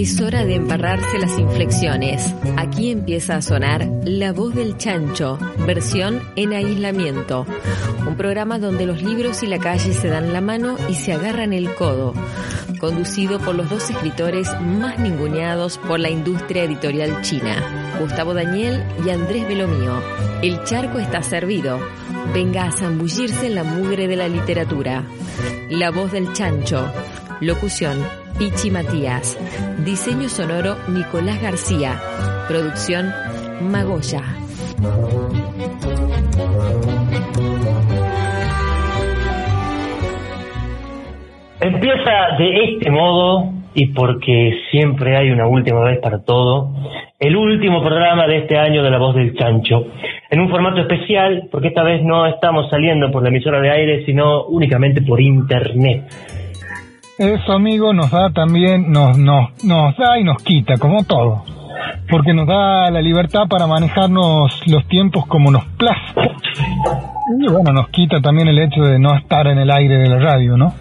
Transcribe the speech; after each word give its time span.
Es 0.00 0.18
hora 0.18 0.46
de 0.46 0.54
embarrarse 0.54 1.18
las 1.18 1.38
inflexiones. 1.38 2.34
Aquí 2.56 2.90
empieza 2.90 3.36
a 3.36 3.42
sonar 3.42 3.86
La 4.02 4.32
voz 4.32 4.54
del 4.54 4.78
chancho, 4.78 5.38
versión 5.66 6.22
en 6.36 6.54
aislamiento. 6.54 7.44
Un 8.06 8.16
programa 8.16 8.58
donde 8.58 8.86
los 8.86 9.02
libros 9.02 9.42
y 9.42 9.46
la 9.46 9.58
calle 9.58 9.92
se 9.92 10.08
dan 10.08 10.32
la 10.32 10.40
mano 10.40 10.78
y 10.88 10.94
se 10.94 11.12
agarran 11.12 11.52
el 11.52 11.74
codo. 11.74 12.14
Conducido 12.78 13.40
por 13.40 13.54
los 13.54 13.68
dos 13.68 13.90
escritores 13.90 14.48
más 14.62 14.98
ninguneados 14.98 15.76
por 15.76 16.00
la 16.00 16.08
industria 16.08 16.64
editorial 16.64 17.20
china, 17.20 17.98
Gustavo 18.00 18.32
Daniel 18.32 18.82
y 19.04 19.10
Andrés 19.10 19.46
Belomío. 19.46 20.00
El 20.40 20.64
charco 20.64 20.98
está 20.98 21.22
servido. 21.22 21.78
Venga 22.32 22.64
a 22.64 22.72
zambullirse 22.72 23.48
en 23.48 23.54
la 23.54 23.64
mugre 23.64 24.08
de 24.08 24.16
la 24.16 24.28
literatura. 24.28 25.04
La 25.68 25.90
voz 25.90 26.10
del 26.10 26.32
chancho. 26.32 26.90
Locución 27.42 27.98
Pichi 28.40 28.70
Matías. 28.70 29.36
Diseño 29.84 30.30
sonoro 30.30 30.74
Nicolás 30.88 31.42
García. 31.42 32.00
Producción 32.48 33.12
Magoya. 33.60 34.22
Empieza 41.60 42.12
de 42.38 42.64
este 42.64 42.90
modo 42.90 43.52
y 43.74 43.88
porque 43.88 44.54
siempre 44.70 45.18
hay 45.18 45.30
una 45.30 45.46
última 45.46 45.84
vez 45.84 45.98
para 46.00 46.24
todo, 46.24 46.70
el 47.18 47.36
último 47.36 47.82
programa 47.82 48.26
de 48.26 48.38
este 48.38 48.56
año 48.56 48.82
de 48.82 48.90
La 48.90 48.96
Voz 48.96 49.16
del 49.16 49.36
Chancho, 49.36 49.84
en 50.30 50.40
un 50.40 50.48
formato 50.48 50.80
especial, 50.80 51.48
porque 51.52 51.68
esta 51.68 51.82
vez 51.82 52.02
no 52.02 52.26
estamos 52.26 52.70
saliendo 52.70 53.10
por 53.10 53.22
la 53.22 53.28
emisora 53.28 53.60
de 53.60 53.70
aire, 53.70 54.06
sino 54.06 54.46
únicamente 54.46 55.02
por 55.02 55.20
internet. 55.20 56.04
Eso, 57.20 57.52
amigo, 57.52 57.92
nos 57.92 58.10
da 58.10 58.30
también, 58.30 58.90
nos, 58.90 59.18
nos, 59.18 59.62
nos 59.62 59.94
da 59.98 60.18
y 60.18 60.24
nos 60.24 60.42
quita, 60.42 60.78
como 60.78 61.04
todo. 61.04 61.42
Porque 62.10 62.32
nos 62.32 62.46
da 62.46 62.90
la 62.90 63.02
libertad 63.02 63.42
para 63.46 63.66
manejarnos 63.66 64.66
los 64.66 64.88
tiempos 64.88 65.26
como 65.26 65.50
nos 65.50 65.66
place. 65.76 66.00
Y 67.38 67.52
bueno, 67.52 67.74
nos 67.74 67.90
quita 67.90 68.22
también 68.22 68.48
el 68.48 68.58
hecho 68.58 68.80
de 68.84 68.98
no 68.98 69.14
estar 69.14 69.46
en 69.48 69.58
el 69.58 69.70
aire 69.70 69.98
de 69.98 70.08
la 70.08 70.18
radio, 70.18 70.56
¿no? 70.56 70.72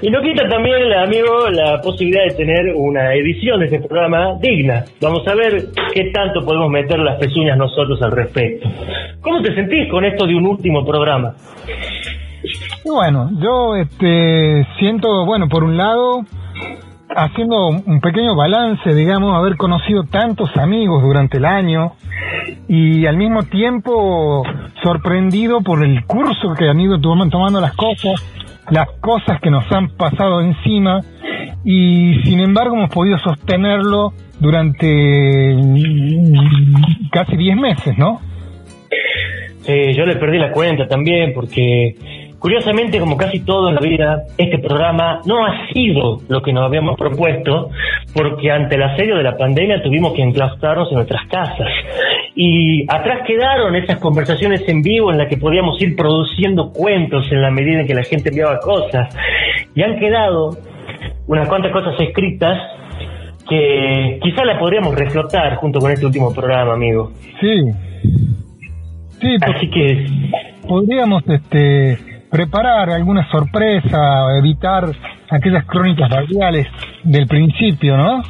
Y 0.00 0.10
nos 0.10 0.22
quita 0.22 0.48
también, 0.48 0.92
amigo, 0.92 1.48
la 1.50 1.80
posibilidad 1.82 2.26
de 2.28 2.34
tener 2.36 2.72
una 2.76 3.12
edición 3.14 3.58
de 3.58 3.66
este 3.66 3.80
programa 3.80 4.38
digna. 4.40 4.84
Vamos 5.02 5.26
a 5.26 5.34
ver 5.34 5.64
qué 5.92 6.12
tanto 6.12 6.44
podemos 6.44 6.70
meter 6.70 7.00
las 7.00 7.18
pezuñas 7.18 7.58
nosotros 7.58 8.00
al 8.02 8.12
respecto. 8.12 8.68
¿Cómo 9.20 9.42
te 9.42 9.52
sentís 9.56 9.90
con 9.90 10.04
esto 10.04 10.28
de 10.28 10.36
un 10.36 10.46
último 10.46 10.86
programa? 10.86 11.34
Bueno, 12.84 13.30
yo 13.40 13.76
este, 13.76 14.66
siento, 14.78 15.24
bueno, 15.26 15.48
por 15.48 15.64
un 15.64 15.76
lado, 15.76 16.24
haciendo 17.14 17.68
un 17.68 18.00
pequeño 18.00 18.34
balance, 18.36 18.94
digamos, 18.94 19.36
haber 19.36 19.56
conocido 19.56 20.04
tantos 20.04 20.56
amigos 20.56 21.02
durante 21.02 21.38
el 21.38 21.44
año 21.44 21.92
y 22.68 23.06
al 23.06 23.16
mismo 23.16 23.42
tiempo 23.44 24.42
sorprendido 24.82 25.60
por 25.60 25.82
el 25.82 26.04
curso 26.04 26.54
que 26.56 26.68
han 26.68 26.80
ido 26.80 27.00
tomando 27.00 27.60
las 27.60 27.74
cosas, 27.74 28.22
las 28.70 28.88
cosas 29.00 29.40
que 29.40 29.50
nos 29.50 29.70
han 29.72 29.88
pasado 29.96 30.40
encima 30.40 31.00
y 31.64 32.20
sin 32.24 32.40
embargo 32.40 32.76
hemos 32.76 32.90
podido 32.90 33.18
sostenerlo 33.18 34.12
durante 34.38 35.56
casi 37.10 37.36
10 37.36 37.56
meses, 37.56 37.98
¿no? 37.98 38.20
Sí, 39.62 39.92
yo 39.94 40.06
le 40.06 40.16
perdí 40.16 40.38
la 40.38 40.52
cuenta 40.52 40.88
también 40.88 41.32
porque 41.34 42.29
Curiosamente, 42.40 42.98
como 42.98 43.18
casi 43.18 43.40
todo 43.40 43.68
en 43.68 43.74
la 43.74 43.82
vida, 43.82 44.22
este 44.38 44.58
programa 44.58 45.20
no 45.26 45.44
ha 45.44 45.68
sido 45.74 46.20
lo 46.26 46.40
que 46.40 46.54
nos 46.54 46.64
habíamos 46.64 46.96
propuesto, 46.96 47.68
porque 48.14 48.50
ante 48.50 48.76
el 48.76 48.82
asedio 48.82 49.16
de 49.16 49.22
la 49.22 49.36
pandemia 49.36 49.82
tuvimos 49.82 50.14
que 50.14 50.22
enclaustrarnos 50.22 50.88
en 50.90 50.96
nuestras 50.96 51.28
casas. 51.28 51.68
Y 52.34 52.84
atrás 52.88 53.26
quedaron 53.26 53.76
esas 53.76 54.00
conversaciones 54.00 54.66
en 54.66 54.80
vivo 54.80 55.12
en 55.12 55.18
las 55.18 55.28
que 55.28 55.36
podíamos 55.36 55.80
ir 55.82 55.94
produciendo 55.94 56.72
cuentos 56.72 57.30
en 57.30 57.42
la 57.42 57.50
medida 57.50 57.80
en 57.80 57.86
que 57.86 57.94
la 57.94 58.04
gente 58.04 58.30
enviaba 58.30 58.58
cosas. 58.60 59.14
Y 59.74 59.82
han 59.82 59.98
quedado 59.98 60.56
unas 61.26 61.46
cuantas 61.46 61.72
cosas 61.72 61.94
escritas 62.00 62.56
que 63.46 64.18
quizá 64.22 64.46
las 64.46 64.58
podríamos 64.58 64.94
reflotar 64.94 65.56
junto 65.56 65.78
con 65.78 65.90
este 65.90 66.06
último 66.06 66.32
programa, 66.32 66.72
amigo. 66.72 67.12
Sí. 67.38 67.64
Sí, 69.20 69.36
Así 69.42 69.68
que 69.68 70.06
podríamos 70.66 71.22
este 71.28 72.09
preparar 72.30 72.90
alguna 72.90 73.28
sorpresa, 73.30 74.36
evitar 74.38 74.84
aquellas 75.30 75.64
crónicas 75.66 76.08
radiales 76.10 76.66
del 77.02 77.26
principio, 77.26 77.96
¿no? 77.96 78.22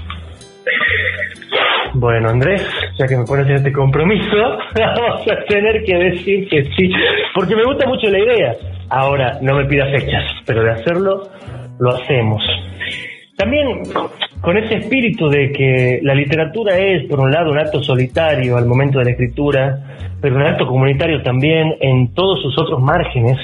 Bueno, 1.95 2.31
Andrés, 2.31 2.63
ya 2.99 3.07
que 3.07 3.17
me 3.17 3.25
pones 3.25 3.49
en 3.49 3.57
este 3.57 3.73
compromiso, 3.73 4.37
vamos 4.75 5.27
a 5.27 5.45
tener 5.49 5.83
que 5.85 5.97
decir 5.97 6.49
que 6.49 6.65
sí, 6.77 6.91
porque 7.35 7.57
me 7.57 7.65
gusta 7.65 7.87
mucho 7.87 8.07
la 8.09 8.19
idea. 8.19 8.55
Ahora, 8.89 9.39
no 9.43 9.55
me 9.55 9.65
pidas 9.67 9.91
fechas, 9.91 10.25
pero 10.47 10.63
de 10.63 10.71
hacerlo, 10.71 11.29
lo 11.79 11.91
hacemos. 11.91 12.43
También 13.41 13.85
con 14.43 14.55
ese 14.59 14.75
espíritu 14.75 15.31
de 15.31 15.51
que 15.51 16.01
la 16.03 16.15
literatura 16.15 16.77
es, 16.77 17.09
por 17.09 17.21
un 17.21 17.31
lado, 17.31 17.51
un 17.51 17.59
acto 17.59 17.83
solitario 17.83 18.59
al 18.59 18.67
momento 18.67 18.99
de 18.99 19.07
la 19.07 19.11
escritura, 19.13 19.79
pero 20.21 20.37
un 20.37 20.43
acto 20.43 20.67
comunitario 20.67 21.23
también 21.23 21.75
en 21.81 22.13
todos 22.13 22.43
sus 22.43 22.59
otros 22.59 22.83
márgenes, 22.83 23.39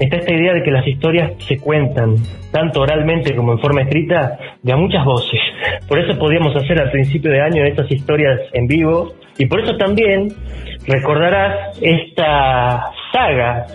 está 0.00 0.16
esta 0.16 0.34
idea 0.34 0.54
de 0.54 0.64
que 0.64 0.72
las 0.72 0.84
historias 0.84 1.34
se 1.46 1.56
cuentan, 1.58 2.16
tanto 2.50 2.80
oralmente 2.80 3.36
como 3.36 3.52
en 3.52 3.60
forma 3.60 3.82
escrita, 3.82 4.40
de 4.60 4.74
muchas 4.74 5.04
voces. 5.04 5.38
Por 5.86 6.00
eso 6.00 6.18
podíamos 6.18 6.56
hacer 6.56 6.82
al 6.82 6.90
principio 6.90 7.30
de 7.30 7.40
año 7.40 7.64
estas 7.64 7.88
historias 7.92 8.40
en 8.54 8.66
vivo, 8.66 9.12
y 9.38 9.46
por 9.46 9.60
eso 9.60 9.76
también 9.76 10.32
recordarás 10.84 11.78
esta 11.80 12.90
saga 13.12 13.66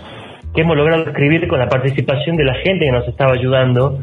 que 0.53 0.61
hemos 0.61 0.75
logrado 0.75 1.07
escribir 1.07 1.47
con 1.47 1.57
la 1.57 1.69
participación 1.69 2.35
de 2.35 2.43
la 2.43 2.55
gente 2.55 2.83
que 2.83 2.91
nos 2.91 3.07
estaba 3.07 3.31
ayudando, 3.31 3.97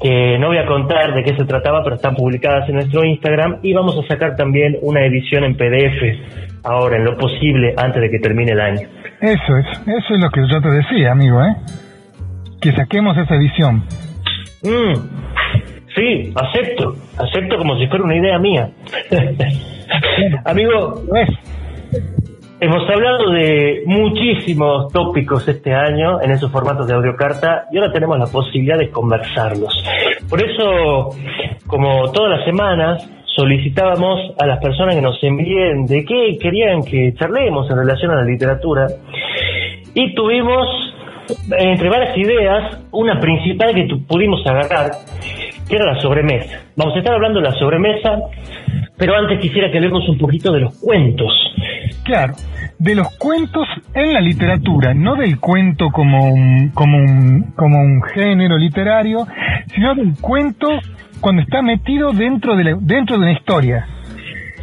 que 0.00 0.38
no 0.38 0.48
voy 0.48 0.58
a 0.58 0.66
contar 0.66 1.14
de 1.14 1.22
qué 1.22 1.36
se 1.36 1.44
trataba, 1.44 1.82
pero 1.84 1.96
están 1.96 2.14
publicadas 2.14 2.68
en 2.68 2.76
nuestro 2.76 3.04
Instagram 3.04 3.58
y 3.62 3.74
vamos 3.74 3.98
a 3.98 4.08
sacar 4.08 4.34
también 4.34 4.76
una 4.82 5.04
edición 5.04 5.44
en 5.44 5.54
PDF 5.56 6.64
ahora, 6.64 6.96
en 6.96 7.04
lo 7.04 7.16
posible, 7.16 7.74
antes 7.76 8.00
de 8.00 8.10
que 8.10 8.18
termine 8.18 8.52
el 8.52 8.60
año. 8.60 8.88
Eso 9.20 9.56
es, 9.56 9.66
eso 9.86 10.14
es 10.14 10.20
lo 10.20 10.30
que 10.30 10.40
yo 10.50 10.60
te 10.62 10.70
decía, 10.70 11.12
amigo, 11.12 11.42
¿eh? 11.42 11.54
Que 12.60 12.72
saquemos 12.72 13.16
esa 13.18 13.34
edición. 13.34 13.84
Mm, 14.62 14.94
sí, 15.94 16.32
acepto, 16.34 16.94
acepto 17.18 17.58
como 17.58 17.78
si 17.78 17.86
fuera 17.86 18.04
una 18.04 18.16
idea 18.16 18.38
mía. 18.38 18.70
amigo, 20.44 21.02
Hemos 22.62 22.86
hablado 22.90 23.30
de 23.30 23.84
muchísimos 23.86 24.92
tópicos 24.92 25.48
este 25.48 25.72
año 25.72 26.20
en 26.20 26.30
esos 26.30 26.52
formatos 26.52 26.86
de 26.86 26.92
audiocarta 26.92 27.64
y 27.72 27.78
ahora 27.78 27.90
tenemos 27.90 28.18
la 28.18 28.26
posibilidad 28.26 28.76
de 28.76 28.90
conversarlos. 28.90 29.82
Por 30.28 30.44
eso, 30.44 31.08
como 31.66 32.12
todas 32.12 32.36
las 32.36 32.44
semanas, 32.44 33.10
solicitábamos 33.34 34.34
a 34.38 34.46
las 34.46 34.60
personas 34.60 34.94
que 34.94 35.00
nos 35.00 35.16
envíen 35.24 35.86
de 35.86 36.04
qué 36.04 36.36
querían 36.38 36.82
que 36.82 37.14
charlemos 37.14 37.70
en 37.70 37.78
relación 37.78 38.10
a 38.10 38.16
la 38.16 38.24
literatura 38.24 38.88
y 39.94 40.14
tuvimos, 40.14 40.68
entre 41.58 41.88
varias 41.88 42.14
ideas, 42.18 42.78
una 42.90 43.18
principal 43.18 43.74
que 43.74 43.88
pudimos 44.06 44.46
agarrar, 44.46 44.90
que 45.70 45.76
era 45.76 45.94
la 45.94 46.00
sobremesa. 46.00 46.58
Vamos 46.76 46.96
a 46.96 46.98
estar 46.98 47.14
hablando 47.14 47.40
de 47.40 47.48
la 47.48 47.52
sobremesa, 47.52 48.18
pero 48.98 49.16
antes 49.16 49.38
quisiera 49.40 49.70
que 49.70 49.78
hablemos 49.78 50.06
un 50.08 50.18
poquito 50.18 50.52
de 50.52 50.60
los 50.60 50.78
cuentos. 50.80 51.32
Claro, 52.02 52.34
de 52.78 52.94
los 52.96 53.16
cuentos 53.18 53.68
en 53.94 54.12
la 54.12 54.20
literatura, 54.20 54.92
no 54.92 55.14
del 55.14 55.38
cuento 55.38 55.90
como 55.92 56.32
un, 56.32 56.70
como 56.74 56.98
un, 56.98 57.52
como 57.54 57.78
un 57.80 58.02
género 58.02 58.58
literario, 58.58 59.26
sino 59.72 59.94
del 59.94 60.14
cuento 60.20 60.68
cuando 61.20 61.42
está 61.42 61.62
metido 61.62 62.10
dentro 62.10 62.56
de, 62.56 62.64
la, 62.64 62.76
dentro 62.80 63.16
de 63.16 63.22
una 63.22 63.32
historia. 63.32 63.86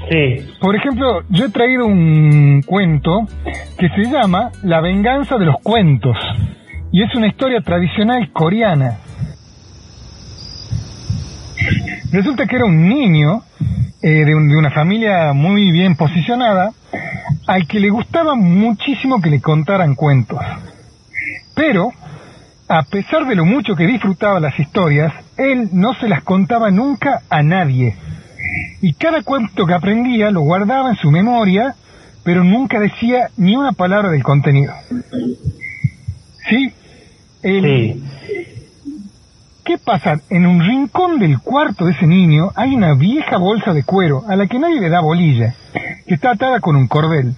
Sí. 0.09 0.45
Por 0.59 0.75
ejemplo, 0.75 1.21
yo 1.29 1.45
he 1.45 1.49
traído 1.49 1.85
un 1.85 2.61
cuento 2.65 3.21
que 3.77 3.89
se 3.89 4.11
llama 4.11 4.51
La 4.63 4.81
venganza 4.81 5.37
de 5.37 5.45
los 5.45 5.55
cuentos 5.63 6.17
y 6.91 7.03
es 7.03 7.15
una 7.15 7.27
historia 7.27 7.61
tradicional 7.61 8.29
coreana. 8.33 8.97
Resulta 12.11 12.45
que 12.45 12.55
era 12.55 12.65
un 12.65 12.87
niño 12.87 13.43
eh, 14.01 14.25
de, 14.25 14.35
un- 14.35 14.47
de 14.49 14.55
una 14.55 14.71
familia 14.71 15.33
muy 15.33 15.71
bien 15.71 15.95
posicionada 15.95 16.71
al 17.47 17.67
que 17.67 17.79
le 17.79 17.89
gustaba 17.89 18.35
muchísimo 18.35 19.21
que 19.21 19.29
le 19.29 19.41
contaran 19.41 19.95
cuentos. 19.95 20.39
Pero, 21.55 21.91
a 22.67 22.83
pesar 22.83 23.25
de 23.27 23.35
lo 23.35 23.45
mucho 23.45 23.75
que 23.75 23.87
disfrutaba 23.87 24.39
las 24.39 24.57
historias, 24.59 25.13
él 25.37 25.69
no 25.71 25.93
se 25.95 26.07
las 26.07 26.23
contaba 26.23 26.69
nunca 26.71 27.21
a 27.29 27.41
nadie. 27.43 27.95
Y 28.81 28.93
cada 28.93 29.23
cuento 29.23 29.65
que 29.65 29.73
aprendía 29.73 30.29
lo 30.31 30.41
guardaba 30.41 30.89
en 30.89 30.95
su 30.97 31.09
memoria, 31.11 31.75
pero 32.23 32.43
nunca 32.43 32.79
decía 32.79 33.29
ni 33.37 33.55
una 33.55 33.71
palabra 33.71 34.09
del 34.09 34.23
contenido. 34.23 34.73
¿Sí? 36.49 36.71
El- 37.43 37.63
Sí. 37.63 38.03
¿Qué 39.67 39.77
pasa? 39.77 40.21
En 40.29 40.47
un 40.47 40.61
rincón 40.61 41.19
del 41.19 41.41
cuarto 41.41 41.83
de 41.83 41.91
ese 41.91 42.07
niño 42.07 42.51
hay 42.55 42.73
una 42.73 42.93
vieja 42.93 43.35
bolsa 43.35 43.73
de 43.73 43.83
cuero 43.83 44.23
a 44.25 44.37
la 44.37 44.47
que 44.47 44.59
nadie 44.59 44.79
le 44.79 44.87
da 44.87 45.01
bolilla, 45.01 45.55
que 46.07 46.13
está 46.13 46.31
atada 46.31 46.61
con 46.61 46.77
un 46.77 46.87
cordel. 46.87 47.33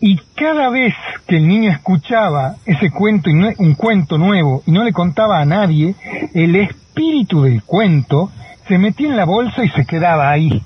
Y 0.00 0.18
cada 0.34 0.68
vez 0.68 0.92
que 1.26 1.38
el 1.38 1.48
niño 1.48 1.70
escuchaba 1.70 2.56
ese 2.66 2.90
cuento, 2.90 3.30
un 3.30 3.74
cuento 3.74 4.18
nuevo, 4.18 4.62
y 4.66 4.72
no 4.72 4.84
le 4.84 4.92
contaba 4.92 5.40
a 5.40 5.46
nadie, 5.46 5.94
el 6.34 6.54
espíritu 6.56 7.44
del 7.44 7.62
cuento 7.62 8.30
se 8.68 8.76
metía 8.76 9.08
en 9.08 9.16
la 9.16 9.24
bolsa 9.24 9.64
y 9.64 9.70
se 9.70 9.86
quedaba 9.86 10.30
ahí. 10.30 10.60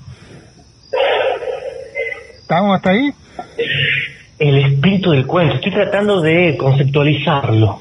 ¿Estamos 2.41 2.75
hasta 2.75 2.89
ahí? 2.89 3.13
El 4.39 4.57
espíritu 4.57 5.11
del 5.11 5.25
cuento. 5.25 5.55
Estoy 5.55 5.71
tratando 5.71 6.19
de 6.19 6.57
conceptualizarlo. 6.57 7.79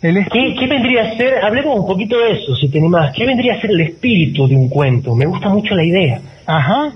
¿Qué, 0.00 0.66
vendría 0.68 1.02
a 1.02 1.16
ser? 1.16 1.44
Hablemos 1.44 1.80
un 1.80 1.86
poquito 1.86 2.16
de 2.18 2.32
eso, 2.32 2.54
si 2.54 2.68
te 2.68 2.80
más. 2.80 3.12
¿Qué 3.14 3.26
vendría 3.26 3.54
a 3.54 3.60
ser 3.60 3.70
el 3.70 3.80
espíritu 3.80 4.46
de 4.46 4.54
un 4.54 4.68
cuento? 4.68 5.14
Me 5.16 5.26
gusta 5.26 5.48
mucho 5.48 5.74
la 5.74 5.84
idea. 5.84 6.20
Ajá. 6.46 6.92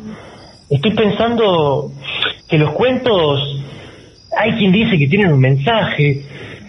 Estoy 0.70 0.92
pensando 0.92 1.90
que 2.48 2.58
los 2.58 2.70
cuentos, 2.72 3.60
hay 4.38 4.52
quien 4.52 4.70
dice 4.70 4.96
que 4.96 5.08
tienen 5.08 5.32
un 5.32 5.40
mensaje, 5.40 6.22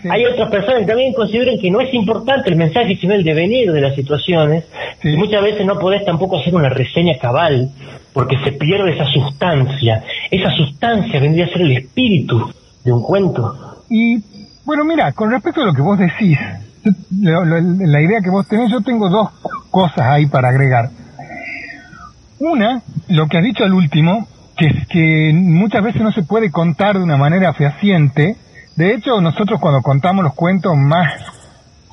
hay 0.10 0.26
otras 0.26 0.50
personas 0.50 0.82
que 0.82 0.88
también 0.88 1.14
consideran 1.14 1.60
que 1.60 1.70
no 1.70 1.80
es 1.80 1.94
importante 1.94 2.50
el 2.50 2.56
mensaje, 2.56 2.96
sino 2.96 3.14
el 3.14 3.24
devenir 3.24 3.72
de 3.72 3.82
las 3.82 3.96
situaciones. 3.96 4.66
Y 5.04 5.16
muchas 5.16 5.42
veces 5.42 5.66
no 5.66 5.78
podés 5.80 6.04
tampoco 6.04 6.40
hacer 6.40 6.56
una 6.56 6.70
reseña 6.70 7.18
cabal, 7.20 7.70
porque 8.12 8.38
se 8.44 8.54
pierde 8.54 8.94
esa 8.94 9.06
sustancia. 9.06 10.04
Esa 10.32 10.50
sustancia 10.52 11.20
vendría 11.20 11.46
a 11.46 11.50
ser 11.50 11.62
el 11.62 11.78
espíritu 11.78 12.52
de 12.84 12.92
un 12.92 13.04
cuento. 13.04 13.56
Y 13.90 14.18
bueno, 14.66 14.86
mira, 14.86 15.12
con 15.12 15.32
respecto 15.32 15.62
a 15.62 15.66
lo 15.66 15.74
que 15.74 15.82
vos 15.82 15.98
decís, 15.98 16.38
la 17.12 18.02
idea 18.02 18.22
que 18.22 18.30
vos 18.30 18.48
tenés, 18.48 18.72
yo 18.72 18.82
tengo 18.82 19.10
dos 19.10 19.30
cosas 19.72 20.02
ahí 20.02 20.26
para 20.26 20.50
agregar. 20.50 20.90
Una, 22.40 22.82
lo 23.08 23.28
que 23.28 23.38
has 23.38 23.44
dicho 23.44 23.64
al 23.64 23.74
último, 23.74 24.28
que 24.58 24.68
es 24.68 24.88
que 24.88 25.32
muchas 25.34 25.84
veces 25.84 26.02
no 26.02 26.12
se 26.12 26.24
puede 26.24 26.52
contar 26.52 26.98
de 26.98 27.04
una 27.04 27.18
manera 27.18 27.54
fehaciente. 27.54 28.36
De 28.76 28.94
hecho, 28.94 29.22
nosotros 29.22 29.60
cuando 29.60 29.82
contamos 29.82 30.24
los 30.24 30.34
cuentos 30.34 30.76
más 30.76 31.14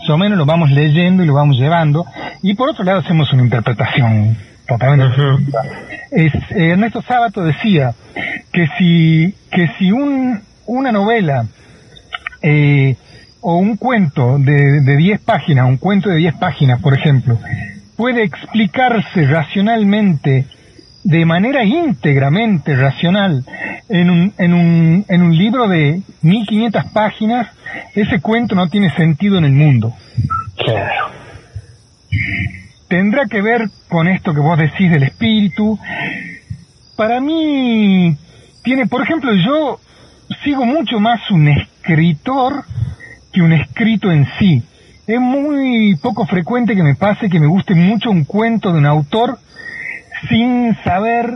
o 0.08 0.19
menos 0.19 0.38
los 0.38 0.46
vamos 0.46 0.70
leyendo 0.70 1.23
y 1.23 1.26
lo 1.26 1.34
vamos 1.34 1.56
llevando. 1.56 2.05
Y 2.43 2.55
por 2.55 2.70
otro 2.70 2.84
lado 2.84 3.00
hacemos 3.00 3.32
una 3.32 3.43
interpretación 3.43 4.37
totalmente. 4.66 5.16
es, 6.11 6.34
eh, 6.34 6.70
Ernesto 6.70 7.02
Sábato 7.02 7.43
decía 7.43 7.94
que 8.52 8.66
si, 8.78 9.34
que 9.50 9.69
si 9.78 9.93
un, 9.93 10.40
una 10.66 10.93
novela 10.93 11.46
eh, 12.42 12.96
o 13.40 13.56
un 13.56 13.76
cuento 13.76 14.38
de, 14.38 14.81
de 14.82 14.96
10 14.96 15.20
páginas, 15.20 15.66
un 15.66 15.78
cuento 15.78 16.10
de 16.10 16.16
10 16.16 16.34
páginas, 16.34 16.81
por 16.81 16.94
ejemplo, 16.94 17.38
puede 17.96 18.22
explicarse 18.22 19.26
racionalmente, 19.26 20.46
de 21.04 21.25
manera 21.25 21.64
íntegramente 21.64 22.76
racional, 22.76 23.44
en 23.88 24.10
un, 24.10 24.32
en 24.38 24.54
un, 24.54 25.04
en 25.08 25.22
un 25.22 25.37
libro 25.37 25.69
de 25.69 26.02
1500 26.22 26.84
páginas, 26.92 27.48
ese 27.94 28.20
cuento 28.20 28.54
no 28.54 28.69
tiene 28.69 28.94
sentido 28.94 29.38
en 29.38 29.44
el 29.44 29.52
mundo. 29.52 29.94
Claro. 30.56 31.10
Tendrá 32.88 33.26
que 33.26 33.42
ver 33.42 33.69
con 33.88 34.08
esto 34.08 34.34
que 34.34 34.40
vos 34.40 34.58
decís 34.58 34.90
del 34.90 35.04
espíritu. 35.04 35.78
Para 36.96 37.20
mí, 37.20 38.16
tiene, 38.62 38.87
por 38.87 39.02
ejemplo, 39.02 39.32
yo 39.34 39.81
sigo 40.44 40.64
mucho 40.64 41.00
más 41.00 41.31
un 41.31 41.48
escritor 41.81 42.65
que 43.32 43.43
un 43.43 43.53
escrito 43.53 44.11
en 44.11 44.27
sí. 44.38 44.62
Es 45.06 45.21
muy 45.21 45.97
poco 45.97 46.27
frecuente 46.27 46.77
que 46.77 46.82
me 46.82 46.94
pase 46.94 47.29
que 47.29 47.41
me 47.41 47.47
guste 47.47 47.75
mucho 47.75 48.11
un 48.11 48.25
cuento 48.25 48.73
de 48.73 48.79
un 48.79 48.87
autor 48.87 49.38
sin 50.29 50.77
saber, 50.85 51.32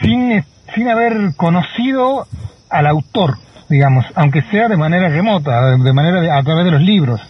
sin, 0.00 0.44
sin 0.74 0.88
haber 0.88 1.34
conocido 1.36 2.26
al 2.70 2.86
autor, 2.86 3.36
digamos, 3.68 4.04
aunque 4.14 4.42
sea 4.50 4.68
de 4.68 4.76
manera 4.76 5.08
remota, 5.08 5.76
de 5.76 5.92
manera 5.92 6.38
a 6.38 6.42
través 6.42 6.64
de 6.64 6.70
los 6.70 6.80
libros. 6.80 7.20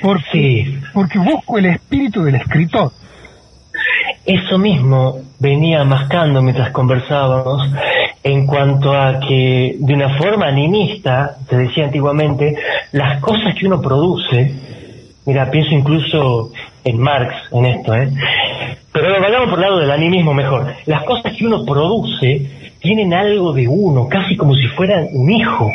Porque, 0.00 0.80
porque 0.94 1.18
busco 1.18 1.58
el 1.58 1.66
espíritu 1.66 2.22
del 2.22 2.36
escritor. 2.36 2.92
Eso 4.24 4.58
mismo 4.58 5.16
venía 5.38 5.84
mascando 5.84 6.40
mientras 6.40 6.70
conversábamos 6.70 7.68
en 8.32 8.46
cuanto 8.46 8.92
a 8.92 9.20
que 9.20 9.76
de 9.78 9.94
una 9.94 10.16
forma 10.18 10.46
animista, 10.46 11.36
te 11.48 11.56
decía 11.56 11.84
antiguamente, 11.84 12.54
las 12.92 13.20
cosas 13.20 13.54
que 13.54 13.66
uno 13.66 13.80
produce, 13.80 14.52
mira, 15.24 15.50
pienso 15.50 15.74
incluso 15.74 16.52
en 16.84 16.98
Marx 16.98 17.34
en 17.52 17.64
esto, 17.64 17.94
¿eh? 17.94 18.10
pero 18.92 19.20
vayamos 19.20 19.48
por 19.48 19.58
el 19.58 19.62
lado 19.62 19.78
del 19.78 19.90
animismo 19.90 20.34
mejor, 20.34 20.74
las 20.86 21.04
cosas 21.04 21.34
que 21.36 21.46
uno 21.46 21.64
produce 21.64 22.46
tienen 22.80 23.14
algo 23.14 23.52
de 23.52 23.66
uno, 23.66 24.08
casi 24.08 24.36
como 24.36 24.54
si 24.54 24.66
fueran 24.68 25.08
un 25.12 25.30
hijo, 25.32 25.70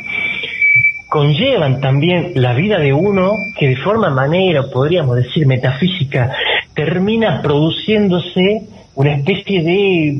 conllevan 1.09 1.81
también 1.81 2.33
la 2.35 2.53
vida 2.53 2.79
de 2.79 2.93
uno 2.93 3.33
que 3.57 3.69
de 3.69 3.77
forma 3.77 4.09
manera, 4.09 4.63
podríamos 4.71 5.15
decir 5.15 5.45
metafísica, 5.47 6.31
termina 6.75 7.41
produciéndose 7.41 8.63
una 8.95 9.15
especie 9.15 9.63
de 9.63 10.17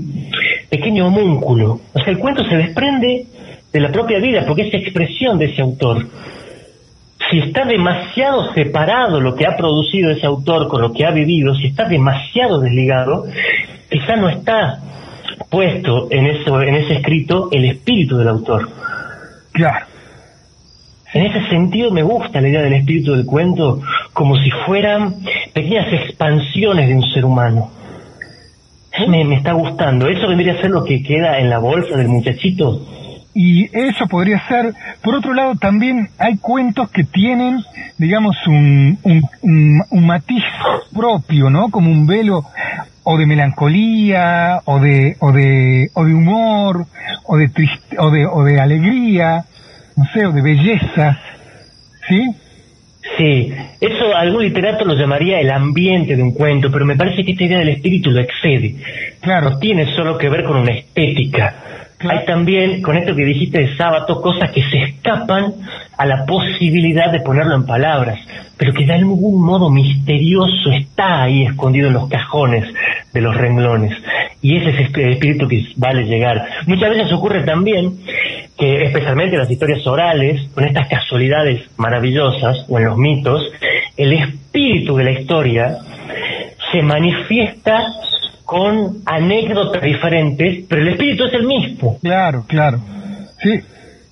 pequeño 0.70 1.08
homúnculo. 1.08 1.82
O 1.94 2.00
sea, 2.00 2.12
el 2.12 2.20
cuento 2.20 2.44
se 2.48 2.58
desprende 2.58 3.26
de 3.72 3.80
la 3.80 3.92
propia 3.92 4.20
vida 4.20 4.46
porque 4.48 4.68
es 4.68 4.74
expresión 4.74 5.38
de 5.38 5.46
ese 5.46 5.62
autor. 5.62 6.06
Si 7.30 7.40
está 7.40 7.66
demasiado 7.66 8.54
separado 8.54 9.20
lo 9.20 9.36
que 9.36 9.48
ha 9.48 9.56
producido 9.56 10.12
ese 10.12 10.26
autor 10.26 10.68
con 10.68 10.82
lo 10.82 10.94
que 10.94 11.06
ha 11.06 11.12
vivido, 11.12 11.56
si 11.56 11.68
está 11.68 11.88
demasiado 11.88 12.60
desligado, 12.60 13.26
quizá 13.90 14.16
no 14.16 14.30
está 14.30 14.80
puesto 15.50 16.08
en, 16.12 16.28
eso, 16.28 16.62
en 16.62 16.76
ese 16.76 16.96
escrito 16.96 17.50
el 17.52 17.66
espíritu 17.66 18.18
del 18.18 18.28
autor. 18.28 18.70
Claro. 19.52 19.86
En 21.14 21.26
ese 21.28 21.48
sentido 21.50 21.92
me 21.92 22.02
gusta 22.02 22.42
la 22.42 22.50
idea 22.50 22.64
del 22.64 22.74
espíritu 22.74 23.14
del 23.14 23.26
cuento 23.26 23.82
como 24.14 24.36
si 24.38 24.50
fueran 24.66 25.16
pequeñas 25.54 25.94
expansiones 25.94 26.88
de 26.88 26.96
un 26.96 27.04
ser 27.04 27.26
humano. 27.26 27.72
Me, 29.08 29.26
me, 29.26 29.36
está 29.36 29.54
gustando. 29.54 30.08
¿Eso 30.08 30.28
vendría 30.28 30.54
a 30.54 30.62
ser 30.62 30.70
lo 30.70 30.84
que 30.84 31.02
queda 31.02 31.40
en 31.40 31.50
la 31.50 31.58
bolsa 31.58 31.98
del 31.98 32.08
muchachito? 32.08 32.80
Y 33.34 33.66
eso 33.76 34.06
podría 34.08 34.48
ser, 34.48 34.76
por 35.02 35.16
otro 35.16 35.34
lado, 35.34 35.56
también 35.56 36.10
hay 36.20 36.38
cuentos 36.38 36.92
que 36.92 37.04
tienen, 37.04 37.64
digamos, 37.98 38.36
un, 38.46 39.00
un, 39.04 39.84
un, 39.90 40.06
matiz 40.06 40.44
propio, 40.94 41.50
¿no? 41.50 41.72
Como 41.72 41.90
un 41.90 42.06
velo 42.06 42.46
o 43.04 43.18
de 43.18 43.26
melancolía, 43.26 44.62
o 44.66 44.80
de, 44.80 45.18
o 45.20 45.32
de, 45.32 45.90
o 45.96 46.06
de 46.06 46.14
humor, 46.14 46.86
o 47.26 47.38
de 47.38 47.50
triste, 47.50 47.98
o 47.98 48.12
de, 48.12 48.28
o 48.28 48.44
de 48.44 48.62
alegría, 48.62 49.46
no 49.96 50.06
sé, 50.14 50.28
o 50.28 50.32
de 50.32 50.42
belleza, 50.44 51.20
¿sí? 52.08 52.36
Sí, 53.18 53.54
eso 53.82 54.16
algún 54.16 54.44
literato 54.44 54.86
lo 54.86 54.96
llamaría 54.96 55.40
el 55.40 55.52
ambiente 55.52 56.16
de 56.16 56.24
un 56.24 56.34
cuento, 56.34 56.72
pero 56.72 56.86
me 56.86 56.96
parece 56.96 57.24
que 57.24 57.34
esta 57.34 57.44
idea 57.44 57.60
del 57.60 57.70
espíritu 57.70 58.10
lo 58.12 58.22
excede. 58.22 58.76
Claro. 59.20 59.52
No 59.52 59.60
tiene 59.60 59.94
solo 59.94 60.18
que 60.18 60.30
ver 60.30 60.44
con 60.44 60.58
una 60.58 60.72
estética. 60.72 61.83
Hay 62.10 62.26
también, 62.26 62.82
con 62.82 62.98
esto 62.98 63.16
que 63.16 63.26
dijiste 63.26 63.60
de 63.60 63.78
sábado, 63.78 64.22
cosas 64.22 64.52
que 64.52 64.64
se 64.64 64.78
escapan 64.84 65.54
a 65.98 66.06
la 66.06 66.26
posibilidad 66.26 67.12
de 67.12 67.22
ponerlo 67.22 67.56
en 67.56 67.66
palabras, 67.66 68.20
pero 68.58 68.74
que 68.74 68.86
de 68.86 68.94
algún 68.94 69.44
modo 69.44 69.70
misterioso 69.70 70.72
está 70.72 71.24
ahí 71.24 71.44
escondido 71.44 71.88
en 71.88 71.94
los 71.94 72.10
cajones 72.10 72.66
de 73.14 73.22
los 73.22 73.36
renglones. 73.36 73.94
Y 74.42 74.58
ese 74.58 74.70
es 74.70 74.94
el 74.94 75.14
espíritu 75.14 75.48
que 75.48 75.66
vale 75.78 76.04
llegar. 76.04 76.46
Muchas 76.68 76.90
veces 76.90 77.12
ocurre 77.14 77.44
también 77.44 77.98
que 78.58 78.84
especialmente 78.84 79.36
en 79.36 79.42
las 79.42 79.52
historias 79.52 79.86
orales, 79.88 80.50
con 80.54 80.66
estas 80.66 80.88
casualidades 80.88 81.70
maravillosas 81.78 82.66
o 82.70 82.78
en 82.78 82.86
los 82.86 82.98
mitos, 82.98 83.42
el 83.98 84.14
espíritu 84.14 84.98
de 84.98 85.04
la 85.04 85.12
historia 85.12 85.78
se 86.72 86.82
manifiesta 86.82 87.86
con 88.46 88.98
anécdotas 89.06 89.82
diferentes, 89.82 90.66
pero 90.68 90.82
el 90.82 90.90
espíritu 90.90 91.26
es 91.26 91.34
el 91.34 91.48
mismo. 91.48 91.98
Claro, 92.02 92.46
claro. 92.48 92.80
Sí. 93.42 93.62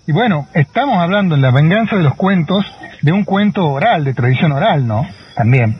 Y 0.07 0.11
bueno, 0.11 0.47
estamos 0.53 0.97
hablando 0.97 1.35
en 1.35 1.41
la 1.41 1.51
venganza 1.51 1.95
de 1.95 2.03
los 2.03 2.15
cuentos 2.15 2.65
de 3.01 3.11
un 3.11 3.23
cuento 3.23 3.67
oral, 3.67 4.03
de 4.03 4.13
tradición 4.13 4.51
oral, 4.51 4.87
¿no? 4.87 5.07
También. 5.35 5.77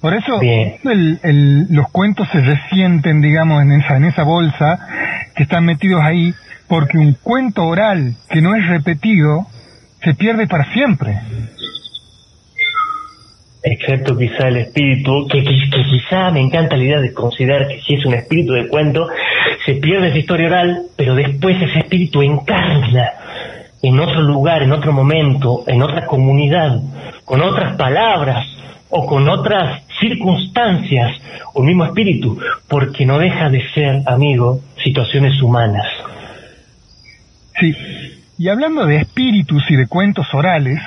Por 0.00 0.14
eso 0.14 0.40
los 0.82 1.88
cuentos 1.90 2.28
se 2.30 2.40
resienten, 2.40 3.20
digamos, 3.20 3.62
en 3.62 3.72
esa, 3.72 3.96
en 3.96 4.04
esa 4.04 4.22
bolsa 4.22 4.78
que 5.34 5.42
están 5.42 5.64
metidos 5.64 6.00
ahí 6.02 6.34
porque 6.68 6.98
un 6.98 7.14
cuento 7.14 7.64
oral 7.64 8.14
que 8.28 8.40
no 8.40 8.54
es 8.54 8.66
repetido 8.68 9.46
se 10.02 10.14
pierde 10.14 10.46
para 10.46 10.72
siempre. 10.72 11.18
Excepto 13.68 14.16
quizá 14.16 14.46
el 14.46 14.58
espíritu, 14.58 15.26
que, 15.26 15.42
quizá 15.42 16.30
me 16.30 16.40
encanta 16.40 16.76
la 16.76 16.84
idea 16.84 17.00
de 17.00 17.12
considerar 17.12 17.66
que 17.66 17.80
si 17.80 17.94
es 17.94 18.06
un 18.06 18.14
espíritu 18.14 18.52
de 18.52 18.68
cuento, 18.68 19.08
se 19.64 19.74
pierde 19.74 20.08
esa 20.08 20.18
historia 20.18 20.46
oral, 20.46 20.82
pero 20.96 21.16
después 21.16 21.60
ese 21.60 21.80
espíritu 21.80 22.22
encarna 22.22 23.10
en 23.82 23.98
otro 23.98 24.22
lugar, 24.22 24.62
en 24.62 24.70
otro 24.70 24.92
momento, 24.92 25.64
en 25.66 25.82
otra 25.82 26.06
comunidad, 26.06 26.80
con 27.24 27.42
otras 27.42 27.76
palabras 27.76 28.46
o 28.88 29.04
con 29.04 29.28
otras 29.28 29.82
circunstancias 29.98 31.20
el 31.56 31.64
mismo 31.64 31.86
espíritu, 31.86 32.38
porque 32.68 33.04
no 33.04 33.18
deja 33.18 33.48
de 33.48 33.68
ser, 33.70 34.02
amigo, 34.06 34.60
situaciones 34.84 35.42
humanas. 35.42 35.86
Sí, 37.58 37.74
y 38.38 38.48
hablando 38.48 38.86
de 38.86 38.98
espíritus 38.98 39.64
y 39.70 39.76
de 39.76 39.88
cuentos 39.88 40.32
orales, 40.34 40.78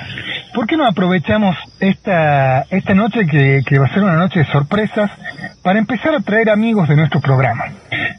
¿por 0.54 0.66
qué 0.66 0.76
no 0.76 0.86
aprovechamos 0.86 1.56
esta, 1.78 2.62
esta 2.70 2.94
noche 2.94 3.26
que, 3.26 3.62
que 3.66 3.78
va 3.78 3.86
a 3.86 3.94
ser 3.94 4.02
una 4.02 4.16
noche 4.16 4.40
de 4.40 4.46
sorpresas 4.46 5.10
para 5.62 5.78
empezar 5.78 6.14
a 6.14 6.20
traer 6.20 6.50
amigos 6.50 6.88
de 6.88 6.96
nuestro 6.96 7.20
programa? 7.20 7.64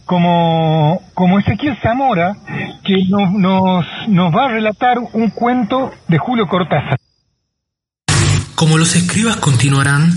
Como, 0.06 1.02
como 1.14 1.40
Ezequiel 1.40 1.78
Zamora, 1.82 2.36
que 2.84 2.96
nos, 3.10 3.32
nos, 3.32 3.86
nos 4.08 4.36
va 4.36 4.46
a 4.46 4.50
relatar 4.50 4.98
un 5.14 5.30
cuento 5.30 5.92
de 6.08 6.18
Julio 6.18 6.48
Cortázar. 6.48 6.98
Como 8.56 8.78
los 8.78 8.96
escribas 8.96 9.38
continuarán, 9.38 10.12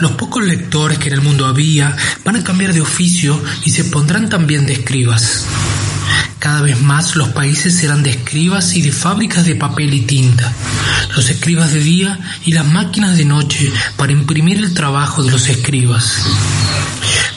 los 0.00 0.12
pocos 0.12 0.44
lectores 0.44 0.98
que 0.98 1.08
en 1.08 1.14
el 1.14 1.20
mundo 1.20 1.46
había 1.46 1.94
van 2.24 2.36
a 2.36 2.44
cambiar 2.44 2.72
de 2.72 2.80
oficio 2.80 3.38
y 3.64 3.70
se 3.70 3.84
pondrán 3.84 4.28
también 4.28 4.66
de 4.66 4.74
escribas. 4.74 5.46
Cada 6.38 6.60
vez 6.60 6.80
más 6.80 7.16
los 7.16 7.30
países 7.30 7.76
serán 7.76 8.02
de 8.02 8.10
escribas 8.10 8.74
y 8.74 8.82
de 8.82 8.92
fábricas 8.92 9.44
de 9.46 9.54
papel 9.54 9.94
y 9.94 10.02
tinta, 10.02 10.52
los 11.16 11.28
escribas 11.30 11.72
de 11.72 11.80
día 11.80 12.18
y 12.44 12.52
las 12.52 12.66
máquinas 12.66 13.16
de 13.16 13.24
noche 13.24 13.72
para 13.96 14.12
imprimir 14.12 14.58
el 14.58 14.74
trabajo 14.74 15.22
de 15.22 15.32
los 15.32 15.48
escribas. 15.48 16.22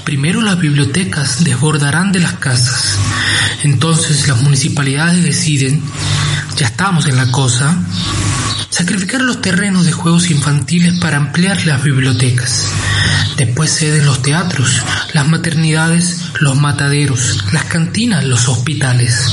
Primero 0.03 0.41
las 0.41 0.59
bibliotecas 0.59 1.43
desbordarán 1.43 2.11
de 2.11 2.19
las 2.19 2.33
casas, 2.33 2.97
entonces 3.63 4.27
las 4.27 4.41
municipalidades 4.41 5.23
deciden, 5.23 5.81
ya 6.59 6.67
estamos 6.67 7.07
en 7.07 7.15
la 7.15 7.31
cosa, 7.31 7.73
sacrificar 8.69 9.21
los 9.21 9.41
terrenos 9.41 9.85
de 9.85 9.93
juegos 9.93 10.29
infantiles 10.29 10.99
para 10.99 11.15
ampliar 11.15 11.65
las 11.65 11.81
bibliotecas. 11.81 12.65
Después 13.37 13.73
ceden 13.73 14.05
los 14.05 14.21
teatros, 14.21 14.81
las 15.13 15.29
maternidades, 15.29 16.33
los 16.41 16.57
mataderos, 16.57 17.45
las 17.53 17.63
cantinas, 17.63 18.25
los 18.25 18.49
hospitales. 18.49 19.31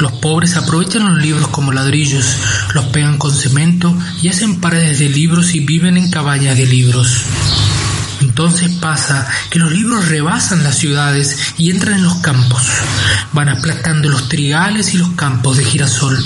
Los 0.00 0.10
pobres 0.10 0.56
aprovechan 0.56 1.08
los 1.08 1.22
libros 1.22 1.46
como 1.48 1.70
ladrillos, 1.70 2.26
los 2.74 2.86
pegan 2.86 3.16
con 3.16 3.32
cemento 3.32 3.96
y 4.20 4.26
hacen 4.26 4.60
paredes 4.60 4.98
de 4.98 5.10
libros 5.10 5.54
y 5.54 5.60
viven 5.60 5.96
en 5.96 6.10
cabañas 6.10 6.56
de 6.56 6.66
libros. 6.66 7.22
Entonces 8.20 8.70
pasa 8.80 9.26
que 9.50 9.58
los 9.58 9.72
libros 9.72 10.08
rebasan 10.08 10.64
las 10.64 10.76
ciudades 10.76 11.36
y 11.56 11.70
entran 11.70 11.96
en 11.96 12.04
los 12.04 12.16
campos. 12.16 12.62
Van 13.32 13.48
aplastando 13.48 14.08
los 14.08 14.28
trigales 14.28 14.94
y 14.94 14.98
los 14.98 15.10
campos 15.10 15.56
de 15.56 15.64
girasol. 15.64 16.18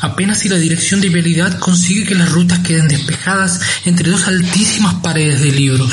Apenas 0.00 0.40
si 0.40 0.48
la 0.48 0.56
dirección 0.56 1.00
de 1.00 1.08
vialidad 1.08 1.58
consigue 1.58 2.04
que 2.04 2.14
las 2.14 2.30
rutas 2.30 2.60
queden 2.60 2.88
despejadas 2.88 3.60
entre 3.84 4.10
dos 4.10 4.26
altísimas 4.26 4.94
paredes 4.94 5.40
de 5.42 5.52
libros. 5.52 5.92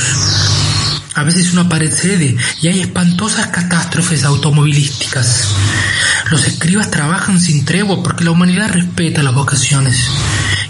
A 1.15 1.23
veces 1.23 1.53
una 1.53 1.69
pared 1.69 1.91
cede 1.91 2.35
y 2.61 2.67
hay 2.67 2.81
espantosas 2.81 3.47
catástrofes 3.47 4.23
automovilísticas. 4.23 5.47
Los 6.31 6.47
escribas 6.47 6.89
trabajan 6.89 7.39
sin 7.39 7.65
tregua 7.65 8.01
porque 8.01 8.23
la 8.23 8.31
humanidad 8.31 8.71
respeta 8.71 9.21
las 9.21 9.35
vocaciones 9.35 10.07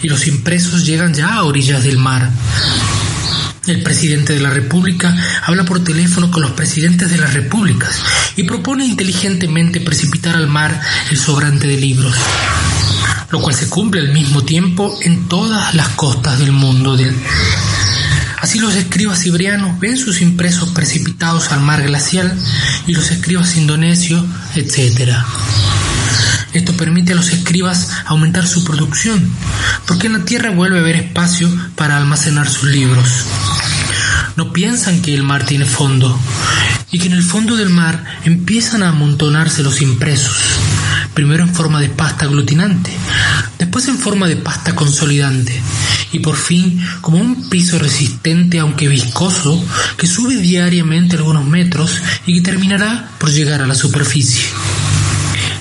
y 0.02 0.10
los 0.10 0.28
impresos 0.28 0.86
llegan 0.86 1.14
ya 1.14 1.36
a 1.36 1.44
orillas 1.44 1.84
del 1.84 1.98
mar. 1.98 2.30
El 3.66 3.82
presidente 3.82 4.34
de 4.34 4.42
la 4.42 4.50
República 4.50 5.16
habla 5.44 5.64
por 5.64 5.82
teléfono 5.82 6.30
con 6.30 6.42
los 6.42 6.52
presidentes 6.52 7.10
de 7.10 7.18
las 7.18 7.34
repúblicas 7.34 7.98
y 8.36 8.44
propone 8.44 8.86
inteligentemente 8.86 9.80
precipitar 9.80 10.36
al 10.36 10.48
mar 10.48 10.82
el 11.10 11.18
sobrante 11.18 11.68
de 11.68 11.78
libros, 11.78 12.14
lo 13.32 13.40
cual 13.40 13.56
se 13.56 13.70
cumple 13.70 14.02
al 14.02 14.12
mismo 14.12 14.44
tiempo 14.44 14.94
en 15.04 15.30
todas 15.30 15.76
las 15.76 15.88
costas 15.90 16.40
del 16.40 16.52
mundo. 16.52 16.98
Así 18.42 18.60
los 18.60 18.76
escribas 18.76 19.22
cibrianos 19.24 19.80
ven 19.80 19.98
sus 19.98 20.20
impresos 20.20 20.70
precipitados 20.72 21.54
al 21.54 21.62
mar 21.62 21.84
glacial 21.84 22.38
y 22.86 22.94
los 22.94 23.12
escribas 23.12 23.56
indonesios, 23.56 24.26
etc. 24.56 25.16
Esto 26.54 26.78
permite 26.78 27.14
a 27.14 27.16
los 27.16 27.30
escribas 27.30 27.90
aumentar 28.06 28.48
su 28.48 28.64
producción, 28.64 29.30
porque 29.88 30.08
en 30.08 30.14
la 30.14 30.26
Tierra 30.26 30.52
vuelve 30.52 30.78
a 30.78 30.82
haber 30.82 30.96
espacio 30.98 31.50
para 31.76 31.98
almacenar 31.98 32.48
sus 32.48 32.70
libros. 32.70 33.26
No 34.36 34.54
piensan 34.54 35.02
que 35.02 35.14
el 35.14 35.24
mar 35.24 35.46
tiene 35.46 35.66
fondo 35.66 36.20
y 36.92 37.00
que 37.00 37.08
en 37.08 37.14
el 37.14 37.24
fondo 37.24 37.56
del 37.56 37.70
mar 37.70 38.04
empiezan 38.24 38.84
a 38.84 38.90
amontonarse 38.90 39.64
los 39.64 39.82
impresos, 39.82 40.38
primero 41.14 41.44
en 41.44 41.54
forma 41.54 41.80
de 41.80 41.90
pasta 41.90 42.26
aglutinante, 42.26 42.92
después 43.58 43.88
en 43.88 43.98
forma 43.98 44.28
de 44.28 44.38
pasta 44.38 44.76
consolidante 44.76 45.60
y 46.12 46.20
por 46.20 46.38
fin 46.38 46.80
como 47.02 47.18
un 47.18 47.50
piso 47.50 47.80
resistente 47.80 48.60
aunque 48.60 48.88
viscoso 48.88 49.64
que 49.98 50.08
sube 50.08 50.36
diariamente 50.36 51.18
algunos 51.18 51.46
metros 51.46 52.00
y 52.26 52.36
que 52.36 52.42
terminará 52.42 53.10
por 53.18 53.32
llegar 53.32 53.62
a 53.62 53.68
la 53.68 53.76
superficie. 53.76 54.44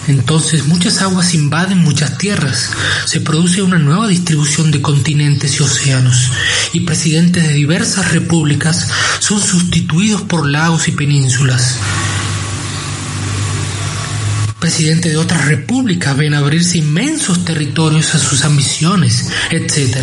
Entonces 0.08 0.66
muchas 0.66 1.00
aguas 1.00 1.32
invaden 1.34 1.78
muchas 1.78 2.18
tierras, 2.18 2.70
se 3.06 3.20
produce 3.20 3.62
una 3.62 3.78
nueva 3.78 4.08
distribución 4.08 4.70
de 4.70 4.82
continentes 4.82 5.58
y 5.58 5.62
océanos, 5.62 6.30
y 6.72 6.80
presidentes 6.80 7.46
de 7.46 7.54
diversas 7.54 8.10
repúblicas 8.12 8.88
son 9.20 9.40
sustituidos 9.40 10.22
por 10.22 10.46
lagos 10.46 10.88
y 10.88 10.92
penínsulas. 10.92 11.76
Presidentes 14.58 15.10
de 15.10 15.18
otras 15.18 15.44
repúblicas 15.46 16.16
ven 16.16 16.34
abrirse 16.34 16.78
inmensos 16.78 17.44
territorios 17.44 18.14
a 18.14 18.18
sus 18.18 18.44
ambiciones, 18.44 19.28
etc. 19.50 19.98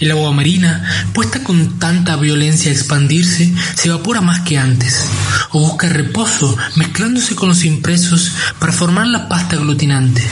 El 0.00 0.10
agua 0.10 0.32
marina, 0.32 0.82
puesta 1.12 1.44
con 1.44 1.78
tanta 1.78 2.16
violencia 2.16 2.70
a 2.70 2.74
expandirse, 2.74 3.52
se 3.74 3.88
evapora 3.88 4.22
más 4.22 4.40
que 4.40 4.58
antes, 4.58 5.04
o 5.50 5.60
busca 5.60 5.90
reposo 5.90 6.56
mezclándose 6.76 7.34
con 7.34 7.50
los 7.50 7.64
impresos 7.64 8.32
para 8.58 8.72
formar 8.72 9.06
la 9.06 9.28
pasta 9.28 9.56
aglutinante. 9.56 10.26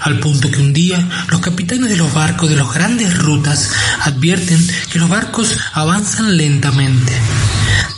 Al 0.00 0.20
punto 0.20 0.50
que 0.50 0.60
un 0.60 0.72
día 0.72 1.06
los 1.28 1.40
capitanes 1.40 1.90
de 1.90 1.96
los 1.96 2.14
barcos 2.14 2.48
de 2.48 2.56
las 2.56 2.72
grandes 2.72 3.18
rutas 3.18 3.70
advierten 4.00 4.58
que 4.90 4.98
los 4.98 5.10
barcos 5.10 5.58
avanzan 5.74 6.36
lentamente. 6.36 7.12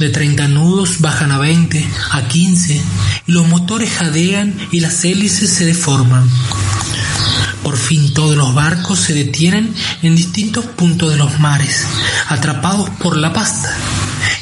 De 0.01 0.09
30 0.09 0.49
nudos 0.49 1.01
bajan 1.01 1.31
a 1.31 1.39
20, 1.39 1.87
a 2.11 2.23
15, 2.23 2.83
y 3.27 3.33
los 3.33 3.47
motores 3.47 3.91
jadean 3.91 4.57
y 4.73 4.81
las 4.81 5.05
hélices 5.05 5.51
se 5.51 5.67
deforman. 5.67 6.29
Por 7.63 7.77
fin 7.77 8.15
todos 8.15 8.37
los 8.37 8.55
barcos 8.55 9.01
se 9.01 9.15
detienen 9.15 9.75
en 10.03 10.17
distintos 10.17 10.65
puntos 10.65 11.13
de 11.13 11.19
los 11.19 11.39
mares, 11.41 11.85
atrapados 12.29 12.89
por 12.91 13.17
la 13.17 13.33
pasta, 13.33 13.75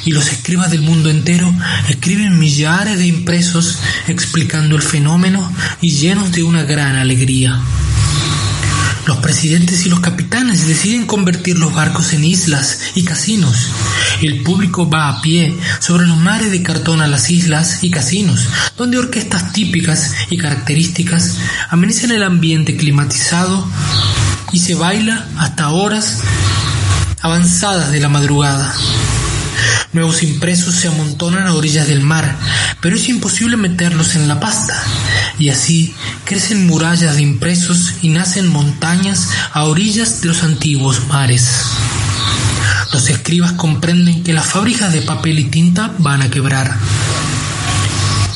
y 0.05 0.11
los 0.11 0.31
escribas 0.31 0.71
del 0.71 0.81
mundo 0.81 1.09
entero 1.09 1.53
escriben 1.89 2.39
millares 2.39 2.97
de 2.97 3.07
impresos 3.07 3.79
explicando 4.07 4.75
el 4.75 4.81
fenómeno 4.81 5.51
y 5.81 5.91
llenos 5.91 6.31
de 6.31 6.43
una 6.43 6.63
gran 6.63 6.95
alegría. 6.95 7.59
Los 9.05 9.17
presidentes 9.17 9.85
y 9.85 9.89
los 9.89 10.01
capitanes 10.01 10.67
deciden 10.67 11.05
convertir 11.05 11.57
los 11.57 11.73
barcos 11.73 12.13
en 12.13 12.23
islas 12.23 12.79
y 12.95 13.03
casinos. 13.03 13.69
El 14.21 14.41
público 14.43 14.89
va 14.89 15.07
a 15.07 15.21
pie 15.21 15.57
sobre 15.79 16.05
los 16.05 16.17
mares 16.17 16.51
de 16.51 16.61
cartón 16.61 17.01
a 17.01 17.07
las 17.07 17.29
islas 17.29 17.83
y 17.83 17.89
casinos, 17.89 18.47
donde 18.77 18.97
orquestas 18.97 19.53
típicas 19.53 20.13
y 20.29 20.37
características 20.37 21.37
amenizan 21.69 22.11
el 22.11 22.23
ambiente 22.23 22.75
climatizado 22.75 23.65
y 24.51 24.59
se 24.59 24.75
baila 24.75 25.25
hasta 25.37 25.69
horas 25.69 26.19
avanzadas 27.21 27.91
de 27.91 27.99
la 27.99 28.09
madrugada. 28.09 28.73
Nuevos 29.91 30.21
impresos 30.21 30.75
se 30.75 30.87
amontonan 30.87 31.47
a 31.47 31.55
orillas 31.55 31.87
del 31.87 32.01
mar, 32.01 32.37
pero 32.81 32.95
es 32.95 33.09
imposible 33.09 33.57
meterlos 33.57 34.15
en 34.15 34.27
la 34.27 34.39
pasta. 34.39 34.81
Y 35.39 35.49
así 35.49 35.95
crecen 36.25 36.67
murallas 36.67 37.15
de 37.15 37.21
impresos 37.21 37.93
y 38.01 38.09
nacen 38.09 38.47
montañas 38.47 39.29
a 39.51 39.63
orillas 39.63 40.21
de 40.21 40.27
los 40.27 40.43
antiguos 40.43 41.07
mares. 41.07 41.65
Los 42.91 43.09
escribas 43.09 43.51
comprenden 43.53 44.23
que 44.23 44.33
las 44.33 44.47
fábricas 44.47 44.91
de 44.91 45.01
papel 45.01 45.39
y 45.39 45.45
tinta 45.45 45.93
van 45.99 46.21
a 46.21 46.29
quebrar. 46.31 46.75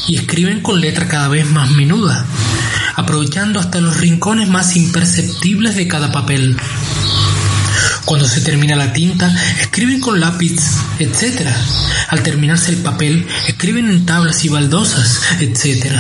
Y 0.07 0.17
escriben 0.17 0.61
con 0.61 0.79
letra 0.79 1.07
cada 1.07 1.27
vez 1.27 1.49
más 1.49 1.71
menuda, 1.71 2.25
aprovechando 2.95 3.59
hasta 3.59 3.81
los 3.81 3.97
rincones 3.97 4.49
más 4.49 4.75
imperceptibles 4.75 5.75
de 5.75 5.87
cada 5.87 6.11
papel. 6.11 6.55
Cuando 8.05 8.27
se 8.27 8.41
termina 8.41 8.75
la 8.75 8.93
tinta, 8.93 9.33
escriben 9.59 9.99
con 9.99 10.19
lápiz, 10.19 10.59
etc. 10.99 11.47
Al 12.09 12.21
terminarse 12.21 12.71
el 12.71 12.77
papel, 12.77 13.25
escriben 13.47 13.89
en 13.89 14.05
tablas 14.05 14.43
y 14.45 14.49
baldosas, 14.49 15.21
etc. 15.39 15.95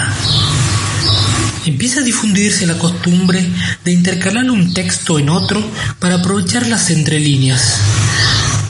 Empieza 1.65 2.01
a 2.01 2.03
difundirse 2.03 2.67
la 2.67 2.77
costumbre 2.77 3.49
de 3.85 3.91
intercalar 3.91 4.51
un 4.51 4.73
texto 4.73 5.17
en 5.17 5.29
otro 5.29 5.65
para 5.99 6.15
aprovechar 6.15 6.67
las 6.67 6.89
entrelíneas. 6.89 7.79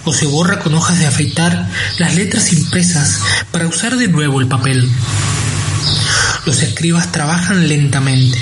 O 0.05 0.13
se 0.13 0.25
borra 0.25 0.60
con 0.60 0.74
hojas 0.74 1.00
de 1.00 1.07
afeitar 1.07 1.69
las 1.98 2.15
letras 2.15 2.51
impresas 2.53 3.19
para 3.51 3.67
usar 3.67 3.95
de 3.95 4.07
nuevo 4.07 4.41
el 4.41 4.48
papel. 4.48 4.89
Los 6.45 6.62
escribas 6.62 7.12
trabajan 7.12 7.69
lentamente, 7.69 8.38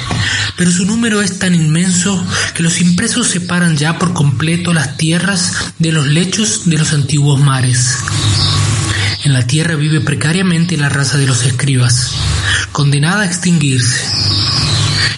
pero 0.57 0.71
su 0.71 0.85
número 0.85 1.21
es 1.21 1.37
tan 1.37 1.53
inmenso 1.53 2.25
que 2.55 2.63
los 2.63 2.81
impresos 2.81 3.27
separan 3.27 3.77
ya 3.77 3.99
por 3.99 4.13
completo 4.13 4.73
las 4.73 4.97
tierras 4.97 5.53
de 5.77 5.91
los 5.91 6.07
lechos 6.07 6.63
de 6.65 6.77
los 6.79 6.93
antiguos 6.93 7.39
mares. 7.39 7.97
En 9.23 9.33
la 9.33 9.45
tierra 9.45 9.75
vive 9.75 10.01
precariamente 10.01 10.77
la 10.77 10.89
raza 10.89 11.19
de 11.19 11.27
los 11.27 11.45
escribas, 11.45 12.11
condenada 12.71 13.21
a 13.21 13.25
extinguirse. 13.27 14.01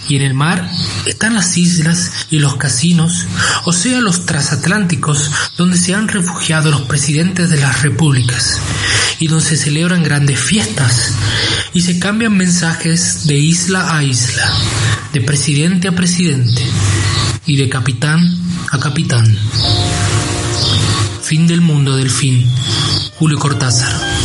Y 0.10 0.16
en 0.18 0.22
el 0.22 0.34
mar 0.34 0.70
están 1.06 1.34
las 1.34 1.58
islas 1.58 2.12
y 2.30 2.40
los 2.40 2.58
casinos, 2.58 3.26
o 3.66 3.74
sea, 3.74 4.02
los 4.02 4.26
transatlánticos, 4.26 5.32
donde 5.58 5.78
se 5.78 5.96
han 5.96 6.08
refugiado 6.08 6.72
los 6.72 6.82
presidentes 6.82 7.50
de 7.50 7.58
las 7.58 7.82
repúblicas, 7.82 8.60
y 9.20 9.28
donde 9.28 9.46
se 9.46 9.58
celebran 9.58 10.04
grandes 10.04 10.40
fiestas, 10.40 11.14
y 11.74 11.82
se 11.82 12.00
cambian 12.00 12.36
mensajes 12.36 13.28
de 13.28 13.38
isla 13.38 13.96
a 13.96 14.04
isla, 14.04 14.52
de 15.14 15.22
presidente 15.22 15.88
a 15.88 15.94
presidente, 15.94 16.62
y 17.46 17.58
de 17.58 17.70
capitán 17.70 18.44
a 18.72 18.80
capitán. 18.80 19.38
Fin 21.22 21.48
del 21.48 21.62
mundo 21.62 21.96
del 21.96 22.10
fin. 22.10 22.46
Julio 23.18 23.40
Cortázar. 23.40 24.23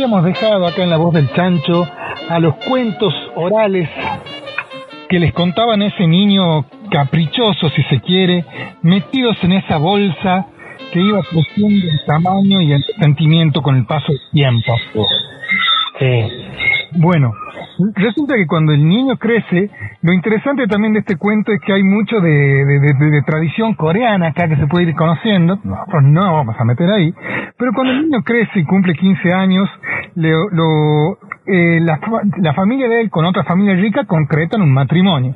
Habíamos 0.00 0.24
dejado 0.24 0.66
acá 0.66 0.82
en 0.82 0.88
la 0.88 0.96
voz 0.96 1.12
del 1.12 1.30
chancho 1.34 1.86
a 2.30 2.38
los 2.38 2.54
cuentos 2.66 3.12
orales 3.34 3.86
que 5.10 5.18
les 5.18 5.34
contaban 5.34 5.82
ese 5.82 6.06
niño 6.06 6.64
caprichoso, 6.90 7.68
si 7.68 7.82
se 7.82 8.00
quiere, 8.00 8.46
metidos 8.80 9.36
en 9.42 9.52
esa 9.52 9.76
bolsa 9.76 10.46
que 10.90 11.00
iba 11.02 11.20
creciendo 11.20 11.86
en 11.86 11.98
tamaño 12.06 12.62
y 12.62 12.72
en 12.72 12.82
sentimiento 12.98 13.60
con 13.60 13.76
el 13.76 13.84
paso 13.84 14.06
del 14.10 14.22
tiempo. 14.32 14.74
Sí. 15.98 16.06
Bueno, 16.92 17.34
resulta 17.94 18.34
que 18.34 18.46
cuando 18.46 18.72
el 18.72 18.86
niño 18.86 19.16
crece, 19.16 19.70
lo 20.02 20.12
interesante 20.12 20.66
también 20.66 20.92
de 20.92 21.00
este 21.00 21.16
cuento 21.16 21.52
es 21.52 21.60
que 21.60 21.72
hay 21.72 21.82
mucho 21.82 22.20
de, 22.20 22.30
de, 22.30 23.22
tradición 23.26 23.74
coreana 23.74 24.28
acá 24.28 24.48
que 24.48 24.56
se 24.56 24.66
puede 24.66 24.88
ir 24.88 24.94
conociendo, 24.94 25.58
nosotros 25.62 26.02
no 26.04 26.34
vamos 26.34 26.56
a 26.58 26.64
meter 26.64 26.90
ahí, 26.90 27.12
pero 27.58 27.72
cuando 27.72 27.92
el 27.92 28.02
niño 28.02 28.22
crece 28.22 28.60
y 28.60 28.64
cumple 28.64 28.94
15 28.94 29.32
años, 29.32 29.68
lo, 30.14 31.18
eh, 31.46 31.80
la, 31.80 32.00
la, 32.38 32.54
familia 32.54 32.88
de 32.88 33.02
él 33.02 33.10
con 33.10 33.24
otra 33.24 33.44
familia 33.44 33.74
rica 33.74 34.04
concretan 34.04 34.62
un 34.62 34.72
matrimonio. 34.72 35.34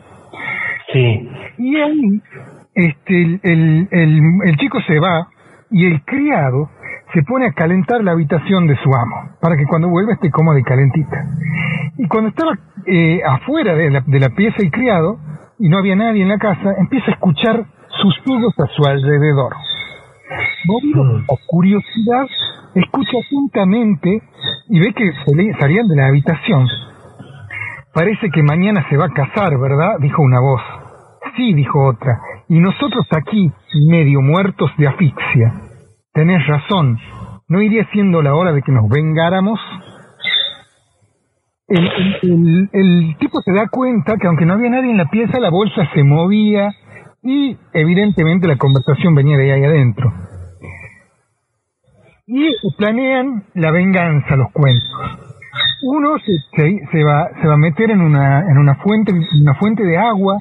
Sí. 0.92 1.28
Y 1.58 1.76
ahí 1.76 2.20
este, 2.74 3.40
el, 3.42 3.88
el, 3.90 4.20
el 4.44 4.56
chico 4.56 4.80
se 4.86 4.98
va 4.98 5.28
y 5.70 5.86
el 5.86 6.02
criado 6.04 6.70
se 7.14 7.22
pone 7.22 7.46
a 7.46 7.52
calentar 7.52 8.02
la 8.02 8.12
habitación 8.12 8.66
de 8.66 8.76
su 8.76 8.92
amo, 8.92 9.36
para 9.40 9.56
que 9.56 9.64
cuando 9.66 9.88
vuelva 9.88 10.14
esté 10.14 10.30
cómoda 10.30 10.58
y 10.58 10.64
calentita. 10.64 11.24
Y 11.96 12.08
cuando 12.08 12.30
estaba 12.30 12.52
eh, 12.86 13.20
afuera 13.24 13.74
de 13.74 13.90
la, 13.90 14.00
de 14.04 14.20
la 14.20 14.30
pieza 14.30 14.56
el 14.58 14.70
criado, 14.70 15.18
y 15.58 15.68
no 15.68 15.78
había 15.78 15.94
nadie 15.94 16.22
en 16.22 16.28
la 16.28 16.38
casa, 16.38 16.74
empieza 16.78 17.12
a 17.12 17.14
escuchar 17.14 17.64
susurros 18.02 18.52
a 18.58 18.66
su 18.66 18.84
alrededor. 18.84 19.54
Movido 20.66 21.04
mm. 21.04 21.26
por 21.26 21.38
curiosidad, 21.46 22.26
escucha 22.74 23.18
atentamente 23.18 24.22
y 24.68 24.80
ve 24.80 24.92
que 24.92 25.12
salían 25.60 25.86
de 25.86 25.96
la 25.96 26.06
habitación. 26.08 26.66
Parece 27.92 28.28
que 28.30 28.42
mañana 28.42 28.84
se 28.90 28.96
va 28.96 29.06
a 29.06 29.10
casar, 29.10 29.56
¿verdad? 29.58 29.98
dijo 30.00 30.20
una 30.20 30.40
voz. 30.40 30.60
Sí, 31.36 31.54
dijo 31.54 31.86
otra. 31.86 32.18
Y 32.48 32.58
nosotros 32.58 33.06
aquí, 33.16 33.52
medio 33.88 34.20
muertos 34.20 34.70
de 34.76 34.88
asfixia. 34.88 35.52
Tenés 36.14 36.46
razón. 36.46 36.98
¿No 37.48 37.60
iría 37.60 37.86
siendo 37.92 38.22
la 38.22 38.34
hora 38.34 38.52
de 38.52 38.62
que 38.62 38.72
nos 38.72 38.88
vengáramos? 38.88 39.60
El, 41.66 43.16
tipo 43.18 43.40
se 43.42 43.52
da 43.52 43.68
cuenta 43.68 44.16
que 44.16 44.28
aunque 44.28 44.46
no 44.46 44.54
había 44.54 44.70
nadie 44.70 44.90
en 44.90 44.98
la 44.98 45.10
pieza, 45.10 45.40
la 45.40 45.50
bolsa 45.50 45.88
se 45.92 46.04
movía 46.04 46.70
y 47.22 47.56
evidentemente 47.72 48.46
la 48.46 48.56
conversación 48.56 49.14
venía 49.14 49.36
de 49.36 49.52
ahí 49.52 49.64
adentro. 49.64 50.12
Y 52.26 52.48
planean 52.78 53.44
la 53.54 53.72
venganza, 53.72 54.36
los 54.36 54.52
cuentos. 54.52 55.20
Uno 55.82 56.16
se, 56.18 56.32
se, 56.92 57.04
va, 57.04 57.28
se 57.40 57.48
va 57.48 57.54
a 57.54 57.58
meter 57.58 57.90
en 57.90 58.00
una, 58.00 58.40
en 58.40 58.56
una 58.56 58.76
fuente, 58.76 59.12
una 59.12 59.54
fuente 59.54 59.82
de 59.82 59.98
agua 59.98 60.38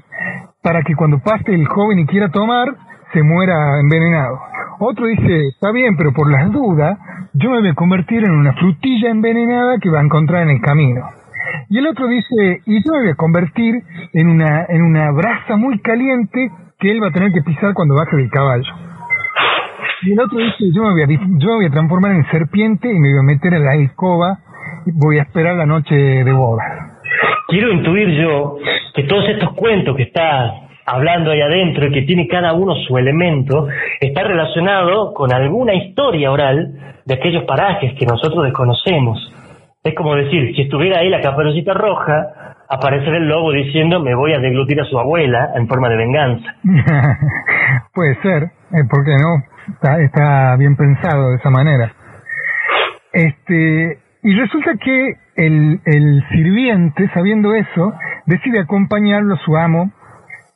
para 0.62 0.84
que 0.84 0.96
cuando 0.96 1.20
pase 1.20 1.54
el 1.54 1.68
joven 1.68 2.00
y 2.00 2.06
quiera 2.06 2.30
tomar, 2.30 2.68
se 3.14 3.24
muera 3.24 3.80
envenenado. 3.80 4.40
Otro 4.80 5.06
dice, 5.06 5.48
está 5.48 5.72
bien, 5.72 5.96
pero 5.96 6.12
por 6.14 6.30
las 6.30 6.52
dudas, 6.52 6.98
yo 7.34 7.52
me 7.52 7.60
voy 7.60 7.70
a 7.70 7.76
convertir 7.76 8.24
en 8.24 8.32
una 8.32 8.54
frutilla 8.54 9.10
envenenada 9.10 9.78
que 9.80 9.90
va 9.90 10.00
a 10.00 10.04
encontrar 10.04 10.44
en 10.44 10.50
el 10.50 10.62
camino. 10.62 11.02
Y 11.70 11.78
el 11.78 11.88
otro 11.88 12.08
dice, 12.08 12.62
y 12.66 12.84
yo 12.84 12.92
me 12.94 13.02
voy 13.02 13.10
a 13.10 13.16
convertir 13.16 13.76
en 14.14 14.28
una, 14.28 14.66
en 14.68 14.82
una 14.82 15.12
brasa 15.12 15.56
muy 15.56 15.80
caliente 15.80 16.50
que 16.80 16.92
él 16.92 17.02
va 17.02 17.08
a 17.08 17.12
tener 17.12 17.32
que 17.32 17.42
pisar 17.42 17.74
cuando 17.74 17.96
baje 17.96 18.18
del 18.18 18.30
caballo. 18.30 18.74
Y 20.02 20.12
el 20.12 20.20
otro 20.20 20.38
dice, 20.38 20.72
yo 20.74 20.84
me 20.84 20.92
voy 20.92 21.02
a, 21.04 21.08
yo 21.08 21.48
me 21.50 21.56
voy 21.56 21.66
a 21.66 21.70
transformar 21.70 22.12
en 22.12 22.26
serpiente 22.30 22.92
y 22.92 23.00
me 23.00 23.12
voy 23.12 23.20
a 23.20 23.24
meter 23.24 23.54
en 23.54 23.64
la 23.64 23.72
alcoba 23.72 24.40
y 24.86 24.92
voy 24.92 25.20
a 25.20 25.22
esperar 25.22 25.56
la 25.56 25.66
noche 25.66 25.96
de 25.96 26.32
boda. 26.32 26.64
Quiero 27.48 27.72
intuir 27.72 28.10
yo 28.22 28.58
que 28.96 29.04
todos 29.04 29.30
estos 29.30 29.54
cuentos 29.54 29.96
que 29.96 30.04
está 30.04 30.63
hablando 30.86 31.32
ahí 31.32 31.42
adentro 31.42 31.88
y 31.88 31.92
que 31.92 32.02
tiene 32.04 32.28
cada 32.28 32.54
uno 32.54 32.76
su 32.88 32.98
elemento, 32.98 33.68
está 34.00 34.24
relacionado 34.24 35.14
con 35.14 35.34
alguna 35.34 35.74
historia 35.74 36.32
oral 36.32 36.74
de 37.06 37.14
aquellos 37.14 37.44
parajes 37.44 37.94
que 37.98 38.06
nosotros 38.06 38.46
desconocemos. 38.46 39.20
Es 39.84 39.96
como 39.96 40.16
decir, 40.16 40.56
si 40.56 40.62
estuviera 40.64 41.00
ahí 41.00 41.10
la 41.10 41.22
caperucita 41.22 41.74
roja, 41.74 42.56
aparecería 42.70 43.18
el 43.18 43.28
lobo 43.28 43.52
diciendo 43.52 44.00
me 44.00 44.16
voy 44.16 44.34
a 44.34 44.40
deglutir 44.40 44.80
a 44.80 44.86
su 44.86 44.98
abuela 44.98 45.52
en 45.56 45.68
forma 45.68 45.90
de 45.90 45.98
venganza. 45.98 46.56
Puede 47.94 48.16
ser, 48.22 48.44
eh, 48.44 48.84
¿por 48.90 49.04
qué 49.04 49.16
no? 49.18 49.74
Está, 49.74 50.02
está 50.02 50.56
bien 50.58 50.76
pensado 50.76 51.30
de 51.30 51.36
esa 51.36 51.50
manera. 51.50 51.94
Este, 53.12 54.00
y 54.24 54.36
resulta 54.36 54.72
que 54.84 55.14
el, 55.36 55.80
el 55.86 56.24
sirviente, 56.30 57.10
sabiendo 57.14 57.54
eso, 57.54 57.94
decide 58.26 58.62
acompañarlo 58.62 59.36
a 59.36 59.40
su 59.40 59.56
amo 59.58 59.92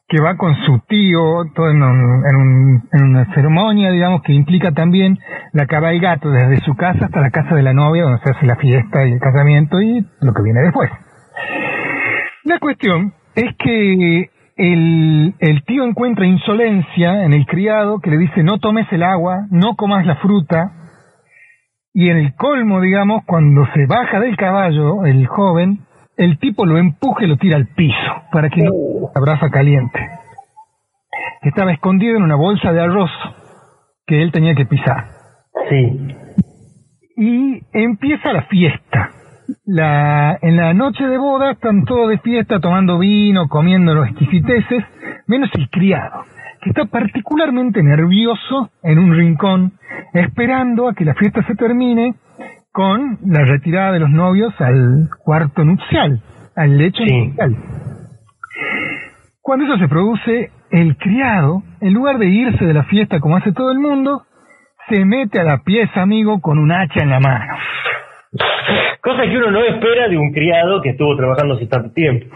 que 0.07 0.21
va 0.21 0.37
con 0.37 0.55
su 0.65 0.79
tío, 0.87 1.43
todo 1.53 1.69
en, 1.69 1.81
en, 1.81 3.03
una 3.03 3.25
ceremonia, 3.33 3.91
digamos, 3.91 4.21
que 4.21 4.33
implica 4.33 4.71
también 4.71 5.19
la 5.51 5.65
cabalgata 5.65 6.29
desde 6.29 6.63
su 6.63 6.75
casa 6.75 7.05
hasta 7.05 7.19
la 7.19 7.29
casa 7.29 7.55
de 7.55 7.63
la 7.63 7.73
novia, 7.73 8.03
donde 8.03 8.21
se 8.23 8.31
hace 8.31 8.45
la 8.45 8.55
fiesta 8.55 9.05
y 9.05 9.11
el 9.11 9.19
casamiento 9.19 9.81
y 9.81 10.05
lo 10.21 10.33
que 10.33 10.43
viene 10.43 10.61
después. 10.61 10.89
La 12.45 12.59
cuestión 12.59 13.13
es 13.35 13.53
que 13.57 14.29
el, 14.55 15.35
el 15.39 15.63
tío 15.65 15.83
encuentra 15.83 16.25
insolencia 16.25 17.25
en 17.25 17.33
el 17.33 17.45
criado 17.45 17.99
que 17.99 18.09
le 18.09 18.17
dice 18.17 18.43
no 18.43 18.59
tomes 18.59 18.87
el 18.91 19.03
agua, 19.03 19.45
no 19.51 19.75
comas 19.75 20.05
la 20.05 20.15
fruta, 20.15 20.71
y 21.93 22.09
en 22.09 22.17
el 22.17 22.35
colmo, 22.35 22.79
digamos, 22.79 23.25
cuando 23.25 23.65
se 23.73 23.87
baja 23.87 24.19
del 24.19 24.37
caballo, 24.37 25.05
el 25.05 25.25
joven, 25.25 25.79
el 26.17 26.39
tipo 26.39 26.65
lo 26.65 26.77
empuja 26.77 27.23
y 27.23 27.27
lo 27.27 27.37
tira 27.37 27.55
al 27.55 27.67
piso 27.67 28.23
para 28.31 28.49
que 28.49 28.63
no 28.63 28.71
abraza 29.15 29.49
caliente. 29.49 29.99
Estaba 31.43 31.71
escondido 31.71 32.17
en 32.17 32.23
una 32.23 32.35
bolsa 32.35 32.73
de 32.73 32.81
arroz 32.81 33.11
que 34.05 34.21
él 34.21 34.31
tenía 34.31 34.55
que 34.55 34.65
pisar. 34.65 35.05
Sí. 35.69 36.15
Y 37.17 37.61
empieza 37.73 38.33
la 38.33 38.43
fiesta. 38.43 39.11
La, 39.65 40.37
en 40.41 40.57
la 40.57 40.73
noche 40.73 41.05
de 41.05 41.17
boda 41.17 41.51
están 41.51 41.85
todos 41.85 42.09
de 42.09 42.17
fiesta 42.17 42.59
tomando 42.59 42.99
vino, 42.99 43.47
comiendo 43.47 43.93
los 43.93 44.09
exquisiteces, 44.09 44.83
menos 45.27 45.49
el 45.53 45.69
criado, 45.69 46.23
que 46.61 46.71
está 46.71 46.85
particularmente 46.85 47.81
nervioso 47.81 48.71
en 48.83 48.99
un 48.99 49.15
rincón, 49.15 49.73
esperando 50.13 50.89
a 50.89 50.93
que 50.93 51.05
la 51.05 51.13
fiesta 51.13 51.45
se 51.45 51.55
termine 51.55 52.15
con 52.77 53.17
la 53.25 53.43
retirada 53.43 53.93
de 53.93 53.99
los 53.99 54.11
novios 54.11 54.53
al 54.59 55.09
cuarto 55.25 55.63
nupcial, 55.65 56.21
al 56.55 56.77
lecho 56.77 57.01
nupcial. 57.03 57.55
Cuando 59.41 59.65
eso 59.65 59.79
se 59.79 59.87
produce, 59.87 60.51
el 60.69 60.95
criado, 60.95 61.63
en 61.81 61.95
lugar 61.95 62.19
de 62.19 62.27
irse 62.27 62.63
de 62.63 62.75
la 62.75 62.83
fiesta 62.83 63.19
como 63.19 63.35
hace 63.35 63.51
todo 63.51 63.71
el 63.71 63.79
mundo, 63.79 64.21
se 64.89 65.03
mete 65.05 65.39
a 65.39 65.43
la 65.43 65.63
pieza, 65.63 66.03
amigo, 66.03 66.39
con 66.39 66.59
un 66.59 66.71
hacha 66.71 67.01
en 67.01 67.09
la 67.09 67.19
mano. 67.19 67.51
Cosa 69.01 69.23
que 69.23 69.37
uno 69.37 69.49
no 69.49 69.63
espera 69.63 70.07
de 70.07 70.17
un 70.19 70.31
criado 70.31 70.79
que 70.83 70.89
estuvo 70.89 71.17
trabajando 71.17 71.55
hace 71.55 71.65
tanto 71.65 71.91
tiempo. 71.93 72.27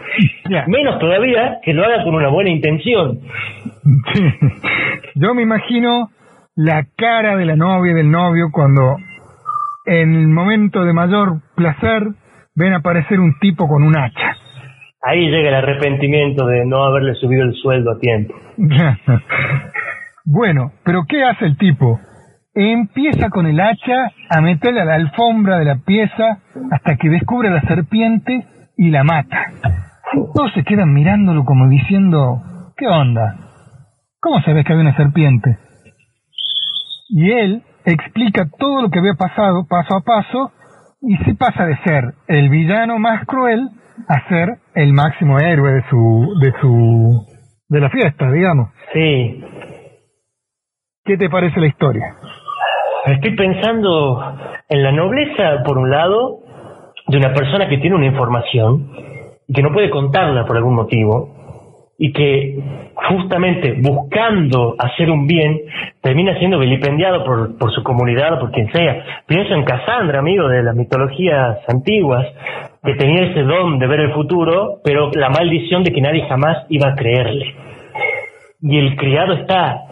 Menos 0.66 0.98
todavía 0.98 1.58
que 1.62 1.72
lo 1.72 1.84
haga 1.84 2.02
con 2.02 2.16
una 2.16 2.30
buena 2.30 2.50
intención. 2.50 3.20
Yo 5.14 5.34
me 5.34 5.42
imagino 5.42 6.10
la 6.56 6.84
cara 6.96 7.36
de 7.36 7.44
la 7.44 7.54
novia 7.54 7.92
y 7.92 7.94
del 7.94 8.10
novio 8.10 8.48
cuando 8.50 8.96
en 9.86 10.14
el 10.14 10.28
momento 10.28 10.84
de 10.84 10.92
mayor 10.92 11.40
placer 11.56 12.08
ven 12.54 12.74
aparecer 12.74 13.20
un 13.20 13.38
tipo 13.40 13.66
con 13.66 13.82
un 13.82 13.96
hacha. 13.96 14.36
Ahí 15.02 15.28
llega 15.28 15.48
el 15.48 15.54
arrepentimiento 15.54 16.46
de 16.46 16.64
no 16.64 16.84
haberle 16.84 17.14
subido 17.14 17.42
el 17.42 17.54
sueldo 17.54 17.92
a 17.92 17.98
tiempo. 17.98 18.34
bueno, 20.24 20.72
pero 20.84 21.02
¿qué 21.08 21.24
hace 21.24 21.46
el 21.46 21.56
tipo? 21.56 21.98
Empieza 22.54 23.30
con 23.30 23.46
el 23.46 23.58
hacha 23.60 24.12
a 24.30 24.40
meterle 24.40 24.82
a 24.82 24.84
la 24.84 24.94
alfombra 24.94 25.58
de 25.58 25.64
la 25.64 25.78
pieza 25.84 26.38
hasta 26.70 26.96
que 26.96 27.08
descubre 27.08 27.48
a 27.48 27.52
la 27.52 27.62
serpiente 27.62 28.46
y 28.76 28.90
la 28.90 29.02
mata. 29.02 29.46
Todos 30.34 30.52
se 30.54 30.62
quedan 30.62 30.92
mirándolo 30.92 31.44
como 31.44 31.68
diciendo, 31.68 32.42
¿qué 32.76 32.86
onda? 32.86 33.36
¿Cómo 34.20 34.40
sabes 34.42 34.64
que 34.64 34.72
había 34.72 34.84
una 34.84 34.96
serpiente? 34.96 35.58
Y 37.08 37.30
él, 37.30 37.62
explica 37.84 38.48
todo 38.58 38.82
lo 38.82 38.90
que 38.90 38.98
había 38.98 39.14
pasado 39.14 39.66
paso 39.68 39.96
a 39.96 40.00
paso 40.00 40.52
y 41.00 41.16
se 41.24 41.34
pasa 41.34 41.66
de 41.66 41.76
ser 41.84 42.14
el 42.28 42.48
villano 42.48 42.98
más 42.98 43.26
cruel 43.26 43.68
a 44.08 44.28
ser 44.28 44.58
el 44.74 44.92
máximo 44.92 45.38
héroe 45.38 45.72
de 45.72 45.82
su 45.90 46.38
de 46.40 46.52
su 46.60 47.26
de 47.68 47.80
la 47.80 47.90
fiesta, 47.90 48.30
digamos. 48.30 48.68
Sí. 48.92 49.44
¿Qué 51.04 51.16
te 51.16 51.28
parece 51.28 51.58
la 51.58 51.66
historia? 51.66 52.14
Estoy 53.06 53.34
pensando 53.34 54.36
en 54.68 54.82
la 54.82 54.92
nobleza, 54.92 55.62
por 55.64 55.78
un 55.78 55.90
lado, 55.90 56.40
de 57.08 57.16
una 57.16 57.32
persona 57.34 57.68
que 57.68 57.78
tiene 57.78 57.96
una 57.96 58.06
información 58.06 58.90
y 59.48 59.52
que 59.52 59.62
no 59.62 59.72
puede 59.72 59.90
contarla 59.90 60.44
por 60.44 60.56
algún 60.56 60.74
motivo, 60.74 61.34
y 61.98 62.12
que 62.12 62.58
justamente 62.94 63.76
buscando 63.80 64.74
hacer 64.78 65.10
un 65.10 65.26
bien 65.26 65.60
termina 66.00 66.38
siendo 66.38 66.58
vilipendiado 66.58 67.24
por, 67.24 67.58
por 67.58 67.72
su 67.72 67.82
comunidad 67.82 68.34
o 68.34 68.40
por 68.40 68.50
quien 68.50 68.70
sea. 68.72 69.22
Pienso 69.26 69.54
en 69.54 69.64
Cassandra, 69.64 70.18
amigo 70.18 70.48
de 70.48 70.62
las 70.62 70.74
mitologías 70.74 71.58
antiguas, 71.68 72.26
que 72.82 72.94
tenía 72.94 73.26
ese 73.26 73.42
don 73.42 73.78
de 73.78 73.86
ver 73.86 74.00
el 74.00 74.12
futuro, 74.12 74.80
pero 74.84 75.10
la 75.14 75.28
maldición 75.28 75.84
de 75.84 75.92
que 75.92 76.00
nadie 76.00 76.26
jamás 76.28 76.66
iba 76.68 76.88
a 76.88 76.94
creerle. 76.96 77.54
Y 78.62 78.78
el 78.78 78.96
criado 78.96 79.34
está 79.34 79.82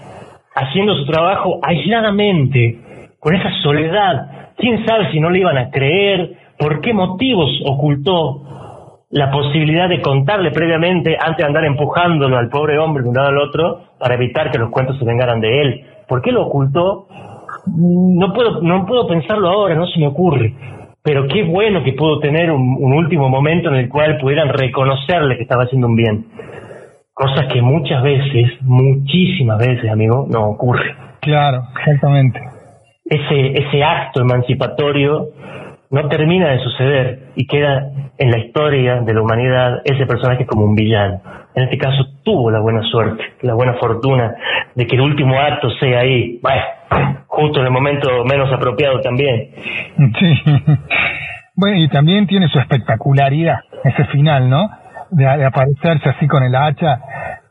haciendo 0.54 0.94
su 0.96 1.06
trabajo 1.06 1.60
aisladamente, 1.62 2.78
con 3.18 3.34
esa 3.34 3.50
soledad. 3.62 4.54
¿Quién 4.56 4.84
sabe 4.86 5.10
si 5.12 5.20
no 5.20 5.30
le 5.30 5.40
iban 5.40 5.58
a 5.58 5.70
creer? 5.70 6.32
¿Por 6.58 6.80
qué 6.80 6.92
motivos 6.92 7.50
ocultó 7.64 8.42
la 9.10 9.30
posibilidad 9.30 9.88
de 9.88 10.00
contarle 10.00 10.52
previamente 10.52 11.16
antes 11.20 11.38
de 11.38 11.44
andar 11.44 11.64
empujándolo 11.64 12.38
al 12.38 12.48
pobre 12.48 12.78
hombre 12.78 13.02
de 13.02 13.08
un 13.08 13.16
lado 13.16 13.28
al 13.28 13.38
otro 13.38 13.80
para 13.98 14.14
evitar 14.14 14.50
que 14.50 14.58
los 14.58 14.70
cuentos 14.70 14.98
se 14.98 15.04
vengaran 15.04 15.40
de 15.40 15.62
él. 15.62 15.84
¿Por 16.06 16.22
qué 16.22 16.30
lo 16.30 16.46
ocultó? 16.46 17.08
No 17.66 18.32
puedo, 18.32 18.62
no 18.62 18.86
puedo 18.86 19.08
pensarlo 19.08 19.48
ahora, 19.48 19.74
no 19.74 19.86
se 19.86 19.98
me 19.98 20.06
ocurre. 20.06 20.54
Pero 21.02 21.26
qué 21.26 21.42
bueno 21.42 21.82
que 21.82 21.94
pudo 21.94 22.20
tener 22.20 22.52
un, 22.52 22.92
último 22.92 23.28
momento 23.28 23.68
en 23.70 23.76
el 23.76 23.88
cual 23.88 24.18
pudieran 24.18 24.48
reconocerle 24.48 25.36
que 25.36 25.42
estaba 25.42 25.64
haciendo 25.64 25.88
un 25.88 25.96
bien. 25.96 26.26
Cosas 27.12 27.46
que 27.52 27.60
muchas 27.62 28.02
veces, 28.02 28.62
muchísimas 28.62 29.58
veces, 29.58 29.90
amigo, 29.90 30.26
no 30.30 30.50
ocurre. 30.50 30.94
Claro, 31.20 31.64
exactamente. 31.78 32.40
Ese, 33.04 33.52
ese 33.54 33.82
acto 33.82 34.20
emancipatorio 34.20 35.30
no 35.90 36.09
termina 36.09 36.50
de 36.50 36.59
suceder 36.61 37.18
y 37.35 37.46
queda 37.46 37.90
en 38.16 38.31
la 38.31 38.38
historia 38.38 39.00
de 39.00 39.12
la 39.12 39.22
humanidad 39.22 39.83
ese 39.85 40.07
personaje 40.07 40.46
como 40.46 40.64
un 40.64 40.74
villano. 40.74 41.20
En 41.55 41.64
este 41.64 41.79
caso 41.79 42.07
tuvo 42.22 42.50
la 42.50 42.61
buena 42.61 42.83
suerte, 42.83 43.24
la 43.42 43.55
buena 43.55 43.74
fortuna 43.74 44.35
de 44.74 44.87
que 44.87 44.94
el 44.94 45.03
último 45.03 45.38
acto 45.40 45.68
sea 45.81 46.00
ahí, 46.00 46.38
bueno, 46.40 46.62
justo 47.26 47.61
en 47.61 47.66
el 47.66 47.72
momento 47.72 48.24
menos 48.24 48.53
apropiado 48.53 49.00
también. 49.00 49.50
Sí. 50.18 50.42
Bueno, 51.57 51.76
y 51.76 51.88
también 51.88 52.26
tiene 52.26 52.48
su 52.48 52.59
espectacularidad, 52.59 53.59
ese 53.85 54.05
final, 54.07 54.48
¿no? 54.48 54.70
De, 55.11 55.26
aparecerse 55.26 56.09
así 56.09 56.26
con 56.26 56.42
el 56.42 56.55
hacha, 56.55 57.00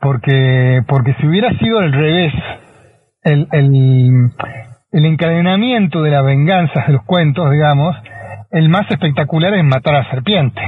porque, 0.00 0.80
porque 0.88 1.14
si 1.20 1.28
hubiera 1.28 1.50
sido 1.58 1.78
al 1.78 1.92
revés, 1.92 2.32
el, 3.22 3.46
el, 3.52 4.30
el 4.90 5.04
encadenamiento 5.04 6.02
de 6.02 6.10
la 6.10 6.22
venganza 6.22 6.86
de 6.86 6.94
los 6.94 7.04
cuentos, 7.04 7.52
digamos, 7.52 7.94
el 8.50 8.68
más 8.68 8.90
espectacular 8.90 9.54
es 9.54 9.64
matar 9.64 9.94
a 9.94 9.98
la 9.98 10.10
serpiente. 10.10 10.60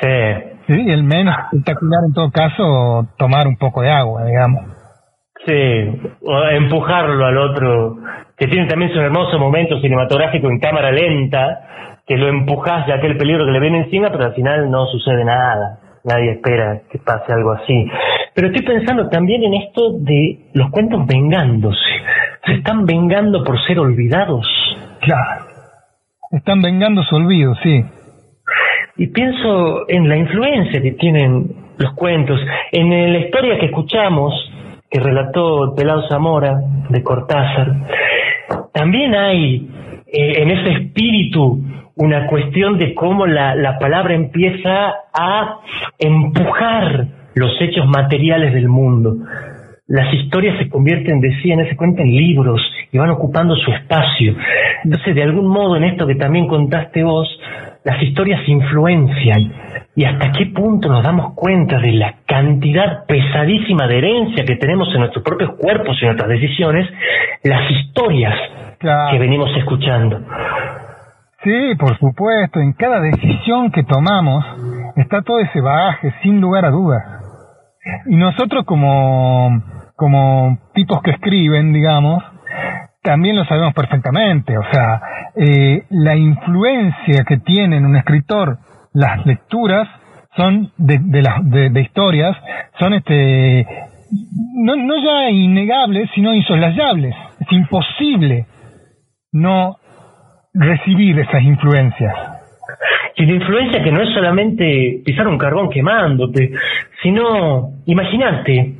Sí. 0.00 0.08
Sí, 0.66 0.82
y 0.84 0.90
el 0.90 1.04
menos 1.04 1.34
espectacular 1.52 2.00
en 2.06 2.12
todo 2.12 2.30
caso, 2.30 3.06
tomar 3.18 3.46
un 3.46 3.56
poco 3.56 3.82
de 3.82 3.90
agua, 3.90 4.24
digamos. 4.24 4.64
Sí, 5.44 5.52
o 6.22 6.42
empujarlo 6.48 7.24
al 7.24 7.38
otro, 7.38 7.96
que 8.36 8.48
tiene 8.48 8.66
también 8.66 8.92
su 8.92 8.98
hermoso 8.98 9.38
momento 9.38 9.80
cinematográfico 9.80 10.48
en 10.50 10.58
cámara 10.58 10.90
lenta, 10.90 12.02
que 12.04 12.16
lo 12.16 12.28
empujas 12.28 12.86
de 12.86 12.94
aquel 12.94 13.16
peligro 13.16 13.44
que 13.44 13.52
le 13.52 13.60
viene 13.60 13.78
encima, 13.84 14.10
pero 14.10 14.24
al 14.24 14.34
final 14.34 14.70
no 14.70 14.86
sucede 14.86 15.24
nada. 15.24 15.78
Nadie 16.04 16.32
espera 16.32 16.80
que 16.90 16.98
pase 16.98 17.32
algo 17.32 17.52
así. 17.52 17.86
Pero 18.34 18.48
estoy 18.48 18.64
pensando 18.64 19.08
también 19.08 19.42
en 19.44 19.54
esto 19.54 19.92
de 20.00 20.50
los 20.54 20.70
cuentos 20.70 21.04
vengándose. 21.06 21.78
Se 22.44 22.54
están 22.54 22.84
vengando 22.86 23.42
por 23.44 23.60
ser 23.66 23.78
olvidados. 23.78 24.46
Claro. 25.00 25.55
Están 26.36 26.60
vengando 26.60 27.02
su 27.02 27.16
olvido, 27.16 27.54
sí. 27.62 27.82
Y 28.98 29.06
pienso 29.06 29.88
en 29.88 30.06
la 30.06 30.18
influencia 30.18 30.82
que 30.82 30.92
tienen 30.92 31.50
los 31.78 31.94
cuentos, 31.94 32.38
en 32.72 32.90
la 33.12 33.18
historia 33.20 33.58
que 33.58 33.66
escuchamos, 33.66 34.34
que 34.90 35.00
relató 35.00 35.74
Pelado 35.74 36.06
Zamora 36.10 36.60
de 36.90 37.02
Cortázar. 37.02 37.72
También 38.74 39.14
hay 39.14 39.66
eh, 40.06 40.42
en 40.42 40.50
ese 40.50 40.72
espíritu 40.72 41.58
una 41.94 42.26
cuestión 42.26 42.76
de 42.76 42.94
cómo 42.94 43.26
la, 43.26 43.54
la 43.54 43.78
palabra 43.78 44.14
empieza 44.14 44.92
a 45.14 45.60
empujar 45.98 47.06
los 47.34 47.52
hechos 47.62 47.86
materiales 47.86 48.52
del 48.52 48.68
mundo. 48.68 49.16
Las 49.88 50.12
historias 50.12 50.58
se 50.58 50.68
convierten, 50.68 51.20
decían, 51.20 51.64
se 51.68 51.76
cuentan 51.76 52.06
en 52.06 52.16
libros 52.16 52.60
y 52.90 52.98
van 52.98 53.10
ocupando 53.10 53.54
su 53.54 53.70
espacio. 53.70 54.34
Entonces, 54.82 55.14
de 55.14 55.22
algún 55.22 55.46
modo, 55.46 55.76
en 55.76 55.84
esto 55.84 56.08
que 56.08 56.16
también 56.16 56.48
contaste 56.48 57.04
vos, 57.04 57.28
las 57.84 58.02
historias 58.02 58.40
influencian. 58.48 59.52
¿Y 59.94 60.04
hasta 60.04 60.32
qué 60.32 60.46
punto 60.46 60.88
nos 60.88 61.04
damos 61.04 61.34
cuenta 61.34 61.78
de 61.78 61.92
la 61.92 62.16
cantidad 62.26 63.06
pesadísima 63.06 63.86
de 63.86 63.98
herencia 63.98 64.44
que 64.44 64.56
tenemos 64.56 64.88
en 64.92 65.00
nuestros 65.00 65.22
propios 65.22 65.52
cuerpos 65.56 65.96
y 66.00 66.04
en 66.04 66.08
nuestras 66.08 66.30
decisiones? 66.30 66.90
Las 67.44 67.70
historias 67.70 68.34
que 68.80 69.18
venimos 69.20 69.50
escuchando. 69.56 70.18
Sí, 71.44 71.76
por 71.78 71.96
supuesto. 71.98 72.58
En 72.58 72.72
cada 72.72 73.00
decisión 73.00 73.70
que 73.70 73.84
tomamos 73.84 74.44
está 74.96 75.22
todo 75.22 75.38
ese 75.38 75.60
bagaje, 75.60 76.12
sin 76.24 76.40
lugar 76.40 76.64
a 76.64 76.70
dudas. 76.70 77.04
Y 78.06 78.16
nosotros 78.16 78.64
como, 78.64 79.62
como 79.96 80.58
tipos 80.74 81.00
que 81.02 81.12
escriben, 81.12 81.72
digamos, 81.72 82.22
también 83.02 83.36
lo 83.36 83.44
sabemos 83.44 83.72
perfectamente. 83.74 84.58
O 84.58 84.64
sea, 84.70 85.00
eh, 85.36 85.84
la 85.90 86.16
influencia 86.16 87.24
que 87.24 87.38
tiene 87.38 87.78
en 87.78 87.86
un 87.86 87.96
escritor 87.96 88.58
las 88.92 89.24
lecturas 89.26 89.88
son 90.36 90.70
de, 90.76 90.98
de, 91.00 91.22
las 91.22 91.38
de, 91.44 91.80
historias, 91.80 92.36
son 92.78 92.94
este 92.94 93.66
no, 94.54 94.76
no 94.76 95.02
ya 95.02 95.30
innegables, 95.30 96.10
sino 96.14 96.34
insoslayables. 96.34 97.14
Es 97.40 97.52
imposible 97.52 98.46
no 99.32 99.76
recibir 100.52 101.18
esas 101.18 101.42
influencias. 101.42 102.14
Y 103.16 103.24
una 103.24 103.34
influencia 103.34 103.82
que 103.82 103.92
no 103.92 104.02
es 104.02 104.12
solamente 104.12 105.00
pisar 105.04 105.26
un 105.26 105.38
carbón 105.38 105.70
quemándote, 105.70 106.52
sino, 107.02 107.70
imagínate, 107.86 108.74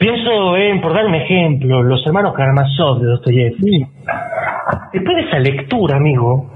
pienso 0.00 0.56
en, 0.56 0.80
por 0.80 0.94
dar 0.94 1.04
un 1.04 1.14
ejemplo, 1.14 1.82
los 1.82 2.04
hermanos 2.06 2.32
Karamazov 2.34 3.00
de 3.00 3.06
Dostoyevsky. 3.06 3.86
Después 4.94 5.16
de 5.16 5.22
esa 5.22 5.38
lectura, 5.38 5.96
amigo, 5.98 6.50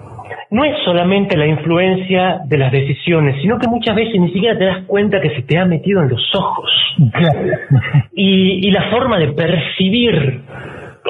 no 0.51 0.65
es 0.65 0.73
solamente 0.85 1.37
la 1.37 1.47
influencia 1.47 2.41
de 2.47 2.57
las 2.59 2.73
decisiones, 2.73 3.41
sino 3.43 3.59
que 3.59 3.69
muchas 3.69 3.95
veces 3.95 4.19
ni 4.19 4.33
siquiera 4.33 4.59
te 4.59 4.65
das 4.65 4.85
cuenta 4.87 5.21
que 5.21 5.31
se 5.37 5.43
te 5.43 5.59
ha 5.59 5.67
metido 5.67 6.03
en 6.03 6.09
los 6.09 6.35
ojos. 6.35 6.71
Y, 8.15 8.67
y 8.67 8.71
la 8.71 8.91
forma 8.91 9.19
de 9.19 9.33
percibir 9.33 10.41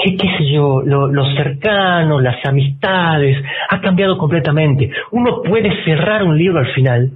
qué, 0.02 0.16
qué 0.16 0.28
sé 0.38 0.52
yo, 0.52 0.82
lo, 0.84 1.08
lo, 1.08 1.24
cercano, 1.34 2.20
las 2.20 2.44
amistades, 2.44 3.42
ha 3.70 3.80
cambiado 3.80 4.18
completamente. 4.18 4.90
Uno 5.12 5.42
puede 5.42 5.84
cerrar 5.84 6.22
un 6.22 6.36
libro 6.36 6.58
al 6.58 6.72
final 6.74 7.10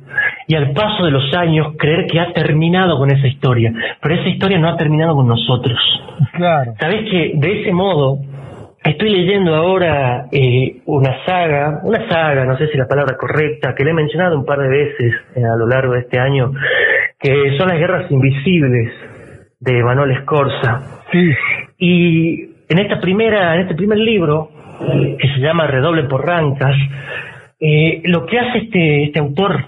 y 0.46 0.54
al 0.54 0.72
paso 0.72 1.04
de 1.04 1.10
los 1.10 1.34
años 1.34 1.74
creer 1.78 2.06
que 2.06 2.20
ha 2.20 2.32
terminado 2.32 2.98
con 2.98 3.10
esa 3.10 3.26
historia, 3.26 3.72
pero 4.00 4.14
esa 4.14 4.28
historia 4.28 4.58
no 4.58 4.68
ha 4.68 4.76
terminado 4.76 5.14
con 5.14 5.26
nosotros. 5.26 5.78
Claro. 6.32 6.74
Sabes 6.80 7.10
que 7.10 7.32
de 7.34 7.62
ese 7.62 7.72
modo 7.72 8.18
estoy 8.84 9.10
leyendo 9.10 9.54
ahora 9.54 10.26
eh, 10.32 10.80
una 10.86 11.24
saga, 11.24 11.80
una 11.82 12.08
saga, 12.08 12.44
no 12.44 12.56
sé 12.56 12.68
si 12.68 12.78
la 12.78 12.86
palabra 12.86 13.16
correcta, 13.16 13.74
que 13.74 13.84
le 13.84 13.90
he 13.90 13.94
mencionado 13.94 14.38
un 14.38 14.44
par 14.44 14.58
de 14.60 14.68
veces 14.68 15.14
eh, 15.34 15.44
a 15.44 15.56
lo 15.56 15.66
largo 15.66 15.94
de 15.94 16.00
este 16.00 16.18
año, 16.18 16.52
que 17.18 17.56
son 17.58 17.68
las 17.68 17.78
guerras 17.78 18.10
invisibles 18.10 18.92
de 19.60 19.82
Manuel 19.82 20.12
Escorza. 20.12 20.80
Sí. 21.10 21.30
Y 21.78 22.47
en 22.68 22.78
esta 22.78 23.00
primera, 23.00 23.54
en 23.54 23.62
este 23.62 23.74
primer 23.74 23.98
libro, 23.98 24.50
que 25.18 25.28
se 25.28 25.40
llama 25.40 25.66
Redoble 25.66 26.04
por 26.04 26.24
Rancas, 26.24 26.76
eh, 27.60 28.02
lo 28.04 28.26
que 28.26 28.38
hace 28.38 28.58
este, 28.58 29.04
este 29.04 29.18
autor 29.18 29.64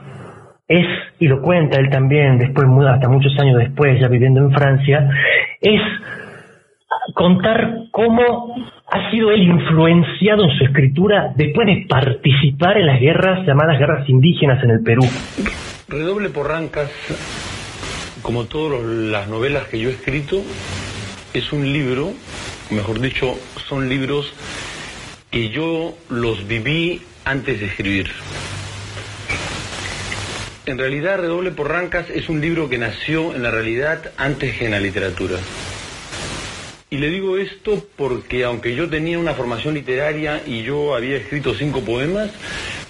es, 0.69 0.87
y 1.19 1.27
lo 1.27 1.43
cuenta 1.43 1.81
él 1.81 1.91
también, 1.91 2.39
después, 2.39 2.67
hasta 2.89 3.09
muchos 3.09 3.37
años 3.41 3.59
después, 3.59 4.01
ya 4.01 4.09
viviendo 4.09 4.41
en 4.41 4.53
Francia, 4.53 5.09
es 5.61 5.81
contar 7.15 7.89
cómo 7.91 8.55
ha 8.87 9.11
sido 9.11 9.33
él 9.33 9.43
influenciado 9.43 10.45
en 10.45 10.51
su 10.51 10.65
escritura 10.65 11.33
después 11.35 11.67
de 11.67 11.87
participar 11.89 12.79
en 12.79 12.87
las 12.87 13.01
guerras 13.01 13.47
llamadas 13.47 13.79
guerras 13.79 14.09
indígenas 14.09 14.63
en 14.63 14.71
el 14.71 14.83
Perú. 14.83 15.03
Redoble 15.89 16.29
por 16.29 16.49
Rancas, 16.49 16.91
como 18.23 18.45
todas 18.45 18.81
las 18.85 19.29
novelas 19.29 19.65
que 19.65 19.81
yo 19.81 19.89
he 19.89 19.93
escrito, 19.93 20.37
es 21.35 21.53
un 21.53 21.73
libro 21.73 22.11
mejor 22.71 23.01
dicho, 23.01 23.39
son 23.69 23.89
libros 23.89 24.33
que 25.31 25.51
yo 25.51 25.97
los 26.09 26.47
viví 26.47 27.03
antes 27.25 27.61
de 27.61 27.67
escribir. 27.67 28.11
En 30.67 30.79
realidad, 30.79 31.19
Redoble 31.19 31.51
por 31.51 31.69
Rancas 31.69 32.11
es 32.11 32.29
un 32.29 32.41
libro 32.41 32.69
que 32.69 32.79
nació 32.79 33.35
en 33.35 33.43
la 33.43 33.51
realidad 33.51 34.13
antes 34.17 34.57
que 34.57 34.67
en 34.67 34.73
la 34.73 34.81
literatura. 34.81 35.39
Y 36.91 36.99
le 36.99 37.09
digo 37.09 37.37
esto 37.39 37.87
porque 37.97 38.45
aunque 38.45 38.75
yo 38.75 38.89
tenía 38.89 39.19
una 39.19 39.35
formación 39.35 39.75
literaria 39.75 40.43
y 40.45 40.63
yo 40.63 40.95
había 40.95 41.17
escrito 41.17 41.55
cinco 41.55 41.81
poemas, 41.83 42.31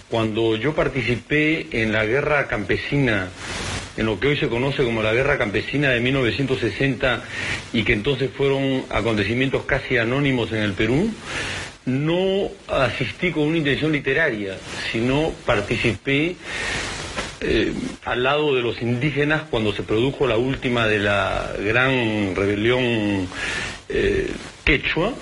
cuando 0.08 0.56
yo 0.56 0.74
participé 0.74 1.68
en 1.82 1.92
la 1.92 2.04
guerra 2.04 2.48
campesina 2.48 3.28
en 3.96 4.06
lo 4.06 4.18
que 4.18 4.28
hoy 4.28 4.36
se 4.36 4.48
conoce 4.48 4.84
como 4.84 5.02
la 5.02 5.12
Guerra 5.12 5.38
Campesina 5.38 5.90
de 5.90 6.00
1960 6.00 7.22
y 7.72 7.82
que 7.82 7.92
entonces 7.92 8.30
fueron 8.36 8.84
acontecimientos 8.90 9.64
casi 9.64 9.98
anónimos 9.98 10.52
en 10.52 10.62
el 10.62 10.72
Perú, 10.72 11.10
no 11.86 12.48
asistí 12.68 13.30
con 13.30 13.44
una 13.44 13.58
intención 13.58 13.92
literaria, 13.92 14.56
sino 14.92 15.32
participé 15.44 16.36
eh, 17.40 17.72
al 18.04 18.22
lado 18.22 18.54
de 18.54 18.62
los 18.62 18.82
indígenas 18.82 19.42
cuando 19.50 19.72
se 19.72 19.82
produjo 19.82 20.26
la 20.26 20.36
última 20.36 20.86
de 20.86 20.98
la 20.98 21.52
gran 21.58 22.34
rebelión 22.36 23.26
eh, 23.88 24.30
quechua 24.64 25.14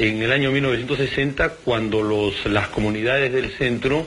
en 0.00 0.22
el 0.22 0.32
año 0.32 0.50
1960 0.50 1.50
cuando 1.64 2.02
los, 2.02 2.46
las 2.46 2.68
comunidades 2.68 3.32
del 3.32 3.50
centro 3.52 4.06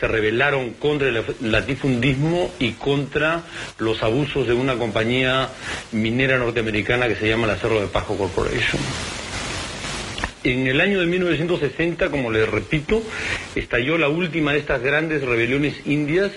se 0.00 0.08
rebelaron 0.08 0.70
contra 0.72 1.08
el 1.08 1.22
latifundismo 1.42 2.50
y 2.58 2.72
contra 2.72 3.42
los 3.78 4.02
abusos 4.02 4.46
de 4.46 4.54
una 4.54 4.76
compañía 4.76 5.50
minera 5.92 6.38
norteamericana 6.38 7.08
que 7.08 7.16
se 7.16 7.28
llama 7.28 7.46
la 7.46 7.56
Cerro 7.56 7.80
de 7.80 7.88
Pajo 7.88 8.16
Corporation. 8.16 8.80
En 10.44 10.66
el 10.66 10.80
año 10.80 11.00
de 11.00 11.06
1960, 11.06 12.10
como 12.10 12.30
les 12.30 12.48
repito, 12.48 13.02
estalló 13.54 13.96
la 13.96 14.08
última 14.08 14.52
de 14.52 14.58
estas 14.58 14.82
grandes 14.82 15.22
rebeliones 15.22 15.74
indias 15.86 16.32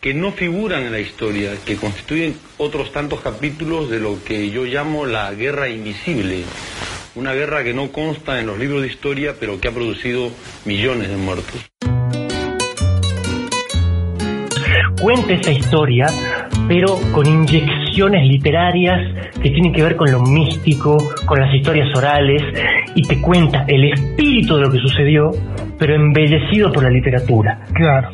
que 0.00 0.14
no 0.14 0.32
figuran 0.32 0.82
en 0.82 0.92
la 0.92 0.98
historia, 0.98 1.52
que 1.64 1.76
constituyen 1.76 2.36
otros 2.58 2.92
tantos 2.92 3.20
capítulos 3.20 3.88
de 3.88 4.00
lo 4.00 4.22
que 4.24 4.50
yo 4.50 4.64
llamo 4.64 5.06
la 5.06 5.32
guerra 5.32 5.68
invisible 5.68 6.42
una 7.16 7.32
guerra 7.32 7.64
que 7.64 7.72
no 7.72 7.90
consta 7.92 8.38
en 8.40 8.46
los 8.46 8.58
libros 8.58 8.82
de 8.82 8.88
historia, 8.88 9.34
pero 9.40 9.58
que 9.58 9.68
ha 9.68 9.72
producido 9.72 10.30
millones 10.64 11.08
de 11.08 11.16
muertos. 11.16 11.70
Cuenta 15.00 15.32
esa 15.32 15.52
historia, 15.52 16.06
pero 16.68 16.98
con 17.12 17.26
literarias 17.96 19.32
que 19.42 19.50
tienen 19.50 19.72
que 19.72 19.82
ver 19.82 19.96
con 19.96 20.10
lo 20.10 20.20
místico, 20.20 20.96
con 21.24 21.40
las 21.40 21.54
historias 21.54 21.88
orales, 21.96 22.42
y 22.94 23.02
te 23.02 23.20
cuenta 23.20 23.64
el 23.66 23.92
espíritu 23.92 24.56
de 24.56 24.62
lo 24.62 24.70
que 24.70 24.78
sucedió, 24.78 25.30
pero 25.78 25.94
embellecido 25.94 26.72
por 26.72 26.82
la 26.82 26.90
literatura. 26.90 27.58
Claro. 27.72 28.08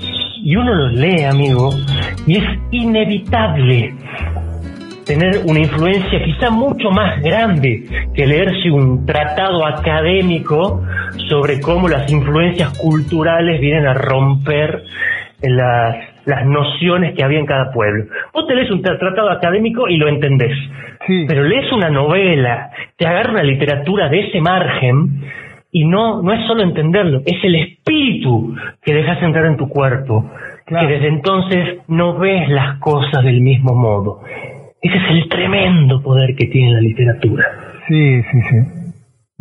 Y 0.45 0.57
uno 0.57 0.75
los 0.75 0.93
lee, 0.95 1.25
amigo, 1.25 1.71
y 2.27 2.39
es 2.39 2.45
inevitable 2.71 3.95
tener 5.05 5.41
una 5.45 5.59
influencia 5.59 6.23
quizá 6.25 6.51
mucho 6.51 6.91
más 6.91 7.21
grande 7.21 7.85
que 8.15 8.27
leerse 8.27 8.71
un 8.71 9.05
tratado 9.05 9.67
académico 9.67 10.83
sobre 11.29 11.61
cómo 11.61 11.89
las 11.89 12.11
influencias 12.11 12.77
culturales 12.79 13.61
vienen 13.61 13.87
a 13.87 13.95
romper 13.95 14.85
las, 15.43 16.12
las 16.27 16.47
nociones 16.47 17.15
que 17.15 17.25
había 17.25 17.39
en 17.39 17.47
cada 17.47 17.71
pueblo. 17.73 18.05
Vos 18.33 18.47
te 18.47 18.55
lees 18.55 18.71
un 18.71 18.83
tratado 18.83 19.31
académico 19.31 19.89
y 19.89 19.97
lo 19.97 20.09
entendés, 20.09 20.57
Sí. 21.07 21.25
pero 21.29 21.43
lees 21.45 21.71
una 21.73 21.91
novela, 21.91 22.71
te 22.97 23.07
agarra 23.07 23.33
una 23.33 23.43
literatura 23.43 24.09
de 24.09 24.21
ese 24.29 24.41
margen 24.41 25.21
y 25.73 25.85
no, 25.85 26.23
no 26.23 26.33
es 26.33 26.47
solo 26.47 26.63
entenderlo, 26.63 27.23
es 27.27 27.43
el 27.43 27.55
espíritu 27.57 28.55
que 28.85 28.95
dejas 28.95 29.23
entrar 29.23 29.47
en 29.47 29.57
tu 29.57 29.69
cuerpo, 29.69 30.31
Claro. 30.67 30.87
que 30.87 30.95
desde 30.95 31.09
entonces 31.09 31.79
no 31.89 32.19
ves 32.19 32.49
las 32.49 32.79
cosas 32.79 33.25
del 33.25 33.41
mismo 33.41 33.75
modo. 33.75 34.21
Ese 34.81 34.97
es 34.97 35.11
el 35.11 35.29
tremendo 35.29 36.03
poder 36.03 36.35
que 36.37 36.47
tiene 36.47 36.73
la 36.73 36.81
literatura. 36.81 37.45
Sí, 37.89 38.23
sí, 38.23 38.41
sí. 38.51 38.82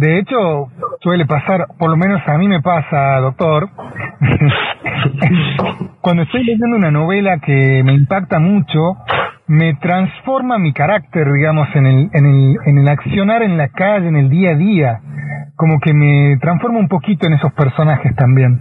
De 0.01 0.17
hecho, 0.17 0.71
suele 1.03 1.27
pasar, 1.27 1.67
por 1.77 1.91
lo 1.91 1.95
menos 1.95 2.27
a 2.27 2.35
mí 2.39 2.47
me 2.47 2.59
pasa, 2.59 3.19
doctor, 3.19 3.69
cuando 6.01 6.23
estoy 6.23 6.43
leyendo 6.43 6.75
una 6.75 6.89
novela 6.89 7.37
que 7.37 7.83
me 7.83 7.93
impacta 7.93 8.39
mucho, 8.39 8.95
me 9.45 9.75
transforma 9.75 10.57
mi 10.57 10.73
carácter, 10.73 11.31
digamos, 11.31 11.67
en 11.75 11.85
el, 11.85 12.09
en 12.13 12.25
el, 12.25 12.57
en 12.65 12.77
el 12.79 12.87
accionar 12.87 13.43
en 13.43 13.57
la 13.57 13.67
calle, 13.67 14.07
en 14.07 14.15
el 14.15 14.31
día 14.31 14.49
a 14.49 14.55
día. 14.55 14.99
Como 15.55 15.79
que 15.79 15.93
me 15.93 16.35
transforma 16.41 16.79
un 16.79 16.87
poquito 16.87 17.27
en 17.27 17.33
esos 17.33 17.53
personajes 17.53 18.15
también. 18.15 18.59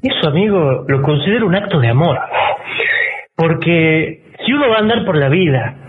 Eso, 0.00 0.30
amigo, 0.30 0.86
lo 0.88 1.02
considero 1.02 1.46
un 1.46 1.56
acto 1.56 1.78
de 1.78 1.90
amor. 1.90 2.18
Porque 3.36 4.32
si 4.46 4.52
uno 4.54 4.70
va 4.70 4.76
a 4.76 4.80
andar 4.80 5.04
por 5.04 5.18
la 5.18 5.28
vida 5.28 5.87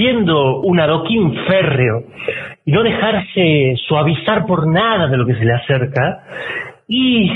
siendo 0.00 0.60
un 0.60 0.80
adoquín 0.80 1.34
férreo 1.46 2.04
y 2.64 2.72
no 2.72 2.82
dejarse 2.82 3.74
suavizar 3.86 4.46
por 4.46 4.66
nada 4.66 5.08
de 5.08 5.16
lo 5.18 5.26
que 5.26 5.34
se 5.34 5.44
le 5.44 5.52
acerca, 5.52 6.24
y 6.88 7.30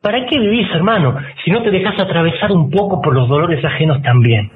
¿para 0.00 0.24
qué 0.24 0.38
vivís, 0.38 0.66
hermano? 0.74 1.14
Si 1.44 1.50
no 1.50 1.62
te 1.62 1.70
dejas 1.70 2.00
atravesar 2.00 2.52
un 2.52 2.70
poco 2.70 3.02
por 3.02 3.14
los 3.14 3.28
dolores 3.28 3.62
ajenos 3.62 4.00
también. 4.00 4.50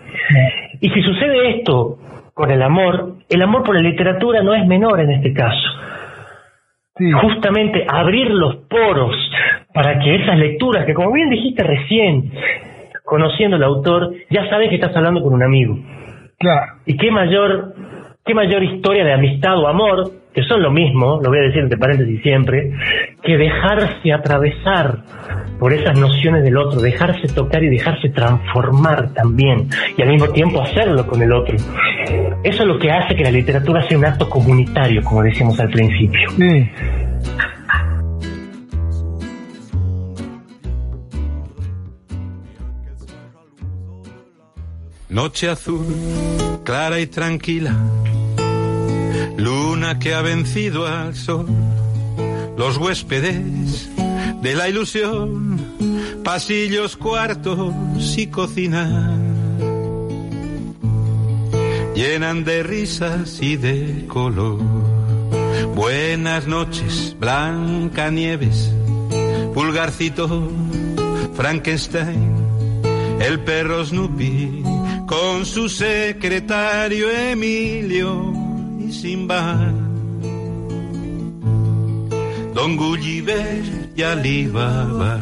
Y 0.80 0.88
si 0.88 1.02
sucede 1.02 1.58
esto 1.58 1.98
con 2.32 2.50
el 2.50 2.62
amor, 2.62 3.16
el 3.28 3.42
amor 3.42 3.62
por 3.62 3.74
la 3.74 3.82
literatura 3.82 4.42
no 4.42 4.54
es 4.54 4.66
menor 4.66 4.98
en 5.00 5.10
este 5.10 5.34
caso. 5.34 5.68
Sí, 6.96 7.12
Justamente 7.12 7.84
abrir 7.86 8.30
los 8.30 8.56
poros 8.70 9.14
para 9.74 9.98
que 9.98 10.14
esas 10.14 10.38
lecturas, 10.38 10.86
que 10.86 10.94
como 10.94 11.12
bien 11.12 11.28
dijiste 11.28 11.62
recién, 11.62 12.32
conociendo 13.04 13.56
al 13.56 13.64
autor, 13.64 14.14
ya 14.30 14.48
sabes 14.48 14.70
que 14.70 14.76
estás 14.76 14.96
hablando 14.96 15.22
con 15.22 15.34
un 15.34 15.42
amigo. 15.42 15.78
Claro. 16.40 16.72
Y 16.86 16.96
qué 16.96 17.10
mayor, 17.10 17.74
qué 18.24 18.32
mayor 18.32 18.64
historia 18.64 19.04
de 19.04 19.12
amistad 19.12 19.58
o 19.58 19.68
amor, 19.68 20.10
que 20.32 20.42
son 20.44 20.62
lo 20.62 20.70
mismo, 20.70 21.20
lo 21.22 21.28
voy 21.28 21.38
a 21.38 21.42
decir 21.42 21.60
entre 21.60 21.76
paréntesis 21.76 22.22
siempre, 22.22 22.72
que 23.22 23.36
dejarse 23.36 24.10
atravesar 24.10 25.00
por 25.58 25.74
esas 25.74 25.98
nociones 25.98 26.42
del 26.42 26.56
otro, 26.56 26.80
dejarse 26.80 27.28
tocar 27.28 27.62
y 27.62 27.68
dejarse 27.68 28.08
transformar 28.08 29.12
también, 29.12 29.68
y 29.98 30.00
al 30.00 30.08
mismo 30.08 30.28
tiempo 30.28 30.62
hacerlo 30.62 31.06
con 31.06 31.20
el 31.20 31.30
otro. 31.30 31.56
Eso 32.42 32.62
es 32.62 32.66
lo 32.66 32.78
que 32.78 32.90
hace 32.90 33.14
que 33.14 33.24
la 33.24 33.32
literatura 33.32 33.82
sea 33.82 33.98
un 33.98 34.06
acto 34.06 34.26
comunitario, 34.30 35.02
como 35.02 35.22
decíamos 35.22 35.60
al 35.60 35.68
principio. 35.68 36.30
Sí. 36.30 36.70
Noche 45.10 45.48
azul, 45.48 45.84
clara 46.62 47.00
y 47.00 47.08
tranquila, 47.08 47.76
luna 49.36 49.98
que 49.98 50.14
ha 50.14 50.22
vencido 50.22 50.86
al 50.86 51.16
sol, 51.16 51.46
los 52.56 52.76
huéspedes 52.76 53.90
de 54.40 54.54
la 54.54 54.68
ilusión, 54.68 55.60
pasillos, 56.22 56.96
cuartos 56.96 57.74
y 58.16 58.28
cocina, 58.28 59.18
llenan 61.96 62.44
de 62.44 62.62
risas 62.62 63.42
y 63.42 63.56
de 63.56 64.06
color. 64.06 64.60
Buenas 65.74 66.46
noches, 66.46 67.16
Blanca 67.18 68.12
Nieves, 68.12 68.70
Pulgarcito, 69.54 70.48
Frankenstein, 71.34 72.32
el 73.20 73.40
perro 73.40 73.84
Snoopy 73.84 74.79
con 75.10 75.44
su 75.44 75.68
secretario 75.68 77.10
Emilio 77.10 78.32
y 78.78 78.92
Simba. 78.92 79.58
Don 82.54 82.76
Gulliver 82.76 83.90
y 83.96 84.02
Alibaba. 84.02 85.18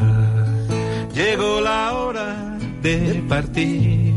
Llegó 1.15 1.59
la 1.61 1.93
hora 1.95 2.59
de 2.83 3.23
partir. 3.27 4.13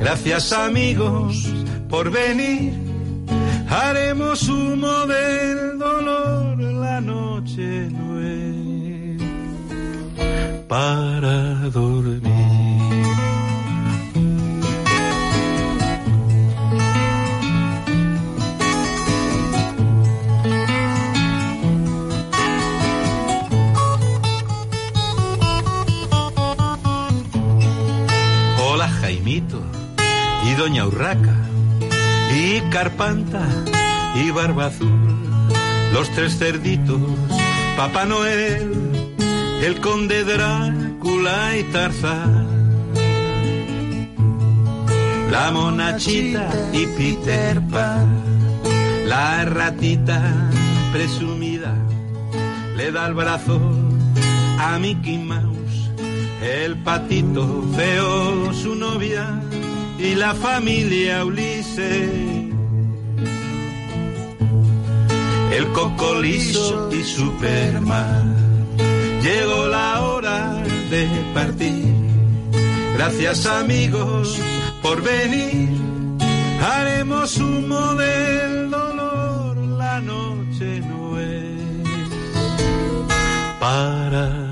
Gracias 0.00 0.52
amigos 0.52 1.48
por 1.88 2.10
venir. 2.10 2.74
Haremos 3.70 4.46
humo 4.50 5.06
del 5.06 5.78
dolor 5.78 6.58
la 6.58 7.00
noche 7.00 7.88
no 7.90 8.10
para 10.68 11.68
dormir. 11.70 12.39
Doña 30.60 30.86
Urraca. 30.86 31.34
Y 32.36 32.60
Carpanta. 32.68 33.48
Y 34.14 34.30
Barba 34.30 34.66
Azul, 34.66 34.92
los 35.94 36.10
tres 36.10 36.36
cerditos, 36.38 37.00
Papá 37.78 38.04
Noel, 38.04 38.70
el 39.62 39.80
conde 39.80 40.22
Drácula 40.22 41.56
y 41.56 41.62
Tarzán, 41.72 42.46
la 45.30 45.50
monachita 45.50 46.50
y 46.74 46.86
Peter 46.88 47.62
Pan, 47.70 48.20
la 49.06 49.46
ratita 49.46 50.20
presumida. 50.92 51.74
Le 52.76 52.92
da 52.92 53.06
el 53.06 53.14
brazo 53.14 53.58
a 54.58 54.78
Mickey 54.78 55.16
Mouse, 55.16 55.90
el 56.42 56.76
patito 56.76 57.64
feo 57.74 58.52
su 58.52 58.74
novia 58.74 59.40
y 60.02 60.14
la 60.14 60.34
familia 60.34 61.24
Ulises. 61.24 62.10
El 65.52 65.66
cocolizo 65.72 66.90
y 66.92 67.02
Superman. 67.02 68.36
Llegó 69.22 69.66
la 69.66 70.02
hora 70.02 70.54
de 70.90 71.06
partir. 71.34 71.94
Gracias 72.94 73.46
amigos 73.46 74.38
por 74.82 75.02
venir. 75.02 75.68
Haremos 76.62 77.36
humo 77.38 77.94
del 77.94 78.70
dolor. 78.70 79.56
La 79.56 80.00
noche 80.00 80.80
no 80.80 81.18
es 81.18 81.60
para 83.58 84.49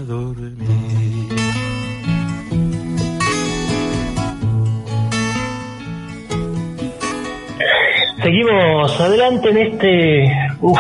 Seguimos 8.29 9.01
adelante 9.01 9.49
en 9.49 9.57
este 9.57 10.31
uf, 10.61 10.79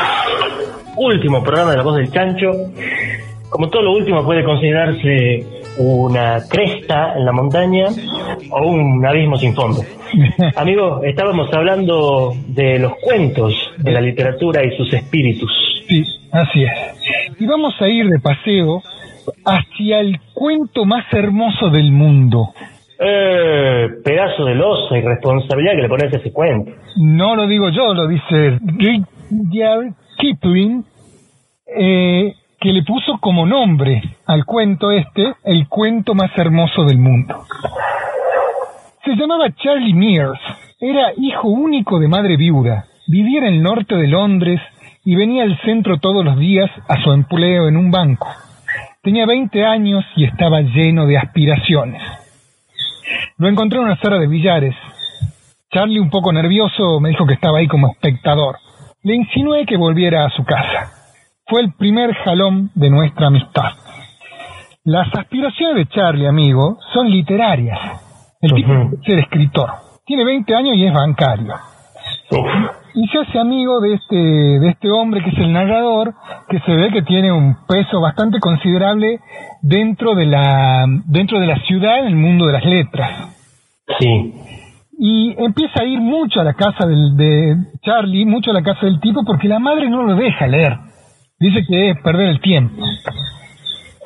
último 0.96 1.42
programa 1.42 1.70
de 1.70 1.78
La 1.78 1.82
Voz 1.82 1.96
del 1.96 2.12
Chancho. 2.12 2.50
Como 3.48 3.70
todo 3.70 3.84
lo 3.84 3.92
último 3.92 4.22
puede 4.22 4.44
considerarse 4.44 5.46
una 5.78 6.42
cresta 6.46 7.14
en 7.16 7.24
la 7.24 7.32
montaña 7.32 7.86
o 8.50 8.68
un 8.68 9.06
abismo 9.06 9.38
sin 9.38 9.54
fondo. 9.54 9.80
Amigo, 10.56 11.02
estábamos 11.02 11.48
hablando 11.54 12.34
de 12.48 12.80
los 12.80 12.92
cuentos 13.00 13.54
de 13.78 13.92
la 13.92 14.02
literatura 14.02 14.62
y 14.62 14.76
sus 14.76 14.92
espíritus. 14.92 15.50
Sí, 15.88 16.04
así 16.30 16.64
es. 16.64 17.40
Y 17.40 17.46
vamos 17.46 17.72
a 17.80 17.88
ir 17.88 18.10
de 18.10 18.18
paseo 18.18 18.82
hacia 19.46 20.00
el 20.00 20.20
cuento 20.34 20.84
más 20.84 21.06
hermoso 21.14 21.70
del 21.70 21.92
mundo. 21.92 22.52
Eh, 23.00 23.88
pedazo 24.04 24.44
de 24.44 24.56
losa 24.56 24.98
y 24.98 25.02
responsabilidad 25.02 25.72
que 25.76 25.82
le 25.82 25.88
pones 25.88 26.12
ese 26.12 26.32
cuento. 26.32 26.72
No 26.96 27.36
lo 27.36 27.46
digo 27.46 27.68
yo, 27.68 27.94
lo 27.94 28.08
dice 28.08 28.58
Rudyard 28.60 29.92
Kipling, 30.16 30.84
eh, 31.76 32.34
que 32.58 32.72
le 32.72 32.82
puso 32.82 33.18
como 33.20 33.46
nombre 33.46 34.02
al 34.26 34.44
cuento 34.44 34.90
este, 34.90 35.32
el 35.44 35.68
cuento 35.68 36.14
más 36.14 36.36
hermoso 36.36 36.84
del 36.84 36.98
mundo. 36.98 37.44
Se 39.04 39.14
llamaba 39.14 39.54
Charlie 39.54 39.94
Mears, 39.94 40.40
era 40.80 41.12
hijo 41.16 41.48
único 41.48 42.00
de 42.00 42.08
madre 42.08 42.36
viuda, 42.36 42.86
vivía 43.06 43.38
en 43.38 43.54
el 43.54 43.62
norte 43.62 43.94
de 43.94 44.08
Londres 44.08 44.60
y 45.04 45.14
venía 45.14 45.44
al 45.44 45.56
centro 45.60 45.98
todos 45.98 46.24
los 46.24 46.36
días 46.36 46.68
a 46.88 47.00
su 47.00 47.12
empleo 47.12 47.68
en 47.68 47.76
un 47.76 47.92
banco. 47.92 48.26
Tenía 49.04 49.24
20 49.24 49.64
años 49.64 50.04
y 50.16 50.24
estaba 50.24 50.62
lleno 50.62 51.06
de 51.06 51.16
aspiraciones. 51.16 52.02
Lo 53.38 53.48
encontré 53.48 53.78
en 53.78 53.84
una 53.84 53.96
sala 54.00 54.18
de 54.18 54.26
billares. 54.26 54.74
Charlie, 55.70 56.00
un 56.00 56.10
poco 56.10 56.32
nervioso, 56.32 57.00
me 57.00 57.10
dijo 57.10 57.26
que 57.26 57.34
estaba 57.34 57.58
ahí 57.58 57.68
como 57.68 57.90
espectador. 57.92 58.56
Le 59.02 59.14
insinué 59.14 59.66
que 59.66 59.76
volviera 59.76 60.24
a 60.24 60.30
su 60.30 60.44
casa. 60.44 60.92
Fue 61.46 61.60
el 61.60 61.72
primer 61.74 62.14
jalón 62.14 62.70
de 62.74 62.90
nuestra 62.90 63.28
amistad. 63.28 63.72
Las 64.84 65.14
aspiraciones 65.14 65.76
de 65.76 65.86
Charlie, 65.86 66.26
amigo, 66.26 66.78
son 66.92 67.10
literarias. 67.10 67.78
El 68.40 68.54
tipo 68.54 68.72
quiere 68.72 69.02
ser 69.04 69.18
escritor. 69.18 69.70
Tiene 70.06 70.24
20 70.24 70.54
años 70.54 70.76
y 70.76 70.86
es 70.86 70.92
bancario. 70.92 71.54
Y 72.94 73.06
se 73.08 73.18
hace 73.18 73.38
amigo 73.38 73.80
de 73.80 73.94
este, 73.94 74.16
de 74.16 74.68
este 74.68 74.90
hombre 74.90 75.22
que 75.22 75.30
es 75.30 75.38
el 75.38 75.52
narrador, 75.52 76.14
que 76.48 76.58
se 76.60 76.74
ve 76.74 76.90
que 76.90 77.02
tiene 77.02 77.30
un 77.32 77.56
peso 77.66 78.00
bastante 78.00 78.40
considerable 78.40 79.20
dentro 79.62 80.14
de 80.14 80.26
la, 80.26 80.86
dentro 81.06 81.38
de 81.40 81.46
la 81.46 81.58
ciudad 81.60 82.00
en 82.00 82.06
el 82.06 82.16
mundo 82.16 82.46
de 82.46 82.52
las 82.52 82.64
letras. 82.64 83.34
Sí. 83.98 84.34
Y 84.98 85.34
empieza 85.38 85.82
a 85.82 85.84
ir 85.84 86.00
mucho 86.00 86.40
a 86.40 86.44
la 86.44 86.54
casa 86.54 86.86
del, 86.86 87.16
de 87.16 87.56
Charlie, 87.82 88.24
mucho 88.24 88.50
a 88.50 88.54
la 88.54 88.62
casa 88.62 88.86
del 88.86 89.00
tipo, 89.00 89.24
porque 89.24 89.48
la 89.48 89.58
madre 89.58 89.88
no 89.88 90.02
lo 90.02 90.16
deja 90.16 90.46
leer. 90.46 90.76
Dice 91.38 91.64
que 91.68 91.90
es 91.90 92.02
perder 92.02 92.28
el 92.28 92.40
tiempo. 92.40 92.82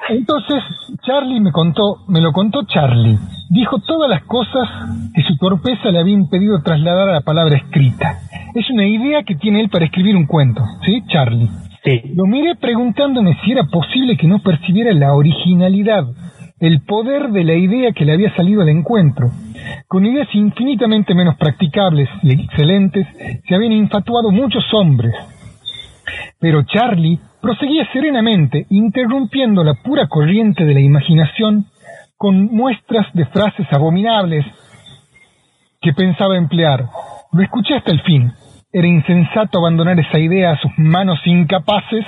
Entonces, 0.08 0.62
Charlie 1.02 1.40
me 1.40 1.52
contó, 1.52 1.98
me 2.08 2.20
lo 2.20 2.32
contó 2.32 2.64
Charlie. 2.66 3.18
Dijo 3.48 3.78
todas 3.86 4.10
las 4.10 4.24
cosas 4.24 4.68
que 5.14 5.22
su 5.22 5.36
torpeza 5.36 5.90
le 5.90 6.00
había 6.00 6.14
impedido 6.14 6.60
trasladar 6.62 7.08
a 7.08 7.12
la 7.12 7.20
palabra 7.20 7.56
escrita. 7.56 8.18
Es 8.54 8.68
una 8.70 8.86
idea 8.86 9.22
que 9.22 9.34
tiene 9.36 9.60
él 9.60 9.70
para 9.70 9.86
escribir 9.86 10.14
un 10.14 10.26
cuento, 10.26 10.62
¿sí, 10.84 11.02
Charlie? 11.08 11.48
Sí. 11.84 12.12
Lo 12.14 12.26
miré 12.26 12.54
preguntándome 12.56 13.38
si 13.42 13.52
era 13.52 13.64
posible 13.64 14.16
que 14.16 14.26
no 14.26 14.40
percibiera 14.40 14.92
la 14.92 15.14
originalidad, 15.14 16.04
el 16.60 16.82
poder 16.82 17.30
de 17.30 17.44
la 17.44 17.54
idea 17.54 17.92
que 17.92 18.04
le 18.04 18.12
había 18.12 18.34
salido 18.36 18.60
al 18.60 18.68
encuentro. 18.68 19.30
Con 19.88 20.04
ideas 20.04 20.28
infinitamente 20.34 21.14
menos 21.14 21.36
practicables 21.36 22.08
y 22.22 22.32
excelentes 22.32 23.06
se 23.48 23.54
habían 23.54 23.72
infatuado 23.72 24.30
muchos 24.30 24.64
hombres. 24.74 25.14
Pero 26.38 26.62
Charlie 26.62 27.18
proseguía 27.40 27.88
serenamente, 27.92 28.66
interrumpiendo 28.68 29.64
la 29.64 29.74
pura 29.82 30.08
corriente 30.08 30.64
de 30.64 30.74
la 30.74 30.80
imaginación 30.80 31.66
con 32.16 32.46
muestras 32.54 33.06
de 33.14 33.24
frases 33.26 33.66
abominables 33.72 34.44
que 35.80 35.92
pensaba 35.92 36.36
emplear. 36.36 36.84
Lo 37.32 37.42
escuché 37.42 37.74
hasta 37.74 37.90
el 37.90 38.02
fin. 38.02 38.32
Era 38.72 38.88
insensato 38.88 39.58
abandonar 39.58 40.00
esa 40.00 40.18
idea 40.18 40.52
a 40.52 40.58
sus 40.58 40.72
manos 40.78 41.20
incapaces 41.26 42.06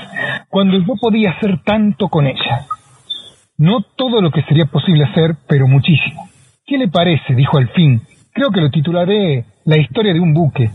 cuando 0.48 0.78
yo 0.78 0.94
podía 0.98 1.32
hacer 1.32 1.62
tanto 1.62 2.08
con 2.08 2.26
ella. 2.26 2.66
No 3.58 3.82
todo 3.82 4.22
lo 4.22 4.30
que 4.30 4.42
sería 4.44 4.64
posible 4.64 5.04
hacer, 5.04 5.36
pero 5.46 5.68
muchísimo. 5.68 6.26
¿Qué 6.66 6.78
le 6.78 6.88
parece? 6.88 7.34
dijo 7.34 7.58
al 7.58 7.68
fin. 7.68 8.00
Creo 8.32 8.50
que 8.50 8.62
lo 8.62 8.70
titularé 8.70 9.44
La 9.66 9.78
historia 9.78 10.14
de 10.14 10.20
un 10.20 10.32
buque. 10.32 10.70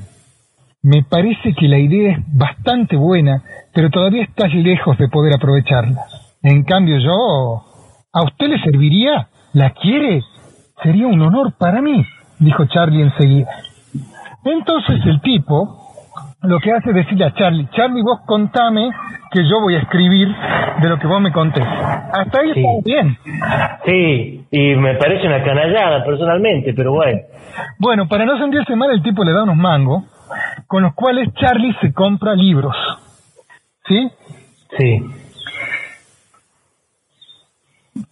Me 0.83 1.03
parece 1.03 1.53
que 1.53 1.67
la 1.67 1.79
idea 1.79 2.13
es 2.13 2.19
bastante 2.37 2.95
buena, 2.95 3.43
pero 3.73 3.89
todavía 3.89 4.23
estás 4.23 4.53
lejos 4.53 4.97
de 4.97 5.09
poder 5.09 5.33
aprovecharla. 5.33 6.01
En 6.43 6.63
cambio 6.63 6.99
yo... 6.99 7.65
¿A 8.13 8.23
usted 8.23 8.47
le 8.47 8.59
serviría? 8.61 9.27
¿La 9.53 9.71
quiere? 9.71 10.21
Sería 10.81 11.07
un 11.07 11.21
honor 11.21 11.53
para 11.57 11.81
mí, 11.81 12.05
dijo 12.39 12.65
Charlie 12.65 13.03
enseguida. 13.03 13.49
Entonces 14.45 14.99
el 15.05 15.21
tipo 15.21 15.77
lo 16.41 16.59
que 16.59 16.71
hace 16.71 16.89
es 16.91 16.95
decirle 16.95 17.25
a 17.25 17.33
Charlie, 17.33 17.67
Charlie, 17.71 18.01
vos 18.01 18.21
contame 18.25 18.89
que 19.31 19.43
yo 19.43 19.59
voy 19.59 19.75
a 19.75 19.79
escribir 19.79 20.29
de 20.81 20.89
lo 20.89 20.97
que 20.97 21.05
vos 21.05 21.19
me 21.19 21.31
contés. 21.33 21.65
Hasta 21.67 22.39
ahí 22.39 22.53
Sí. 22.53 22.59
está 22.65 22.81
bien. 22.85 23.17
Sí, 23.85 24.45
y 24.49 24.75
me 24.75 24.95
parece 24.95 25.27
una 25.27 25.43
canallada 25.43 26.03
personalmente, 26.05 26.73
pero 26.73 26.93
bueno. 26.93 27.19
Bueno, 27.77 28.07
para 28.07 28.25
no 28.25 28.37
sentirse 28.37 28.73
mal, 28.77 28.89
el 28.91 29.03
tipo 29.03 29.23
le 29.25 29.33
da 29.33 29.43
unos 29.43 29.57
mangos, 29.57 30.03
con 30.67 30.83
los 30.83 30.93
cuales 30.93 31.27
Charlie 31.33 31.75
se 31.81 31.91
compra 31.93 32.33
libros. 32.35 32.75
¿Sí? 33.85 34.09
Sí. 34.77 35.01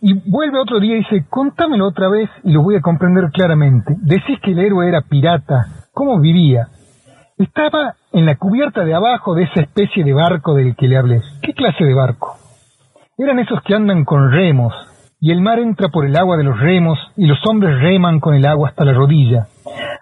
Y 0.01 0.13
vuelve 0.30 0.59
otro 0.59 0.80
día 0.82 0.95
y 0.95 0.99
dice, 0.99 1.25
contámelo 1.30 1.88
otra 1.88 2.09
vez 2.09 2.30
y 2.43 2.51
lo 2.51 2.61
voy 2.61 2.75
a 2.75 2.82
comprender 2.82 3.30
claramente. 3.32 3.95
Decís 4.01 4.38
que 4.41 4.51
el 4.51 4.59
héroe 4.59 4.88
era 4.88 5.01
pirata. 5.01 5.65
¿Cómo 5.97 6.19
vivía? 6.19 6.67
Estaba 7.39 7.95
en 8.13 8.27
la 8.27 8.35
cubierta 8.35 8.83
de 8.85 8.93
abajo 8.93 9.33
de 9.33 9.45
esa 9.45 9.61
especie 9.61 10.03
de 10.03 10.13
barco 10.13 10.53
del 10.53 10.75
que 10.75 10.87
le 10.87 10.95
hablé. 10.95 11.23
¿Qué 11.41 11.53
clase 11.55 11.83
de 11.83 11.95
barco? 11.95 12.35
Eran 13.17 13.39
esos 13.39 13.63
que 13.63 13.73
andan 13.73 14.05
con 14.05 14.31
remos, 14.31 14.75
y 15.19 15.31
el 15.31 15.41
mar 15.41 15.57
entra 15.57 15.89
por 15.89 16.05
el 16.05 16.15
agua 16.15 16.37
de 16.37 16.43
los 16.43 16.59
remos, 16.59 16.99
y 17.15 17.25
los 17.25 17.39
hombres 17.49 17.81
reman 17.81 18.19
con 18.19 18.35
el 18.35 18.45
agua 18.45 18.69
hasta 18.69 18.85
la 18.85 18.93
rodilla. 18.93 19.47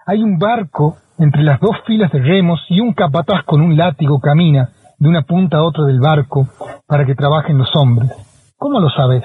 Hay 0.04 0.22
un 0.22 0.38
barco 0.38 0.96
entre 1.18 1.42
las 1.42 1.58
dos 1.60 1.78
filas 1.86 2.12
de 2.12 2.18
remos 2.18 2.60
y 2.68 2.80
un 2.80 2.92
capataz 2.92 3.44
con 3.46 3.62
un 3.62 3.74
látigo 3.74 4.20
camina 4.20 4.68
de 4.98 5.08
una 5.08 5.22
punta 5.22 5.56
a 5.56 5.62
otra 5.62 5.86
del 5.86 6.00
barco 6.00 6.46
para 6.86 7.06
que 7.06 7.14
trabajen 7.14 7.56
los 7.56 7.74
hombres. 7.74 8.12
¿Cómo 8.58 8.80
lo 8.80 8.90
sabes? 8.90 9.24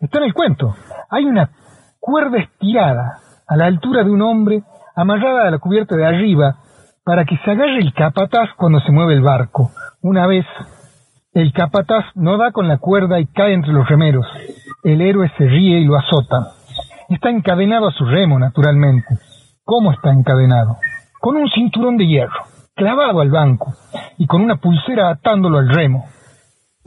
Está 0.00 0.20
en 0.20 0.24
el 0.24 0.32
cuento. 0.32 0.74
Hay 1.10 1.26
una 1.26 1.50
cuerda 2.00 2.38
estirada 2.38 3.18
a 3.46 3.56
la 3.58 3.66
altura 3.66 4.04
de 4.04 4.10
un 4.10 4.22
hombre 4.22 4.62
amarrada 4.98 5.46
a 5.46 5.50
la 5.50 5.58
cubierta 5.58 5.96
de 5.96 6.04
arriba 6.04 6.56
para 7.04 7.24
que 7.24 7.38
se 7.44 7.50
agarre 7.52 7.78
el 7.78 7.92
capataz 7.94 8.50
cuando 8.56 8.80
se 8.80 8.90
mueve 8.90 9.14
el 9.14 9.22
barco. 9.22 9.70
Una 10.02 10.26
vez 10.26 10.44
el 11.32 11.52
capataz 11.52 12.04
no 12.16 12.36
da 12.36 12.50
con 12.50 12.66
la 12.66 12.78
cuerda 12.78 13.20
y 13.20 13.26
cae 13.26 13.54
entre 13.54 13.72
los 13.72 13.88
remeros. 13.88 14.26
El 14.82 15.00
héroe 15.00 15.30
se 15.38 15.46
ríe 15.46 15.78
y 15.78 15.84
lo 15.84 15.96
azota. 15.96 16.48
Está 17.08 17.30
encadenado 17.30 17.86
a 17.86 17.92
su 17.92 18.04
remo, 18.04 18.40
naturalmente. 18.40 19.06
¿Cómo 19.64 19.92
está 19.92 20.10
encadenado? 20.10 20.76
Con 21.20 21.36
un 21.36 21.48
cinturón 21.48 21.96
de 21.96 22.06
hierro, 22.06 22.42
clavado 22.74 23.20
al 23.20 23.30
banco, 23.30 23.74
y 24.18 24.26
con 24.26 24.42
una 24.42 24.56
pulsera 24.56 25.10
atándolo 25.10 25.58
al 25.58 25.68
remo. 25.68 26.06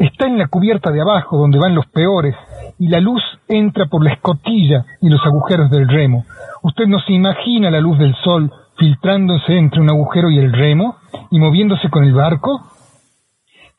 Está 0.01 0.25
en 0.25 0.39
la 0.39 0.47
cubierta 0.47 0.89
de 0.89 0.99
abajo, 0.99 1.37
donde 1.37 1.59
van 1.59 1.75
los 1.75 1.85
peores, 1.85 2.35
y 2.79 2.87
la 2.87 2.99
luz 2.99 3.21
entra 3.47 3.85
por 3.85 4.03
la 4.03 4.13
escotilla 4.13 4.83
y 4.99 5.09
los 5.09 5.23
agujeros 5.23 5.69
del 5.69 5.87
remo. 5.87 6.25
Usted 6.63 6.87
no 6.87 6.99
se 7.01 7.13
imagina 7.13 7.69
la 7.69 7.79
luz 7.79 7.99
del 7.99 8.15
sol 8.23 8.51
filtrándose 8.79 9.55
entre 9.55 9.79
un 9.79 9.91
agujero 9.91 10.31
y 10.31 10.39
el 10.39 10.51
remo 10.53 10.95
y 11.29 11.37
moviéndose 11.37 11.87
con 11.91 12.03
el 12.03 12.15
barco. 12.15 12.61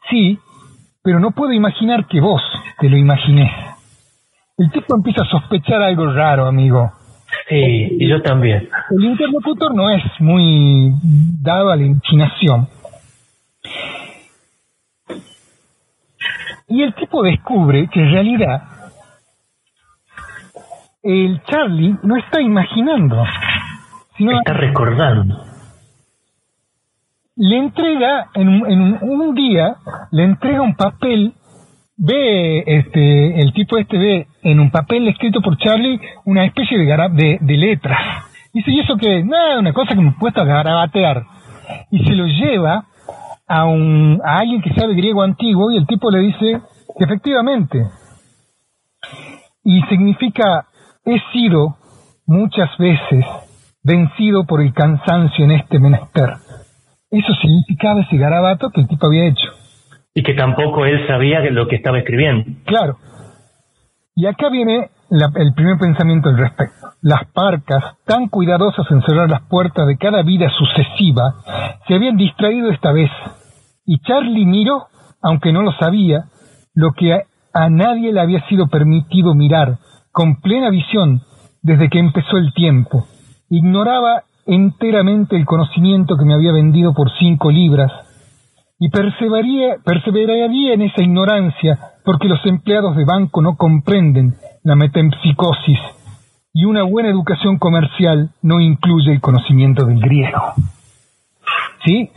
Sí, 0.09 0.39
pero 1.03 1.19
no 1.19 1.33
puedo 1.33 1.53
imaginar 1.53 2.07
que 2.07 2.21
vos 2.21 2.41
te 2.79 2.89
lo 2.89 2.97
imaginés. 2.97 3.51
El 4.59 4.71
tipo 4.71 4.95
empieza 4.95 5.23
a 5.23 5.29
sospechar 5.29 5.83
algo 5.83 6.07
raro, 6.07 6.47
amigo. 6.47 6.93
Sí, 7.49 7.97
y 7.99 8.09
yo 8.09 8.23
también. 8.23 8.69
El 8.97 9.05
interlocutor 9.07 9.75
no 9.75 9.91
es 9.91 10.05
muy 10.21 10.93
dado 11.43 11.71
a 11.71 11.77
la 11.77 11.83
imaginación. 11.83 12.69
Y 16.73 16.83
el 16.83 16.95
tipo 16.95 17.23
descubre 17.23 17.87
que 17.93 18.01
en 18.01 18.11
realidad 18.13 18.63
el 21.03 21.43
Charlie 21.45 21.97
no 22.03 22.17
está 22.17 22.41
imaginando, 22.41 23.25
sino 24.17 24.39
Está 24.39 24.53
recordando. 24.55 25.37
le 27.37 27.59
entrega 27.59 28.27
en, 28.35 28.49
un- 28.49 28.71
en 28.71 28.81
un, 28.81 28.99
un 29.21 29.35
día, 29.35 29.75
le 30.13 30.25
entrega 30.25 30.63
un 30.63 30.75
papel, 30.77 31.33
ve, 31.97 32.63
este, 32.67 33.41
el 33.41 33.53
tipo 33.53 33.79
este 33.79 33.99
ve 33.99 34.27
en 34.43 34.61
un 34.61 34.71
papel 34.71 35.09
escrito 35.09 35.41
por 35.41 35.57
Charlie 35.59 36.01
una 36.25 36.45
especie 36.45 36.79
de, 36.79 36.85
de, 37.13 37.39
de 37.41 37.57
letras. 37.57 38.01
Dice, 38.53 38.71
¿y 38.71 38.81
eso 38.81 38.97
qué? 38.97 39.25
Nada, 39.25 39.59
una 39.59 39.73
cosa 39.73 39.95
que 39.95 40.01
me 40.01 40.11
he 40.11 40.15
puesto 40.21 40.41
a 40.41 40.45
garabatear. 40.45 41.25
Y 41.91 42.05
se 42.05 42.13
lo 42.15 42.27
lleva 42.27 42.85
a, 43.55 43.65
un, 43.67 44.21
a 44.25 44.39
alguien 44.39 44.63
que 44.63 44.73
sabe 44.75 44.95
griego 44.95 45.23
antiguo 45.23 45.71
y 45.71 45.77
el 45.77 45.87
tipo 45.87 46.11
le 46.11 46.21
dice 46.21 46.61
que 46.99 47.05
efectivamente. 47.05 47.87
Y 49.65 49.81
significa, 49.83 50.67
he 51.05 51.19
sido 51.33 51.77
muchas 52.27 52.71
veces 52.79 53.25
vencido 53.85 54.45
por 54.45 54.61
el 54.63 54.73
cansancio 54.73 55.45
en 55.45 55.53
este 55.53 55.79
menester. 55.79 56.31
Eso 57.11 57.33
significaba 57.41 58.01
ese 58.03 58.17
garabato 58.17 58.71
que 58.71 58.81
el 58.81 58.89
tipo 58.89 59.07
había 59.07 59.27
hecho. 59.27 59.49
Y 60.15 60.23
que 60.23 60.35
tampoco 60.35 60.85
él 60.87 61.07
sabía 61.07 61.41
lo 61.51 61.67
que 61.69 61.77
estaba 61.77 61.99
escribiendo. 61.99 62.45
Claro. 62.65 62.97
Y 64.15 64.27
acá 64.27 64.49
viene 64.51 64.91
la- 65.11 65.31
el 65.37 65.53
primer 65.55 65.79
pensamiento 65.79 66.29
al 66.29 66.39
respecto. 66.39 66.89
Las 67.03 67.25
parcas, 67.33 67.83
tan 68.07 68.29
cuidadosas 68.29 68.87
en 68.91 69.03
cerrar 69.03 69.29
las 69.29 69.43
puertas 69.49 69.87
de 69.87 69.97
cada 69.97 70.23
vida 70.23 70.49
sucesiva, 70.57 71.35
se 71.87 71.95
habían 71.95 72.17
distraído 72.17 72.71
esta 72.71 72.93
vez. 72.93 73.11
Y 73.93 73.99
Charlie 73.99 74.47
miró, 74.47 74.87
aunque 75.21 75.53
no 75.53 75.61
lo 75.61 75.73
sabía, 75.73 76.25
lo 76.75 76.93
que 76.93 77.13
a, 77.13 77.69
nadie 77.69 78.11
le 78.11 78.23
había 78.23 78.41
sido 78.49 78.69
permitido 78.69 79.35
mirar, 79.35 79.81
con 80.11 80.41
plena 80.41 80.71
visión, 80.71 81.21
desde 81.61 81.91
que 81.91 81.99
empezó 81.99 82.39
el 82.39 82.55
tiempo. 82.55 83.05
Ignoraba 83.51 84.23
enteramente 84.47 85.37
el 85.37 85.45
conocimiento 85.45 86.17
que 86.17 86.25
me 86.25 86.33
había 86.33 86.53
vendido 86.53 86.95
por 86.95 87.11
cinco 87.19 87.51
libras, 87.51 87.93
y 88.79 88.89
perseveraría, 88.89 89.77
perseveraría 89.85 90.73
en 90.73 90.81
esa 90.81 91.03
ignorancia 91.03 91.79
porque 92.03 92.29
los 92.29 92.41
empleados 92.47 92.97
de 92.97 93.05
banco 93.05 93.43
no 93.43 93.57
comprenden 93.57 94.37
la 94.65 94.75
metempsicosis 94.75 95.81
y 96.55 96.65
una 96.65 96.85
buena 96.85 97.11
educación 97.11 97.59
comercial 97.59 98.31
no 98.41 98.59
incluye 98.59 99.13
el 99.13 99.21
conocimiento 99.21 99.85
del 99.85 100.01
griego. 100.01 100.55
¿Sí? 101.85 102.11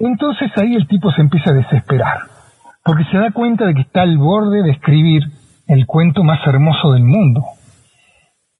Entonces 0.00 0.50
ahí 0.56 0.74
el 0.74 0.86
tipo 0.86 1.10
se 1.12 1.20
empieza 1.20 1.50
a 1.50 1.54
desesperar 1.54 2.34
porque 2.84 3.04
se 3.04 3.18
da 3.18 3.30
cuenta 3.30 3.64
de 3.64 3.74
que 3.74 3.80
está 3.80 4.02
al 4.02 4.18
borde 4.18 4.62
de 4.62 4.70
escribir 4.70 5.22
el 5.66 5.86
cuento 5.86 6.22
más 6.22 6.46
hermoso 6.46 6.92
del 6.92 7.04
mundo. 7.04 7.42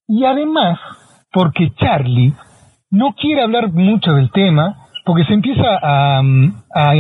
Y 0.08 0.24
además, 0.24 0.78
porque 1.30 1.72
Charlie 1.76 2.32
no 2.90 3.14
quiere 3.14 3.42
hablar 3.42 3.70
mucho 3.72 4.14
del 4.14 4.30
tema, 4.30 4.83
porque 5.04 5.24
se 5.24 5.34
empieza 5.34 5.62
a, 5.82 6.22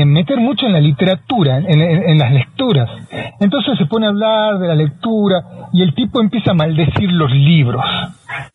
meter 0.04 0.38
mucho 0.38 0.66
en 0.66 0.72
la 0.74 0.80
literatura, 0.80 1.58
en, 1.58 1.80
en- 1.80 2.18
las 2.18 2.32
lecturas. 2.32 2.90
Entonces 3.40 3.78
se 3.78 3.86
pone 3.86 4.06
a 4.06 4.10
hablar 4.10 4.58
de 4.58 4.68
la 4.68 4.74
lectura 4.74 5.42
y 5.72 5.82
el 5.82 5.94
tipo 5.94 6.20
empieza 6.20 6.50
a 6.50 6.54
maldecir 6.54 7.10
los 7.10 7.30
libros. 7.32 7.82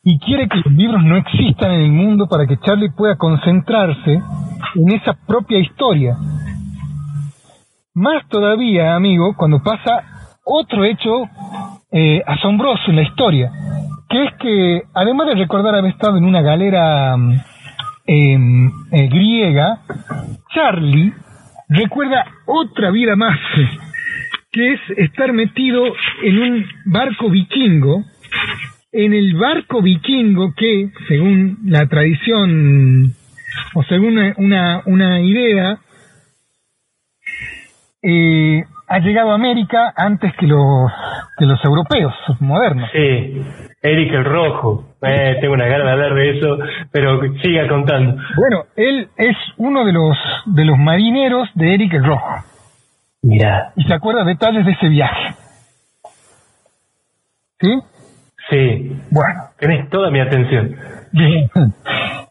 Y 0.04 0.20
quiere 0.20 0.48
que 0.48 0.58
los 0.58 0.72
libros 0.74 1.04
no 1.04 1.18
existan 1.18 1.72
en 1.72 1.82
el 1.82 1.92
mundo 1.92 2.28
para 2.28 2.46
que 2.46 2.58
Charlie 2.58 2.92
pueda 2.96 3.16
concentrarse 3.18 4.22
en 4.76 4.92
esa 4.92 5.14
propia 5.28 5.58
historia. 5.58 6.16
Más 7.96 8.28
todavía, 8.30 8.96
amigo, 8.96 9.34
cuando 9.36 9.62
pasa 9.64 10.04
otro 10.46 10.86
hecho 10.86 11.24
eh, 11.92 12.22
asombroso 12.26 12.84
en 12.88 12.98
la 12.98 13.02
historia, 13.02 13.52
que 14.08 14.24
es 14.26 14.34
que 14.40 14.82
además 14.94 15.28
de 15.28 15.36
recordar 15.36 15.76
haber 15.76 15.92
estado 15.92 16.18
en 16.18 16.26
una 16.26 16.42
galera 16.42 17.18
mm, 17.18 17.34
griega, 19.10 19.82
Charlie 20.54 21.14
recuerda 21.70 22.26
otra 22.46 22.92
vida 22.92 23.16
más, 23.16 23.40
que 24.52 24.74
es 24.74 24.80
estar 24.98 25.32
metido 25.34 25.84
en 26.24 26.40
un 26.40 26.66
barco 26.86 27.30
vikingo, 27.30 28.04
en 28.92 29.14
el 29.14 29.36
barco 29.36 29.82
vikingo 29.82 30.54
que, 30.56 30.90
según 31.08 31.60
la 31.66 31.88
tradición 31.88 33.14
o 33.76 33.84
según 33.84 34.18
una, 34.18 34.34
una, 34.38 34.82
una 34.86 35.22
idea, 35.22 35.80
eh, 38.02 38.64
ha 38.88 39.00
llegado 39.00 39.32
a 39.32 39.36
América 39.36 39.94
antes 39.96 40.34
que 40.36 40.48
los, 40.48 40.92
que 41.38 41.46
los 41.46 41.64
europeos 41.64 42.14
modernos. 42.40 42.90
Sí. 42.92 43.42
Eric 43.82 44.14
el 44.14 44.26
Rojo. 44.26 44.86
Eh, 45.02 45.38
tengo 45.40 45.54
una 45.54 45.68
gana 45.68 45.86
de 45.86 45.92
hablar 45.92 46.14
de 46.14 46.38
eso, 46.38 46.58
pero 46.92 47.22
siga 47.42 47.68
contando. 47.68 48.22
Bueno, 48.36 48.66
él 48.76 49.08
es 49.18 49.36
uno 49.58 49.86
de 49.86 49.94
los 49.94 50.18
de 50.46 50.66
los 50.66 50.78
marineros 50.78 51.50
de 51.56 51.74
Eric 51.76 51.94
el 51.94 52.04
Rojo. 52.04 52.44
Mira. 53.22 53.72
Y 53.76 53.84
se 53.84 53.94
acuerda 53.94 54.24
detalles 54.24 54.66
de 54.66 54.72
ese 54.72 54.90
viaje. 54.90 55.36
¿Sí? 57.60 57.80
Sí. 58.50 58.98
Bueno. 59.12 59.42
Tenés 59.60 59.90
toda 59.90 60.10
mi 60.10 60.20
atención. 60.20 60.76
Bien. 61.12 61.50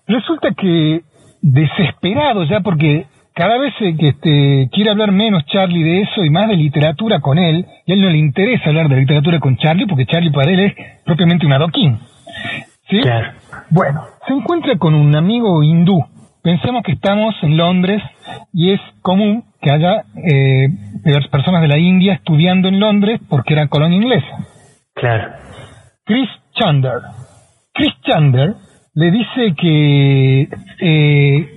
Resulta 0.07 0.49
que 0.57 1.03
desesperado 1.43 2.45
ya 2.45 2.61
porque 2.61 3.07
cada 3.39 3.57
vez 3.57 3.73
que 3.79 4.09
este, 4.09 4.69
quiere 4.73 4.91
hablar 4.91 5.13
menos 5.13 5.47
Charlie 5.47 5.85
de 5.85 6.01
eso 6.01 6.25
y 6.25 6.31
más 6.31 6.49
de 6.49 6.57
literatura 6.57 7.21
con 7.21 7.39
él, 7.39 7.65
y 7.87 7.93
a 7.93 7.95
él 7.95 8.03
no 8.03 8.11
le 8.11 8.19
interesa 8.19 8.69
hablar 8.69 8.89
de 8.89 8.97
literatura 8.97 9.39
con 9.39 9.57
Charlie 9.57 9.87
porque 9.87 10.07
Charlie 10.07 10.33
para 10.33 10.51
él 10.51 10.59
es 10.59 10.75
propiamente 11.05 11.47
un 11.47 11.53
adoquín. 11.53 12.01
¿Sí? 12.91 12.99
Claro. 13.01 13.35
Bueno, 13.71 14.03
se 14.27 14.35
encuentra 14.35 14.77
con 14.77 14.93
un 14.95 15.15
amigo 15.15 15.63
hindú. 15.63 16.05
Pensemos 16.43 16.83
que 16.83 16.93
estamos 16.93 17.33
en 17.43 17.57
Londres 17.57 18.03
y 18.53 18.73
es 18.73 18.81
común 19.03 19.45
que 19.61 19.71
haya 19.71 20.03
eh, 20.17 20.67
personas 21.31 21.63
de 21.63 21.69
la 21.69 21.79
India 21.79 22.15
estudiando 22.15 22.67
en 22.67 22.81
Londres 22.81 23.21
porque 23.29 23.55
era 23.55 23.69
colonia 23.69 23.99
inglesa. 23.99 24.49
Claro. 24.95 25.35
Chris 26.05 26.29
Chander. 26.55 27.03
Chris 27.73 27.95
Chander 28.03 28.55
le 28.99 29.13
dice 29.13 29.55
que, 29.57 30.49
eh, 30.81 31.55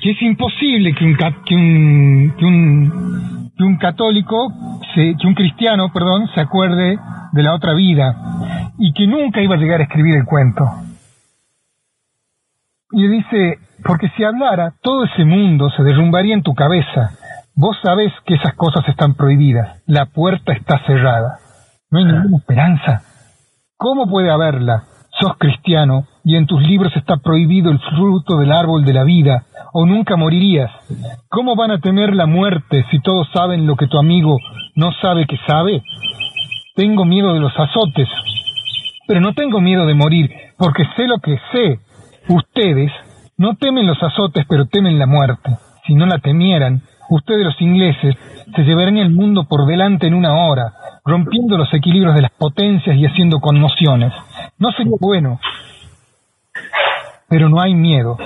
que 0.00 0.10
es 0.12 0.22
imposible 0.22 0.94
que 0.94 1.04
un, 1.04 1.16
que 1.16 1.54
un, 1.56 2.34
que 2.38 2.44
un, 2.44 3.50
que 3.56 3.64
un 3.64 3.78
católico, 3.78 4.52
se, 4.94 5.16
que 5.20 5.26
un 5.26 5.34
cristiano, 5.34 5.90
perdón, 5.92 6.28
se 6.32 6.40
acuerde 6.40 6.96
de 7.32 7.42
la 7.42 7.52
otra 7.52 7.74
vida 7.74 8.14
y 8.78 8.92
que 8.92 9.08
nunca 9.08 9.42
iba 9.42 9.56
a 9.56 9.58
llegar 9.58 9.80
a 9.80 9.84
escribir 9.84 10.14
el 10.14 10.24
cuento. 10.24 10.70
Y 12.92 13.02
le 13.02 13.08
dice, 13.08 13.58
porque 13.82 14.08
si 14.16 14.22
hablara, 14.22 14.74
todo 14.80 15.02
ese 15.02 15.24
mundo 15.24 15.70
se 15.70 15.82
derrumbaría 15.82 16.34
en 16.34 16.44
tu 16.44 16.54
cabeza. 16.54 17.10
Vos 17.56 17.76
sabés 17.82 18.12
que 18.24 18.34
esas 18.34 18.54
cosas 18.54 18.88
están 18.88 19.14
prohibidas. 19.14 19.82
La 19.86 20.06
puerta 20.06 20.52
está 20.52 20.78
cerrada. 20.86 21.38
No 21.90 21.98
hay 21.98 22.04
ninguna 22.04 22.36
esperanza. 22.36 23.02
¿Cómo 23.76 24.08
puede 24.08 24.30
haberla? 24.30 24.84
sos 25.20 25.36
cristiano 25.38 26.06
y 26.24 26.36
en 26.36 26.46
tus 26.46 26.62
libros 26.62 26.96
está 26.96 27.18
prohibido 27.18 27.70
el 27.70 27.78
fruto 27.78 28.38
del 28.38 28.50
árbol 28.50 28.84
de 28.84 28.94
la 28.94 29.04
vida, 29.04 29.44
o 29.72 29.84
nunca 29.84 30.16
morirías. 30.16 30.70
¿Cómo 31.28 31.54
van 31.54 31.70
a 31.70 31.78
temer 31.78 32.14
la 32.14 32.26
muerte 32.26 32.84
si 32.90 33.00
todos 33.00 33.28
saben 33.34 33.66
lo 33.66 33.76
que 33.76 33.86
tu 33.86 33.98
amigo 33.98 34.38
no 34.74 34.92
sabe 35.02 35.26
que 35.26 35.36
sabe? 35.46 35.82
Tengo 36.74 37.04
miedo 37.04 37.34
de 37.34 37.40
los 37.40 37.52
azotes, 37.58 38.08
pero 39.06 39.20
no 39.20 39.34
tengo 39.34 39.60
miedo 39.60 39.86
de 39.86 39.94
morir, 39.94 40.30
porque 40.56 40.84
sé 40.96 41.06
lo 41.06 41.18
que 41.18 41.38
sé. 41.52 41.78
Ustedes 42.28 42.90
no 43.36 43.56
temen 43.56 43.86
los 43.86 44.02
azotes, 44.02 44.46
pero 44.48 44.66
temen 44.66 44.98
la 44.98 45.06
muerte. 45.06 45.58
Si 45.86 45.94
no 45.94 46.06
la 46.06 46.18
temieran, 46.18 46.82
ustedes 47.10 47.44
los 47.44 47.60
ingleses 47.60 48.16
se 48.54 48.62
llevarían 48.62 48.96
el 48.96 49.10
mundo 49.10 49.44
por 49.44 49.66
delante 49.66 50.06
en 50.06 50.14
una 50.14 50.34
hora, 50.34 50.72
rompiendo 51.04 51.58
los 51.58 51.72
equilibrios 51.74 52.14
de 52.14 52.22
las 52.22 52.30
potencias 52.32 52.96
y 52.96 53.04
haciendo 53.04 53.40
conmociones. 53.40 54.12
No 54.58 54.72
sería 54.72 54.96
bueno, 55.00 55.38
pero 57.28 57.48
no 57.48 57.60
hay 57.60 57.74
miedo. 57.74 58.16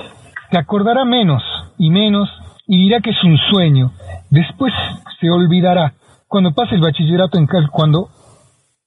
Te 0.51 0.57
acordará 0.57 1.05
menos 1.05 1.43
y 1.77 1.89
menos 1.89 2.29
y 2.67 2.77
dirá 2.83 2.99
que 3.01 3.11
es 3.11 3.23
un 3.23 3.37
sueño. 3.51 3.91
Después 4.29 4.73
se 5.19 5.29
olvidará. 5.29 5.93
Cuando 6.27 6.53
pase 6.53 6.75
el 6.75 6.81
bachillerato 6.81 7.37
en 7.37 7.47
cuando 7.71 8.09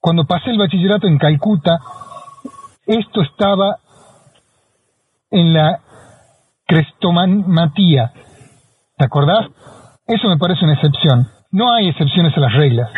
cuando 0.01 0.24
pasé 0.24 0.51
el 0.51 0.59
bachillerato 0.59 1.07
en 1.07 1.16
Calcuta, 1.16 1.78
esto 2.86 3.22
estaba 3.22 3.76
en 5.30 5.55
la 5.55 5.78
crestomatía. 6.66 8.12
¿Te 8.99 9.05
acordás? 9.05 9.47
Eso 10.07 10.28
me 10.28 10.38
parece 10.38 10.64
una 10.64 10.74
excepción. 10.74 11.28
No 11.53 11.72
hay 11.72 11.88
excepciones 11.88 12.36
a 12.36 12.40
las 12.40 12.53
reglas. 12.53 12.90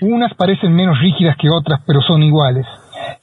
Unas 0.00 0.34
parecen 0.34 0.72
menos 0.74 0.98
rígidas 0.98 1.36
que 1.36 1.48
otras, 1.48 1.80
pero 1.86 2.02
son 2.02 2.24
iguales. 2.24 2.66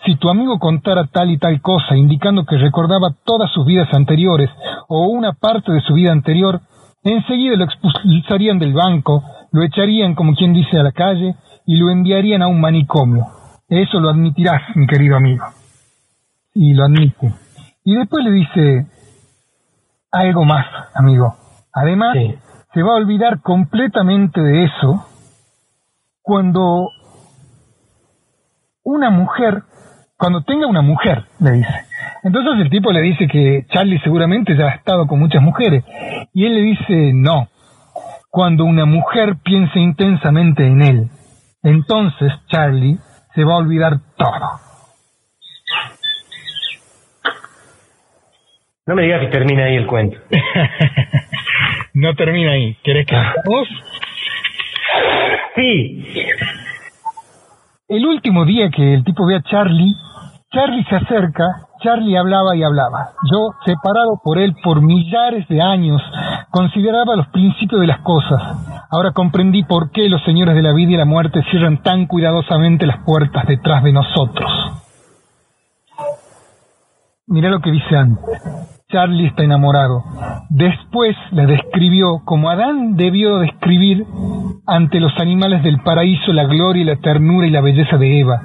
Si 0.05 0.15
tu 0.15 0.29
amigo 0.29 0.59
contara 0.59 1.07
tal 1.07 1.31
y 1.31 1.37
tal 1.37 1.61
cosa, 1.61 1.95
indicando 1.95 2.45
que 2.45 2.57
recordaba 2.57 3.15
todas 3.23 3.51
sus 3.51 3.65
vidas 3.65 3.93
anteriores 3.93 4.49
o 4.87 5.07
una 5.07 5.33
parte 5.33 5.71
de 5.71 5.81
su 5.81 5.93
vida 5.93 6.11
anterior, 6.11 6.61
enseguida 7.03 7.55
lo 7.55 7.65
expulsarían 7.65 8.59
del 8.59 8.73
banco, 8.73 9.23
lo 9.51 9.63
echarían, 9.63 10.15
como 10.15 10.33
quien 10.35 10.53
dice, 10.53 10.79
a 10.79 10.83
la 10.83 10.91
calle 10.91 11.35
y 11.65 11.77
lo 11.77 11.89
enviarían 11.89 12.41
a 12.41 12.47
un 12.47 12.59
manicomio. 12.59 13.27
Eso 13.67 13.99
lo 13.99 14.09
admitirás, 14.09 14.61
mi 14.75 14.87
querido 14.87 15.15
amigo. 15.15 15.45
Y 16.53 16.73
lo 16.73 16.85
admite. 16.85 17.33
Y 17.83 17.95
después 17.95 18.23
le 18.25 18.31
dice 18.31 18.87
algo 20.11 20.43
más, 20.45 20.65
amigo. 20.95 21.35
Además, 21.73 22.17
se 22.73 22.83
va 22.83 22.93
a 22.93 22.97
olvidar 22.97 23.41
completamente 23.41 24.41
de 24.41 24.65
eso 24.65 25.05
cuando 26.21 26.89
una 28.83 29.09
mujer, 29.09 29.63
cuando 30.19 30.41
tenga 30.41 30.67
una 30.67 30.81
mujer, 30.81 31.23
le 31.39 31.51
dice. 31.51 31.73
Entonces 32.23 32.65
el 32.65 32.69
tipo 32.69 32.91
le 32.91 33.01
dice 33.01 33.25
que 33.25 33.65
Charlie 33.69 34.01
seguramente 34.03 34.53
ya 34.55 34.65
ha 34.65 34.75
estado 34.75 35.07
con 35.07 35.17
muchas 35.17 35.41
mujeres. 35.41 35.85
Y 36.33 36.45
él 36.45 36.55
le 36.55 36.61
dice, 36.61 37.11
no, 37.13 37.47
cuando 38.29 38.65
una 38.65 38.85
mujer 38.85 39.37
piense 39.41 39.79
intensamente 39.79 40.67
en 40.67 40.81
él, 40.81 41.07
entonces 41.63 42.33
Charlie 42.47 42.97
se 43.33 43.45
va 43.45 43.53
a 43.53 43.57
olvidar 43.57 43.93
todo. 44.17 44.59
No 48.87 48.95
me 48.95 49.03
digas 49.03 49.21
que 49.21 49.27
termina 49.27 49.65
ahí 49.65 49.75
el 49.75 49.87
cuento. 49.87 50.17
no 51.93 52.13
termina 52.15 52.51
ahí. 52.51 52.75
¿Querés 52.83 53.05
que 53.05 53.15
vos? 53.45 53.67
Sí. 55.55 56.03
El 57.87 58.05
último 58.05 58.45
día 58.45 58.69
que 58.69 58.93
el 58.93 59.03
tipo 59.03 59.25
ve 59.25 59.35
a 59.35 59.41
Charlie, 59.41 59.95
Charlie 60.51 60.83
se 60.85 60.95
acerca, 60.95 61.45
Charlie 61.79 62.17
hablaba 62.17 62.55
y 62.55 62.63
hablaba. 62.63 63.11
Yo, 63.31 63.51
separado 63.65 64.19
por 64.23 64.39
él 64.39 64.55
por 64.63 64.81
millares 64.81 65.47
de 65.47 65.61
años, 65.61 66.01
consideraba 66.49 67.15
los 67.15 67.27
principios 67.27 67.81
de 67.81 67.87
las 67.87 67.99
cosas. 67.99 68.41
Ahora 68.89 69.11
comprendí 69.11 69.63
por 69.63 69.91
qué 69.91 70.09
los 70.09 70.23
señores 70.23 70.55
de 70.55 70.63
la 70.63 70.73
vida 70.73 70.93
y 70.93 70.97
la 70.97 71.05
muerte 71.05 71.43
cierran 71.51 71.83
tan 71.83 72.07
cuidadosamente 72.07 72.87
las 72.87 73.03
puertas 73.05 73.45
detrás 73.47 73.83
de 73.83 73.93
nosotros. 73.93 74.51
Mira 77.27 77.49
lo 77.49 77.59
que 77.59 77.69
dice 77.69 77.95
antes. 77.95 78.78
Charlie 78.91 79.27
está 79.27 79.43
enamorado. 79.43 80.03
Después 80.49 81.15
le 81.31 81.45
describió 81.45 82.21
como 82.25 82.49
Adán 82.49 82.95
debió 82.95 83.37
describir 83.37 84.03
ante 84.65 84.99
los 84.99 85.11
animales 85.19 85.61
del 85.61 85.79
paraíso 85.83 86.33
la 86.33 86.45
gloria 86.45 86.81
y 86.81 86.85
la 86.85 86.95
ternura 86.95 87.45
y 87.45 87.51
la 87.51 87.61
belleza 87.61 87.97
de 87.97 88.19
Eva. 88.19 88.41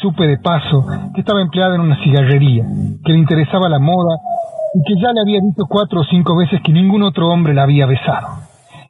Supe 0.00 0.26
de 0.26 0.38
paso 0.38 0.86
que 1.14 1.20
estaba 1.20 1.42
empleada 1.42 1.74
en 1.74 1.82
una 1.82 2.02
cigarrería, 2.02 2.64
que 3.04 3.12
le 3.12 3.18
interesaba 3.18 3.68
la 3.68 3.78
moda 3.78 4.16
y 4.74 4.82
que 4.82 4.98
ya 4.98 5.12
le 5.12 5.20
había 5.20 5.40
dicho 5.40 5.64
cuatro 5.68 6.00
o 6.00 6.04
cinco 6.04 6.36
veces 6.36 6.62
que 6.64 6.72
ningún 6.72 7.02
otro 7.02 7.28
hombre 7.28 7.52
la 7.52 7.64
había 7.64 7.84
besado. 7.84 8.28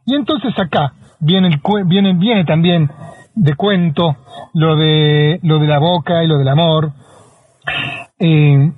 Y 0.07 0.15
entonces 0.15 0.57
acá 0.57 0.93
viene, 1.19 1.49
el, 1.49 1.61
viene, 1.87 2.13
viene 2.15 2.45
también 2.45 2.89
de 3.35 3.57
cuento 3.57 4.19
lo 4.55 4.77
de, 4.77 5.41
lo 5.43 5.59
de 5.59 5.67
la 5.67 5.81
boca 5.81 6.23
y 6.23 6.29
lo 6.29 6.39
del 6.39 6.49
amor. 6.49 6.93
Eh, 8.21 8.73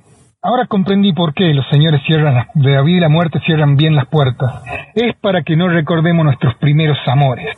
Ahora 0.46 0.66
comprendí 0.66 1.14
por 1.14 1.32
qué 1.32 1.54
los 1.54 1.66
señores 1.68 2.02
cierran 2.06 2.48
de 2.52 2.72
la 2.72 2.82
vida 2.82 2.98
y 2.98 3.00
la 3.00 3.08
muerte 3.08 3.40
cierran 3.46 3.76
bien 3.76 3.96
las 3.96 4.06
puertas. 4.08 4.62
Es 4.94 5.16
para 5.16 5.42
que 5.42 5.56
no 5.56 5.68
recordemos 5.68 6.22
nuestros 6.22 6.54
primeros 6.56 6.98
amores. 7.06 7.56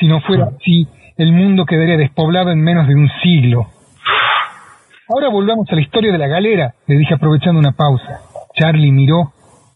Si 0.00 0.06
no 0.06 0.22
fuera 0.22 0.46
así, 0.46 0.88
el 1.18 1.30
mundo 1.30 1.66
quedaría 1.66 1.98
despoblado 1.98 2.50
en 2.50 2.62
menos 2.62 2.88
de 2.88 2.94
un 2.94 3.10
siglo. 3.22 3.66
Ahora 5.10 5.28
volvamos 5.28 5.68
a 5.70 5.74
la 5.74 5.82
historia 5.82 6.10
de 6.10 6.16
la 6.16 6.26
galera, 6.26 6.72
le 6.86 6.96
dije 6.96 7.12
aprovechando 7.12 7.58
una 7.58 7.72
pausa. 7.72 8.20
Charlie 8.54 8.92
miró 8.92 9.34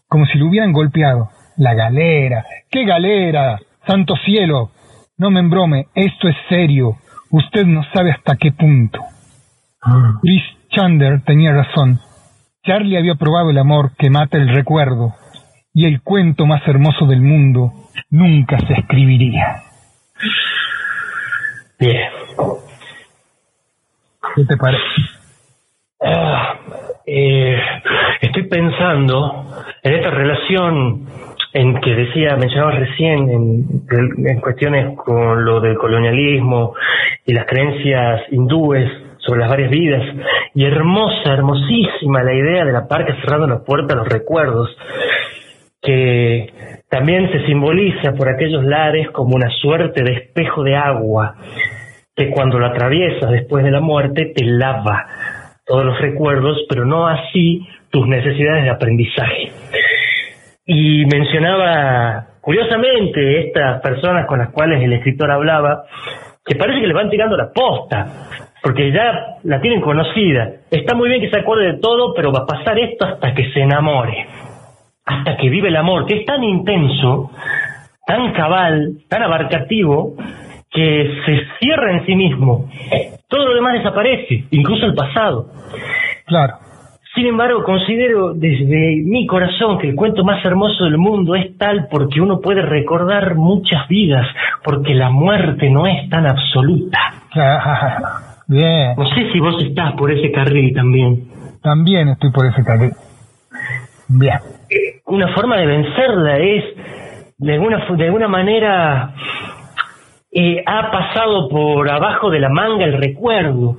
como 0.09 0.25
si 0.25 0.39
lo 0.39 0.47
hubieran 0.47 0.73
golpeado. 0.73 1.29
La 1.57 1.75
galera. 1.75 2.43
¿Qué 2.71 2.85
galera? 2.85 3.59
Santo 3.85 4.15
cielo. 4.25 4.71
No 5.19 5.29
me 5.29 5.41
embrome, 5.41 5.89
esto 5.93 6.27
es 6.27 6.35
serio. 6.49 6.95
Usted 7.29 7.67
no 7.67 7.83
sabe 7.93 8.13
hasta 8.13 8.35
qué 8.35 8.51
punto. 8.51 8.99
Chris 10.23 10.43
Chander 10.71 11.21
tenía 11.21 11.53
razón. 11.53 11.99
Charlie 12.67 12.97
había 12.97 13.15
probado 13.15 13.49
el 13.49 13.57
amor 13.57 13.91
que 13.97 14.09
mata 14.09 14.37
el 14.37 14.49
recuerdo 14.49 15.13
y 15.73 15.85
el 15.85 16.01
cuento 16.01 16.45
más 16.45 16.67
hermoso 16.67 17.05
del 17.05 17.21
mundo 17.21 17.71
nunca 18.09 18.59
se 18.59 18.73
escribiría. 18.73 19.63
Bien. 21.79 22.09
¿Qué 24.35 24.43
te 24.43 24.57
parece? 24.57 24.83
Ah, 26.03 26.55
eh, 27.05 27.57
estoy 28.19 28.43
pensando 28.49 29.45
en 29.81 29.93
esta 29.93 30.09
relación 30.11 31.07
en 31.53 31.79
que 31.79 31.91
decía, 31.91 32.35
mencionabas 32.35 32.79
recién, 32.79 33.29
en, 33.29 34.27
en 34.27 34.41
cuestiones 34.41 34.97
con 34.97 35.45
lo 35.45 35.61
del 35.61 35.77
colonialismo 35.77 36.73
y 37.25 37.33
las 37.33 37.45
creencias 37.45 38.23
hindúes 38.29 39.06
sobre 39.27 39.41
las 39.41 39.49
varias 39.49 39.69
vidas 39.69 40.01
y 40.55 40.63
hermosa, 40.63 41.33
hermosísima 41.33 42.23
la 42.23 42.33
idea 42.33 42.63
de 42.63 42.71
la 42.71 42.87
parca 42.87 43.13
cerrando 43.21 43.45
la 43.45 43.63
puerta 43.63 43.93
a 43.93 43.97
los 43.97 44.07
recuerdos, 44.07 44.69
que 45.81 46.47
también 46.89 47.29
se 47.31 47.45
simboliza 47.45 48.13
por 48.13 48.29
aquellos 48.29 48.63
lares 48.63 49.09
como 49.11 49.35
una 49.35 49.49
suerte 49.49 50.03
de 50.03 50.13
espejo 50.13 50.63
de 50.63 50.75
agua, 50.75 51.35
que 52.15 52.29
cuando 52.31 52.57
lo 52.57 52.67
atraviesas 52.67 53.29
después 53.29 53.65
de 53.65 53.71
la 53.71 53.81
muerte 53.81 54.31
te 54.33 54.45
lava 54.45 55.05
todos 55.65 55.85
los 55.85 55.99
recuerdos, 55.99 56.65
pero 56.69 56.85
no 56.85 57.07
así 57.07 57.67
tus 57.91 58.07
necesidades 58.07 58.63
de 58.63 58.69
aprendizaje. 58.69 59.51
Y 60.65 61.05
mencionaba, 61.05 62.27
curiosamente, 62.41 63.47
estas 63.47 63.81
personas 63.81 64.25
con 64.25 64.39
las 64.39 64.49
cuales 64.51 64.81
el 64.81 64.93
escritor 64.93 65.29
hablaba, 65.31 65.83
que 66.47 66.55
parece 66.55 66.81
que 66.81 66.87
le 66.87 66.93
van 66.93 67.09
tirando 67.09 67.35
la 67.35 67.51
posta, 67.53 68.07
porque 68.63 68.91
ya 68.91 69.37
la 69.43 69.59
tienen 69.61 69.81
conocida. 69.81 70.51
Está 70.71 70.95
muy 70.95 71.09
bien 71.09 71.21
que 71.21 71.29
se 71.29 71.39
acuerde 71.39 71.73
de 71.73 71.79
todo, 71.79 72.13
pero 72.15 72.31
va 72.31 72.43
a 72.43 72.45
pasar 72.45 72.79
esto 72.79 73.05
hasta 73.05 73.33
que 73.33 73.51
se 73.51 73.61
enamore, 73.61 74.27
hasta 75.05 75.37
que 75.37 75.49
vive 75.49 75.69
el 75.69 75.75
amor, 75.75 76.05
que 76.05 76.19
es 76.19 76.25
tan 76.25 76.43
intenso, 76.43 77.31
tan 78.05 78.33
cabal, 78.33 78.99
tan 79.09 79.23
abarcativo, 79.23 80.15
que 80.69 81.21
se 81.25 81.41
cierra 81.59 81.93
en 81.93 82.05
sí 82.05 82.15
mismo. 82.15 82.69
Todo 83.27 83.47
lo 83.47 83.55
demás 83.55 83.73
desaparece, 83.73 84.45
incluso 84.51 84.85
el 84.85 84.95
pasado. 84.95 85.47
Claro. 86.25 86.66
Sin 87.17 87.25
embargo, 87.25 87.63
considero 87.63 88.35
desde 88.35 89.01
mi 89.03 89.25
corazón 89.25 89.79
que 89.79 89.89
el 89.89 89.95
cuento 89.95 90.23
más 90.23 90.45
hermoso 90.45 90.83
del 90.83 90.99
mundo 90.99 91.33
es 91.33 91.57
tal 91.57 91.87
porque 91.89 92.21
uno 92.21 92.39
puede 92.39 92.61
recordar 92.61 93.33
muchas 93.33 93.87
vidas, 93.87 94.27
porque 94.63 94.93
la 94.93 95.09
muerte 95.09 95.67
no 95.71 95.87
es 95.87 96.07
tan 96.11 96.27
absoluta. 96.27 96.99
Bien. 98.47 98.93
No 98.95 99.09
sé 99.15 99.31
si 99.33 99.39
vos 99.39 99.55
estás 99.63 99.93
por 99.93 100.11
ese 100.11 100.31
carril 100.31 100.75
también. 100.75 101.23
También 101.63 102.09
estoy 102.09 102.29
por 102.29 102.45
ese 102.45 102.63
carril. 102.63 102.91
Bien. 104.09 104.37
Una 105.07 105.33
forma 105.33 105.57
de 105.57 105.65
vencerla 105.65 106.37
es, 106.37 106.65
de 107.39 107.53
alguna, 107.53 107.83
de 107.97 108.05
alguna 108.05 108.27
manera, 108.27 109.15
eh, 110.31 110.63
ha 110.63 110.91
pasado 110.91 111.49
por 111.49 111.89
abajo 111.89 112.29
de 112.29 112.41
la 112.41 112.49
manga 112.49 112.85
el 112.85 113.01
recuerdo. 113.01 113.77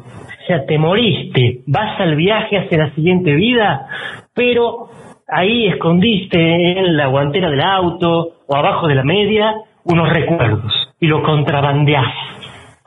O 0.49 0.51
sea, 0.51 0.64
te 0.64 0.78
moriste, 0.78 1.61
vas 1.66 2.01
al 2.01 2.16
viaje 2.16 2.57
hacia 2.57 2.78
la 2.78 2.94
siguiente 2.94 3.34
vida, 3.34 3.86
pero 4.32 4.88
ahí 5.28 5.66
escondiste 5.66 6.38
en 6.38 6.96
la 6.96 7.09
guantera 7.09 7.51
del 7.51 7.61
auto 7.61 8.30
o 8.46 8.57
abajo 8.57 8.88
de 8.88 8.94
la 8.94 9.05
media 9.05 9.53
unos 9.84 10.09
recuerdos 10.09 10.72
y 11.01 11.07
lo 11.07 11.22
contrabandeás. 11.22 12.14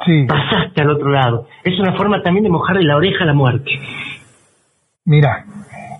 Sí. 0.04 0.26
Pasaste 0.28 0.82
al 0.82 0.90
otro 0.90 1.12
lado. 1.12 1.46
Es 1.64 1.80
una 1.80 1.94
forma 1.94 2.24
también 2.24 2.46
de 2.46 2.50
mojarle 2.50 2.82
la 2.82 2.96
oreja 2.96 3.26
a 3.26 3.28
la 3.28 3.34
muerte. 3.34 3.70
Mira, 5.06 5.46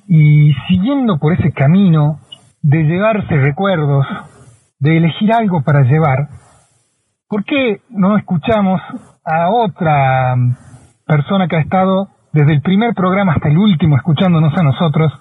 y 0.08 0.56
siguiendo 0.68 1.20
por 1.20 1.34
ese 1.34 1.52
camino 1.52 2.22
de 2.64 2.86
llevarse 2.86 3.36
recuerdos, 3.38 4.08
de 4.80 4.98
elegir 4.98 5.32
algo 5.32 5.62
para 5.62 5.84
llevar, 5.84 6.28
¿por 7.30 7.46
qué 7.46 7.82
no 7.92 8.18
escuchamos 8.18 8.82
a 9.24 9.52
otra 9.52 10.36
persona 11.06 11.48
que 11.48 11.56
ha 11.58 11.62
estado 11.62 12.10
desde 12.34 12.54
el 12.54 12.62
primer 12.62 12.94
programa 12.94 13.34
hasta 13.34 13.50
el 13.50 13.58
último 13.58 13.98
escuchándonos 13.98 14.58
a 14.58 14.64
nosotros, 14.64 15.12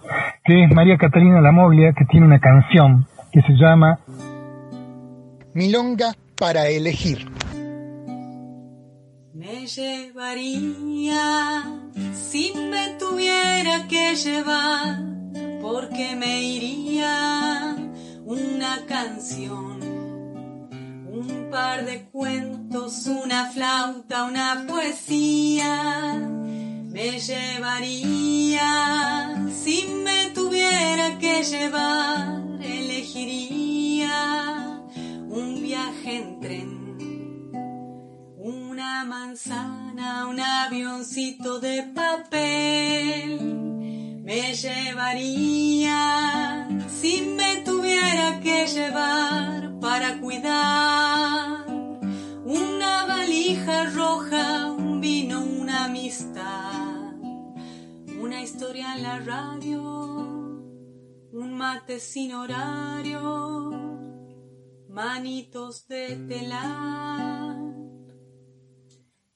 que 0.45 0.65
es 0.65 0.75
María 0.75 0.97
Catalina 0.97 1.41
Lamoglia, 1.41 1.93
que 1.93 2.05
tiene 2.05 2.27
una 2.27 2.39
canción 2.39 3.07
que 3.33 3.43
se 3.43 3.53
llama 3.55 3.99
Milonga 5.55 6.15
para 6.39 6.69
elegir. 6.69 7.29
Me 9.35 9.67
llevaría 9.67 11.63
si 12.13 12.53
me 12.71 12.97
tuviera 12.99 13.89
que 13.89 14.15
llevar, 14.15 14.99
porque 15.61 16.15
me 16.17 16.43
iría 16.43 17.75
una 18.25 18.87
canción, 18.87 19.81
un 21.13 21.49
par 21.51 21.85
de 21.85 22.05
cuentos, 22.11 23.07
una 23.07 23.51
flauta, 23.51 24.25
una 24.25 24.65
poesía. 24.67 26.15
Me 26.93 27.19
llevaría 27.21 28.67
si 29.63 29.85
me 30.05 30.31
tuviera 30.31 31.19
que 31.19 31.43
llevar, 31.43 32.43
elegiría 32.63 34.13
un 35.29 35.63
viaje 35.63 36.17
en 36.17 36.41
tren 36.41 36.81
una 38.43 39.05
manzana, 39.05 40.27
un 40.27 40.41
avioncito 40.41 41.61
de 41.61 41.83
papel 41.95 43.80
me 44.31 44.55
llevaría 44.55 45.99
si 46.89 47.23
me 47.23 47.63
tuviera 47.65 48.39
que 48.41 48.65
llevar 48.69 49.77
para 49.81 50.21
cuidar 50.21 51.67
una 52.45 53.07
valija 53.07 53.91
roja, 53.91 54.71
un 54.71 55.01
vino, 55.01 55.43
una 55.43 55.87
amistad, 55.87 57.13
una 58.21 58.41
historia 58.41 58.95
en 58.95 59.03
la 59.03 59.19
radio, 59.19 59.83
un 61.33 61.55
mate 61.59 61.99
sin 61.99 62.33
horario, 62.33 63.73
manitos 64.89 65.89
de 65.89 66.15
telar 66.29 67.50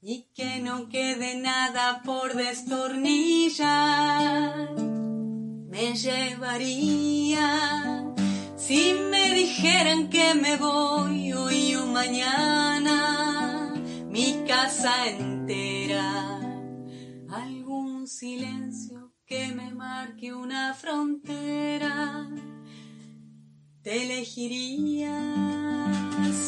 y 0.07 0.29
que 0.35 0.61
no 0.61 0.91
quede 0.91 1.37
nada 1.37 2.03
por 2.05 2.35
destornillar. 2.35 4.69
Me 5.71 5.95
llevaría 5.95 8.05
si 8.55 8.93
me 9.11 9.31
dijeran 9.31 10.11
que 10.11 10.35
me 10.35 10.59
voy 10.59 11.33
hoy 11.33 11.75
o 11.77 11.87
mañana, 11.87 13.73
mi 14.11 14.45
casa 14.47 15.09
entera, 15.09 16.39
algún 17.31 18.07
silencio 18.07 19.15
que 19.25 19.49
me 19.49 19.73
marque 19.73 20.35
una 20.35 20.75
frontera. 20.75 22.29
Te 23.85 24.03
elegiría. 24.03 25.15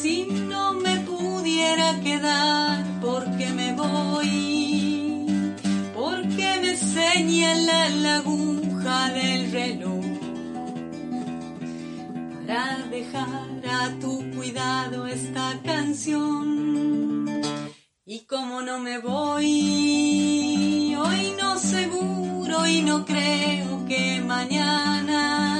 Si 0.01 0.25
no 0.25 0.73
me 0.73 1.01
pudiera 1.01 1.99
quedar 1.99 2.83
porque 2.99 3.49
me 3.51 3.73
voy, 3.73 5.53
porque 5.93 6.59
me 6.63 6.75
señala 6.75 7.89
la 7.89 8.15
aguja 8.15 9.11
del 9.11 9.51
reloj 9.51 10.05
para 12.47 12.87
dejar 12.89 13.61
a 13.81 13.99
tu 13.99 14.31
cuidado 14.31 15.05
esta 15.05 15.61
canción. 15.63 17.27
Y 18.03 18.21
como 18.21 18.63
no 18.63 18.79
me 18.79 18.97
voy, 18.97 19.45
hoy 20.95 21.33
no 21.39 21.59
seguro 21.59 22.65
y 22.65 22.81
no 22.81 23.05
creo 23.05 23.85
que 23.85 24.21
mañana 24.21 25.56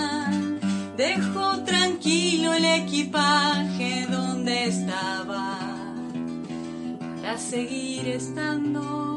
dejo 0.98 1.64
tranquilo 1.64 2.54
el 2.54 2.66
equipaje 2.66 4.08
donde 4.10 4.66
estaba 4.66 5.60
para 6.90 7.38
seguir 7.38 8.08
estando. 8.08 9.14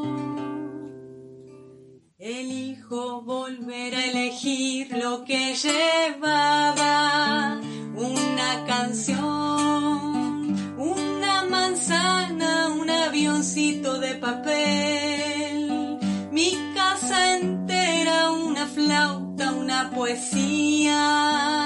Elijo 2.18 3.22
volver 3.22 3.94
a 3.94 4.04
elegir 4.04 4.94
lo 4.94 5.24
que 5.24 5.54
llevaba, 5.54 7.58
una 7.96 8.64
canción, 8.66 10.54
una 10.76 11.44
manzana, 11.48 12.68
un 12.78 12.90
avioncito 12.90 13.98
de 13.98 14.16
papel, 14.16 15.98
mi 16.30 16.52
casa 16.74 17.38
entera, 17.38 18.32
una 18.32 18.66
flauta, 18.66 19.54
una 19.54 19.90
poesía. 19.90 21.59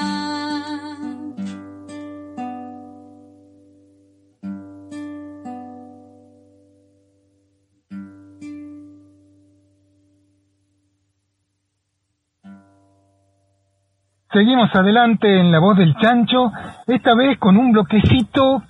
Seguimos 14.35 14.69
adelante 14.75 15.39
en 15.39 15.53
la 15.53 15.61
voz 15.61 15.77
del 15.77 15.95
chancho, 15.95 16.51
esta 16.89 17.15
vez 17.15 17.39
con 17.39 17.57
un 17.57 17.71
bloquecito, 17.71 18.65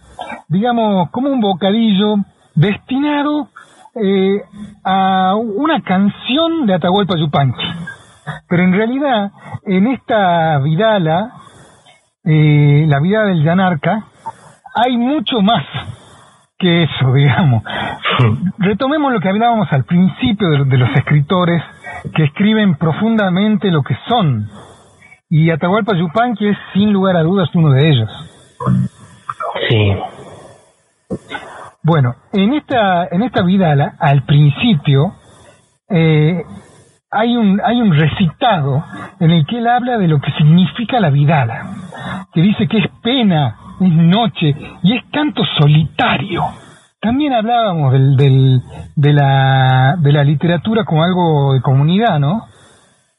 digamos, 0.46 1.08
como 1.08 1.30
un 1.30 1.40
bocadillo 1.40 2.16
destinado 2.54 3.48
eh, 3.94 4.42
a 4.84 5.34
una 5.36 5.80
canción 5.80 6.66
de 6.66 6.74
Atahualpa 6.74 7.16
Yupanqui. 7.16 7.64
Pero 8.46 8.62
en 8.62 8.72
realidad, 8.74 9.32
en 9.64 9.86
esta 9.86 10.58
Vidala, 10.58 11.32
eh, 12.24 12.84
la 12.86 13.00
vida 13.00 13.24
del 13.24 13.42
Yanarca, 13.42 14.04
hay 14.74 14.98
mucho 14.98 15.40
más 15.40 15.64
que 16.58 16.82
eso, 16.82 17.10
digamos. 17.14 17.62
retomemos 18.58 19.14
lo 19.14 19.18
que 19.18 19.30
hablábamos 19.30 19.72
al 19.72 19.84
principio 19.84 20.46
de, 20.50 20.64
de 20.66 20.76
los 20.76 20.90
escritores 20.94 21.62
que 22.14 22.24
escriben 22.24 22.76
profundamente 22.76 23.70
lo 23.70 23.82
que 23.82 23.96
son. 24.06 24.46
Y 25.36 25.50
Atahualpa 25.50 25.96
Yupanqui 25.96 26.46
es 26.46 26.56
sin 26.72 26.92
lugar 26.92 27.16
a 27.16 27.24
dudas 27.24 27.48
uno 27.56 27.70
de 27.70 27.90
ellos. 27.90 28.08
Sí. 29.68 29.92
Bueno, 31.82 32.14
en 32.32 32.54
esta, 32.54 33.08
en 33.10 33.24
esta 33.24 33.42
vida 33.42 33.72
al, 33.72 33.94
al 33.98 34.22
principio 34.26 35.14
eh, 35.90 36.40
hay, 37.10 37.36
un, 37.36 37.60
hay 37.64 37.80
un 37.80 37.92
recitado 37.98 38.84
en 39.18 39.32
el 39.32 39.44
que 39.44 39.58
él 39.58 39.66
habla 39.66 39.98
de 39.98 40.06
lo 40.06 40.20
que 40.20 40.30
significa 40.38 41.00
la 41.00 41.10
vidala, 41.10 41.66
que 42.32 42.40
dice 42.40 42.68
que 42.68 42.78
es 42.78 42.86
pena, 43.02 43.56
es 43.80 43.92
noche 43.92 44.54
y 44.84 44.96
es 44.96 45.02
canto 45.10 45.42
solitario. 45.58 46.44
También 47.00 47.32
hablábamos 47.32 47.92
del, 47.92 48.16
del, 48.16 48.60
de, 48.94 49.12
la, 49.12 49.96
de 49.98 50.12
la 50.12 50.22
literatura 50.22 50.84
como 50.84 51.02
algo 51.02 51.54
de 51.54 51.60
comunidad, 51.60 52.20
¿no? 52.20 52.44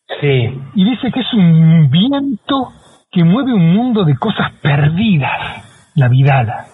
Sí. 0.07 0.61
Y 0.75 0.85
dice 0.85 1.11
que 1.11 1.19
es 1.19 1.33
un 1.33 1.89
viento 1.89 2.71
que 3.11 3.23
mueve 3.23 3.53
un 3.53 3.73
mundo 3.73 4.03
de 4.03 4.15
cosas 4.17 4.51
perdidas, 4.61 5.63
la 5.95 6.07
vidala. 6.09 6.65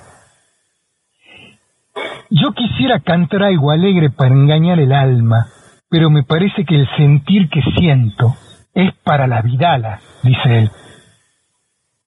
Yo 2.29 2.51
quisiera 2.53 2.99
cantar 2.99 3.43
algo 3.43 3.71
alegre 3.71 4.09
para 4.09 4.33
engañar 4.33 4.79
el 4.79 4.91
alma, 4.91 5.47
pero 5.89 6.09
me 6.09 6.23
parece 6.23 6.65
que 6.65 6.75
el 6.75 6.87
sentir 6.95 7.49
que 7.49 7.61
siento 7.77 8.35
es 8.73 8.93
para 9.03 9.27
la 9.27 9.41
vidala, 9.41 9.99
dice 10.23 10.59
él, 10.59 10.71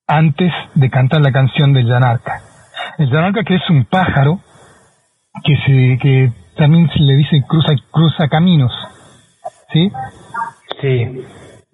antes 0.06 0.52
de 0.74 0.90
cantar 0.90 1.20
la 1.20 1.32
canción 1.32 1.72
del 1.72 1.86
Yanarca. 1.86 2.40
El 2.98 3.10
Yanarca 3.10 3.44
que 3.44 3.56
es 3.56 3.70
un 3.70 3.84
pájaro 3.84 4.40
que 5.42 5.56
se 5.66 5.98
que 6.00 6.32
también 6.56 6.88
se 6.90 7.00
le 7.00 7.16
dice 7.16 7.44
cruza 7.46 7.74
cruza 7.90 8.28
caminos, 8.28 8.72
¿sí? 9.72 9.90
Sí. 10.84 11.22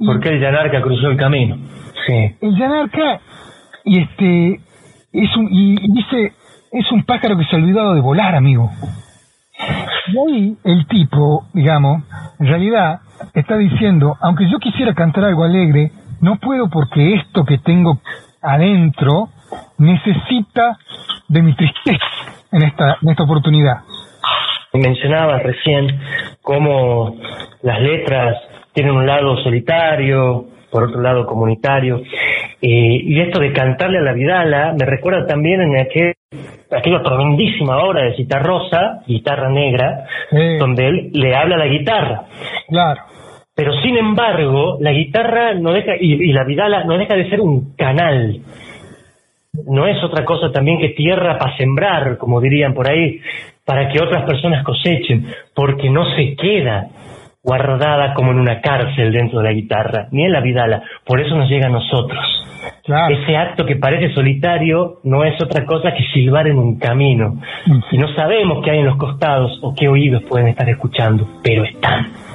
Porque 0.06 0.28
el 0.28 0.40
Yanarca 0.40 0.80
cruzó 0.80 1.08
el 1.08 1.16
camino. 1.16 1.56
Sí. 2.06 2.36
El 2.40 2.56
Yanarca 2.56 3.20
y 3.84 3.98
este 3.98 4.60
es 5.12 5.36
un 5.36 5.48
y 5.50 5.74
y 5.74 5.92
dice 5.92 6.32
es 6.72 6.92
un 6.92 7.02
pájaro 7.04 7.36
que 7.36 7.44
se 7.44 7.56
ha 7.56 7.58
olvidado 7.58 7.94
de 7.94 8.00
volar, 8.00 8.34
amigo. 8.36 8.70
Y 10.06 10.18
ahí 10.18 10.56
el 10.64 10.86
tipo, 10.86 11.46
digamos, 11.52 12.02
en 12.38 12.46
realidad 12.46 13.00
está 13.34 13.56
diciendo, 13.56 14.16
aunque 14.20 14.48
yo 14.48 14.58
quisiera 14.58 14.94
cantar 14.94 15.24
algo 15.24 15.44
alegre, 15.44 15.90
no 16.20 16.36
puedo 16.36 16.70
porque 16.70 17.14
esto 17.14 17.44
que 17.44 17.58
tengo 17.58 18.00
adentro 18.40 19.28
necesita 19.78 20.78
de 21.28 21.42
mi 21.42 21.54
tristeza 21.54 22.06
en 22.52 22.62
esta, 22.62 22.98
en 23.02 23.08
esta 23.10 23.22
oportunidad. 23.24 23.78
Mencionabas 24.72 25.42
recién 25.42 26.00
cómo 26.42 27.16
las 27.62 27.80
letras 27.80 28.36
tienen 28.72 28.94
un 28.94 29.06
lado 29.06 29.36
solitario, 29.42 30.46
por 30.70 30.84
otro 30.84 31.00
lado 31.00 31.26
comunitario, 31.26 32.00
eh, 32.62 33.00
y 33.02 33.20
esto 33.20 33.40
de 33.40 33.52
cantarle 33.52 33.98
a 33.98 34.02
la 34.02 34.12
Vidala 34.12 34.74
me 34.78 34.86
recuerda 34.86 35.26
también 35.26 35.60
en 35.62 35.78
aquel, 35.80 36.14
aquella 36.70 37.02
tremendísima 37.02 37.82
obra 37.84 38.04
de 38.04 38.14
Citarrosa, 38.16 39.02
Guitarra 39.06 39.48
Negra, 39.50 40.06
Sí. 40.30 40.56
donde 40.58 40.86
él 40.86 41.10
le 41.12 41.34
habla 41.34 41.56
a 41.56 41.58
la 41.58 41.66
guitarra. 41.66 42.22
Claro, 42.68 43.00
Pero 43.56 43.72
sin 43.82 43.96
embargo, 43.96 44.78
la 44.80 44.92
guitarra 44.92 45.54
no 45.54 45.72
deja, 45.72 45.92
y, 46.00 46.12
y 46.14 46.32
la 46.32 46.44
Vidala 46.44 46.84
no 46.84 46.96
deja 46.96 47.14
de 47.14 47.28
ser 47.28 47.40
un 47.40 47.74
canal. 47.76 48.40
No 49.66 49.86
es 49.86 50.02
otra 50.04 50.24
cosa 50.24 50.52
también 50.52 50.78
que 50.78 50.90
tierra 50.90 51.36
para 51.36 51.56
sembrar, 51.56 52.16
como 52.16 52.40
dirían 52.40 52.72
por 52.72 52.88
ahí, 52.88 53.20
para 53.66 53.88
que 53.88 54.00
otras 54.00 54.22
personas 54.24 54.64
cosechen, 54.64 55.26
porque 55.54 55.90
no 55.90 56.04
se 56.14 56.36
queda 56.36 56.86
guardada 57.42 58.12
como 58.14 58.32
en 58.32 58.38
una 58.38 58.60
cárcel 58.60 59.12
dentro 59.12 59.38
de 59.38 59.44
la 59.44 59.52
guitarra, 59.52 60.08
ni 60.10 60.24
en 60.24 60.32
la 60.32 60.40
Vidala. 60.40 60.82
Por 61.04 61.20
eso 61.20 61.34
nos 61.36 61.48
llega 61.48 61.66
a 61.66 61.70
nosotros. 61.70 62.20
claro. 62.84 63.14
Ese 63.14 63.36
acto 63.36 63.64
que 63.64 63.76
parece 63.76 64.12
solitario 64.14 65.00
no 65.04 65.24
es 65.24 65.40
otra 65.42 65.64
cosa 65.64 65.92
que 65.92 66.04
silbar 66.12 66.46
en 66.48 66.58
un 66.58 66.78
camino. 66.78 67.40
Y 67.90 67.98
no 67.98 68.08
sabemos 68.14 68.62
qué 68.64 68.72
hay 68.72 68.78
en 68.80 68.86
los 68.86 68.96
costados 68.96 69.58
o 69.62 69.74
qué 69.74 69.88
oídos 69.88 70.22
pueden 70.24 70.48
estar 70.48 70.68
escuchando, 70.68 71.26
pero 71.42 71.64
están. 71.64 72.29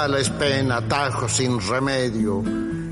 Vidala 0.00 0.18
es 0.18 0.30
pena, 0.30 0.76
atajo 0.78 1.28
sin 1.28 1.60
remedio, 1.60 2.42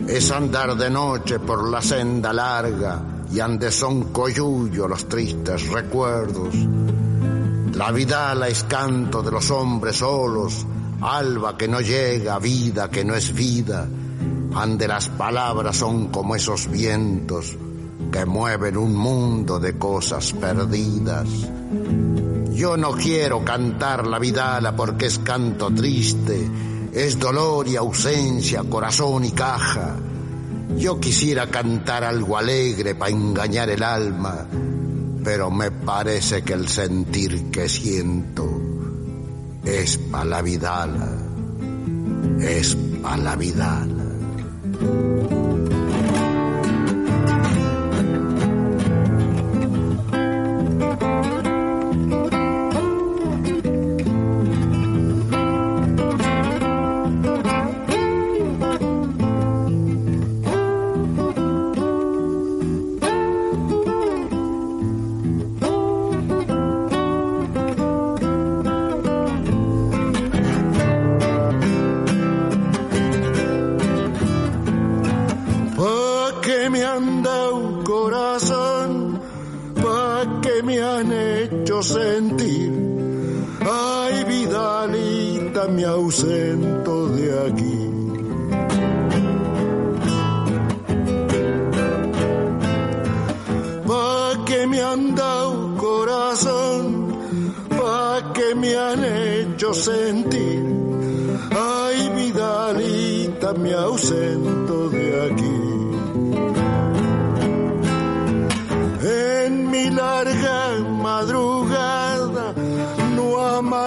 es 0.06 0.30
andar 0.30 0.76
de 0.76 0.90
noche 0.90 1.38
por 1.38 1.66
la 1.70 1.80
senda 1.80 2.34
larga 2.34 3.02
y 3.32 3.40
ande 3.40 3.72
son 3.72 4.12
coyullo 4.12 4.86
los 4.86 5.08
tristes 5.08 5.68
recuerdos. 5.68 6.54
La 7.72 7.92
vidala 7.92 8.48
es 8.48 8.62
canto 8.64 9.22
de 9.22 9.30
los 9.30 9.50
hombres 9.50 9.96
solos, 9.96 10.66
alba 11.00 11.56
que 11.56 11.66
no 11.66 11.80
llega, 11.80 12.38
vida 12.40 12.90
que 12.90 13.06
no 13.06 13.14
es 13.14 13.32
vida, 13.32 13.88
ande 14.54 14.86
las 14.86 15.08
palabras 15.08 15.78
son 15.78 16.08
como 16.08 16.36
esos 16.36 16.70
vientos 16.70 17.56
que 18.12 18.26
mueven 18.26 18.76
un 18.76 18.94
mundo 18.94 19.58
de 19.58 19.78
cosas 19.78 20.34
perdidas. 20.34 21.26
Yo 22.52 22.76
no 22.76 22.92
quiero 22.92 23.42
cantar 23.44 24.06
la 24.06 24.18
vidala 24.18 24.76
porque 24.76 25.06
es 25.06 25.20
canto 25.20 25.70
triste, 25.70 26.67
es 26.92 27.18
dolor 27.18 27.68
y 27.68 27.76
ausencia, 27.76 28.64
corazón 28.64 29.24
y 29.24 29.30
caja. 29.32 29.96
Yo 30.76 31.00
quisiera 31.00 31.48
cantar 31.48 32.04
algo 32.04 32.36
alegre 32.36 32.94
para 32.94 33.10
engañar 33.10 33.70
el 33.70 33.82
alma, 33.82 34.46
pero 35.24 35.50
me 35.50 35.70
parece 35.70 36.42
que 36.42 36.52
el 36.52 36.68
sentir 36.68 37.50
que 37.50 37.68
siento 37.68 38.48
es 39.64 39.98
pa' 39.98 40.24
la 40.24 40.42
vidala, 40.42 41.08
es 42.40 42.76
pa' 43.02 43.16
la 43.16 43.36
vidala. 43.36 44.04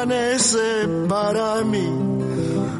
amanece 0.01 0.87
para 1.07 1.63
mí. 1.63 1.87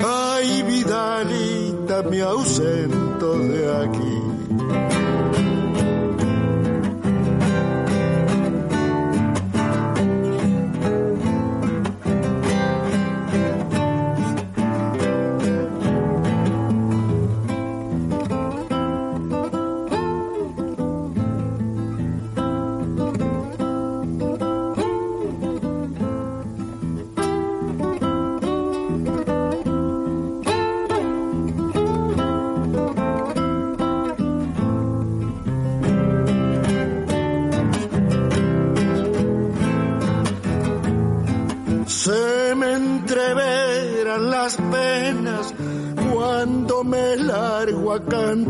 Ay, 0.04 0.64
Vidalita, 0.64 2.02
me 2.10 2.22
ausento 2.22 3.38
de 3.38 3.84
aquí. 3.84 5.01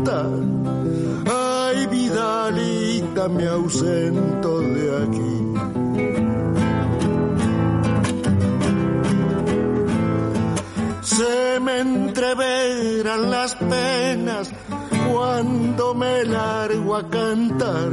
Ay, 0.04 1.86
Vidalita, 1.86 3.28
me 3.28 3.46
ausento 3.46 4.60
de 4.60 4.96
aquí. 5.02 5.34
Se 11.02 11.60
me 11.60 11.80
entreveran 11.80 13.30
las 13.30 13.54
penas 13.54 14.50
cuando 15.12 15.94
me 15.94 16.24
largo 16.24 16.96
a 16.96 17.08
cantar. 17.08 17.90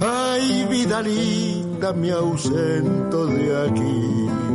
Ay, 0.00 0.66
Vidalita, 0.70 1.92
me 1.92 2.10
ausento 2.12 3.26
de 3.26 3.68
aquí. 3.68 4.47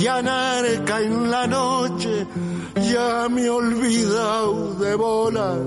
Llanarca 0.00 1.00
en 1.00 1.30
la 1.30 1.46
noche, 1.46 2.26
ya 2.74 3.28
me 3.28 3.42
he 3.42 3.50
olvidado 3.50 4.74
de 4.74 4.94
volar. 4.94 5.60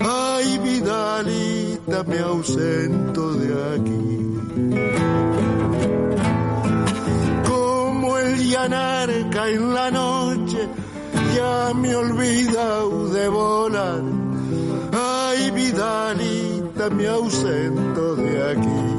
Ay, 0.00 0.58
Vidalita, 0.58 2.02
me 2.04 2.18
ausento 2.18 3.32
de 3.34 3.48
aquí. 3.74 4.12
Como 7.48 8.18
el 8.18 8.48
llanarca 8.48 9.48
en 9.48 9.74
la 9.74 9.90
noche, 9.90 10.68
ya 11.34 11.74
me 11.74 11.90
he 11.90 11.96
olvidado 11.96 13.08
de 13.08 13.28
volar. 13.28 14.02
Ay, 14.92 15.50
Vidalita, 15.50 16.90
me 16.90 17.08
ausento 17.08 18.16
de 18.16 18.50
aquí. 18.50 18.91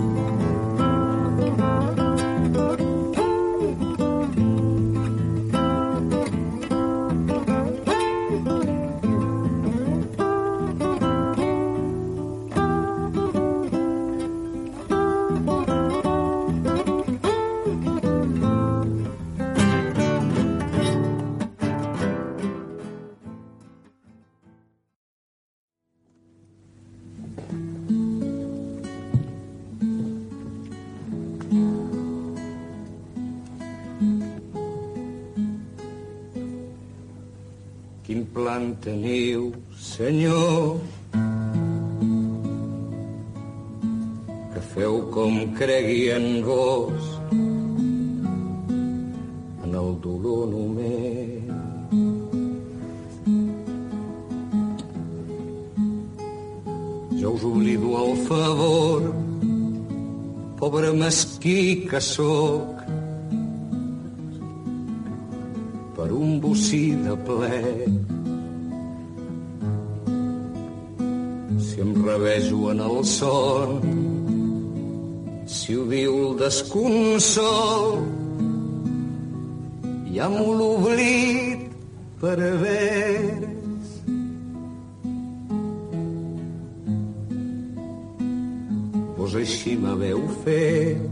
Plan 38.54 38.76
teniu, 38.86 39.52
senyor, 39.74 40.78
que 44.54 44.62
feu 44.74 45.00
com 45.16 45.40
cregui 45.58 46.12
en 46.14 46.28
vos, 46.46 47.08
en 49.64 49.74
el 49.82 49.90
dolor 50.06 50.46
només. 50.54 51.50
Jo 57.24 57.34
us 57.34 57.50
oblido 57.56 57.98
el 58.06 58.16
favor, 58.30 59.12
pobre 60.62 60.94
mesquí 60.94 61.88
que 61.90 62.06
sóc, 62.14 62.86
per 65.98 66.12
un 66.14 66.38
bocí 66.38 66.92
de 67.02 67.18
ple. 67.26 68.13
Em 71.84 71.94
revejo 72.02 72.72
en 72.72 72.80
el 72.80 73.04
son, 73.04 73.82
si 75.46 75.76
ho 75.76 75.84
diu 75.90 76.14
el 76.30 76.38
desconsol, 76.40 77.98
ja 80.16 80.30
m'ho 80.32 80.54
l'oblit 80.60 81.68
per 82.22 82.38
haver 82.40 83.52
Vos 89.24 89.36
així 89.40 89.78
m'haveu 89.80 90.20
fet. 90.44 91.04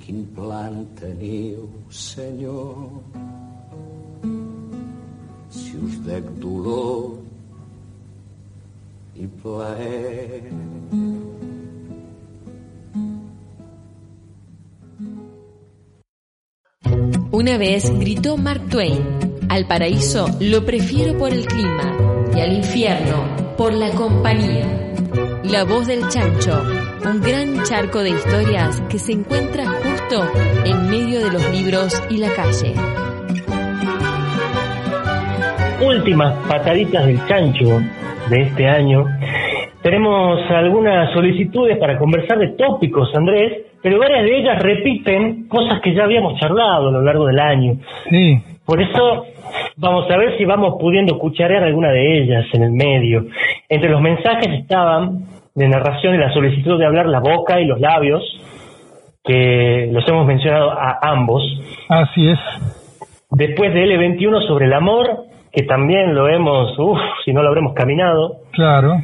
Quin 0.00 0.22
plan 0.36 0.78
teniu, 0.96 1.66
senyor? 1.92 2.78
Si 5.52 5.76
us 5.76 6.00
dec 6.08 6.32
dolor 6.40 7.20
i 9.16 9.26
plaer. 9.26 10.42
Una 17.30 17.58
vez 17.58 17.90
gritó 17.98 18.36
Mark 18.36 18.68
Twain, 18.68 19.02
al 19.48 19.66
paraíso 19.66 20.26
lo 20.40 20.64
prefiero 20.64 21.18
por 21.18 21.32
el 21.32 21.46
clima 21.46 21.96
y 22.34 22.40
al 22.40 22.52
infierno 22.52 23.54
por 23.56 23.72
la 23.72 23.90
compañía. 23.90 24.66
La 25.44 25.64
voz 25.64 25.86
del 25.86 26.08
chancho, 26.08 26.62
un 27.04 27.20
gran 27.20 27.62
charco 27.64 28.00
de 28.00 28.10
historias 28.10 28.80
que 28.88 28.98
se 28.98 29.12
encuentra 29.12 29.66
justo 29.68 30.28
en 30.64 30.90
medio 30.90 31.20
de 31.20 31.30
los 31.30 31.50
libros 31.50 32.02
y 32.08 32.16
la 32.16 32.32
calle. 32.34 32.74
Últimas 35.84 36.34
pataditas 36.48 37.06
del 37.06 37.26
chancho 37.26 37.82
de 38.28 38.42
este 38.42 38.68
año. 38.68 39.06
Tenemos 39.82 40.40
algunas 40.50 41.12
solicitudes 41.12 41.76
para 41.78 41.98
conversar 41.98 42.38
de 42.38 42.48
tópicos, 42.56 43.14
Andrés, 43.14 43.66
pero 43.82 43.98
varias 43.98 44.24
de 44.24 44.38
ellas 44.38 44.62
repiten 44.62 45.46
cosas 45.46 45.80
que 45.82 45.94
ya 45.94 46.04
habíamos 46.04 46.40
charlado 46.40 46.88
a 46.88 46.92
lo 46.92 47.02
largo 47.02 47.26
del 47.26 47.38
año. 47.38 47.76
Sí. 48.08 48.42
Por 48.64 48.80
eso 48.80 49.26
vamos 49.76 50.10
a 50.10 50.16
ver 50.16 50.38
si 50.38 50.44
vamos 50.46 50.76
pudiendo 50.80 51.18
cucharear 51.18 51.64
alguna 51.64 51.90
de 51.90 52.18
ellas 52.18 52.46
en 52.54 52.62
el 52.62 52.72
medio. 52.72 53.26
Entre 53.68 53.90
los 53.90 54.00
mensajes 54.00 54.48
estaban 54.58 55.26
de 55.54 55.68
narración 55.68 56.14
y 56.14 56.18
la 56.18 56.32
solicitud 56.32 56.78
de 56.78 56.86
hablar 56.86 57.06
la 57.06 57.20
boca 57.20 57.60
y 57.60 57.66
los 57.66 57.78
labios, 57.78 58.22
que 59.22 59.88
los 59.92 60.06
hemos 60.08 60.26
mencionado 60.26 60.70
a 60.70 60.98
ambos. 61.02 61.42
Así 61.88 62.28
es. 62.28 62.38
Después 63.30 63.74
de 63.74 63.84
L21 63.84 64.46
sobre 64.46 64.66
el 64.66 64.72
amor, 64.72 65.24
que 65.54 65.62
también 65.64 66.14
lo 66.14 66.28
hemos, 66.28 66.78
uff, 66.78 66.98
si 67.24 67.32
no 67.32 67.42
lo 67.42 67.48
habremos 67.48 67.74
caminado, 67.74 68.38
Claro. 68.52 68.96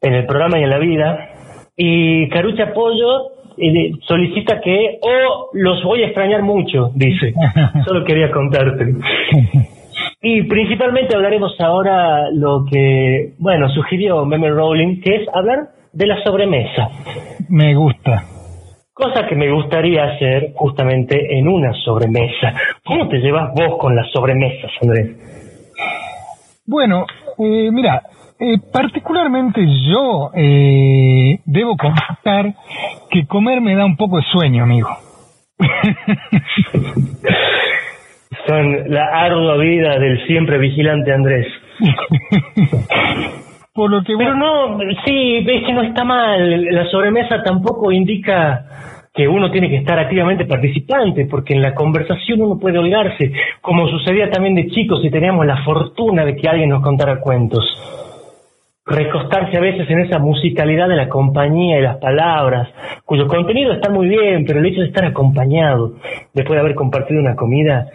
en 0.00 0.14
el 0.14 0.26
programa 0.26 0.58
y 0.58 0.62
en 0.64 0.70
la 0.70 0.78
vida. 0.78 1.28
Y 1.76 2.28
Carucha 2.30 2.72
Pollo 2.72 3.32
eh, 3.58 3.92
solicita 4.06 4.60
que, 4.60 4.98
oh, 5.02 5.50
los 5.52 5.82
voy 5.84 6.02
a 6.02 6.06
extrañar 6.06 6.42
mucho, 6.42 6.90
dice. 6.94 7.34
Solo 7.86 8.04
quería 8.04 8.30
contarte. 8.30 8.94
Y 10.22 10.42
principalmente 10.42 11.16
hablaremos 11.16 11.58
ahora 11.60 12.30
lo 12.30 12.64
que, 12.70 13.32
bueno, 13.38 13.70
sugirió 13.70 14.24
Meme 14.26 14.50
Rowling, 14.50 15.00
que 15.00 15.16
es 15.16 15.28
hablar 15.32 15.68
de 15.94 16.06
la 16.06 16.22
sobremesa. 16.22 16.90
Me 17.48 17.74
gusta. 17.74 18.24
Cosa 18.92 19.26
que 19.26 19.34
me 19.34 19.50
gustaría 19.50 20.04
hacer 20.04 20.52
justamente 20.54 21.38
en 21.38 21.48
una 21.48 21.72
sobremesa. 21.72 22.52
¿Cómo 22.84 23.08
te 23.08 23.16
llevas 23.18 23.54
vos 23.54 23.78
con 23.78 23.96
las 23.96 24.10
sobremesas, 24.12 24.70
Andrés? 24.82 25.39
Bueno, 26.70 27.04
eh, 27.36 27.68
mira, 27.72 28.00
eh, 28.38 28.58
particularmente 28.72 29.60
yo, 29.90 30.30
eh, 30.36 31.40
debo 31.44 31.76
confesar 31.76 32.54
que 33.10 33.26
comer 33.26 33.60
me 33.60 33.74
da 33.74 33.84
un 33.84 33.96
poco 33.96 34.18
de 34.18 34.22
sueño, 34.30 34.62
amigo. 34.62 34.88
Son 38.46 38.84
la 38.88 39.04
ardua 39.12 39.56
vida 39.56 39.98
del 39.98 40.24
siempre 40.28 40.58
vigilante 40.58 41.12
Andrés. 41.12 41.48
Por 43.74 43.90
lo 43.90 44.04
que 44.04 44.14
Pero 44.16 44.36
no, 44.36 44.78
sí, 45.04 45.42
ves 45.44 45.64
que 45.66 45.72
no 45.72 45.82
está 45.82 46.04
mal. 46.04 46.66
La 46.66 46.88
sobremesa 46.88 47.42
tampoco 47.42 47.90
indica 47.90 48.64
que 49.12 49.26
uno 49.26 49.50
tiene 49.50 49.68
que 49.68 49.78
estar 49.78 49.98
activamente 49.98 50.44
participante, 50.44 51.26
porque 51.26 51.54
en 51.54 51.62
la 51.62 51.74
conversación 51.74 52.42
uno 52.42 52.58
puede 52.58 52.78
holgarse, 52.78 53.32
como 53.60 53.88
sucedía 53.88 54.30
también 54.30 54.54
de 54.54 54.68
chicos 54.68 55.00
y 55.04 55.10
teníamos 55.10 55.46
la 55.46 55.64
fortuna 55.64 56.24
de 56.24 56.36
que 56.36 56.48
alguien 56.48 56.70
nos 56.70 56.82
contara 56.82 57.20
cuentos. 57.20 57.64
Recostarse 58.86 59.56
a 59.56 59.60
veces 59.60 59.88
en 59.90 60.00
esa 60.00 60.18
musicalidad 60.18 60.88
de 60.88 60.96
la 60.96 61.08
compañía 61.08 61.78
y 61.78 61.82
las 61.82 61.98
palabras, 61.98 62.68
cuyo 63.04 63.26
contenido 63.26 63.72
está 63.72 63.90
muy 63.90 64.08
bien, 64.08 64.44
pero 64.46 64.60
el 64.60 64.66
hecho 64.66 64.80
de 64.80 64.88
estar 64.88 65.04
acompañado, 65.04 65.94
después 66.32 66.56
de 66.56 66.60
haber 66.60 66.74
compartido 66.74 67.20
una 67.20 67.36
comida, 67.36 67.88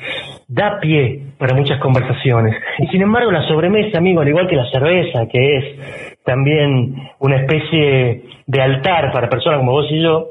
da 0.48 0.80
pie 0.80 1.22
para 1.38 1.56
muchas 1.56 1.80
conversaciones. 1.80 2.56
Y 2.80 2.88
sin 2.88 3.02
embargo, 3.02 3.32
la 3.32 3.48
sobremesa, 3.48 3.98
amigo, 3.98 4.22
al 4.22 4.28
igual 4.28 4.48
que 4.48 4.56
la 4.56 4.70
cerveza, 4.70 5.28
que 5.28 5.58
es 5.58 6.24
también 6.24 6.96
una 7.20 7.38
especie 7.38 8.24
de 8.46 8.62
altar 8.62 9.12
para 9.12 9.30
personas 9.30 9.60
como 9.60 9.74
vos 9.74 9.88
y 9.90 10.02
yo, 10.02 10.30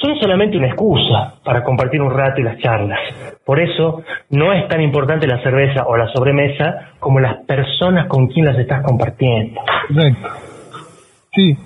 son 0.00 0.16
solamente 0.20 0.56
una 0.56 0.68
excusa 0.68 1.34
para 1.44 1.64
compartir 1.64 2.00
un 2.00 2.12
rato 2.12 2.40
y 2.40 2.44
las 2.44 2.58
charlas. 2.58 2.98
Por 3.44 3.60
eso 3.60 4.02
no 4.30 4.52
es 4.52 4.68
tan 4.68 4.80
importante 4.80 5.26
la 5.26 5.42
cerveza 5.42 5.84
o 5.86 5.96
la 5.96 6.06
sobremesa 6.08 6.92
como 7.00 7.18
las 7.18 7.44
personas 7.46 8.06
con 8.06 8.28
quien 8.28 8.46
las 8.46 8.58
estás 8.58 8.82
compartiendo. 8.82 9.60
Correcto. 9.88 10.28
Sí, 11.34 11.56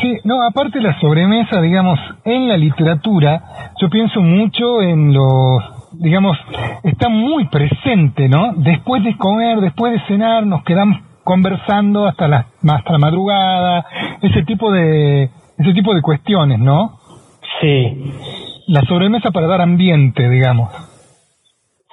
sí, 0.00 0.18
no, 0.24 0.42
aparte 0.42 0.80
la 0.80 0.98
sobremesa, 0.98 1.60
digamos, 1.60 1.98
en 2.24 2.48
la 2.48 2.56
literatura, 2.56 3.42
yo 3.80 3.90
pienso 3.90 4.20
mucho 4.22 4.82
en 4.82 5.12
los, 5.12 5.62
digamos, 5.92 6.38
está 6.84 7.08
muy 7.08 7.46
presente, 7.48 8.28
¿no? 8.28 8.54
Después 8.56 9.04
de 9.04 9.16
comer, 9.16 9.60
después 9.60 9.92
de 9.92 10.00
cenar, 10.06 10.46
nos 10.46 10.64
quedamos 10.64 10.98
conversando 11.22 12.06
hasta 12.06 12.28
la, 12.28 12.46
hasta 12.68 12.92
la 12.92 12.98
madrugada, 12.98 13.86
ese 14.22 14.42
tipo 14.44 14.72
de, 14.72 15.24
ese 15.58 15.72
tipo 15.74 15.94
de 15.94 16.02
cuestiones, 16.02 16.58
¿no? 16.58 16.99
Sí. 17.60 18.12
La 18.68 18.82
sobremesa 18.82 19.30
para 19.30 19.46
dar 19.46 19.60
ambiente, 19.60 20.28
digamos. 20.28 20.70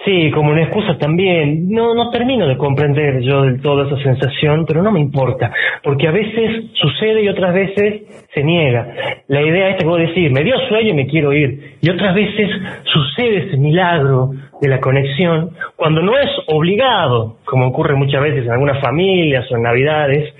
Sí, 0.06 0.32
como 0.32 0.52
una 0.52 0.64
excusa 0.64 0.98
también. 0.98 1.70
No, 1.70 1.94
no 1.94 2.12
termino 2.12 2.48
de 2.48 2.56
comprender 2.56 3.20
yo 3.22 3.42
del 3.42 3.62
todo 3.62 3.88
esa 3.88 4.02
sensación, 4.02 4.66
pero 4.66 4.82
no 4.82 4.90
me 4.90 5.02
importa, 5.02 5.52
porque 5.84 6.08
a 6.08 6.12
veces 6.12 6.66
sucede 6.76 7.24
y 7.24 7.28
otras 7.28 7.54
veces 7.54 8.04
se 8.34 8.44
niega. 8.44 8.88
La 9.28 9.42
idea 9.42 9.70
es 9.70 9.78
que 9.78 9.86
vos 9.86 10.00
decís, 10.00 10.32
me 10.32 10.46
dio 10.46 10.56
sueño 10.70 10.92
y 10.92 10.94
me 10.94 11.08
quiero 11.08 11.34
ir, 11.34 11.78
y 11.82 11.90
otras 11.90 12.16
veces 12.16 12.50
sucede 12.86 13.48
ese 13.48 13.58
milagro 13.58 14.32
de 14.62 14.70
la 14.70 14.80
conexión 14.80 15.52
cuando 15.76 16.02
no 16.02 16.18
es 16.18 16.30
obligado, 16.48 17.38
como 17.44 17.68
ocurre 17.68 17.96
muchas 17.96 18.22
veces 18.22 18.46
en 18.46 18.52
algunas 18.52 18.80
familias 18.82 19.52
o 19.52 19.58
en 19.58 19.64
navidades, 19.64 20.34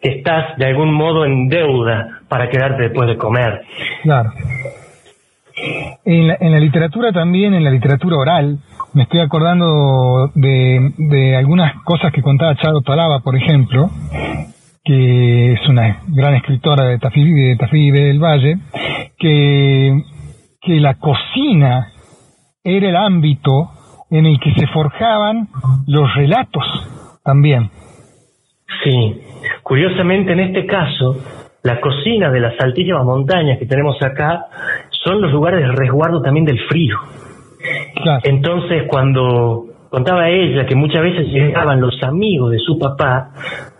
que 0.00 0.08
estás 0.08 0.56
de 0.56 0.66
algún 0.66 0.92
modo 0.92 1.24
en 1.24 1.48
deuda 1.48 2.21
para 2.32 2.48
quedarte 2.48 2.84
después 2.84 3.06
de 3.06 3.18
comer. 3.18 3.60
Claro. 4.04 4.32
En 6.02 6.28
la, 6.28 6.38
en 6.40 6.50
la 6.50 6.60
literatura 6.60 7.12
también, 7.12 7.52
en 7.52 7.62
la 7.62 7.70
literatura 7.70 8.16
oral, 8.16 8.58
me 8.94 9.02
estoy 9.02 9.20
acordando 9.20 10.30
de, 10.34 10.94
de 10.96 11.36
algunas 11.36 11.74
cosas 11.84 12.10
que 12.10 12.22
contaba 12.22 12.56
Charo 12.56 12.80
Talaba, 12.80 13.20
por 13.20 13.36
ejemplo, 13.36 13.90
que 14.82 15.52
es 15.52 15.68
una 15.68 16.00
gran 16.08 16.36
escritora 16.36 16.86
de 16.86 16.98
Tafí, 16.98 17.22
de 17.22 17.56
Tafí 17.56 17.90
del 17.90 18.18
Valle, 18.18 18.56
que, 19.18 20.02
que 20.62 20.80
la 20.80 20.94
cocina 20.94 21.92
era 22.64 22.88
el 22.88 22.96
ámbito 22.96 23.72
en 24.10 24.24
el 24.24 24.40
que 24.40 24.54
se 24.54 24.66
forjaban 24.68 25.48
los 25.86 26.14
relatos 26.14 26.64
también. 27.22 27.68
Sí, 28.84 29.20
curiosamente 29.62 30.32
en 30.32 30.40
este 30.40 30.64
caso, 30.64 31.18
la 31.62 31.80
cocina 31.80 32.30
de 32.30 32.40
las 32.40 32.58
altísimas 32.60 33.04
montañas 33.04 33.58
que 33.58 33.66
tenemos 33.66 33.96
acá 34.02 34.46
son 34.90 35.20
los 35.20 35.32
lugares 35.32 35.60
de 35.60 35.72
resguardo 35.72 36.20
también 36.20 36.44
del 36.44 36.58
frío. 36.68 36.96
Entonces, 38.24 38.84
cuando 38.88 39.66
contaba 39.88 40.28
ella 40.28 40.66
que 40.66 40.74
muchas 40.74 41.02
veces 41.02 41.28
llegaban 41.28 41.80
los 41.80 42.02
amigos 42.02 42.50
de 42.50 42.58
su 42.58 42.78
papá, 42.78 43.30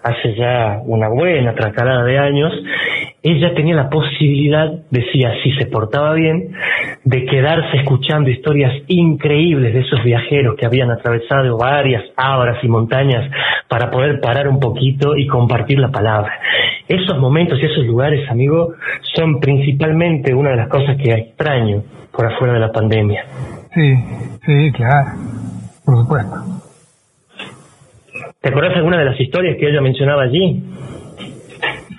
hace 0.02 0.34
ya 0.34 0.80
una 0.84 1.08
buena 1.08 1.54
tracalada 1.54 2.04
de 2.04 2.18
años, 2.18 2.52
ella 3.22 3.54
tenía 3.54 3.76
la 3.76 3.88
posibilidad, 3.88 4.68
decía, 4.90 5.32
si 5.44 5.52
se 5.52 5.66
portaba 5.66 6.12
bien, 6.14 6.52
de 7.04 7.24
quedarse 7.24 7.76
escuchando 7.76 8.30
historias 8.30 8.72
increíbles 8.88 9.72
de 9.74 9.80
esos 9.80 10.02
viajeros 10.02 10.56
que 10.56 10.66
habían 10.66 10.90
atravesado 10.90 11.56
varias 11.56 12.02
abras 12.16 12.58
y 12.64 12.68
montañas 12.68 13.30
para 13.68 13.90
poder 13.90 14.20
parar 14.20 14.48
un 14.48 14.58
poquito 14.58 15.16
y 15.16 15.28
compartir 15.28 15.78
la 15.78 15.90
palabra. 15.90 16.32
Esos 16.88 17.16
momentos 17.18 17.60
y 17.62 17.66
esos 17.66 17.86
lugares, 17.86 18.28
amigo, 18.28 18.74
son 19.14 19.38
principalmente 19.38 20.34
una 20.34 20.50
de 20.50 20.56
las 20.56 20.68
cosas 20.68 20.96
que 20.96 21.12
extraño 21.12 21.82
por 22.10 22.26
afuera 22.26 22.54
de 22.54 22.60
la 22.60 22.72
pandemia. 22.72 23.24
Sí, 23.72 23.94
sí, 24.44 24.72
claro, 24.72 25.10
por 25.84 25.96
supuesto. 25.98 26.36
¿Te 28.40 28.48
acuerdas 28.48 28.76
alguna 28.76 28.98
de 28.98 29.04
las 29.04 29.20
historias 29.20 29.56
que 29.56 29.68
ella 29.68 29.80
mencionaba 29.80 30.24
allí? 30.24 30.60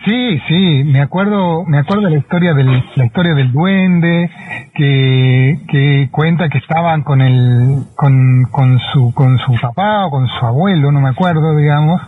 Sí, 0.06 0.40
sí, 0.50 0.84
me 0.84 1.00
acuerdo, 1.00 1.64
me 1.66 1.78
acuerdo 1.78 2.10
la 2.10 2.18
historia 2.18 2.54
del, 2.54 2.84
la 2.96 3.06
historia 3.06 3.34
del 3.36 3.54
duende 3.54 4.30
que, 4.74 5.60
que 5.70 6.10
cuenta 6.12 6.50
que 6.50 6.58
estaban 6.58 7.04
con 7.04 7.22
el, 7.22 7.86
con, 7.96 8.44
con 8.52 8.80
su, 8.92 9.14
con 9.14 9.38
su 9.38 9.54
papá 9.62 10.06
o 10.06 10.10
con 10.10 10.28
su 10.28 10.46
abuelo, 10.46 10.92
no 10.92 11.00
me 11.00 11.10
acuerdo, 11.10 11.56
digamos, 11.56 12.02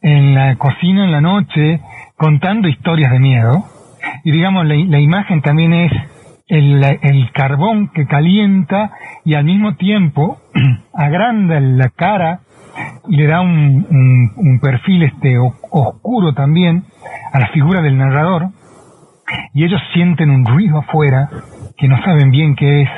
en 0.00 0.34
la 0.34 0.56
cocina 0.56 1.04
en 1.04 1.12
la 1.12 1.20
noche 1.20 1.80
contando 2.16 2.68
historias 2.68 3.12
de 3.12 3.18
miedo. 3.18 3.64
Y 4.24 4.30
digamos, 4.30 4.64
la, 4.64 4.74
la 4.74 5.00
imagen 5.00 5.42
también 5.42 5.74
es 5.74 5.92
el, 6.48 6.82
el 7.02 7.32
carbón 7.32 7.90
que 7.92 8.06
calienta 8.06 8.92
y 9.26 9.34
al 9.34 9.44
mismo 9.44 9.74
tiempo 9.74 10.38
agranda 10.94 11.60
la 11.60 11.90
cara 11.90 12.40
le 13.08 13.26
da 13.26 13.40
un, 13.40 14.32
un, 14.36 14.60
perfil 14.60 15.04
este 15.04 15.38
oscuro 15.38 16.32
también 16.34 16.84
a 17.32 17.40
la 17.40 17.48
figura 17.48 17.82
del 17.82 17.96
narrador 17.98 18.48
y 19.54 19.64
ellos 19.64 19.80
sienten 19.92 20.30
un 20.30 20.44
ruido 20.44 20.78
afuera 20.78 21.28
que 21.76 21.88
no 21.88 22.02
saben 22.02 22.30
bien 22.30 22.54
qué 22.54 22.82
es 22.82 22.90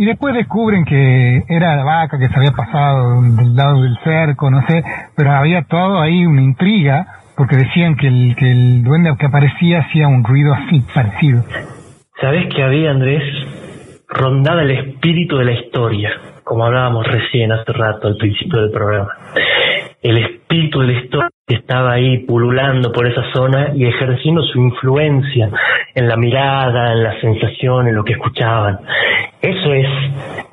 y 0.00 0.06
después 0.06 0.34
descubren 0.34 0.84
que 0.84 1.42
era 1.48 1.76
la 1.76 1.84
vaca 1.84 2.18
que 2.18 2.28
se 2.28 2.34
había 2.34 2.52
pasado 2.52 3.20
del 3.20 3.54
lado 3.54 3.82
del 3.82 3.98
cerco, 4.02 4.50
no 4.50 4.66
sé, 4.66 4.82
pero 5.14 5.32
había 5.32 5.64
todo 5.64 6.00
ahí 6.00 6.24
una 6.24 6.40
intriga 6.40 7.06
porque 7.36 7.56
decían 7.56 7.96
que 7.96 8.06
el, 8.06 8.34
que 8.34 8.50
el 8.50 8.82
duende 8.82 9.14
que 9.18 9.26
aparecía 9.26 9.80
hacía 9.80 10.08
un 10.08 10.24
ruido 10.24 10.54
así 10.54 10.82
parecido. 10.94 11.44
¿Sabés 12.20 12.48
que 12.54 12.62
había, 12.62 12.92
Andrés? 12.92 13.22
Rondaba 14.08 14.62
el 14.62 14.70
espíritu 14.70 15.36
de 15.36 15.44
la 15.44 15.52
historia, 15.52 16.10
como 16.50 16.64
hablábamos 16.64 17.06
recién 17.06 17.52
hace 17.52 17.72
rato 17.72 18.08
al 18.08 18.16
principio 18.16 18.62
del 18.62 18.72
programa. 18.72 19.08
El 20.02 20.18
espíritu 20.18 20.80
de 20.80 20.86
la 20.88 21.00
historia 21.00 21.28
que 21.46 21.54
estaba 21.54 21.92
ahí 21.92 22.26
pululando 22.26 22.90
por 22.90 23.06
esa 23.06 23.22
zona 23.32 23.70
y 23.76 23.86
ejerciendo 23.86 24.42
su 24.42 24.58
influencia 24.58 25.48
en 25.94 26.08
la 26.08 26.16
mirada, 26.16 26.92
en 26.92 27.04
la 27.04 27.20
sensación, 27.20 27.86
en 27.86 27.94
lo 27.94 28.02
que 28.02 28.14
escuchaban. 28.14 28.80
Eso 29.40 29.72
es 29.72 29.86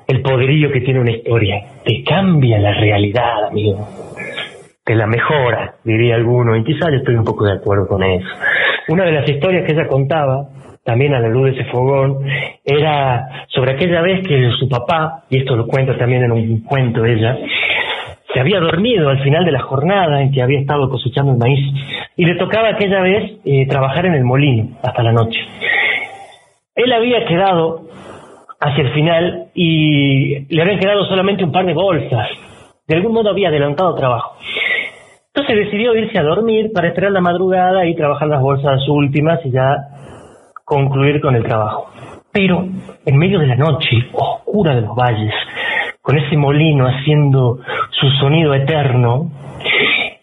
el 0.08 0.22
poderío 0.22 0.72
que 0.72 0.82
tiene 0.82 1.00
una 1.00 1.14
historia. 1.14 1.64
Te 1.84 2.04
cambia 2.04 2.60
la 2.60 2.76
realidad, 2.76 3.46
amigo. 3.50 3.88
Te 4.86 4.94
la 4.94 5.08
mejora, 5.08 5.78
diría 5.84 6.14
alguno, 6.14 6.56
y 6.56 6.64
quizás 6.64 6.92
yo 6.92 6.98
estoy 6.98 7.16
un 7.16 7.26
poco 7.26 7.44
de 7.46 7.54
acuerdo 7.54 7.88
con 7.88 8.04
eso. 8.04 8.30
Una 8.90 9.04
de 9.04 9.14
las 9.14 9.28
historias 9.28 9.66
que 9.66 9.74
ella 9.74 9.88
contaba, 9.88 10.44
también 10.88 11.14
a 11.14 11.20
la 11.20 11.28
luz 11.28 11.48
de 11.48 11.52
ese 11.52 11.70
fogón, 11.70 12.20
era 12.64 13.46
sobre 13.50 13.74
aquella 13.74 14.02
vez 14.02 14.26
que 14.26 14.52
su 14.58 14.70
papá, 14.70 15.26
y 15.30 15.40
esto 15.40 15.58
lo 15.58 15.68
cuenta 15.68 15.98
también 15.98 16.24
en 16.24 16.32
un 16.32 16.62
cuento 16.62 17.04
ella, 17.04 17.38
se 18.34 18.40
había 18.40 18.62
dormido 18.62 19.10
al 19.10 19.22
final 19.22 19.44
de 19.44 19.52
la 19.52 19.60
jornada 19.60 20.22
en 20.22 20.32
que 20.32 20.42
había 20.42 20.62
estado 20.62 20.90
cosechando 20.90 21.34
el 21.34 21.40
maíz 21.40 21.60
y 22.16 22.24
le 22.24 22.36
tocaba 22.36 22.70
aquella 22.70 23.02
vez 23.02 23.34
eh, 23.44 23.68
trabajar 23.68 24.06
en 24.06 24.14
el 24.14 24.24
molino 24.24 24.78
hasta 24.82 25.04
la 25.04 25.12
noche. 25.12 25.42
Él 26.74 26.94
había 26.94 27.26
quedado 27.26 27.82
hacia 28.62 28.84
el 28.86 28.94
final 28.94 29.48
y 29.54 30.46
le 30.56 30.62
habían 30.62 30.80
quedado 30.80 31.04
solamente 31.08 31.44
un 31.44 31.52
par 31.52 31.66
de 31.66 31.74
bolsas. 31.74 32.30
De 32.88 32.96
algún 32.96 33.12
modo 33.12 33.30
había 33.30 33.50
adelantado 33.50 33.94
trabajo. 33.96 34.38
Entonces 35.36 35.66
decidió 35.66 35.94
irse 35.96 36.18
a 36.18 36.24
dormir 36.24 36.72
para 36.74 36.88
esperar 36.88 37.12
la 37.12 37.20
madrugada 37.20 37.86
y 37.86 37.96
trabajar 37.96 38.30
las 38.30 38.42
bolsas 38.42 38.88
últimas 38.88 39.46
y 39.46 39.52
ya 39.52 39.76
concluir 40.68 41.22
con 41.22 41.34
el 41.34 41.46
trabajo. 41.46 41.90
Pero 42.30 42.68
en 43.06 43.18
medio 43.18 43.40
de 43.40 43.48
la 43.48 43.56
noche 43.56 44.10
oscura 44.12 44.76
de 44.76 44.82
los 44.82 44.94
valles, 44.98 45.34
con 46.02 46.18
ese 46.18 46.36
molino 46.36 46.86
haciendo 46.86 47.60
su 47.92 48.10
sonido 48.20 48.54
eterno, 48.54 49.32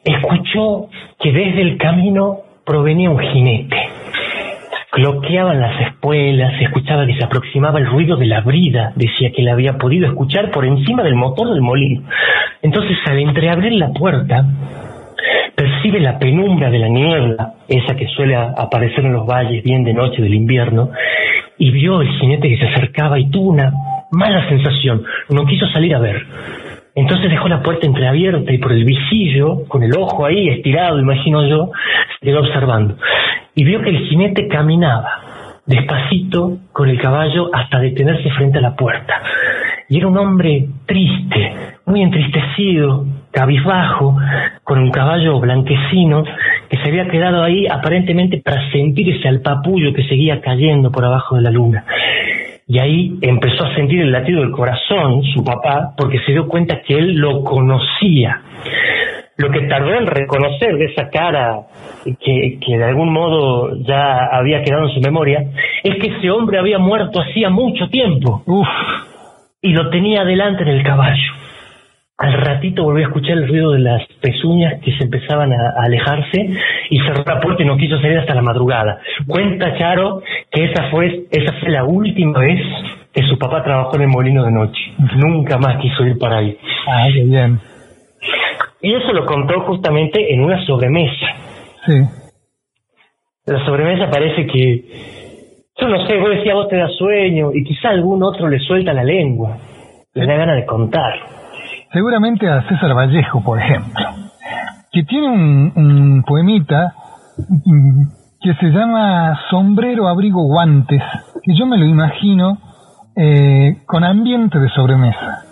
escuchó 0.04 0.88
que 1.18 1.32
desde 1.32 1.62
el 1.62 1.78
camino 1.78 2.40
provenía 2.66 3.08
un 3.08 3.20
jinete. 3.20 3.88
Cloqueaban 4.90 5.60
las 5.60 5.80
espuelas, 5.80 6.58
se 6.58 6.64
escuchaba 6.64 7.06
que 7.06 7.16
se 7.16 7.24
aproximaba 7.24 7.78
el 7.78 7.86
ruido 7.86 8.16
de 8.18 8.26
la 8.26 8.42
brida, 8.42 8.92
decía 8.96 9.32
que 9.34 9.42
la 9.42 9.52
había 9.52 9.78
podido 9.78 10.06
escuchar 10.06 10.50
por 10.50 10.66
encima 10.66 11.02
del 11.02 11.14
motor 11.14 11.48
del 11.48 11.62
molino. 11.62 12.02
Entonces, 12.60 12.98
al 13.06 13.18
entreabrir 13.18 13.72
la 13.72 13.88
puerta, 13.94 14.44
percibe 15.54 16.00
la 16.00 16.18
penumbra 16.18 16.70
de 16.70 16.78
la 16.78 16.88
niebla, 16.88 17.54
esa 17.68 17.96
que 17.96 18.06
suele 18.08 18.34
aparecer 18.36 19.04
en 19.04 19.12
los 19.12 19.26
valles 19.26 19.62
bien 19.62 19.84
de 19.84 19.94
noche 19.94 20.22
del 20.22 20.34
invierno, 20.34 20.90
y 21.58 21.70
vio 21.70 22.00
el 22.00 22.08
jinete 22.18 22.48
que 22.48 22.58
se 22.58 22.66
acercaba 22.66 23.18
y 23.18 23.30
tuvo 23.30 23.50
una 23.50 23.72
mala 24.10 24.48
sensación, 24.48 25.04
no 25.30 25.46
quiso 25.46 25.66
salir 25.68 25.94
a 25.94 26.00
ver. 26.00 26.26
Entonces 26.94 27.30
dejó 27.30 27.48
la 27.48 27.62
puerta 27.62 27.86
entreabierta 27.86 28.52
y 28.52 28.58
por 28.58 28.72
el 28.72 28.84
visillo, 28.84 29.64
con 29.66 29.82
el 29.82 29.96
ojo 29.96 30.26
ahí 30.26 30.48
estirado, 30.48 31.00
imagino 31.00 31.46
yo, 31.48 31.70
se 32.20 32.26
quedó 32.26 32.40
observando. 32.40 32.96
Y 33.54 33.64
vio 33.64 33.80
que 33.82 33.90
el 33.90 33.98
jinete 34.06 34.46
caminaba 34.48 35.24
despacito 35.66 36.58
con 36.72 36.88
el 36.88 37.00
caballo 37.00 37.50
hasta 37.52 37.80
detenerse 37.80 38.30
frente 38.30 38.58
a 38.58 38.62
la 38.62 38.76
puerta. 38.76 39.14
Y 39.88 39.98
era 39.98 40.08
un 40.08 40.16
hombre 40.18 40.66
triste, 40.86 41.52
muy 41.86 42.02
entristecido, 42.02 43.06
cabizbajo, 43.34 44.16
con 44.62 44.78
un 44.78 44.90
caballo 44.90 45.40
blanquecino 45.40 46.22
que 46.70 46.76
se 46.76 46.88
había 46.88 47.08
quedado 47.08 47.42
ahí 47.42 47.66
aparentemente 47.66 48.40
para 48.42 48.70
sentir 48.70 49.10
ese 49.10 49.28
alpapullo 49.28 49.92
que 49.92 50.04
seguía 50.04 50.40
cayendo 50.40 50.92
por 50.92 51.04
abajo 51.04 51.34
de 51.36 51.42
la 51.42 51.50
luna. 51.50 51.84
Y 52.66 52.78
ahí 52.78 53.18
empezó 53.20 53.64
a 53.64 53.74
sentir 53.74 54.00
el 54.00 54.12
latido 54.12 54.40
del 54.40 54.52
corazón, 54.52 55.22
su 55.34 55.44
papá, 55.44 55.94
porque 55.96 56.20
se 56.20 56.32
dio 56.32 56.46
cuenta 56.46 56.80
que 56.82 56.94
él 56.94 57.16
lo 57.16 57.42
conocía. 57.42 58.40
Lo 59.36 59.50
que 59.50 59.62
tardó 59.62 59.92
en 59.92 60.06
reconocer 60.06 60.76
de 60.76 60.84
esa 60.84 61.10
cara 61.10 61.58
que, 62.04 62.58
que 62.64 62.78
de 62.78 62.84
algún 62.84 63.12
modo 63.12 63.76
ya 63.82 64.28
había 64.30 64.62
quedado 64.62 64.88
en 64.88 64.94
su 64.94 65.00
memoria, 65.00 65.44
es 65.82 65.96
que 65.96 66.16
ese 66.16 66.30
hombre 66.30 66.58
había 66.58 66.78
muerto 66.78 67.20
hacía 67.20 67.50
mucho 67.50 67.88
tiempo. 67.88 68.42
Uf. 68.46 68.68
Y 69.60 69.72
lo 69.72 69.90
tenía 69.90 70.24
delante 70.24 70.62
en 70.62 70.68
el 70.68 70.84
caballo. 70.84 71.43
Al 72.16 72.32
ratito 72.32 72.84
volví 72.84 73.02
a 73.02 73.06
escuchar 73.06 73.32
el 73.32 73.48
ruido 73.48 73.72
de 73.72 73.80
las 73.80 74.06
pezuñas 74.20 74.80
que 74.84 74.96
se 74.96 75.04
empezaban 75.04 75.52
a, 75.52 75.74
alejarse 75.82 76.48
y 76.90 76.98
cerró 77.00 77.24
la 77.26 77.40
puerta 77.40 77.64
y 77.64 77.66
no 77.66 77.76
quiso 77.76 78.00
salir 78.00 78.18
hasta 78.18 78.36
la 78.36 78.42
madrugada. 78.42 79.00
Cuenta 79.26 79.76
Charo 79.76 80.22
que 80.50 80.64
esa 80.64 80.90
fue, 80.90 81.26
esa 81.32 81.52
fue 81.58 81.70
la 81.70 81.84
última 81.84 82.38
vez 82.38 82.60
que 83.12 83.22
su 83.24 83.36
papá 83.36 83.64
trabajó 83.64 83.96
en 83.96 84.02
el 84.02 84.08
molino 84.08 84.44
de 84.44 84.52
noche. 84.52 84.80
Nunca 85.16 85.58
más 85.58 85.78
quiso 85.78 86.06
ir 86.06 86.16
para 86.16 86.38
ahí. 86.38 86.56
Ah, 86.86 87.08
qué 87.12 87.24
bien. 87.24 87.58
Y 88.80 88.94
eso 88.94 89.12
lo 89.12 89.26
contó 89.26 89.62
justamente 89.62 90.32
en 90.32 90.42
una 90.42 90.64
sobremesa. 90.66 91.26
Sí. 91.84 91.94
La 93.46 93.64
sobremesa 93.66 94.08
parece 94.08 94.46
que, 94.46 94.84
yo 95.80 95.88
no 95.88 96.06
sé, 96.06 96.16
vos 96.18 96.30
decías 96.30 96.54
vos 96.54 96.68
te 96.68 96.76
da 96.76 96.88
sueño 96.90 97.50
y 97.52 97.64
quizá 97.64 97.88
algún 97.88 98.22
otro 98.22 98.48
le 98.48 98.60
suelta 98.60 98.92
la 98.92 99.02
lengua, 99.02 99.58
le 100.14 100.26
da 100.26 100.36
ganas 100.36 100.56
de 100.56 100.64
contar 100.64 101.33
seguramente 101.94 102.50
a 102.50 102.68
César 102.68 102.92
Vallejo, 102.92 103.42
por 103.42 103.58
ejemplo, 103.58 104.04
que 104.92 105.04
tiene 105.04 105.28
un, 105.28 106.24
poemita 106.26 106.92
mm, 107.38 108.02
que 108.42 108.54
se 108.54 108.66
llama 108.66 109.38
Sombrero, 109.48 110.08
Abrigo, 110.08 110.42
Guantes, 110.42 111.02
que 111.42 111.54
yo 111.56 111.64
me 111.66 111.78
lo 111.78 111.86
imagino 111.86 112.58
eh, 113.16 113.78
con 113.86 114.04
ambiente 114.04 114.58
de 114.58 114.68
sobremesa. 114.70 115.44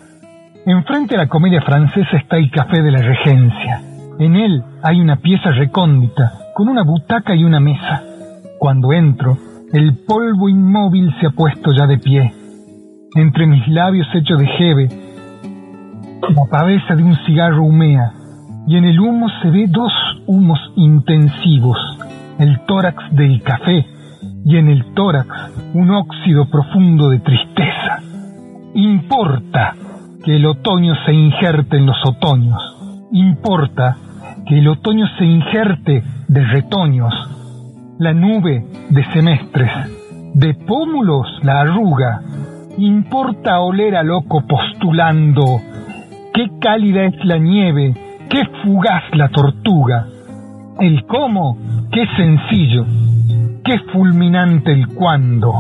Enfrente 0.67 1.15
a 1.15 1.19
la 1.19 1.29
comedia 1.29 1.63
francesa 1.63 2.17
está 2.17 2.37
el 2.37 2.51
Café 2.51 2.83
de 2.83 2.91
la 2.91 3.01
Regencia. 3.01 3.81
En 4.19 4.37
él 4.37 4.63
hay 4.83 5.01
una 5.01 5.17
pieza 5.17 5.51
recóndita, 5.51 6.33
con 6.55 6.69
una 6.69 6.83
butaca 6.83 7.35
y 7.35 7.45
una 7.45 7.61
mesa. 7.61 8.03
Cuando 8.59 8.93
entro, 8.93 9.39
el 9.73 10.05
polvo 10.07 10.49
inmóvil 10.49 11.15
se 11.21 11.29
ha 11.29 11.31
puesto 11.31 11.73
ya 11.73 11.87
de 11.87 11.99
pie. 11.99 12.33
Entre 13.15 13.47
mis 13.47 13.67
labios 13.69 14.07
hechos 14.15 14.39
de 14.39 14.47
jeve, 14.47 14.89
la 16.29 16.47
cabeza 16.49 16.95
de 16.95 17.03
un 17.03 17.17
cigarro 17.27 17.65
humea 17.65 18.13
y 18.67 18.77
en 18.77 18.85
el 18.85 19.01
humo 19.01 19.29
se 19.43 19.51
ve 19.51 19.67
dos 19.69 19.93
humos 20.27 20.59
intensivos, 20.77 21.79
el 22.39 22.61
tórax 22.61 23.13
del 23.13 23.43
café 23.43 23.85
y 24.45 24.57
en 24.57 24.69
el 24.69 24.95
tórax 24.95 25.29
un 25.75 25.91
óxido 25.91 26.49
profundo 26.49 27.11
de 27.11 27.19
tristeza. 27.19 27.99
Importa 28.75 29.75
que 30.25 30.37
el 30.37 30.47
otoño 30.47 30.95
se 31.05 31.13
injerte 31.13 31.77
en 31.77 31.87
los 31.87 31.99
otoños, 32.07 32.63
importa 33.11 33.97
que 34.47 34.59
el 34.59 34.69
otoño 34.69 35.07
se 35.19 35.25
injerte 35.25 36.05
de 36.29 36.45
retoños, 36.45 37.13
la 37.99 38.15
nube 38.15 38.65
de 38.91 39.05
semestres, 39.13 39.71
de 40.35 40.55
pómulos 40.55 41.27
la 41.43 41.61
arruga, 41.61 42.23
importa 42.79 43.61
oler 43.61 43.97
a 43.97 44.03
loco 44.03 44.47
postulando 44.47 45.61
Qué 46.35 46.51
cálida 46.61 47.05
es 47.05 47.25
la 47.25 47.39
nieve, 47.39 47.95
qué 48.31 48.43
fugaz 48.63 49.03
la 49.13 49.29
tortuga. 49.29 50.07
El 50.81 51.05
cómo, 51.05 51.59
qué 51.93 52.07
sencillo, 52.17 52.87
qué 53.63 53.79
fulminante 53.93 54.73
el 54.73 54.89
cuándo. 54.89 55.53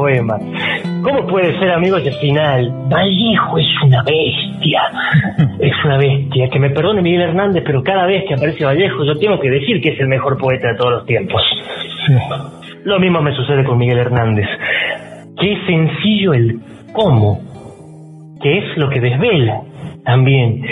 Poema. 0.00 0.38
¿Cómo 1.02 1.26
puede 1.26 1.58
ser, 1.58 1.70
amigos, 1.72 2.02
el 2.06 2.14
final? 2.14 2.72
Vallejo 2.88 3.58
es 3.58 3.66
una 3.84 4.02
bestia. 4.02 4.80
Es 5.60 5.72
una 5.84 5.98
bestia. 5.98 6.48
Que 6.48 6.58
me 6.58 6.70
perdone 6.70 7.02
Miguel 7.02 7.20
Hernández, 7.20 7.62
pero 7.66 7.82
cada 7.82 8.06
vez 8.06 8.24
que 8.26 8.34
aparece 8.34 8.64
Vallejo 8.64 9.04
yo 9.04 9.18
tengo 9.18 9.38
que 9.38 9.50
decir 9.50 9.80
que 9.82 9.90
es 9.90 10.00
el 10.00 10.08
mejor 10.08 10.38
poeta 10.38 10.68
de 10.68 10.74
todos 10.76 10.92
los 10.92 11.06
tiempos. 11.06 11.42
Lo 12.84 12.98
mismo 12.98 13.20
me 13.20 13.34
sucede 13.34 13.62
con 13.64 13.76
Miguel 13.76 13.98
Hernández. 13.98 14.46
Qué 15.38 15.58
sencillo 15.66 16.32
el 16.32 16.60
cómo, 16.92 17.40
que 18.42 18.58
es 18.58 18.78
lo 18.78 18.88
que 18.88 19.00
desvela 19.00 19.60
también. 20.04 20.64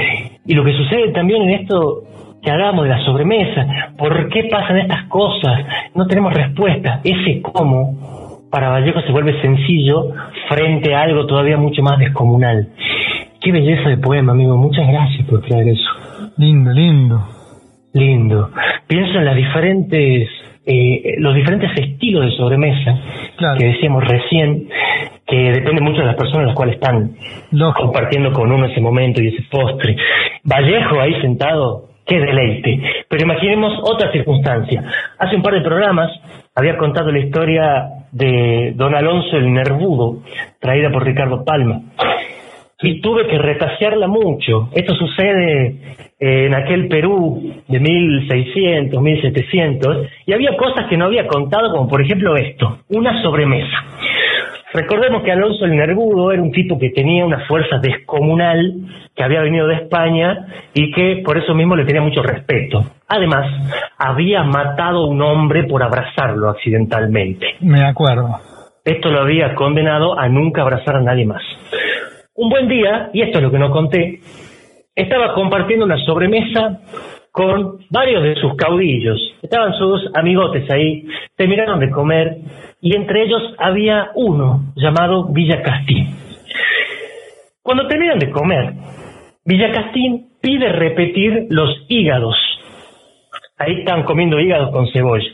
Y 0.46 0.54
lo 0.54 0.64
que 0.64 0.72
sucede 0.72 1.12
también 1.12 1.42
en 1.42 1.50
esto 1.60 2.04
que 2.42 2.50
hagamos 2.50 2.84
de 2.84 2.90
la 2.90 3.04
sobremesa, 3.04 3.66
¿por 3.98 4.28
qué 4.30 4.44
pasan 4.44 4.78
estas 4.78 5.04
cosas? 5.08 5.66
No 5.94 6.06
tenemos 6.06 6.32
respuesta. 6.32 7.00
Ese 7.04 7.42
cómo 7.42 8.27
para 8.50 8.70
Vallejo 8.70 9.00
se 9.02 9.12
vuelve 9.12 9.40
sencillo 9.40 10.12
frente 10.48 10.94
a 10.94 11.02
algo 11.02 11.26
todavía 11.26 11.56
mucho 11.56 11.82
más 11.82 11.98
descomunal. 11.98 12.68
Qué 13.40 13.52
belleza 13.52 13.88
de 13.88 13.98
poema, 13.98 14.32
amigo. 14.32 14.56
Muchas 14.56 14.86
gracias 14.88 15.26
por 15.28 15.42
traer 15.42 15.68
eso. 15.68 15.90
Lindo, 16.36 16.72
lindo. 16.72 17.24
Lindo. 17.92 18.50
Pienso 18.86 19.18
en 19.18 19.24
las 19.24 19.36
diferentes, 19.36 20.28
eh, 20.66 21.14
los 21.18 21.34
diferentes 21.34 21.70
estilos 21.78 22.24
de 22.24 22.36
sobremesa 22.36 22.98
que 23.58 23.66
decíamos 23.66 24.04
recién, 24.06 24.68
que 25.26 25.52
depende 25.52 25.82
mucho 25.82 26.00
de 26.00 26.06
las 26.06 26.16
personas 26.16 26.46
las 26.46 26.56
cuales 26.56 26.76
están 26.76 27.12
compartiendo 27.76 28.32
con 28.32 28.50
uno 28.50 28.66
ese 28.66 28.80
momento 28.80 29.22
y 29.22 29.28
ese 29.28 29.42
postre. 29.50 29.96
Vallejo 30.44 31.00
ahí 31.00 31.20
sentado, 31.20 31.88
qué 32.06 32.18
deleite. 32.18 32.82
Pero 33.08 33.24
imaginemos 33.24 33.78
otra 33.82 34.10
circunstancia. 34.10 34.82
Hace 35.18 35.36
un 35.36 35.42
par 35.42 35.54
de 35.54 35.60
programas 35.60 36.10
había 36.58 36.76
contado 36.76 37.12
la 37.12 37.20
historia 37.20 37.88
de 38.10 38.72
Don 38.74 38.92
Alonso 38.92 39.36
el 39.36 39.52
Nervudo, 39.52 40.24
traída 40.58 40.90
por 40.90 41.04
Ricardo 41.04 41.44
Palma. 41.44 41.82
Y 42.82 43.00
tuve 43.00 43.28
que 43.28 43.38
retasearla 43.38 44.08
mucho. 44.08 44.68
Esto 44.72 44.92
sucede 44.96 45.76
en 46.18 46.52
aquel 46.54 46.88
Perú 46.88 47.62
de 47.68 47.78
1600, 47.78 49.00
1700, 49.00 50.06
y 50.26 50.32
había 50.32 50.56
cosas 50.56 50.88
que 50.88 50.96
no 50.96 51.04
había 51.04 51.28
contado, 51.28 51.70
como 51.70 51.88
por 51.88 52.02
ejemplo 52.02 52.34
esto, 52.34 52.78
una 52.88 53.22
sobremesa. 53.22 53.76
Recordemos 54.72 55.22
que 55.22 55.32
Alonso 55.32 55.64
el 55.64 55.76
Nervudo 55.76 56.30
era 56.30 56.42
un 56.42 56.52
tipo 56.52 56.78
que 56.78 56.90
tenía 56.90 57.24
una 57.24 57.46
fuerza 57.46 57.78
descomunal, 57.78 58.74
que 59.16 59.22
había 59.22 59.40
venido 59.40 59.66
de 59.66 59.76
España 59.76 60.46
y 60.74 60.92
que 60.92 61.22
por 61.24 61.38
eso 61.38 61.54
mismo 61.54 61.74
le 61.74 61.86
tenía 61.86 62.02
mucho 62.02 62.22
respeto. 62.22 62.84
Además, 63.08 63.46
había 63.96 64.42
matado 64.42 65.04
a 65.04 65.08
un 65.08 65.22
hombre 65.22 65.64
por 65.64 65.82
abrazarlo 65.82 66.50
accidentalmente. 66.50 67.54
Me 67.60 67.82
acuerdo. 67.82 68.28
Esto 68.84 69.10
lo 69.10 69.22
había 69.22 69.54
condenado 69.54 70.18
a 70.18 70.28
nunca 70.28 70.62
abrazar 70.62 70.96
a 70.96 71.00
nadie 71.00 71.24
más. 71.24 71.42
Un 72.34 72.50
buen 72.50 72.68
día, 72.68 73.10
y 73.12 73.22
esto 73.22 73.38
es 73.38 73.44
lo 73.44 73.50
que 73.50 73.58
no 73.58 73.70
conté, 73.70 74.20
estaba 74.94 75.32
compartiendo 75.34 75.86
una 75.86 75.98
sobremesa 76.04 76.80
con 77.38 77.78
varios 77.90 78.24
de 78.24 78.34
sus 78.34 78.56
caudillos. 78.56 79.16
Estaban 79.40 79.72
sus 79.74 80.10
amigotes 80.12 80.68
ahí, 80.72 81.06
terminaron 81.36 81.78
de 81.78 81.88
comer 81.88 82.38
y 82.80 82.96
entre 82.96 83.22
ellos 83.22 83.54
había 83.58 84.10
uno 84.16 84.72
llamado 84.74 85.26
Villacastín. 85.26 86.16
Cuando 87.62 87.86
terminan 87.86 88.18
de 88.18 88.30
comer, 88.30 88.72
Villacastín 89.44 90.30
pide 90.42 90.72
repetir 90.72 91.46
los 91.50 91.86
hígados. 91.86 92.34
Ahí 93.56 93.78
están 93.78 94.02
comiendo 94.02 94.40
hígados 94.40 94.72
con 94.72 94.88
cebolla. 94.88 95.30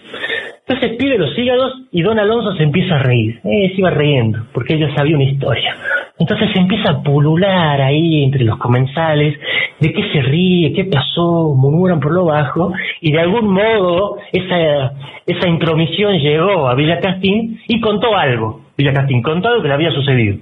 Entonces 0.66 0.96
pide 0.96 1.18
los 1.18 1.36
hígados 1.38 1.74
y 1.92 2.00
don 2.00 2.18
Alonso 2.18 2.54
se 2.56 2.62
empieza 2.62 2.96
a 2.96 3.02
reír. 3.02 3.38
Eh, 3.44 3.72
se 3.74 3.80
iba 3.80 3.90
riendo, 3.90 4.46
porque 4.52 4.74
ella 4.74 4.94
sabía 4.94 5.16
una 5.16 5.24
historia. 5.24 5.76
Entonces 6.18 6.48
se 6.54 6.60
empieza 6.60 6.90
a 6.90 7.02
pulular 7.02 7.80
ahí 7.82 8.24
entre 8.24 8.44
los 8.44 8.56
comensales, 8.58 9.38
de 9.80 9.92
qué 9.92 10.02
se 10.10 10.22
ríe, 10.22 10.72
qué 10.72 10.84
pasó, 10.84 11.54
murmuran 11.54 12.00
por 12.00 12.12
lo 12.12 12.24
bajo, 12.24 12.72
y 13.00 13.12
de 13.12 13.20
algún 13.20 13.52
modo 13.52 14.16
esa, 14.32 14.92
esa 15.26 15.48
intromisión 15.48 16.18
llegó 16.18 16.68
a 16.68 16.74
Villa 16.74 16.98
Castín 16.98 17.60
y 17.68 17.80
contó 17.80 18.16
algo. 18.16 18.62
Villa 18.78 18.94
Castín 18.94 19.20
contó 19.22 19.48
algo 19.48 19.62
que 19.62 19.68
le 19.68 19.74
había 19.74 19.90
sucedido. 19.90 20.38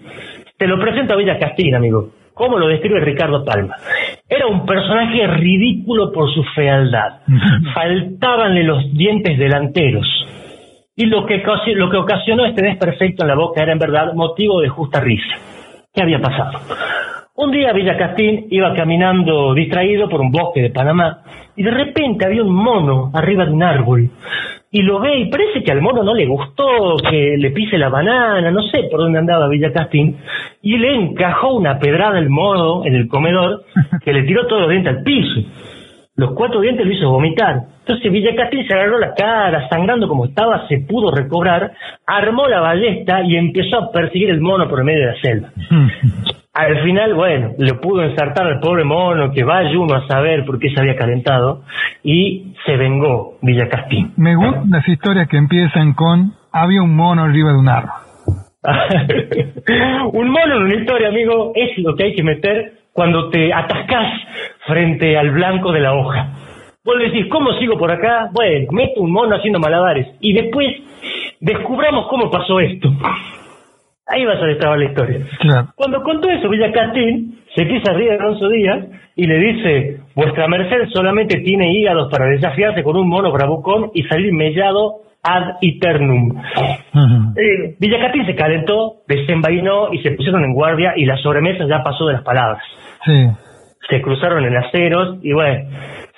Te 0.56 0.68
lo 0.68 0.78
presento 0.78 1.14
a 1.14 1.16
Villa 1.16 1.38
Castín, 1.38 1.74
amigo. 1.74 2.10
¿Cómo 2.34 2.58
lo 2.58 2.68
describe 2.68 3.00
Ricardo 3.00 3.44
Palma? 3.44 3.74
Era 4.34 4.46
un 4.46 4.64
personaje 4.64 5.26
ridículo 5.26 6.10
por 6.10 6.32
su 6.32 6.42
fealdad. 6.54 7.20
Faltábanle 7.74 8.64
los 8.64 8.90
dientes 8.94 9.36
delanteros. 9.36 10.06
Y 10.96 11.04
lo 11.04 11.26
que, 11.26 11.42
lo 11.74 11.90
que 11.90 11.96
ocasionó 11.98 12.46
este 12.46 12.64
desperfecto 12.64 13.24
en 13.24 13.28
la 13.28 13.34
boca 13.34 13.62
era 13.62 13.72
en 13.72 13.78
verdad 13.78 14.14
motivo 14.14 14.62
de 14.62 14.70
justa 14.70 15.00
risa. 15.00 15.36
¿Qué 15.92 16.02
había 16.02 16.18
pasado? 16.18 16.60
Un 17.34 17.50
día 17.50 17.74
Villa 17.74 17.98
Castín 17.98 18.46
iba 18.48 18.74
caminando 18.74 19.52
distraído 19.52 20.08
por 20.08 20.22
un 20.22 20.30
bosque 20.30 20.62
de 20.62 20.70
Panamá 20.70 21.18
y 21.54 21.62
de 21.62 21.70
repente 21.70 22.24
había 22.24 22.42
un 22.42 22.54
mono 22.54 23.10
arriba 23.12 23.44
de 23.44 23.52
un 23.52 23.62
árbol 23.62 24.10
y 24.74 24.80
lo 24.80 25.00
ve 25.00 25.18
y 25.18 25.30
parece 25.30 25.62
que 25.62 25.70
al 25.70 25.82
mono 25.82 26.02
no 26.02 26.14
le 26.14 26.26
gustó 26.26 26.96
que 27.08 27.36
le 27.38 27.50
pise 27.50 27.76
la 27.76 27.90
banana, 27.90 28.50
no 28.50 28.62
sé 28.62 28.84
por 28.90 29.00
dónde 29.00 29.18
andaba 29.18 29.46
Villa 29.46 29.70
Castín, 29.70 30.16
y 30.62 30.78
le 30.78 30.94
encajó 30.94 31.54
una 31.54 31.78
pedrada 31.78 32.18
el 32.18 32.30
mono 32.30 32.84
en 32.86 32.96
el 32.96 33.06
comedor 33.06 33.64
que 34.02 34.14
le 34.14 34.22
tiró 34.22 34.46
todos 34.46 34.62
los 34.62 34.70
dientes 34.70 34.96
al 34.96 35.02
piso. 35.02 35.42
Los 36.16 36.32
cuatro 36.32 36.60
dientes 36.60 36.86
lo 36.86 36.92
hizo 36.92 37.10
vomitar. 37.10 37.60
Entonces 37.80 38.10
Villa 38.10 38.34
Castín 38.34 38.66
se 38.66 38.72
agarró 38.72 38.98
la 38.98 39.12
cara, 39.14 39.68
sangrando 39.68 40.08
como 40.08 40.24
estaba, 40.24 40.66
se 40.68 40.78
pudo 40.78 41.10
recobrar, 41.10 41.72
armó 42.06 42.48
la 42.48 42.60
ballesta 42.60 43.22
y 43.24 43.36
empezó 43.36 43.76
a 43.76 43.92
perseguir 43.92 44.30
el 44.30 44.40
mono 44.40 44.70
por 44.70 44.82
medio 44.84 45.00
de 45.00 45.06
la 45.06 45.20
selva. 45.20 45.48
Al 46.54 46.82
final, 46.82 47.14
bueno, 47.14 47.52
le 47.56 47.74
pudo 47.74 48.02
ensartar 48.02 48.46
al 48.46 48.60
pobre 48.60 48.84
mono, 48.84 49.32
que 49.32 49.42
vaya 49.42 49.70
uno 49.78 49.94
a 49.94 50.06
saber 50.06 50.44
por 50.44 50.58
qué 50.58 50.68
se 50.68 50.80
había 50.80 50.96
calentado, 50.96 51.62
y 52.02 52.54
se 52.66 52.76
vengó 52.76 53.38
Villa 53.40 53.68
Castín. 53.70 54.12
Me 54.18 54.36
gustan 54.36 54.70
las 54.70 54.86
historias 54.86 55.28
que 55.28 55.38
empiezan 55.38 55.94
con 55.94 56.34
había 56.52 56.82
un 56.82 56.94
mono 56.94 57.22
arriba 57.24 57.52
de 57.52 57.58
un 57.58 57.68
árbol. 57.68 57.92
un 60.12 60.28
mono 60.28 60.56
en 60.56 60.62
una 60.62 60.74
historia, 60.74 61.08
amigo, 61.08 61.52
es 61.54 61.78
lo 61.78 61.96
que 61.96 62.04
hay 62.04 62.14
que 62.14 62.22
meter 62.22 62.74
cuando 62.92 63.30
te 63.30 63.50
atascas 63.52 64.12
frente 64.66 65.16
al 65.16 65.30
blanco 65.30 65.72
de 65.72 65.80
la 65.80 65.94
hoja. 65.94 66.34
Vos 66.84 66.98
decís, 66.98 67.26
¿cómo 67.30 67.52
sigo 67.54 67.78
por 67.78 67.90
acá? 67.90 68.28
Bueno, 68.32 68.66
meto 68.72 69.00
un 69.00 69.10
mono 69.10 69.36
haciendo 69.36 69.58
malabares. 69.58 70.06
Y 70.20 70.34
después 70.34 70.68
descubramos 71.40 72.08
cómo 72.08 72.30
pasó 72.30 72.60
esto. 72.60 72.90
Ahí 74.06 74.24
va 74.24 74.32
a 74.32 74.50
estar 74.50 74.78
la 74.78 74.84
historia. 74.84 75.20
Cuando 75.76 76.02
contó 76.02 76.28
eso 76.28 76.48
Villa 76.48 76.72
Castín, 76.72 77.38
se 77.54 77.66
quiso 77.66 77.92
ríe 77.94 78.10
de 78.10 78.16
Alonso 78.16 78.48
Díaz 78.48 78.84
y 79.14 79.26
le 79.26 79.38
dice, 79.38 80.00
vuestra 80.16 80.48
merced 80.48 80.88
solamente 80.92 81.40
tiene 81.40 81.72
hígados 81.72 82.10
para 82.10 82.26
desafiarse 82.26 82.82
con 82.82 82.96
un 82.96 83.08
mono 83.08 83.30
bravucón 83.30 83.90
y 83.94 84.02
salir 84.04 84.32
mellado 84.32 85.02
ad 85.22 85.56
eternum. 85.60 86.36
Eh, 87.36 87.76
Villa 87.78 88.00
Castín 88.00 88.26
se 88.26 88.34
calentó, 88.34 89.02
desenvainó 89.06 89.92
y 89.92 90.02
se 90.02 90.10
pusieron 90.10 90.44
en 90.44 90.54
guardia 90.54 90.94
y 90.96 91.04
la 91.04 91.16
sobremesa 91.18 91.64
ya 91.68 91.82
pasó 91.84 92.06
de 92.06 92.14
las 92.14 92.22
palabras. 92.22 92.62
Se 93.88 94.00
cruzaron 94.00 94.44
en 94.44 94.56
aceros 94.56 95.18
y 95.22 95.32
bueno, 95.32 95.68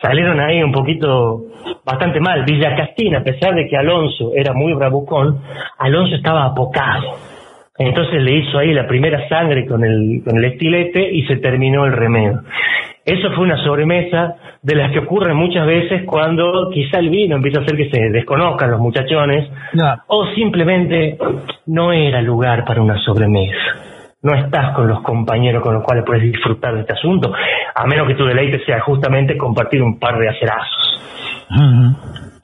salieron 0.00 0.40
ahí 0.40 0.62
un 0.62 0.72
poquito 0.72 1.42
bastante 1.84 2.18
mal. 2.20 2.44
Villa 2.44 2.74
Castín, 2.76 3.14
a 3.14 3.22
pesar 3.22 3.54
de 3.54 3.68
que 3.68 3.76
Alonso 3.76 4.32
era 4.34 4.54
muy 4.54 4.72
bravucón, 4.72 5.40
Alonso 5.78 6.14
estaba 6.14 6.46
apocado 6.46 7.33
entonces 7.76 8.22
le 8.22 8.38
hizo 8.38 8.58
ahí 8.58 8.72
la 8.72 8.86
primera 8.86 9.28
sangre 9.28 9.66
con 9.66 9.84
el, 9.84 10.22
con 10.24 10.36
el 10.38 10.44
estilete 10.44 11.10
y 11.10 11.26
se 11.26 11.36
terminó 11.36 11.86
el 11.86 11.92
remedio. 11.92 12.42
Eso 13.04 13.30
fue 13.32 13.44
una 13.44 13.62
sobremesa 13.62 14.36
de 14.62 14.76
las 14.76 14.92
que 14.92 15.00
ocurre 15.00 15.34
muchas 15.34 15.66
veces 15.66 16.04
cuando 16.06 16.70
quizá 16.72 17.00
el 17.00 17.10
vino 17.10 17.36
empieza 17.36 17.60
a 17.60 17.62
hacer 17.64 17.76
que 17.76 17.90
se 17.90 18.00
desconozcan 18.10 18.70
los 18.70 18.80
muchachones 18.80 19.50
o 20.06 20.26
simplemente 20.34 21.18
no 21.66 21.92
era 21.92 22.22
lugar 22.22 22.64
para 22.64 22.80
una 22.80 22.98
sobremesa. 23.04 23.56
No 24.22 24.34
estás 24.36 24.74
con 24.74 24.88
los 24.88 25.02
compañeros 25.02 25.62
con 25.62 25.74
los 25.74 25.84
cuales 25.84 26.04
puedes 26.06 26.22
disfrutar 26.22 26.74
de 26.74 26.80
este 26.80 26.94
asunto, 26.94 27.30
a 27.74 27.86
menos 27.86 28.06
que 28.08 28.14
tu 28.14 28.24
deleite 28.24 28.64
sea 28.64 28.80
justamente 28.80 29.36
compartir 29.36 29.82
un 29.82 29.98
par 29.98 30.18
de 30.18 30.28
acerazos. 30.30 31.00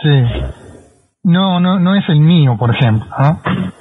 Sí. 0.02 0.22
No, 1.22 1.58
no, 1.58 1.78
no 1.78 1.94
es 1.94 2.06
el 2.08 2.20
mío, 2.20 2.56
por 2.58 2.74
ejemplo. 2.74 3.06
No 3.18 3.79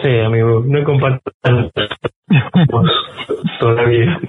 sé, 0.00 0.24
amigo, 0.24 0.62
no 0.64 0.78
he 0.78 0.84
compartido 0.84 1.24
todavía. 3.58 4.20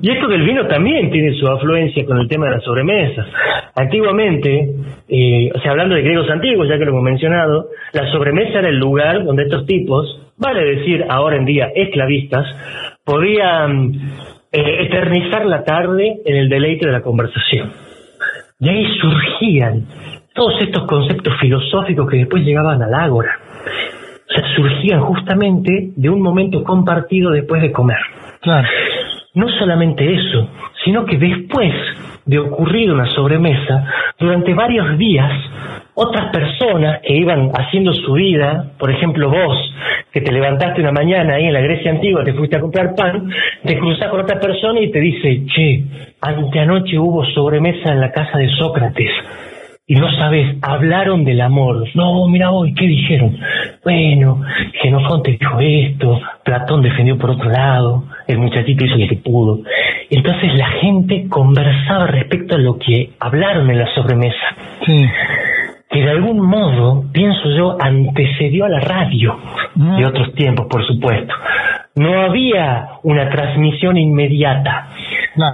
Y 0.00 0.10
esto 0.10 0.28
del 0.28 0.44
vino 0.44 0.68
también 0.68 1.10
tiene 1.10 1.34
su 1.34 1.48
afluencia 1.48 2.06
con 2.06 2.18
el 2.18 2.28
tema 2.28 2.46
de 2.46 2.52
las 2.52 2.62
sobremesas. 2.62 3.26
Antiguamente, 3.74 4.72
eh, 5.08 5.50
o 5.52 5.58
sea, 5.58 5.72
hablando 5.72 5.96
de 5.96 6.02
griegos 6.02 6.30
antiguos, 6.30 6.68
ya 6.68 6.78
que 6.78 6.84
lo 6.84 6.92
hemos 6.92 7.02
mencionado, 7.02 7.70
la 7.92 8.08
sobremesa 8.12 8.60
era 8.60 8.68
el 8.68 8.78
lugar 8.78 9.24
donde 9.24 9.42
estos 9.42 9.66
tipos, 9.66 10.32
vale 10.36 10.64
decir 10.76 11.06
ahora 11.08 11.38
en 11.38 11.44
día 11.44 11.72
esclavistas, 11.74 12.46
podían 13.04 13.94
eh, 14.52 14.86
eternizar 14.86 15.44
la 15.44 15.64
tarde 15.64 16.20
en 16.24 16.36
el 16.36 16.48
deleite 16.48 16.86
de 16.86 16.92
la 16.92 17.02
conversación. 17.02 17.72
Y 18.60 18.68
ahí 18.68 18.86
surgían 19.00 19.86
todos 20.36 20.54
estos 20.62 20.86
conceptos 20.86 21.34
filosóficos 21.40 22.08
que 22.08 22.18
después 22.18 22.44
llegaban 22.44 22.80
al 22.80 22.94
ágora 22.94 23.40
surgían 24.54 25.00
justamente 25.00 25.90
de 25.96 26.10
un 26.10 26.20
momento 26.20 26.62
compartido 26.64 27.30
después 27.30 27.62
de 27.62 27.72
comer. 27.72 27.98
No 29.34 29.48
solamente 29.58 30.12
eso, 30.12 30.48
sino 30.84 31.04
que 31.04 31.16
después 31.16 31.72
de 32.26 32.38
ocurrir 32.38 32.92
una 32.92 33.06
sobremesa, 33.14 33.84
durante 34.18 34.54
varios 34.54 34.98
días, 34.98 35.30
otras 35.94 36.30
personas 36.32 37.00
que 37.02 37.14
iban 37.14 37.50
haciendo 37.54 37.92
su 37.92 38.12
vida, 38.12 38.72
por 38.78 38.90
ejemplo 38.90 39.30
vos, 39.30 39.74
que 40.12 40.20
te 40.20 40.32
levantaste 40.32 40.80
una 40.80 40.92
mañana 40.92 41.34
ahí 41.34 41.46
en 41.46 41.52
la 41.52 41.60
Grecia 41.60 41.90
antigua, 41.90 42.24
te 42.24 42.34
fuiste 42.34 42.56
a 42.56 42.60
comprar 42.60 42.94
pan, 42.94 43.30
te 43.64 43.78
cruzás 43.78 44.08
con 44.08 44.20
otra 44.20 44.38
persona 44.38 44.80
y 44.80 44.90
te 44.90 45.00
dice, 45.00 45.44
che, 45.46 45.84
anteanoche 46.20 46.98
hubo 46.98 47.24
sobremesa 47.26 47.92
en 47.92 48.00
la 48.00 48.12
casa 48.12 48.38
de 48.38 48.48
Sócrates 48.50 49.10
y 49.86 49.94
no 49.96 50.10
sabes, 50.16 50.56
hablaron 50.62 51.24
del 51.24 51.40
amor. 51.40 51.88
No, 51.94 52.26
mira 52.28 52.50
hoy, 52.50 52.72
¿qué 52.74 52.86
dijeron? 52.86 53.36
Bueno, 53.84 54.40
Genofonte 54.80 55.32
dijo 55.32 55.58
esto, 55.60 56.20
Platón 56.44 56.82
defendió 56.82 57.18
por 57.18 57.30
otro 57.30 57.50
lado, 57.50 58.04
el 58.28 58.38
muchachito 58.38 58.84
hizo 58.84 58.96
lo 58.96 59.08
que 59.08 59.16
pudo. 59.16 59.60
Entonces 60.08 60.54
la 60.54 60.68
gente 60.80 61.26
conversaba 61.28 62.06
respecto 62.06 62.54
a 62.54 62.58
lo 62.58 62.78
que 62.78 63.10
hablaron 63.18 63.70
en 63.70 63.78
la 63.78 63.94
sobremesa. 63.94 64.56
Sí. 64.86 65.04
Que 65.92 66.00
de 66.00 66.10
algún 66.10 66.40
modo, 66.40 67.04
pienso 67.12 67.50
yo, 67.50 67.76
antecedió 67.78 68.64
a 68.64 68.70
la 68.70 68.80
radio. 68.80 69.36
De 69.74 70.06
otros 70.06 70.34
tiempos, 70.34 70.66
por 70.70 70.86
supuesto. 70.86 71.34
No 71.96 72.22
había 72.22 72.98
una 73.02 73.28
transmisión 73.28 73.98
inmediata. 73.98 74.88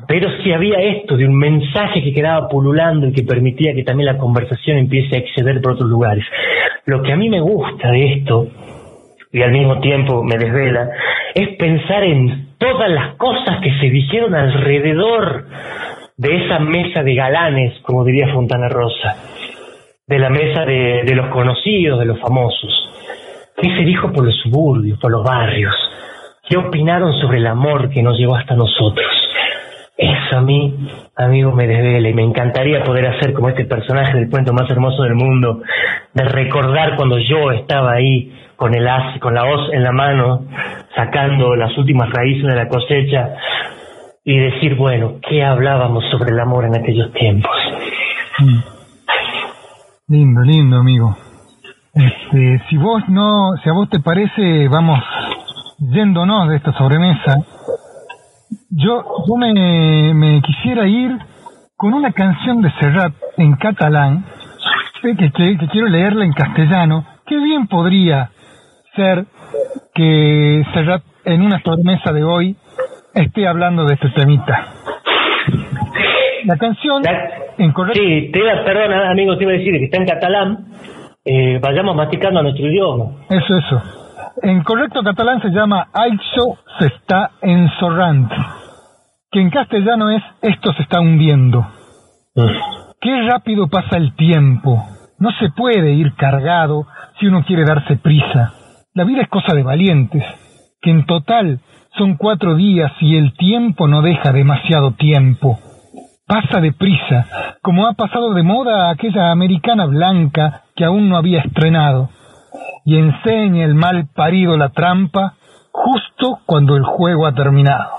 Pero 0.07 0.29
si 0.43 0.53
había 0.53 0.79
esto 0.79 1.17
de 1.17 1.27
un 1.27 1.37
mensaje 1.37 2.03
que 2.03 2.13
quedaba 2.13 2.49
pululando 2.49 3.09
y 3.09 3.13
que 3.13 3.25
permitía 3.25 3.75
que 3.75 3.83
también 3.83 4.07
la 4.07 4.19
conversación 4.19 4.79
empiece 4.79 5.17
a 5.17 5.19
exceder 5.19 5.61
por 5.61 5.73
otros 5.73 5.89
lugares. 5.89 6.25
Lo 6.87 7.03
que 7.03 7.13
a 7.13 7.17
mí 7.17 7.29
me 7.29 7.41
gusta 7.41 7.91
de 7.91 8.13
esto, 8.15 8.47
y 9.33 9.43
al 9.43 9.53
mismo 9.53 9.81
tiempo 9.81 10.23
me 10.23 10.37
desvela, 10.37 10.89
es 11.35 11.57
pensar 11.57 12.05
en 12.05 12.55
todas 12.59 12.91
las 12.91 13.15
cosas 13.17 13.61
que 13.63 13.73
se 13.79 13.91
dijeron 13.91 14.35
alrededor 14.35 15.47
de 16.17 16.45
esa 16.45 16.59
mesa 16.59 17.03
de 17.03 17.15
galanes, 17.15 17.79
como 17.83 18.05
diría 18.05 18.33
Fontana 18.33 18.69
Rosa, 18.69 19.17
de 20.09 20.19
la 20.19 20.31
mesa 20.31 20.65
de, 20.65 21.15
los 21.15 21.29
conocidos, 21.29 21.99
de 21.99 22.07
los 22.07 22.19
famosos. 22.19 22.91
¿Qué 23.61 23.69
se 23.77 23.85
dijo 23.85 24.11
por 24.11 24.25
los 24.25 24.35
suburbios, 24.43 24.99
por 24.99 25.11
los 25.11 25.23
barrios? 25.23 25.75
¿Qué 26.49 26.57
opinaron 26.57 27.13
sobre 27.21 27.39
el 27.39 27.47
amor 27.47 27.91
que 27.91 28.03
nos 28.03 28.19
llevó 28.19 28.37
hasta 28.37 28.55
nosotros? 28.55 29.07
Eso 29.99 30.39
a 30.39 30.41
mí, 30.41 30.89
amigo, 31.17 31.53
me 31.53 31.67
desvela 31.67 32.09
y 32.09 32.15
me 32.15 32.23
encantaría 32.23 32.85
poder 32.85 33.07
hacer 33.07 33.35
como 33.35 33.51
este 33.51 33.67
personaje 33.67 34.17
del 34.17 34.31
cuento 34.31 34.53
más 34.55 34.71
hermoso 34.71 35.03
del 35.03 35.15
mundo, 35.15 35.61
de 36.15 36.25
recordar 36.25 36.97
cuando 36.97 37.19
yo 37.19 37.51
estaba 37.51 37.93
ahí 37.93 38.33
con 38.57 38.75
el 38.75 38.89
as, 38.89 39.19
con 39.21 39.35
la 39.35 39.45
hoz 39.45 39.73
en 39.73 39.83
la 39.83 39.93
mano, 39.93 40.47
sacando 40.97 41.55
las 41.55 41.77
últimas 41.77 42.11
raíces 42.11 42.45
de 42.45 42.55
la 42.55 42.69
cosecha 42.69 43.35
y 44.25 44.39
decir, 44.39 44.75
bueno, 44.77 45.17
¿qué 45.29 45.45
hablábamos 45.45 46.05
sobre 46.11 46.31
el 46.31 46.41
amor 46.41 46.65
en 46.65 46.77
aquellos 46.77 47.13
tiempos? 47.13 47.57
Mm. 48.39 48.78
Lindo, 50.11 50.41
lindo, 50.41 50.79
amigo. 50.79 51.15
Este, 51.93 52.63
si 52.71 52.79
vos 52.79 53.07
no, 53.09 53.55
si 53.63 53.69
a 53.69 53.75
vos 53.75 53.91
te 53.91 54.01
parece, 54.01 54.67
vamos 54.69 54.99
yéndonos 55.81 56.49
de 56.49 56.57
esta 56.57 56.73
sobremesa. 56.73 57.37
Yo, 58.71 59.05
yo 59.29 59.37
me, 59.37 60.15
me 60.15 60.41
quisiera 60.41 60.89
ir 60.89 61.11
con 61.77 61.93
una 61.93 62.13
canción 62.13 62.63
de 62.63 62.71
Serrat 62.81 63.13
en 63.37 63.57
catalán, 63.57 64.25
que, 65.03 65.15
que, 65.15 65.69
quiero 65.71 65.89
leerla 65.89 66.25
en 66.25 66.33
castellano. 66.33 67.05
Qué 67.27 67.37
bien 67.37 67.67
podría 67.67 68.31
ser 68.97 69.27
que 69.95 70.65
Serrat 70.73 71.03
en 71.27 71.43
una 71.43 71.61
sobremesa 71.61 72.15
de 72.15 72.25
hoy 72.25 72.57
esté 73.13 73.47
hablando 73.47 73.85
de 73.85 73.93
este 73.93 74.09
temita. 74.09 74.69
La 76.45 76.57
canción, 76.57 77.03
Sí, 77.95 78.31
te 78.33 78.39
iba, 78.39 78.65
perdona, 78.65 79.11
amigo, 79.11 79.37
te 79.37 79.45
iba 79.45 79.53
a 79.53 79.57
decir 79.57 79.73
que 79.73 79.85
está 79.85 79.99
en 79.99 80.07
catalán. 80.07 80.67
Eh, 81.25 81.59
vayamos 81.61 81.95
masticando 81.95 82.41
a 82.41 82.43
nuestro 82.43 82.67
idioma. 82.67 83.05
Eso, 83.29 83.57
eso. 83.57 83.83
En 84.43 84.63
correcto 84.63 85.03
catalán 85.03 85.43
se 85.43 85.51
llama 85.51 85.89
Aixo 85.93 86.59
se 86.79 86.87
está 86.87 87.33
enzorrant, 87.43 88.31
que 89.31 89.41
en 89.41 89.51
castellano 89.51 90.11
es 90.11 90.23
esto 90.43 90.73
se 90.75 90.83
está 90.83 91.01
hundiendo. 91.01 91.67
Qué 93.01 93.23
rápido 93.23 93.69
pasa 93.69 93.97
el 93.97 94.15
tiempo. 94.15 94.85
No 95.19 95.31
se 95.41 95.51
puede 95.51 95.93
ir 95.93 96.15
cargado 96.15 96.87
si 97.19 97.27
uno 97.27 97.45
quiere 97.45 97.65
darse 97.65 97.97
prisa. 97.97 98.55
La 98.95 99.05
vida 99.05 99.23
es 99.23 99.29
cosa 99.29 99.55
de 99.55 99.65
valientes, 99.65 100.25
que 100.81 100.91
en 100.91 101.05
total 101.05 101.61
son 101.97 102.17
cuatro 102.17 102.55
días 102.55 102.93
y 103.01 103.17
el 103.17 103.35
tiempo 103.35 103.89
no 103.89 104.03
deja 104.03 104.33
demasiado 104.33 104.93
tiempo. 104.93 105.59
Pasa 106.29 106.61
deprisa, 106.61 107.27
como 107.63 107.87
ha 107.87 107.95
pasado 107.95 108.35
de 108.35 108.43
moda 108.43 108.91
aquella 108.91 109.31
americana 109.31 109.87
blanca 109.87 110.65
que 110.77 110.85
aún 110.85 111.09
no 111.09 111.17
había 111.17 111.41
estrenado, 111.41 112.11
y 112.85 112.99
enseña 112.99 113.65
el 113.65 113.75
mal 113.75 114.09
parido 114.15 114.55
la 114.59 114.69
trampa 114.69 115.37
justo 115.73 116.41
cuando 116.45 116.77
el 116.77 116.85
juego 116.85 117.27
ha 117.27 117.35
terminado. 117.35 117.93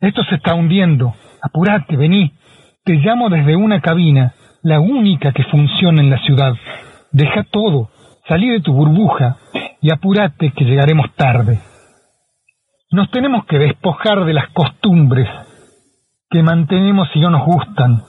Esto 0.00 0.24
se 0.24 0.34
está 0.34 0.54
hundiendo. 0.54 1.14
Apúrate, 1.40 1.96
vení. 1.96 2.32
Te 2.84 2.94
llamo 2.94 3.28
desde 3.28 3.54
una 3.54 3.80
cabina, 3.80 4.34
la 4.64 4.80
única 4.80 5.30
que 5.30 5.44
funciona 5.44 6.02
en 6.02 6.10
la 6.10 6.18
ciudad. 6.18 6.54
Deja 7.12 7.44
todo, 7.44 7.90
salí 8.26 8.48
de 8.48 8.60
tu 8.60 8.72
burbuja 8.72 9.36
y 9.80 9.92
apúrate 9.92 10.50
que 10.50 10.64
llegaremos 10.64 11.14
tarde. 11.14 11.60
Nos 12.90 13.08
tenemos 13.12 13.44
que 13.46 13.58
despojar 13.58 14.24
de 14.24 14.34
las 14.34 14.48
costumbres 14.48 15.28
que 16.30 16.42
mantenemos 16.42 17.08
y 17.14 17.20
no 17.20 17.30
nos 17.30 17.44
gustan, 17.44 18.02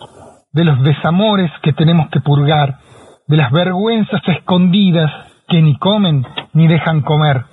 de 0.51 0.65
los 0.65 0.81
desamores 0.83 1.51
que 1.61 1.73
tenemos 1.73 2.09
que 2.09 2.19
purgar, 2.19 2.79
de 3.27 3.37
las 3.37 3.51
vergüenzas 3.51 4.21
escondidas 4.27 5.11
que 5.47 5.61
ni 5.61 5.77
comen 5.77 6.25
ni 6.53 6.67
dejan 6.67 7.01
comer. 7.01 7.45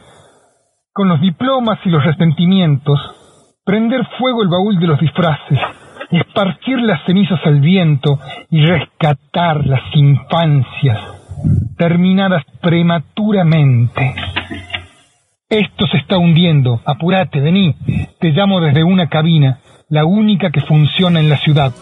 Con 0.92 1.08
los 1.08 1.20
diplomas 1.20 1.78
y 1.84 1.90
los 1.90 2.04
resentimientos, 2.04 3.00
prender 3.64 4.06
fuego 4.18 4.42
el 4.42 4.48
baúl 4.48 4.78
de 4.78 4.86
los 4.86 5.00
disfraces, 5.00 5.58
esparcir 6.10 6.80
las 6.80 7.04
cenizas 7.04 7.40
al 7.44 7.60
viento 7.60 8.18
y 8.50 8.64
rescatar 8.64 9.66
las 9.66 9.82
infancias 9.94 10.98
terminadas 11.76 12.44
prematuramente. 12.60 14.14
Esto 15.48 15.86
se 15.86 15.98
está 15.98 16.18
hundiendo. 16.18 16.80
Apúrate, 16.84 17.40
vení. 17.40 17.74
Te 18.18 18.30
llamo 18.30 18.60
desde 18.60 18.82
una 18.82 19.08
cabina, 19.08 19.58
la 19.94 20.04
única 20.04 20.50
que 20.50 20.60
funciona 20.60 21.20
en 21.20 21.28
la 21.28 21.38
ciudad. 21.38 21.72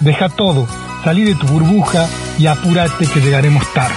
Deja 0.00 0.28
todo, 0.28 0.66
salí 1.04 1.22
de 1.22 1.36
tu 1.36 1.46
burbuja 1.46 2.08
y 2.36 2.48
apúrate 2.48 3.06
que 3.06 3.20
llegaremos 3.20 3.62
tarde. 3.72 3.94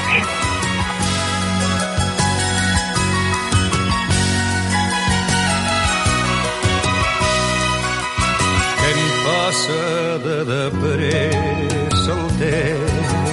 Em 8.89 9.01
passa 9.25 9.83
de 10.27 10.37
depressa 10.53 12.13
el 12.13 12.25
temps? 12.37 13.23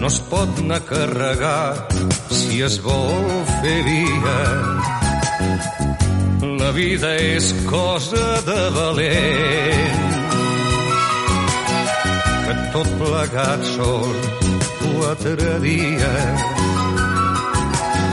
No 0.00 0.08
si 2.30 2.62
es 2.62 2.82
vol 2.82 3.44
fer. 3.62 4.99
La 6.42 6.70
vida 6.72 7.16
és 7.20 7.50
cosa 7.68 8.40
de 8.46 8.60
valent. 8.72 10.14
Que 12.46 12.54
tot 12.72 12.88
plegat 13.00 13.66
són 13.74 14.14
quatre 14.78 15.58
dies 15.60 16.44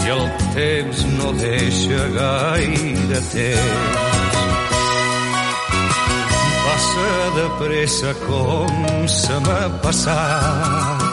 i 0.04 0.12
el 0.12 0.26
temps 0.58 1.06
no 1.14 1.32
deixa 1.40 2.02
gaire 2.18 3.22
temps. 3.32 4.04
Passa 6.66 7.14
de 7.38 7.48
pressa 7.64 8.12
com 8.26 9.08
se 9.08 9.40
m'ha 9.48 9.64
passat 9.88 11.08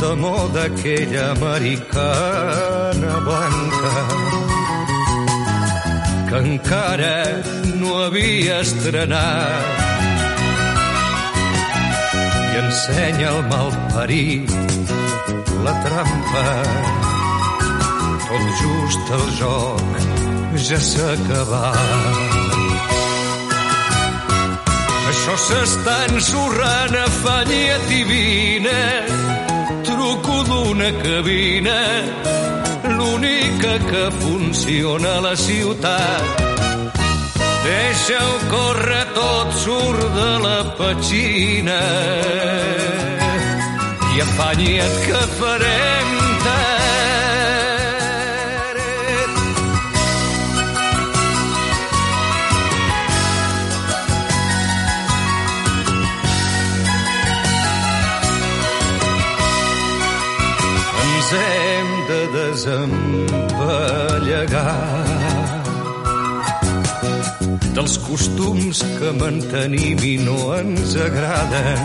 de 0.00 0.14
moda 0.22 0.64
aquella 0.70 1.32
americana 1.32 3.20
blanca 3.26 4.49
que 6.30 6.38
encara 6.38 7.42
no 7.80 7.94
havia 8.04 8.60
estrenat. 8.64 9.80
I 12.50 12.60
ensenya 12.62 13.32
el 13.34 13.40
malparit 13.50 14.54
la 15.66 15.74
trampa. 15.86 16.46
Tot 18.28 18.44
just 18.62 19.12
el 19.18 19.26
joc 19.40 19.90
ja 20.68 20.78
s'ha 20.90 21.08
acabat. 21.16 22.38
Això 25.10 25.34
s'està 25.48 25.96
ensorrant 26.12 26.94
a 26.94 27.08
fanyet 27.24 27.90
i 27.98 28.02
vine 28.14 28.78
truco 29.90 30.42
d'una 30.46 30.90
cabina, 31.02 31.78
l'única 33.00 33.72
que 33.90 34.04
funciona 34.22 35.16
a 35.18 35.24
la 35.28 35.34
ciutat. 35.36 36.22
Deixa-ho 37.64 38.36
córrer, 38.52 39.06
tot 39.16 39.48
surt 39.64 40.06
de 40.18 40.30
la 40.44 40.60
petxina 40.78 41.80
i 44.14 44.22
afanya't 44.26 44.96
que 45.06 45.20
farem 45.38 46.09
desempallegar 62.60 64.76
dels 67.72 67.96
costums 68.04 68.82
que 68.98 69.12
mantenim 69.16 69.96
i 70.04 70.18
no 70.20 70.52
ens 70.58 70.92
agraden. 71.00 71.80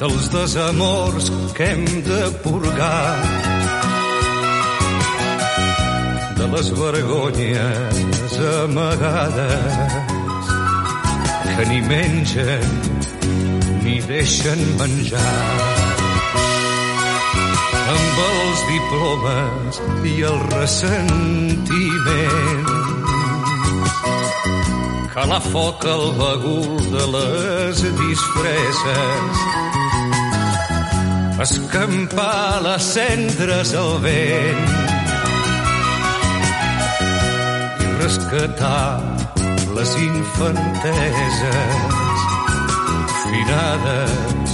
Dels 0.00 0.24
desamors 0.34 1.26
que 1.56 1.64
hem 1.70 1.84
de 2.04 2.22
purgar. 2.44 3.16
De 6.36 6.46
les 6.56 6.68
vergonyes 6.84 8.32
amagades 8.64 10.44
que 11.56 11.64
ni 11.72 11.80
mengen 11.88 12.68
ni 13.84 13.96
deixen 14.12 14.60
menjar 14.80 15.79
amb 17.90 18.18
els 18.24 18.60
diplomes 18.68 19.78
i 20.06 20.12
el 20.28 20.38
ressentiment. 20.52 22.68
Cala 25.14 25.40
foc 25.42 25.84
al 25.90 26.04
bagul 26.18 26.76
de 26.92 27.04
les 27.14 27.76
disfresses, 27.98 29.40
escampar 31.46 32.62
les 32.66 32.82
cendres 32.94 33.68
al 33.82 33.92
vent 34.04 34.64
i 37.80 37.82
rescatar 38.02 38.88
les 39.76 39.90
infanteses 40.06 41.78
finades 43.24 44.50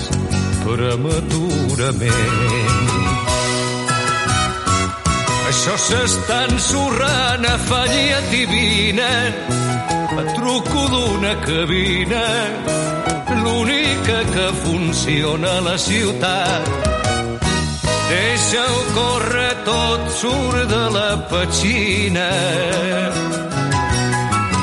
prematurament. 0.66 2.95
Això 5.46 5.76
s'està 5.78 6.40
ensorrant 6.50 7.44
a 7.46 7.56
falla 7.68 8.20
divina, 8.32 9.10
a 10.18 10.24
truco 10.34 10.86
d'una 10.90 11.34
cabina, 11.44 12.22
l'única 13.44 14.18
que 14.34 14.46
funciona 14.64 15.52
a 15.58 15.64
la 15.68 15.76
ciutat. 15.78 16.72
Deixa-ho 18.10 18.80
córrer 18.98 19.52
tot, 19.68 20.10
surt 20.18 20.66
de 20.74 20.84
la 20.98 21.10
petxina 21.30 22.30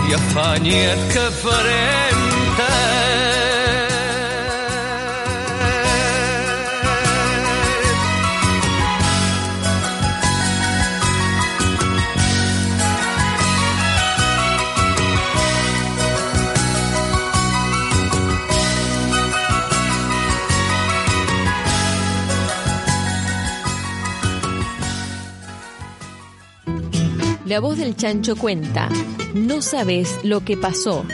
i 0.07 0.19
afanya't 0.19 1.07
que 1.13 1.25
farem 1.43 2.12
La 27.53 27.59
voz 27.59 27.77
del 27.77 27.95
chancho 27.95 28.35
cuenta, 28.35 28.89
no 29.35 29.61
sabes 29.61 30.17
lo 30.23 30.43
que 30.43 30.57
pasó. 30.57 31.05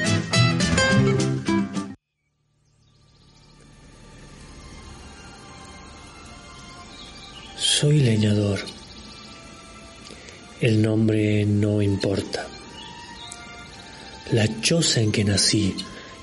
Soy 7.57 7.99
leñador. 7.99 8.61
El 10.61 10.81
nombre 10.81 11.45
no 11.45 11.81
importa. 11.81 12.47
La 14.31 14.61
choza 14.61 15.01
en 15.01 15.11
que 15.11 15.25
nací 15.25 15.75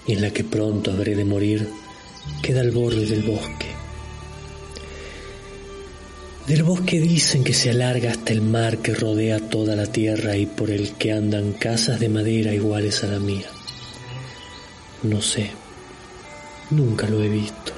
y 0.06 0.14
en 0.14 0.22
la 0.22 0.30
que 0.30 0.44
pronto 0.44 0.92
habré 0.92 1.14
de 1.14 1.26
morir 1.26 1.68
queda 2.40 2.62
al 2.62 2.70
borde 2.70 3.04
del 3.04 3.22
bosque. 3.22 3.85
Del 6.46 6.62
bosque 6.62 7.00
dicen 7.00 7.42
que 7.42 7.52
se 7.52 7.70
alarga 7.70 8.12
hasta 8.12 8.32
el 8.32 8.40
mar 8.40 8.78
que 8.78 8.94
rodea 8.94 9.40
toda 9.40 9.74
la 9.74 9.86
tierra 9.86 10.36
y 10.36 10.46
por 10.46 10.70
el 10.70 10.92
que 10.92 11.10
andan 11.10 11.54
casas 11.54 11.98
de 11.98 12.08
madera 12.08 12.54
iguales 12.54 13.02
a 13.02 13.08
la 13.08 13.18
mía. 13.18 13.48
No 15.02 15.20
sé, 15.20 15.50
nunca 16.70 17.08
lo 17.08 17.20
he 17.20 17.28
visto. 17.28 17.72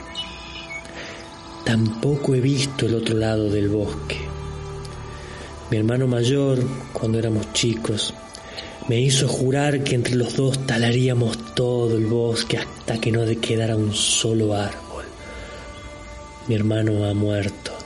Tampoco 1.65 2.35
he 2.35 2.43
visto 2.43 2.85
el 2.85 2.97
otro 2.97 3.17
lado 3.17 3.49
del 3.49 3.71
bosque. 3.71 4.19
Mi 5.71 5.79
hermano 5.79 6.07
mayor, 6.07 6.59
cuando 6.93 7.19
éramos 7.19 7.51
chicos, 7.55 8.13
me 8.87 9.01
hizo 9.01 9.29
jurar 9.29 9.83
que 9.83 9.95
entre 9.95 10.15
los 10.15 10.37
dos 10.37 10.67
talaríamos 10.67 11.55
todo 11.55 11.97
el 11.97 12.05
bosque 12.05 12.59
hasta 12.59 13.01
que 13.01 13.13
no 13.13 13.25
quedara 13.41 13.77
un 13.77 13.95
solo 13.95 14.53
árbol. 14.53 15.07
Mi 16.49 16.55
hermano 16.55 17.07
ha 17.07 17.15
muerto 17.15 17.78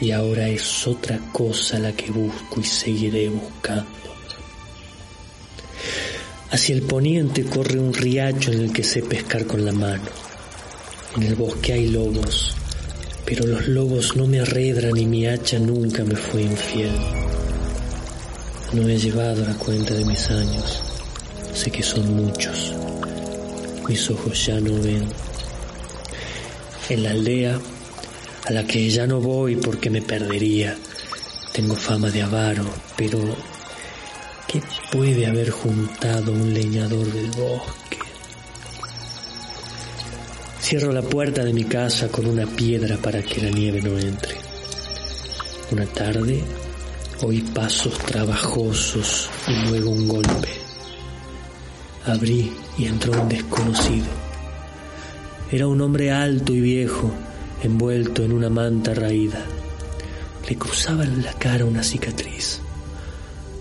y 0.00 0.12
ahora 0.12 0.48
es 0.48 0.86
otra 0.86 1.18
cosa 1.32 1.78
la 1.78 1.92
que 1.92 2.10
busco 2.10 2.60
y 2.60 2.64
seguiré 2.64 3.28
buscando. 3.28 3.86
Hacia 6.50 6.74
el 6.74 6.82
poniente 6.82 7.44
corre 7.44 7.78
un 7.78 7.92
riacho 7.92 8.52
en 8.52 8.62
el 8.62 8.72
que 8.72 8.82
sé 8.82 9.02
pescar 9.02 9.46
con 9.46 9.64
la 9.64 9.72
mano. 9.72 10.08
En 11.16 11.24
el 11.24 11.34
bosque 11.34 11.74
hay 11.74 11.88
lobos, 11.88 12.54
pero 13.24 13.46
los 13.46 13.68
lobos 13.68 14.16
no 14.16 14.26
me 14.26 14.40
arredran 14.40 14.96
y 14.96 15.04
mi 15.04 15.26
hacha 15.26 15.58
nunca 15.58 16.04
me 16.04 16.16
fue 16.16 16.42
infiel. 16.42 16.94
No 18.72 18.88
he 18.88 18.98
llevado 18.98 19.44
la 19.44 19.54
cuenta 19.54 19.94
de 19.94 20.04
mis 20.04 20.30
años, 20.30 20.82
sé 21.54 21.70
que 21.70 21.82
son 21.82 22.14
muchos. 22.14 22.72
Mis 23.88 24.10
ojos 24.10 24.46
ya 24.46 24.60
no 24.60 24.80
ven. 24.80 25.06
En 26.88 27.02
la 27.02 27.10
aldea 27.10 27.58
a 28.48 28.52
la 28.52 28.66
que 28.66 28.88
ya 28.88 29.06
no 29.06 29.20
voy 29.20 29.56
porque 29.56 29.90
me 29.90 30.00
perdería. 30.00 30.74
Tengo 31.52 31.76
fama 31.76 32.10
de 32.10 32.22
avaro, 32.22 32.64
pero 32.96 33.20
¿qué 34.46 34.62
puede 34.90 35.26
haber 35.26 35.50
juntado 35.50 36.32
un 36.32 36.54
leñador 36.54 37.12
del 37.12 37.30
bosque? 37.32 37.98
Cierro 40.62 40.92
la 40.92 41.02
puerta 41.02 41.44
de 41.44 41.52
mi 41.52 41.64
casa 41.64 42.08
con 42.08 42.24
una 42.24 42.46
piedra 42.46 42.96
para 42.96 43.22
que 43.22 43.42
la 43.42 43.50
nieve 43.50 43.82
no 43.82 43.98
entre. 43.98 44.36
Una 45.70 45.84
tarde 45.84 46.42
oí 47.22 47.42
pasos 47.42 47.98
trabajosos 47.98 49.28
y 49.46 49.68
luego 49.68 49.90
un 49.90 50.08
golpe. 50.08 50.48
Abrí 52.06 52.50
y 52.78 52.86
entró 52.86 53.20
un 53.20 53.28
desconocido. 53.28 54.06
Era 55.52 55.66
un 55.66 55.82
hombre 55.82 56.10
alto 56.12 56.54
y 56.54 56.60
viejo, 56.60 57.12
envuelto 57.62 58.22
en 58.22 58.32
una 58.32 58.50
manta 58.50 58.94
raída. 58.94 59.44
Le 60.48 60.56
cruzaba 60.56 61.04
en 61.04 61.22
la 61.22 61.32
cara 61.34 61.64
una 61.64 61.82
cicatriz. 61.82 62.60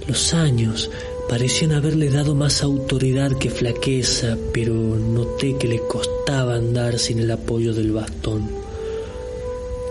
Los 0.07 0.33
años 0.33 0.89
parecían 1.27 1.73
haberle 1.73 2.09
dado 2.09 2.33
más 2.33 2.63
autoridad 2.63 3.37
que 3.37 3.49
flaqueza, 3.49 4.37
pero 4.53 4.73
noté 4.73 5.57
que 5.57 5.67
le 5.67 5.79
costaba 5.79 6.55
andar 6.55 6.97
sin 6.97 7.19
el 7.19 7.31
apoyo 7.31 7.73
del 7.73 7.91
bastón. 7.91 8.49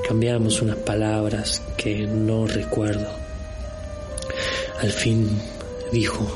Cambiamos 0.09 0.63
unas 0.63 0.77
palabras 0.77 1.63
que 1.77 2.07
no 2.07 2.47
recuerdo. 2.47 3.09
Al 4.81 4.91
fin 4.91 5.29
dijo, 5.93 6.27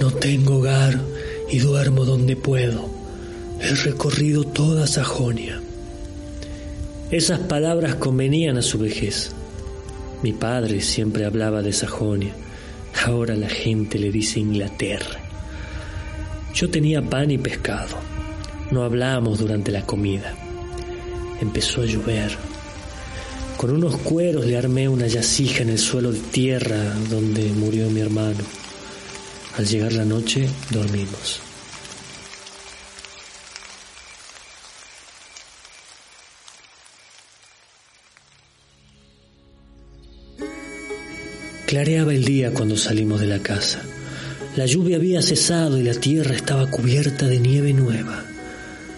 no 0.00 0.10
tengo 0.12 0.58
hogar 0.58 1.00
y 1.50 1.58
duermo 1.58 2.04
donde 2.04 2.36
puedo. 2.36 2.88
He 3.60 3.74
recorrido 3.74 4.44
toda 4.44 4.86
Sajonia. 4.86 5.60
Esas 7.10 7.38
palabras 7.40 7.94
convenían 7.94 8.58
a 8.58 8.62
su 8.62 8.78
vejez. 8.78 9.30
Mi 10.22 10.34
padre 10.34 10.82
siempre 10.82 11.24
hablaba 11.24 11.62
de 11.62 11.72
Sajonia. 11.72 12.34
Ahora 13.06 13.34
la 13.34 13.48
gente 13.48 13.98
le 13.98 14.12
dice 14.12 14.40
Inglaterra. 14.40 15.18
Yo 16.52 16.68
tenía 16.68 17.00
pan 17.00 17.30
y 17.30 17.38
pescado. 17.38 17.96
No 18.70 18.82
hablábamos 18.82 19.38
durante 19.38 19.72
la 19.72 19.86
comida. 19.86 20.34
Empezó 21.40 21.80
a 21.80 21.86
llover. 21.86 22.36
Con 23.56 23.70
unos 23.70 23.96
cueros 23.96 24.44
le 24.44 24.58
armé 24.58 24.86
una 24.86 25.06
yacija 25.06 25.62
en 25.62 25.70
el 25.70 25.78
suelo 25.78 26.12
de 26.12 26.20
tierra 26.20 26.92
donde 27.08 27.44
murió 27.54 27.88
mi 27.88 28.00
hermano. 28.00 28.44
Al 29.56 29.64
llegar 29.64 29.94
la 29.94 30.04
noche 30.04 30.46
dormimos. 30.70 31.47
Clareaba 41.68 42.14
el 42.14 42.24
día 42.24 42.50
cuando 42.54 42.78
salimos 42.78 43.20
de 43.20 43.26
la 43.26 43.40
casa. 43.40 43.82
La 44.56 44.64
lluvia 44.64 44.96
había 44.96 45.20
cesado 45.20 45.76
y 45.76 45.82
la 45.82 45.92
tierra 45.92 46.34
estaba 46.34 46.66
cubierta 46.70 47.26
de 47.26 47.38
nieve 47.40 47.74
nueva. 47.74 48.24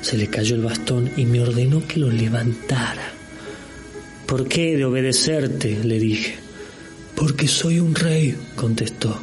Se 0.03 0.17
le 0.17 0.29
cayó 0.29 0.55
el 0.55 0.63
bastón 0.63 1.11
y 1.17 1.27
me 1.27 1.41
ordenó 1.41 1.85
que 1.85 1.99
lo 1.99 2.13
levantara. 2.13 3.11
¿Por 4.25 4.47
qué 4.47 4.77
de 4.77 4.85
obedecerte? 4.85 5.83
le 5.83 5.99
dije. 5.99 6.37
Porque 7.17 7.49
soy 7.49 7.81
un 7.81 7.93
rey, 7.93 8.37
contestó. 8.55 9.21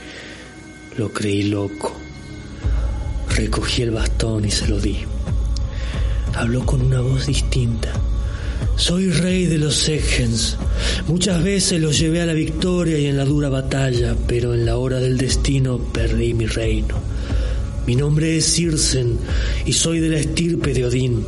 lo 0.96 1.12
creí 1.12 1.42
loco. 1.42 1.94
Recogí 3.36 3.82
el 3.82 3.90
bastón 3.90 4.46
y 4.46 4.50
se 4.50 4.66
lo 4.66 4.80
di. 4.80 5.00
Habló 6.34 6.64
con 6.64 6.80
una 6.80 7.02
voz 7.02 7.26
distinta. 7.26 7.92
Soy 8.76 9.10
rey 9.10 9.46
de 9.46 9.56
los 9.56 9.74
Segens. 9.74 10.58
Muchas 11.08 11.42
veces 11.42 11.80
los 11.80 11.98
llevé 11.98 12.20
a 12.20 12.26
la 12.26 12.34
victoria 12.34 12.98
y 12.98 13.06
en 13.06 13.16
la 13.16 13.24
dura 13.24 13.48
batalla, 13.48 14.14
pero 14.26 14.52
en 14.52 14.66
la 14.66 14.76
hora 14.76 15.00
del 15.00 15.16
destino 15.16 15.78
perdí 15.78 16.34
mi 16.34 16.44
reino. 16.44 16.94
Mi 17.86 17.96
nombre 17.96 18.36
es 18.36 18.44
Sirsen 18.44 19.18
y 19.64 19.72
soy 19.72 20.00
de 20.00 20.10
la 20.10 20.18
estirpe 20.18 20.74
de 20.74 20.84
Odín. 20.84 21.24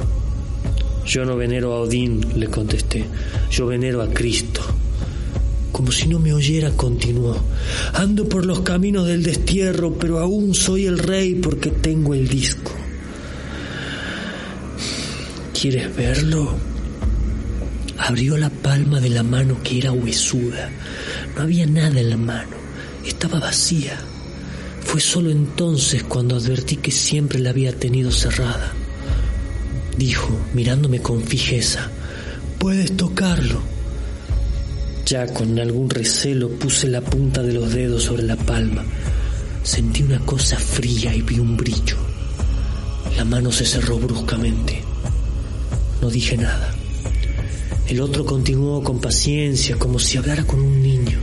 Yo 1.07 1.25
no 1.25 1.37
venero 1.37 1.73
a 1.73 1.81
Odín, 1.81 2.21
le 2.37 2.49
contesté. 2.49 3.05
Yo 3.51 3.67
venero 3.67 4.03
a 4.03 4.11
Cristo. 4.11 4.61
Como 5.73 5.91
si 5.91 6.07
no 6.07 6.19
me 6.19 6.35
oyera, 6.35 6.71
continuó. 6.73 7.35
Ando 7.95 8.29
por 8.29 8.45
los 8.45 8.61
caminos 8.61 9.07
del 9.07 9.23
destierro, 9.23 9.95
pero 9.95 10.19
aún 10.19 10.55
soy 10.55 10.85
el 10.85 10.99
rey 10.99 11.37
porque 11.37 11.71
tengo 11.71 12.13
el 12.13 12.29
disco. 12.29 12.73
¿Quieres 15.59 15.97
verlo? 15.97 16.78
Abrió 17.99 18.37
la 18.39 18.49
palma 18.49 19.01
de 19.01 19.11
la 19.11 19.23
mano 19.23 19.61
que 19.63 19.79
era 19.79 19.93
huesuda. 19.93 20.71
No 21.37 21.43
había 21.43 21.67
nada 21.67 22.01
en 22.01 22.11
la 22.11 22.17
mano. 22.17 22.57
Estaba 23.05 23.41
vacía. 23.41 23.99
Fue 24.81 25.01
solo 25.01 25.31
entonces 25.31 26.05
cuando 26.05 26.37
advertí 26.37 26.77
que 26.77 26.91
siempre 26.91 27.39
la 27.41 27.51
había 27.51 27.73
tenido 27.73 28.11
cerrada. 28.11 28.73
Dijo, 29.97 30.39
mirándome 30.55 31.01
con 31.01 31.23
fijeza, 31.23 31.91
puedes 32.59 32.97
tocarlo. 32.97 33.61
Ya 35.05 35.27
con 35.27 35.59
algún 35.59 35.91
recelo 35.91 36.51
puse 36.51 36.87
la 36.87 37.01
punta 37.01 37.43
de 37.43 37.53
los 37.53 37.73
dedos 37.73 38.05
sobre 38.05 38.23
la 38.23 38.37
palma. 38.37 38.85
Sentí 39.63 40.03
una 40.03 40.21
cosa 40.21 40.57
fría 40.57 41.15
y 41.15 41.23
vi 41.23 41.39
un 41.39 41.57
brillo. 41.57 41.97
La 43.17 43.25
mano 43.25 43.51
se 43.51 43.67
cerró 43.67 43.99
bruscamente. 43.99 44.83
No 46.01 46.09
dije 46.09 46.37
nada. 46.37 46.78
El 47.89 48.03
otro 48.03 48.23
continuó 48.27 48.83
con 48.83 49.01
paciencia, 49.01 49.77
como 49.77 49.99
si 49.99 50.19
hablara 50.19 50.45
con 50.45 50.61
un 50.61 50.83
niño. 50.83 51.19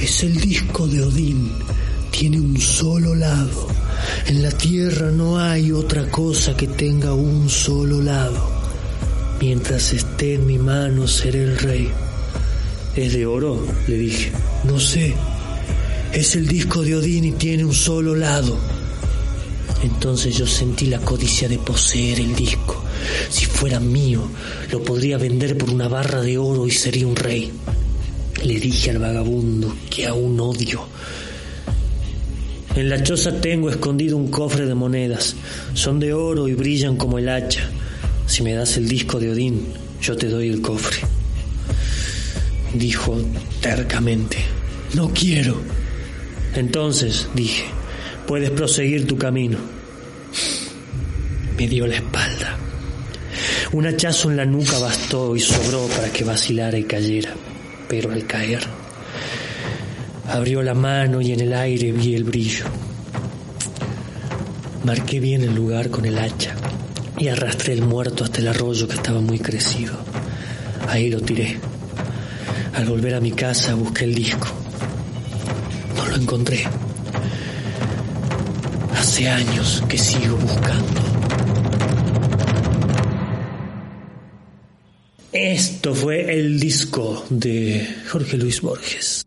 Es 0.00 0.22
el 0.22 0.40
disco 0.40 0.88
de 0.88 1.02
Odín. 1.02 1.52
Tiene 2.10 2.40
un 2.40 2.58
solo 2.58 3.14
lado. 3.14 3.68
En 4.26 4.42
la 4.42 4.50
tierra 4.50 5.10
no 5.10 5.38
hay 5.38 5.72
otra 5.72 6.10
cosa 6.10 6.56
que 6.56 6.68
tenga 6.68 7.12
un 7.12 7.50
solo 7.50 8.00
lado. 8.00 8.48
Mientras 9.40 9.92
esté 9.92 10.36
en 10.36 10.46
mi 10.46 10.58
mano 10.58 11.06
seré 11.06 11.44
el 11.44 11.58
rey. 11.58 11.90
¿Es 12.96 13.12
de 13.12 13.26
oro? 13.26 13.66
le 13.86 13.98
dije. 13.98 14.32
No 14.64 14.80
sé. 14.80 15.14
Es 16.14 16.34
el 16.34 16.48
disco 16.48 16.80
de 16.82 16.96
Odín 16.96 17.24
y 17.24 17.32
tiene 17.32 17.62
un 17.62 17.74
solo 17.74 18.14
lado. 18.14 18.56
Entonces 19.82 20.34
yo 20.34 20.46
sentí 20.46 20.86
la 20.86 21.00
codicia 21.00 21.46
de 21.46 21.58
poseer 21.58 22.20
el 22.20 22.34
disco. 22.34 22.83
Si 23.28 23.46
fuera 23.46 23.80
mío, 23.80 24.28
lo 24.70 24.82
podría 24.82 25.18
vender 25.18 25.56
por 25.56 25.70
una 25.70 25.88
barra 25.88 26.20
de 26.22 26.38
oro 26.38 26.66
y 26.66 26.70
sería 26.70 27.06
un 27.06 27.16
rey. 27.16 27.50
Le 28.42 28.60
dije 28.60 28.90
al 28.90 28.98
vagabundo 28.98 29.74
que 29.90 30.06
aún 30.06 30.38
odio. 30.40 30.86
En 32.76 32.88
la 32.88 33.02
choza 33.02 33.40
tengo 33.40 33.70
escondido 33.70 34.16
un 34.16 34.30
cofre 34.30 34.66
de 34.66 34.74
monedas. 34.74 35.36
Son 35.74 36.00
de 36.00 36.12
oro 36.12 36.48
y 36.48 36.54
brillan 36.54 36.96
como 36.96 37.18
el 37.18 37.28
hacha. 37.28 37.70
Si 38.26 38.42
me 38.42 38.54
das 38.54 38.76
el 38.76 38.88
disco 38.88 39.20
de 39.20 39.30
Odín, 39.30 39.66
yo 40.02 40.16
te 40.16 40.28
doy 40.28 40.48
el 40.48 40.60
cofre. 40.60 40.98
Dijo 42.74 43.16
tercamente, 43.60 44.38
no 44.94 45.12
quiero. 45.14 45.56
Entonces, 46.56 47.28
dije, 47.34 47.64
puedes 48.26 48.50
proseguir 48.50 49.06
tu 49.06 49.16
camino. 49.16 49.58
Me 51.56 51.68
dio 51.68 51.86
la 51.86 51.96
espalda. 51.96 52.58
Un 53.74 53.88
hachazo 53.88 54.30
en 54.30 54.36
la 54.36 54.46
nuca 54.46 54.78
bastó 54.78 55.34
y 55.34 55.40
sobró 55.40 55.88
para 55.88 56.08
que 56.12 56.22
vacilara 56.22 56.78
y 56.78 56.84
cayera, 56.84 57.34
pero 57.88 58.12
al 58.12 58.24
caer, 58.24 58.60
abrió 60.28 60.62
la 60.62 60.74
mano 60.74 61.20
y 61.20 61.32
en 61.32 61.40
el 61.40 61.52
aire 61.52 61.90
vi 61.90 62.14
el 62.14 62.22
brillo. 62.22 62.66
Marqué 64.84 65.18
bien 65.18 65.42
el 65.42 65.56
lugar 65.56 65.90
con 65.90 66.04
el 66.04 66.16
hacha 66.20 66.54
y 67.18 67.26
arrastré 67.26 67.72
el 67.72 67.82
muerto 67.82 68.22
hasta 68.22 68.38
el 68.38 68.46
arroyo 68.46 68.86
que 68.86 68.94
estaba 68.94 69.20
muy 69.20 69.40
crecido. 69.40 69.94
Ahí 70.88 71.10
lo 71.10 71.20
tiré. 71.20 71.58
Al 72.74 72.84
volver 72.84 73.16
a 73.16 73.20
mi 73.20 73.32
casa 73.32 73.74
busqué 73.74 74.04
el 74.04 74.14
disco. 74.14 74.46
No 75.96 76.06
lo 76.06 76.14
encontré. 76.14 76.62
Hace 78.96 79.28
años 79.28 79.82
que 79.88 79.98
sigo 79.98 80.36
buscando. 80.36 81.03
Esto 85.34 85.96
fue 85.96 86.32
el 86.32 86.60
disco 86.60 87.26
de 87.28 87.84
Jorge 88.08 88.36
Luis 88.36 88.60
Borges. 88.60 89.23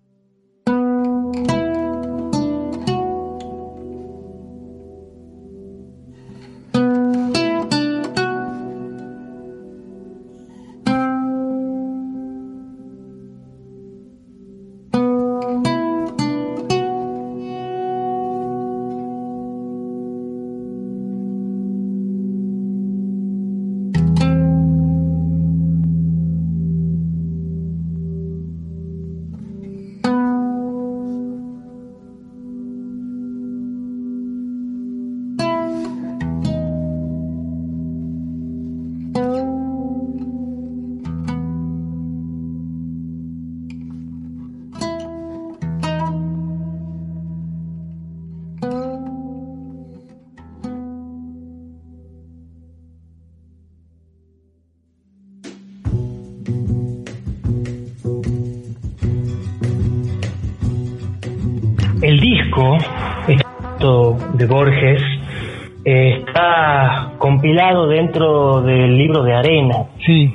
Dentro 67.76 68.61
del 68.61 68.98
libro 68.98 69.23
de 69.23 69.34
Arena, 69.34 69.76
Sí, 70.06 70.34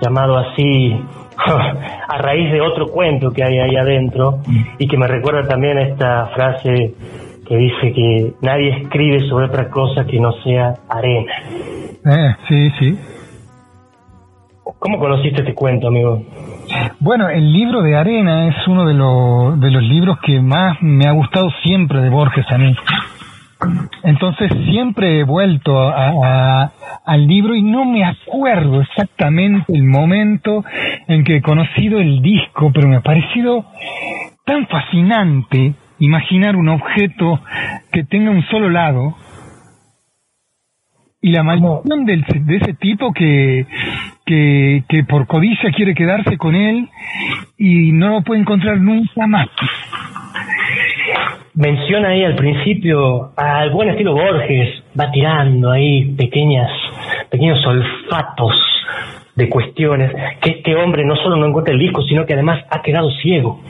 llamado 0.00 0.38
así 0.38 0.96
a 2.08 2.18
raíz 2.18 2.50
de 2.52 2.60
otro 2.60 2.86
cuento 2.88 3.30
que 3.30 3.44
hay 3.44 3.58
ahí 3.58 3.76
adentro 3.76 4.38
y 4.78 4.86
que 4.86 4.96
me 4.96 5.06
recuerda 5.06 5.48
también 5.48 5.78
a 5.78 5.82
esta 5.82 6.26
frase 6.28 6.94
que 7.46 7.56
dice 7.56 7.92
que 7.92 8.32
nadie 8.40 8.82
escribe 8.82 9.28
sobre 9.28 9.46
otra 9.46 9.68
cosa 9.68 10.06
que 10.06 10.18
no 10.18 10.32
sea 10.44 10.74
arena. 10.88 11.32
eh, 12.04 12.36
sí, 12.48 12.70
sí. 12.78 12.98
¿Cómo 14.78 14.98
conociste 14.98 15.42
este 15.42 15.54
cuento, 15.54 15.88
amigo? 15.88 16.22
Bueno, 16.98 17.28
el 17.28 17.52
libro 17.52 17.82
de 17.82 17.96
Arena 17.96 18.48
es 18.48 18.66
uno 18.66 18.84
de, 18.84 18.94
los 18.94 19.60
de 19.60 19.70
los 19.70 19.82
libros 19.82 20.18
que 20.24 20.40
más 20.40 20.78
me 20.80 21.06
ha 21.06 21.12
gustado 21.12 21.50
siempre 21.62 22.00
de 22.00 22.08
Borges 22.08 22.46
a 22.50 22.58
mí. 22.58 22.74
Entonces 24.04 24.50
siempre 24.70 25.20
he 25.20 25.24
vuelto 25.24 25.78
a, 25.78 26.12
a- 26.64 26.72
al 27.04 27.26
libro 27.26 27.54
y 27.54 27.62
no 27.62 27.84
me 27.84 28.04
acuerdo 28.04 28.80
exactamente 28.80 29.72
el 29.74 29.84
momento 29.84 30.64
en 31.08 31.24
que 31.24 31.36
he 31.36 31.42
conocido 31.42 31.98
el 32.00 32.20
disco, 32.22 32.70
pero 32.72 32.88
me 32.88 32.96
ha 32.96 33.00
parecido 33.00 33.64
tan 34.44 34.66
fascinante 34.66 35.74
imaginar 35.98 36.56
un 36.56 36.68
objeto 36.68 37.40
que 37.92 38.04
tenga 38.04 38.30
un 38.30 38.42
solo 38.46 38.68
lado 38.70 39.16
y 41.20 41.30
la 41.30 41.44
maldición 41.44 42.04
del- 42.04 42.24
de 42.46 42.56
ese 42.56 42.74
tipo 42.74 43.12
que, 43.12 43.66
que, 44.26 44.82
que 44.88 45.04
por 45.04 45.26
codicia 45.28 45.70
quiere 45.70 45.94
quedarse 45.94 46.36
con 46.36 46.56
él 46.56 46.88
y 47.58 47.92
no 47.92 48.08
lo 48.08 48.22
puede 48.22 48.40
encontrar 48.40 48.78
nunca 48.80 49.26
más. 49.28 49.46
Menciona 51.54 52.08
ahí 52.08 52.24
al 52.24 52.34
principio 52.34 53.32
al 53.36 53.70
buen 53.70 53.90
estilo 53.90 54.14
Borges, 54.14 54.82
va 54.98 55.10
tirando 55.10 55.70
ahí 55.70 56.04
pequeñas, 56.16 56.70
pequeños 57.30 57.58
olfatos 57.66 58.54
de 59.36 59.48
cuestiones, 59.50 60.12
que 60.40 60.50
este 60.50 60.74
hombre 60.76 61.04
no 61.04 61.14
solo 61.16 61.36
no 61.36 61.46
encuentra 61.46 61.74
el 61.74 61.80
disco, 61.80 62.02
sino 62.02 62.24
que 62.24 62.32
además 62.32 62.64
ha 62.70 62.80
quedado 62.80 63.10
ciego. 63.22 63.60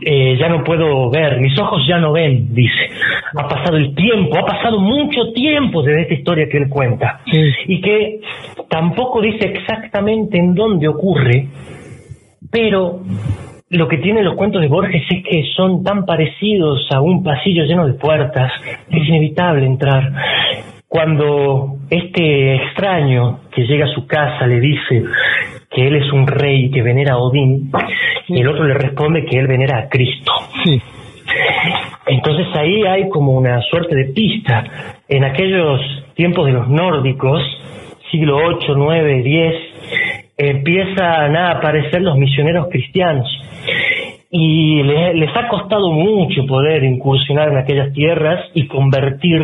Eh, 0.00 0.36
ya 0.38 0.48
no 0.48 0.62
puedo 0.62 1.10
ver, 1.10 1.40
mis 1.40 1.58
ojos 1.58 1.82
ya 1.88 1.98
no 1.98 2.12
ven, 2.12 2.54
dice. 2.54 2.90
Ha 3.36 3.48
pasado 3.48 3.76
el 3.76 3.94
tiempo, 3.94 4.38
ha 4.38 4.46
pasado 4.46 4.78
mucho 4.78 5.32
tiempo 5.32 5.82
desde 5.82 6.02
esta 6.02 6.14
historia 6.14 6.48
que 6.48 6.58
él 6.58 6.68
cuenta. 6.68 7.20
Y 7.66 7.80
que 7.80 8.20
tampoco 8.68 9.20
dice 9.20 9.48
exactamente 9.48 10.38
en 10.38 10.54
dónde 10.54 10.86
ocurre, 10.86 11.48
pero 12.50 13.00
lo 13.68 13.88
que 13.88 13.98
tienen 13.98 14.24
los 14.24 14.36
cuentos 14.36 14.62
de 14.62 14.68
Borges 14.68 15.02
es 15.10 15.24
que 15.24 15.44
son 15.56 15.82
tan 15.82 16.06
parecidos 16.06 16.86
a 16.92 17.00
un 17.00 17.24
pasillo 17.24 17.64
lleno 17.64 17.86
de 17.86 17.94
puertas 17.94 18.52
que 18.88 18.98
es 18.98 19.08
inevitable 19.08 19.66
entrar. 19.66 20.12
Cuando 20.88 21.76
este 21.90 22.54
extraño 22.54 23.40
que 23.50 23.66
llega 23.66 23.86
a 23.86 23.94
su 23.94 24.06
casa 24.06 24.46
le 24.46 24.60
dice 24.60 25.02
que 25.70 25.88
él 25.88 25.96
es 25.96 26.12
un 26.12 26.28
rey 26.28 26.70
que 26.70 26.80
venera 26.80 27.14
a 27.14 27.18
Odín, 27.18 27.72
y 28.28 28.40
el 28.40 28.48
otro 28.48 28.64
le 28.64 28.74
responde 28.74 29.24
que 29.24 29.38
él 29.38 29.48
venera 29.48 29.78
a 29.78 29.88
Cristo. 29.88 30.32
Entonces 32.06 32.46
ahí 32.54 32.84
hay 32.84 33.08
como 33.08 33.32
una 33.32 33.60
suerte 33.62 33.96
de 33.96 34.04
pista. 34.12 34.64
En 35.08 35.24
aquellos 35.24 35.80
tiempos 36.14 36.46
de 36.46 36.52
los 36.52 36.68
nórdicos, 36.68 37.42
siglo 38.12 38.36
8, 38.36 38.74
9, 38.76 39.22
10, 39.22 39.54
empiezan 40.36 41.36
a 41.36 41.52
aparecer 41.52 42.02
los 42.02 42.16
misioneros 42.16 42.68
cristianos. 42.70 43.26
Y 44.30 44.82
le- 44.82 45.14
les 45.14 45.30
ha 45.36 45.48
costado 45.48 45.90
mucho 45.92 46.44
poder 46.46 46.82
incursionar 46.84 47.48
en 47.48 47.58
aquellas 47.58 47.92
tierras 47.92 48.40
y 48.54 48.66
convertir 48.66 49.40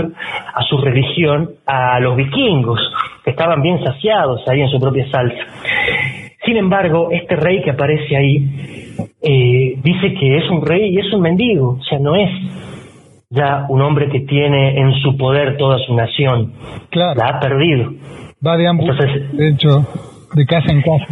a 0.54 0.62
su 0.64 0.76
religión 0.78 1.50
a 1.66 1.98
los 2.00 2.16
vikingos, 2.16 2.80
que 3.24 3.30
estaban 3.30 3.62
bien 3.62 3.82
saciados 3.82 4.42
ahí 4.48 4.60
en 4.60 4.68
su 4.68 4.78
propia 4.80 5.08
salsa. 5.10 5.38
Sin 6.44 6.56
embargo, 6.56 7.08
este 7.12 7.36
rey 7.36 7.62
que 7.62 7.70
aparece 7.70 8.16
ahí 8.16 8.48
eh, 9.22 9.76
dice 9.82 10.14
que 10.14 10.38
es 10.38 10.50
un 10.50 10.66
rey 10.66 10.90
y 10.94 10.98
es 10.98 11.12
un 11.12 11.22
mendigo, 11.22 11.78
o 11.80 11.82
sea, 11.84 11.98
no 12.00 12.16
es 12.16 12.28
ya 13.30 13.64
un 13.68 13.80
hombre 13.80 14.10
que 14.10 14.20
tiene 14.20 14.78
en 14.80 14.92
su 15.00 15.16
poder 15.16 15.56
toda 15.56 15.78
su 15.86 15.94
nación. 15.94 16.52
Claro. 16.90 17.18
La 17.20 17.28
ha 17.36 17.40
perdido. 17.40 17.92
Va 18.44 18.56
de 18.56 18.66
ambos, 18.66 18.88
Entonces- 18.90 19.32
de 19.36 19.48
hecho, 19.48 19.86
de 20.34 20.46
casa 20.46 20.70
en 20.70 20.82
casa. 20.82 21.06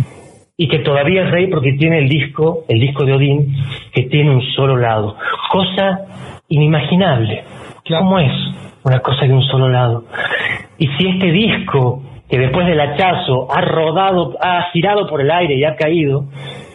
Y 0.57 0.69
que 0.69 0.81
todavía 0.81 1.25
es 1.25 1.31
rey 1.31 1.47
porque 1.49 1.73
tiene 1.73 1.99
el 1.99 2.09
disco, 2.09 2.65
el 2.69 2.81
disco 2.81 3.05
de 3.05 3.15
Odín, 3.15 3.55
que 3.93 4.03
tiene 4.05 4.31
un 4.31 4.43
solo 4.55 4.77
lado. 4.77 5.17
Cosa 5.51 6.01
inimaginable. 6.49 7.45
¿Cómo 7.89 8.19
es 8.19 8.33
una 8.85 9.01
cosa 9.01 9.27
de 9.27 9.33
un 9.33 9.43
solo 9.43 9.69
lado? 9.69 10.05
Y 10.79 10.87
si 10.97 11.09
este 11.09 11.33
disco, 11.33 12.03
que 12.29 12.39
después 12.39 12.67
del 12.67 12.81
hachazo 12.81 13.51
ha 13.51 13.61
rodado, 13.63 14.37
ha 14.41 14.71
girado 14.73 15.09
por 15.09 15.21
el 15.21 15.31
aire 15.31 15.55
y 15.55 15.65
ha 15.65 15.77
caído, 15.77 16.27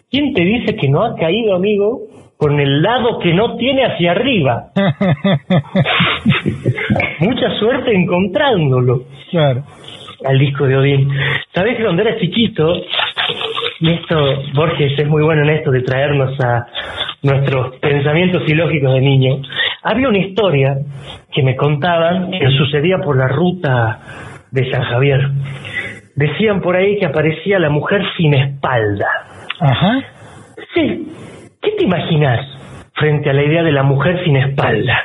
¿quién 0.10 0.34
te 0.34 0.42
dice 0.42 0.76
que 0.76 0.90
no 0.90 1.04
ha 1.04 1.16
caído, 1.16 1.56
amigo, 1.56 2.02
con 2.38 2.60
el 2.60 2.82
lado 2.82 3.20
que 3.20 3.34
no 3.34 3.56
tiene 3.56 3.86
hacia 3.86 4.12
arriba? 4.12 4.72
Mucha 7.20 7.50
suerte 7.60 7.96
encontrándolo. 7.96 9.04
Claro. 9.32 9.64
Al 10.26 10.40
disco 10.40 10.66
de 10.66 10.78
Odín. 10.78 11.10
Sabés 11.54 11.78
que 11.78 11.84
cuando 11.84 12.02
era 12.02 12.18
chiquito, 12.18 12.74
y 13.80 13.94
esto, 13.94 14.44
Borges 14.54 14.98
es 14.98 15.08
muy 15.08 15.24
bueno 15.24 15.44
en 15.44 15.50
esto 15.50 15.72
de 15.72 15.82
traernos 15.82 16.40
a 16.40 16.66
nuestros 17.24 17.76
pensamientos 17.78 18.44
ilógicos 18.48 18.94
de 18.94 19.02
niño, 19.02 19.42
había 19.84 20.10
una 20.10 20.20
historia 20.20 20.78
que 21.32 21.44
me 21.44 21.56
contaban 21.56 22.32
que 22.32 22.50
sucedía 22.58 22.98
por 23.00 23.18
la 23.18 23.28
ruta 23.28 24.00
de 24.52 24.72
San 24.72 24.84
Javier. 24.84 25.22
Decían 26.16 26.62
por 26.62 26.76
ahí 26.76 26.98
que 26.98 27.06
aparecía 27.06 27.60
la 27.60 27.70
mujer 27.70 28.02
sin 28.18 28.34
espalda. 28.34 29.08
Ajá. 29.60 30.02
Sí. 30.74 31.08
¿Qué 31.62 31.72
te 31.78 31.84
imaginas 31.84 32.46
frente 32.94 33.30
a 33.30 33.34
la 33.34 33.44
idea 33.44 33.64
de 33.64 33.72
la 33.72 33.84
mujer 33.84 34.24
sin 34.24 34.38
espalda? 34.38 34.98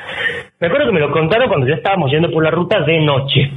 Me 0.60 0.66
acuerdo 0.66 0.86
que 0.86 0.92
me 0.92 1.00
lo 1.00 1.10
contaron 1.10 1.48
cuando 1.48 1.66
ya 1.66 1.76
estábamos 1.76 2.10
yendo 2.10 2.30
por 2.30 2.44
la 2.44 2.50
ruta 2.50 2.80
de 2.82 3.00
noche. 3.00 3.50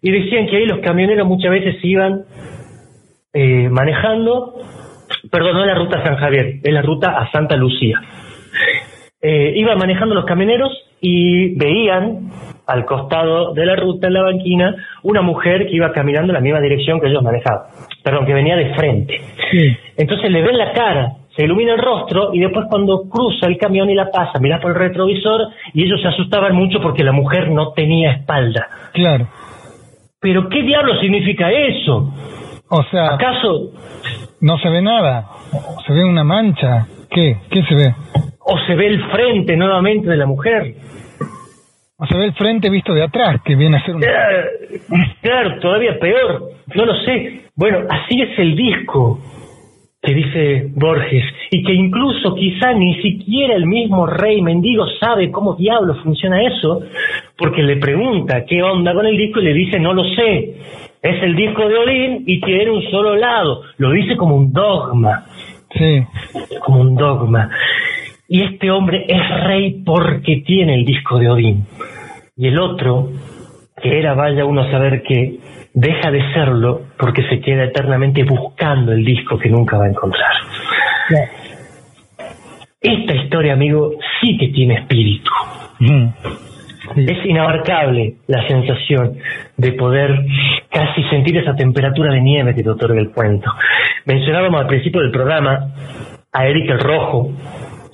Y 0.00 0.10
decían 0.10 0.46
que 0.46 0.56
ahí 0.56 0.66
los 0.66 0.78
camioneros 0.78 1.26
muchas 1.26 1.50
veces 1.50 1.76
iban 1.82 2.24
eh, 3.34 3.68
manejando, 3.68 4.54
perdón, 5.30 5.54
no 5.54 5.60
es 5.60 5.66
la 5.66 5.74
ruta 5.74 5.98
a 5.98 6.02
San 6.02 6.16
Javier, 6.16 6.54
es 6.62 6.72
la 6.72 6.80
ruta 6.80 7.10
a 7.10 7.30
Santa 7.30 7.56
Lucía. 7.56 8.00
Eh, 9.20 9.52
iban 9.56 9.76
manejando 9.76 10.14
los 10.14 10.24
camioneros 10.24 10.72
y 11.02 11.54
veían 11.58 12.30
al 12.66 12.86
costado 12.86 13.52
de 13.52 13.66
la 13.66 13.76
ruta, 13.76 14.06
en 14.06 14.14
la 14.14 14.22
banquina, 14.22 14.74
una 15.02 15.20
mujer 15.20 15.66
que 15.66 15.76
iba 15.76 15.92
caminando 15.92 16.32
en 16.32 16.34
la 16.34 16.40
misma 16.40 16.60
dirección 16.60 17.00
que 17.00 17.08
ellos 17.08 17.22
manejaban. 17.22 17.64
Perdón, 18.02 18.24
que 18.24 18.32
venía 18.32 18.56
de 18.56 18.74
frente. 18.74 19.20
Entonces 19.96 20.30
le 20.30 20.40
ven 20.40 20.56
la 20.56 20.72
cara, 20.72 21.16
se 21.40 21.46
ilumina 21.46 21.72
el 21.72 21.78
rostro 21.78 22.34
y 22.34 22.40
después 22.40 22.66
cuando 22.68 23.08
cruza 23.08 23.46
el 23.46 23.56
camión 23.56 23.88
y 23.88 23.94
la 23.94 24.10
pasa, 24.10 24.38
mira 24.38 24.60
por 24.60 24.72
el 24.72 24.76
retrovisor 24.76 25.48
y 25.72 25.84
ellos 25.84 25.98
se 26.02 26.08
asustaban 26.08 26.54
mucho 26.54 26.82
porque 26.82 27.02
la 27.02 27.12
mujer 27.12 27.50
no 27.50 27.72
tenía 27.72 28.12
espalda. 28.12 28.68
Claro. 28.92 29.26
Pero 30.20 30.50
¿qué 30.50 30.62
diablo 30.62 31.00
significa 31.00 31.50
eso? 31.50 32.12
O 32.68 32.82
sea, 32.90 33.14
¿acaso 33.14 33.70
no 34.42 34.58
se 34.58 34.68
ve 34.68 34.82
nada? 34.82 35.28
¿Se 35.86 35.94
ve 35.94 36.04
una 36.04 36.24
mancha? 36.24 36.86
¿Qué? 37.10 37.38
¿Qué 37.50 37.62
se 37.62 37.74
ve? 37.74 37.94
o 38.42 38.58
se 38.66 38.74
ve 38.74 38.88
el 38.88 39.02
frente 39.10 39.56
nuevamente 39.56 40.10
de 40.10 40.16
la 40.18 40.26
mujer? 40.26 40.74
O 41.96 42.06
se 42.06 42.18
ve 42.18 42.26
el 42.26 42.34
frente 42.34 42.68
visto 42.68 42.92
de 42.92 43.02
atrás, 43.02 43.40
que 43.44 43.54
viene 43.54 43.78
a 43.78 43.84
ser 43.84 43.94
una... 43.94 44.06
Eh, 44.06 44.80
Claro, 45.22 45.58
todavía 45.60 45.98
peor, 45.98 46.50
no 46.74 46.84
lo 46.84 46.94
sé. 47.04 47.44
Bueno, 47.56 47.78
así 47.88 48.20
es 48.20 48.38
el 48.38 48.56
disco 48.56 49.20
que 50.02 50.14
dice 50.14 50.70
Borges, 50.74 51.24
y 51.50 51.62
que 51.62 51.74
incluso 51.74 52.34
quizá 52.34 52.72
ni 52.72 52.94
siquiera 53.02 53.54
el 53.54 53.66
mismo 53.66 54.06
rey 54.06 54.40
mendigo 54.40 54.86
sabe 54.98 55.30
cómo 55.30 55.56
diablo 55.56 55.94
funciona 56.02 56.42
eso, 56.42 56.80
porque 57.36 57.62
le 57.62 57.76
pregunta 57.76 58.44
qué 58.46 58.62
onda 58.62 58.94
con 58.94 59.06
el 59.06 59.16
disco 59.16 59.40
y 59.40 59.44
le 59.44 59.52
dice 59.52 59.78
no 59.78 59.92
lo 59.92 60.04
sé. 60.04 60.54
Es 61.02 61.22
el 61.22 61.34
disco 61.34 61.66
de 61.66 61.76
Olin 61.76 62.24
y 62.26 62.40
tiene 62.40 62.70
un 62.70 62.82
solo 62.90 63.16
lado. 63.16 63.62
Lo 63.78 63.90
dice 63.90 64.16
como 64.16 64.36
un 64.36 64.52
dogma. 64.52 65.24
Sí. 65.72 66.02
Como 66.62 66.80
un 66.80 66.94
dogma. 66.94 67.50
Y 68.28 68.42
este 68.42 68.70
hombre 68.70 69.06
es 69.08 69.44
rey 69.44 69.82
porque 69.84 70.42
tiene 70.46 70.74
el 70.74 70.84
disco 70.84 71.18
de 71.18 71.30
Odín. 71.30 71.66
Y 72.36 72.48
el 72.48 72.58
otro, 72.58 73.08
que 73.82 73.98
era 73.98 74.14
vaya 74.14 74.44
uno 74.44 74.62
a 74.62 74.70
saber 74.70 75.02
qué, 75.02 75.38
deja 75.74 76.10
de 76.10 76.32
serlo 76.32 76.82
porque 76.98 77.22
se 77.28 77.40
queda 77.40 77.64
eternamente 77.64 78.24
buscando 78.24 78.92
el 78.92 79.04
disco 79.04 79.38
que 79.38 79.48
nunca 79.48 79.78
va 79.78 79.86
a 79.86 79.90
encontrar. 79.90 80.32
Esta 82.80 83.14
historia, 83.14 83.52
amigo, 83.52 83.92
sí 84.20 84.36
que 84.38 84.48
tiene 84.48 84.74
espíritu. 84.74 85.30
Es 86.96 87.24
inabarcable 87.24 88.14
la 88.26 88.46
sensación 88.48 89.18
de 89.56 89.72
poder 89.72 90.24
casi 90.70 91.02
sentir 91.04 91.36
esa 91.36 91.54
temperatura 91.54 92.12
de 92.12 92.20
nieve 92.20 92.54
que 92.54 92.62
te 92.62 92.70
otorga 92.70 93.00
el 93.00 93.10
cuento. 93.10 93.50
Mencionábamos 94.06 94.62
al 94.62 94.66
principio 94.66 95.00
del 95.00 95.10
programa 95.10 95.72
a 96.32 96.46
Eric 96.46 96.70
el 96.70 96.80
Rojo, 96.80 97.32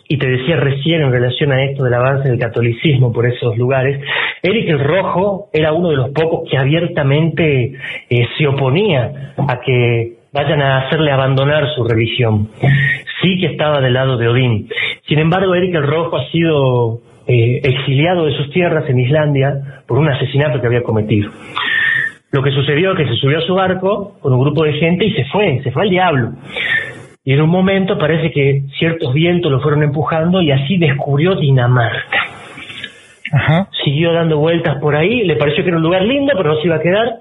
y 0.09 0.19
te 0.19 0.29
decía 0.29 0.57
recién 0.57 1.03
en 1.03 1.11
relación 1.11 1.53
a 1.53 1.65
esto 1.65 1.83
del 1.83 1.95
avance 1.95 2.29
del 2.29 2.39
catolicismo 2.39 3.13
por 3.13 3.27
esos 3.27 3.57
lugares, 3.57 4.01
Eric 4.43 4.69
el 4.69 4.81
Rojo 4.81 5.49
era 5.53 5.73
uno 5.73 5.91
de 5.91 5.97
los 5.97 6.11
pocos 6.11 6.49
que 6.51 6.57
abiertamente 6.57 7.73
eh, 8.09 8.29
se 8.37 8.47
oponía 8.47 9.35
a 9.37 9.61
que 9.61 10.17
vayan 10.33 10.61
a 10.61 10.87
hacerle 10.87 11.11
abandonar 11.11 11.75
su 11.75 11.85
religión. 11.85 12.51
Sí 13.23 13.39
que 13.41 13.47
estaba 13.47 13.81
del 13.81 13.95
lado 13.95 14.19
de 14.19 14.29
Odín. 14.29 14.69
Sin 15.09 15.19
embargo, 15.19 15.55
Eric 15.55 15.75
el 15.75 15.87
Rojo 15.87 16.17
ha 16.17 16.31
sido 16.31 17.01
eh, 17.27 17.61
exiliado 17.65 18.27
de 18.27 18.37
sus 18.37 18.51
tierras 18.51 18.89
en 18.89 19.01
Islandia 19.01 19.83
por 19.87 19.99
un 19.99 20.09
asesinato 20.09 20.61
que 20.61 20.67
había 20.67 20.83
cometido. 20.83 21.31
Lo 22.33 22.43
que 22.43 22.51
sucedió 22.51 22.93
es 22.93 22.99
que 22.99 23.09
se 23.09 23.17
subió 23.17 23.39
a 23.39 23.47
su 23.47 23.55
barco 23.55 24.19
con 24.21 24.33
un 24.35 24.41
grupo 24.41 24.65
de 24.65 24.75
gente 24.75 25.07
y 25.07 25.13
se 25.15 25.25
fue, 25.27 25.61
se 25.63 25.71
fue 25.71 25.85
al 25.85 25.91
diablo. 25.91 26.33
Y 27.25 27.33
en 27.33 27.41
un 27.41 27.51
momento 27.51 27.99
parece 27.99 28.31
que 28.31 28.65
ciertos 28.79 29.13
vientos 29.15 29.51
lo 29.51 29.61
fueron 29.61 29.83
empujando 29.83 30.43
y 30.43 30.51
así 30.51 30.77
descubrió 30.77 31.35
Dinamarca. 31.35 32.36
Siguió 33.85 34.13
dando 34.13 34.39
vueltas 34.39 34.77
por 34.81 34.95
ahí, 34.95 35.25
le 35.25 35.37
pareció 35.37 35.63
que 35.63 35.71
era 35.71 35.79
un 35.79 35.83
lugar 35.83 36.03
lindo, 36.03 36.33
pero 36.37 36.55
no 36.55 36.61
se 36.61 36.67
iba 36.67 36.77
a 36.77 36.81
quedar. 36.81 37.17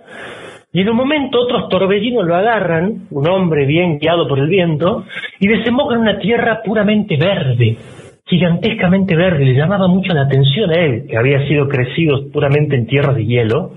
Y 0.71 0.81
en 0.81 0.89
un 0.89 0.97
momento 0.97 1.39
otros 1.39 1.69
torbellinos 1.69 2.25
lo 2.25 2.35
agarran, 2.35 3.07
un 3.09 3.27
hombre 3.29 3.65
bien 3.65 3.97
guiado 3.97 4.27
por 4.27 4.39
el 4.39 4.47
viento, 4.47 5.05
y 5.39 5.47
desemboca 5.47 5.95
en 5.95 6.01
una 6.01 6.19
tierra 6.19 6.61
puramente 6.63 7.15
verde, 7.17 7.77
gigantescamente 8.25 9.15
verde. 9.15 9.45
Le 9.45 9.55
llamaba 9.55 9.87
mucho 9.87 10.13
la 10.13 10.23
atención 10.23 10.69
a 10.71 10.81
él, 10.81 11.05
que 11.09 11.17
había 11.17 11.47
sido 11.47 11.69
crecido 11.69 12.29
puramente 12.31 12.75
en 12.75 12.87
tierras 12.87 13.15
de 13.15 13.25
hielo, 13.25 13.71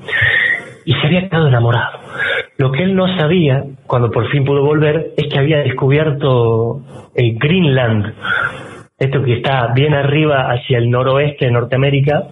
y 0.84 0.92
se 0.94 1.06
había 1.06 1.28
quedado 1.28 1.48
enamorado. 1.48 2.00
Lo 2.56 2.72
que 2.72 2.82
él 2.82 2.96
no 2.96 3.06
sabía, 3.16 3.62
cuando 3.86 4.10
por 4.10 4.28
fin 4.30 4.44
pudo 4.44 4.64
volver, 4.64 5.12
es 5.16 5.28
que 5.28 5.38
había 5.38 5.59
descubierto 5.59 6.80
el 7.14 7.38
Greenland, 7.38 8.12
esto 8.98 9.22
que 9.22 9.34
está 9.34 9.72
bien 9.74 9.94
arriba 9.94 10.50
hacia 10.50 10.78
el 10.78 10.90
noroeste 10.90 11.46
de 11.46 11.52
Norteamérica, 11.52 12.24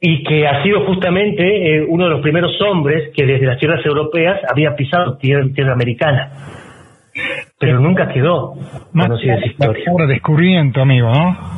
y 0.00 0.24
que 0.24 0.46
ha 0.46 0.62
sido 0.64 0.84
justamente 0.84 1.76
eh, 1.76 1.86
uno 1.88 2.04
de 2.04 2.10
los 2.10 2.20
primeros 2.20 2.60
hombres 2.60 3.10
que 3.14 3.24
desde 3.24 3.46
las 3.46 3.58
tierras 3.58 3.84
europeas 3.86 4.40
había 4.50 4.74
pisado 4.74 5.16
tierra, 5.16 5.46
tierra 5.54 5.72
americana. 5.72 6.32
Pero 7.58 7.78
nunca 7.78 8.08
quedó 8.08 8.54
conocida 8.92 9.36
esa 9.36 9.46
historia. 9.46 9.84
Ahora 9.88 10.06
descubrimiento, 10.06 10.80
amigo, 10.80 11.08
¿no? 11.08 11.52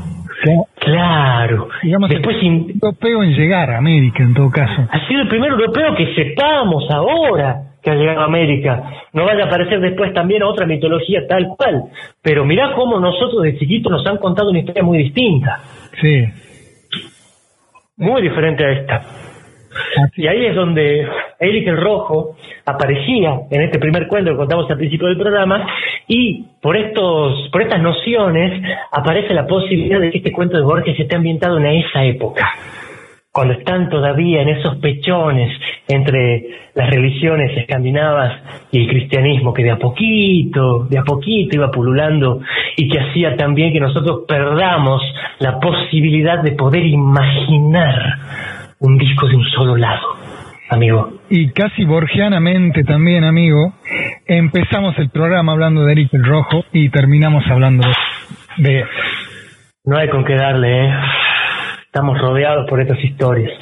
Claro. 0.78 1.68
Digamos, 1.82 2.10
Después 2.10 2.36
el 2.42 2.70
europeo 2.74 3.22
en 3.22 3.32
llegar 3.34 3.70
a 3.70 3.78
América, 3.78 4.22
en 4.22 4.34
todo 4.34 4.50
caso. 4.50 4.86
ha 4.90 5.08
sido 5.08 5.22
el 5.22 5.28
primer 5.28 5.52
europeo 5.52 5.94
que 5.96 6.14
sepamos 6.14 6.84
ahora 6.90 7.73
que 7.84 7.90
ha 7.90 7.94
llegado 7.94 8.22
a 8.22 8.24
América. 8.24 8.82
No 9.12 9.26
vaya 9.26 9.44
a 9.44 9.46
aparecer 9.46 9.78
después 9.80 10.12
también 10.14 10.42
otra 10.42 10.66
mitología 10.66 11.26
tal 11.28 11.48
cual. 11.56 11.84
Pero 12.22 12.44
mirá 12.44 12.72
cómo 12.74 12.98
nosotros 12.98 13.42
de 13.42 13.58
chiquitos 13.58 13.92
nos 13.92 14.06
han 14.06 14.16
contado 14.16 14.50
una 14.50 14.60
historia 14.60 14.82
muy 14.82 14.98
distinta. 14.98 15.60
Sí. 16.00 16.24
Muy 17.98 18.22
diferente 18.22 18.64
a 18.64 18.72
esta. 18.72 19.02
Y 20.16 20.26
ahí 20.26 20.46
es 20.46 20.54
donde 20.54 21.06
Eric 21.38 21.66
el 21.66 21.76
Rojo 21.76 22.36
aparecía 22.64 23.40
en 23.50 23.62
este 23.62 23.78
primer 23.78 24.06
cuento 24.06 24.30
que 24.30 24.36
contamos 24.36 24.70
al 24.70 24.78
principio 24.78 25.08
del 25.08 25.18
programa 25.18 25.66
y 26.06 26.44
por 26.62 26.76
estos 26.76 27.48
por 27.50 27.62
estas 27.62 27.82
nociones 27.82 28.62
aparece 28.92 29.34
la 29.34 29.46
posibilidad 29.46 30.00
de 30.00 30.10
que 30.10 30.18
este 30.18 30.32
cuento 30.32 30.56
de 30.56 30.62
Borges 30.62 30.98
esté 30.98 31.16
ambientado 31.16 31.58
en 31.58 31.66
esa 31.66 32.04
época 32.04 32.48
cuando 33.34 33.54
están 33.54 33.88
todavía 33.88 34.42
en 34.42 34.48
esos 34.50 34.76
pechones 34.76 35.50
entre 35.88 36.46
las 36.72 36.88
religiones 36.88 37.50
escandinavas 37.58 38.32
y 38.70 38.82
el 38.82 38.88
cristianismo 38.88 39.52
que 39.52 39.64
de 39.64 39.72
a 39.72 39.76
poquito, 39.76 40.84
de 40.88 40.98
a 40.98 41.02
poquito 41.02 41.56
iba 41.56 41.68
pululando 41.68 42.40
y 42.76 42.88
que 42.88 43.00
hacía 43.00 43.36
también 43.36 43.72
que 43.72 43.80
nosotros 43.80 44.20
perdamos 44.28 45.02
la 45.40 45.58
posibilidad 45.58 46.44
de 46.44 46.52
poder 46.52 46.86
imaginar 46.86 48.18
un 48.78 48.98
disco 48.98 49.26
de 49.26 49.34
un 49.34 49.44
solo 49.46 49.76
lado, 49.76 50.06
amigo. 50.70 51.14
Y 51.28 51.50
casi 51.50 51.84
borgianamente 51.84 52.84
también, 52.84 53.24
amigo, 53.24 53.74
empezamos 54.26 54.96
el 54.98 55.10
programa 55.10 55.50
hablando 55.50 55.84
de 55.84 55.90
Eric 55.90 56.14
el 56.14 56.24
Rojo 56.24 56.64
y 56.72 56.88
terminamos 56.88 57.42
hablando 57.50 57.84
de... 58.58 58.84
No 59.86 59.98
hay 59.98 60.08
con 60.08 60.24
qué 60.24 60.36
darle, 60.36 60.86
¿eh? 60.86 60.92
Estamos 61.94 62.20
rodeados 62.20 62.68
por 62.68 62.80
estas 62.80 62.98
historias. 63.04 63.52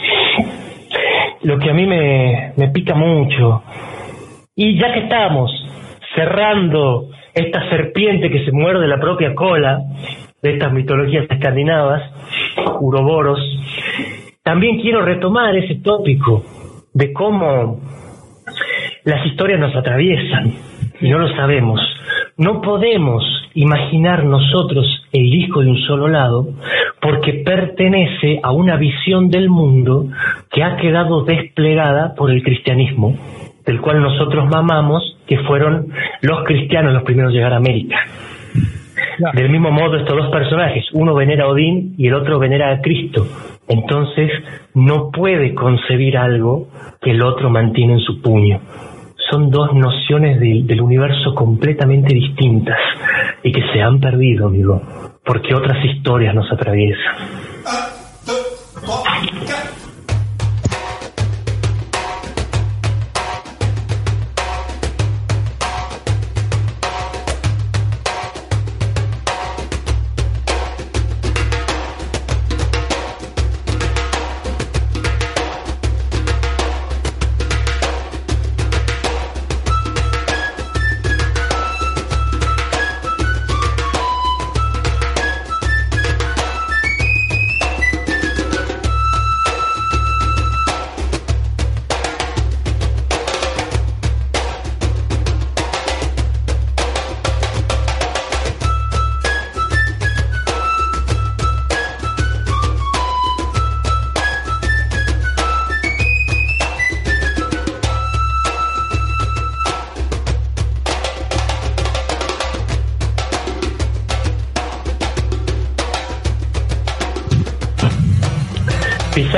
Lo 1.42 1.58
que 1.58 1.68
a 1.68 1.74
mí 1.74 1.86
me, 1.86 2.54
me 2.56 2.68
pica 2.68 2.94
mucho, 2.94 3.62
y 4.56 4.80
ya 4.80 4.90
que 4.94 5.00
estamos 5.00 5.50
cerrando 6.14 7.10
esta 7.34 7.68
serpiente 7.68 8.30
que 8.30 8.42
se 8.46 8.50
muerde 8.50 8.88
la 8.88 8.98
propia 8.98 9.34
cola 9.34 9.82
de 10.40 10.54
estas 10.54 10.72
mitologías 10.72 11.26
escandinavas, 11.28 12.10
uroboros, 12.80 13.38
también 14.42 14.80
quiero 14.80 15.02
retomar 15.02 15.54
ese 15.54 15.82
tópico 15.82 16.42
de 16.94 17.12
cómo 17.12 17.82
las 19.04 19.26
historias 19.26 19.60
nos 19.60 19.76
atraviesan 19.76 20.54
y 21.02 21.10
no 21.10 21.18
lo 21.18 21.28
sabemos. 21.36 21.82
No 22.42 22.60
podemos 22.60 23.22
imaginar 23.54 24.24
nosotros 24.24 24.84
el 25.12 25.30
disco 25.30 25.60
de 25.60 25.70
un 25.70 25.78
solo 25.78 26.08
lado 26.08 26.48
porque 27.00 27.34
pertenece 27.34 28.40
a 28.42 28.50
una 28.50 28.76
visión 28.76 29.28
del 29.30 29.48
mundo 29.48 30.08
que 30.50 30.64
ha 30.64 30.74
quedado 30.76 31.22
desplegada 31.22 32.16
por 32.16 32.32
el 32.32 32.42
cristianismo, 32.42 33.16
del 33.64 33.80
cual 33.80 34.02
nosotros 34.02 34.48
mamamos, 34.50 35.18
que 35.24 35.38
fueron 35.44 35.92
los 36.22 36.42
cristianos 36.42 36.92
los 36.92 37.04
primeros 37.04 37.30
a 37.30 37.34
llegar 37.36 37.52
a 37.52 37.58
América. 37.58 38.00
Del 39.34 39.48
mismo 39.48 39.70
modo, 39.70 39.98
estos 39.98 40.16
dos 40.16 40.30
personajes, 40.32 40.84
uno 40.94 41.14
venera 41.14 41.44
a 41.44 41.48
Odín 41.48 41.94
y 41.96 42.08
el 42.08 42.14
otro 42.14 42.40
venera 42.40 42.72
a 42.72 42.80
Cristo. 42.80 43.24
Entonces, 43.68 44.32
no 44.74 45.12
puede 45.12 45.54
concebir 45.54 46.18
algo 46.18 46.66
que 47.00 47.12
el 47.12 47.22
otro 47.22 47.50
mantiene 47.50 47.92
en 47.92 48.00
su 48.00 48.20
puño. 48.20 48.58
Son 49.30 49.50
dos 49.50 49.72
nociones 49.74 50.40
del 50.40 50.80
universo 50.80 51.34
completamente 51.34 52.14
distintas 52.14 52.78
y 53.42 53.52
que 53.52 53.62
se 53.72 53.80
han 53.80 54.00
perdido, 54.00 54.48
amigo, 54.48 54.82
porque 55.24 55.54
otras 55.54 55.82
historias 55.84 56.34
nos 56.34 56.50
atraviesan. 56.52 57.41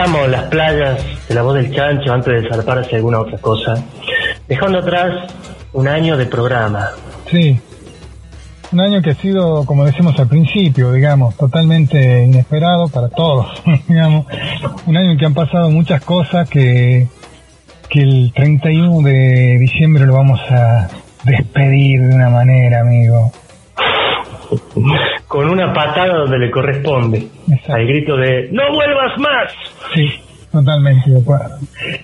Las 0.05 0.45
playas 0.45 1.03
de 1.29 1.35
la 1.35 1.43
voz 1.43 1.55
del 1.55 1.75
chancho 1.75 2.13
antes 2.13 2.43
de 2.43 2.49
zarpar 2.49 2.79
hacia 2.81 2.99
alguna 2.99 3.21
otra 3.21 3.39
cosa, 3.39 3.75
dejando 4.47 4.79
atrás 4.79 5.33
un 5.73 5.89
año 5.89 6.17
de 6.19 6.27
programa. 6.27 6.91
Sí, 7.31 7.59
un 8.71 8.81
año 8.81 9.01
que 9.01 9.11
ha 9.11 9.15
sido, 9.15 9.65
como 9.65 9.87
decimos 9.87 10.19
al 10.19 10.29
principio, 10.29 10.93
digamos, 10.93 11.37
totalmente 11.39 12.23
inesperado 12.23 12.89
para 12.89 13.09
todos, 13.09 13.47
digamos, 13.89 14.27
un 14.87 14.97
año 14.97 15.13
en 15.13 15.19
que 15.19 15.25
han 15.25 15.35
pasado 15.35 15.71
muchas 15.71 16.05
cosas 16.05 16.51
que, 16.51 17.09
que 17.89 18.01
el 18.01 18.33
31 18.35 19.01
de 19.09 19.57
diciembre 19.59 20.05
lo 20.05 20.15
vamos 20.15 20.41
a 20.51 20.89
despedir 21.25 22.03
de 22.03 22.15
una 22.15 22.29
manera, 22.29 22.81
amigo. 22.81 23.33
Con 25.27 25.49
una 25.49 25.73
patada 25.73 26.19
donde 26.19 26.39
le 26.39 26.51
corresponde, 26.51 27.27
al 27.69 27.87
grito 27.87 28.17
de 28.17 28.51
¡No 28.53 28.63
vuelvas 28.71 29.19
más! 29.19 29.74
Sí, 29.93 30.09
totalmente 30.51 31.11
de 31.11 31.21
acuerdo. 31.21 31.57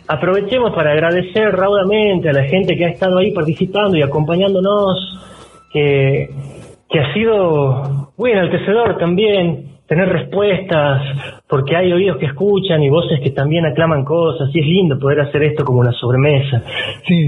Aprovechemos 0.09 0.75
para 0.75 0.93
agradecer 0.93 1.53
raudamente 1.53 2.29
a 2.29 2.33
la 2.33 2.45
gente 2.45 2.77
que 2.77 2.85
ha 2.85 2.89
estado 2.91 3.19
ahí 3.19 3.33
participando 3.33 3.97
y 3.97 4.03
acompañándonos, 4.03 5.19
que, 5.73 6.29
que 6.89 7.01
ha 7.01 7.13
sido 7.15 8.13
muy 8.17 8.33
enaltecedor 8.33 8.99
también 8.99 9.71
tener 9.91 10.09
respuestas, 10.09 11.03
porque 11.49 11.75
hay 11.75 11.93
oídos 11.93 12.19
que 12.19 12.27
escuchan 12.27 12.81
y 12.81 12.89
voces 12.89 13.19
que 13.25 13.31
también 13.31 13.67
aclaman 13.67 14.05
cosas, 14.05 14.49
y 14.55 14.61
es 14.61 14.65
lindo 14.65 15.01
poder 15.01 15.23
hacer 15.23 15.43
esto 15.43 15.65
como 15.65 15.81
una 15.81 15.91
sobremesa, 15.91 16.63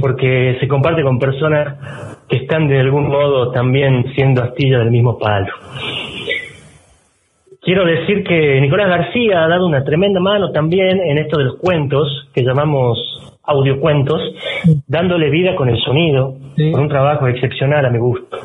porque 0.01 0.59
se 0.61 0.69
comparte 0.69 1.03
con 1.03 1.19
personas 1.19 2.23
que 2.29 2.37
están 2.37 2.69
de 2.69 2.79
algún 2.79 3.09
modo 3.09 3.51
también 3.51 4.05
siendo 4.15 4.45
astilla 4.45 4.79
del 4.79 4.93
mismo 4.93 5.19
palo. 5.19 5.49
Quiero 7.63 7.85
decir 7.85 8.25
que 8.25 8.61
Nicolás 8.61 8.89
García 8.89 9.45
ha 9.45 9.49
dado 9.49 9.69
una 9.69 9.85
tremenda 9.85 10.19
mano 10.19 10.51
también 10.51 11.01
en 11.01 11.19
esto 11.19 11.39
de 11.39 11.45
los 11.45 11.59
cuentos, 11.59 12.29
que 12.35 12.43
llamamos 12.43 12.99
audiocuentos, 13.45 14.21
dándole 14.89 15.31
vida 15.31 15.55
con 15.55 15.69
el 15.69 15.81
sonido, 15.81 16.35
con 16.73 16.81
un 16.81 16.89
trabajo 16.89 17.29
excepcional 17.29 17.87
a 17.87 17.91
mi 17.91 17.99
gusto. 17.99 18.37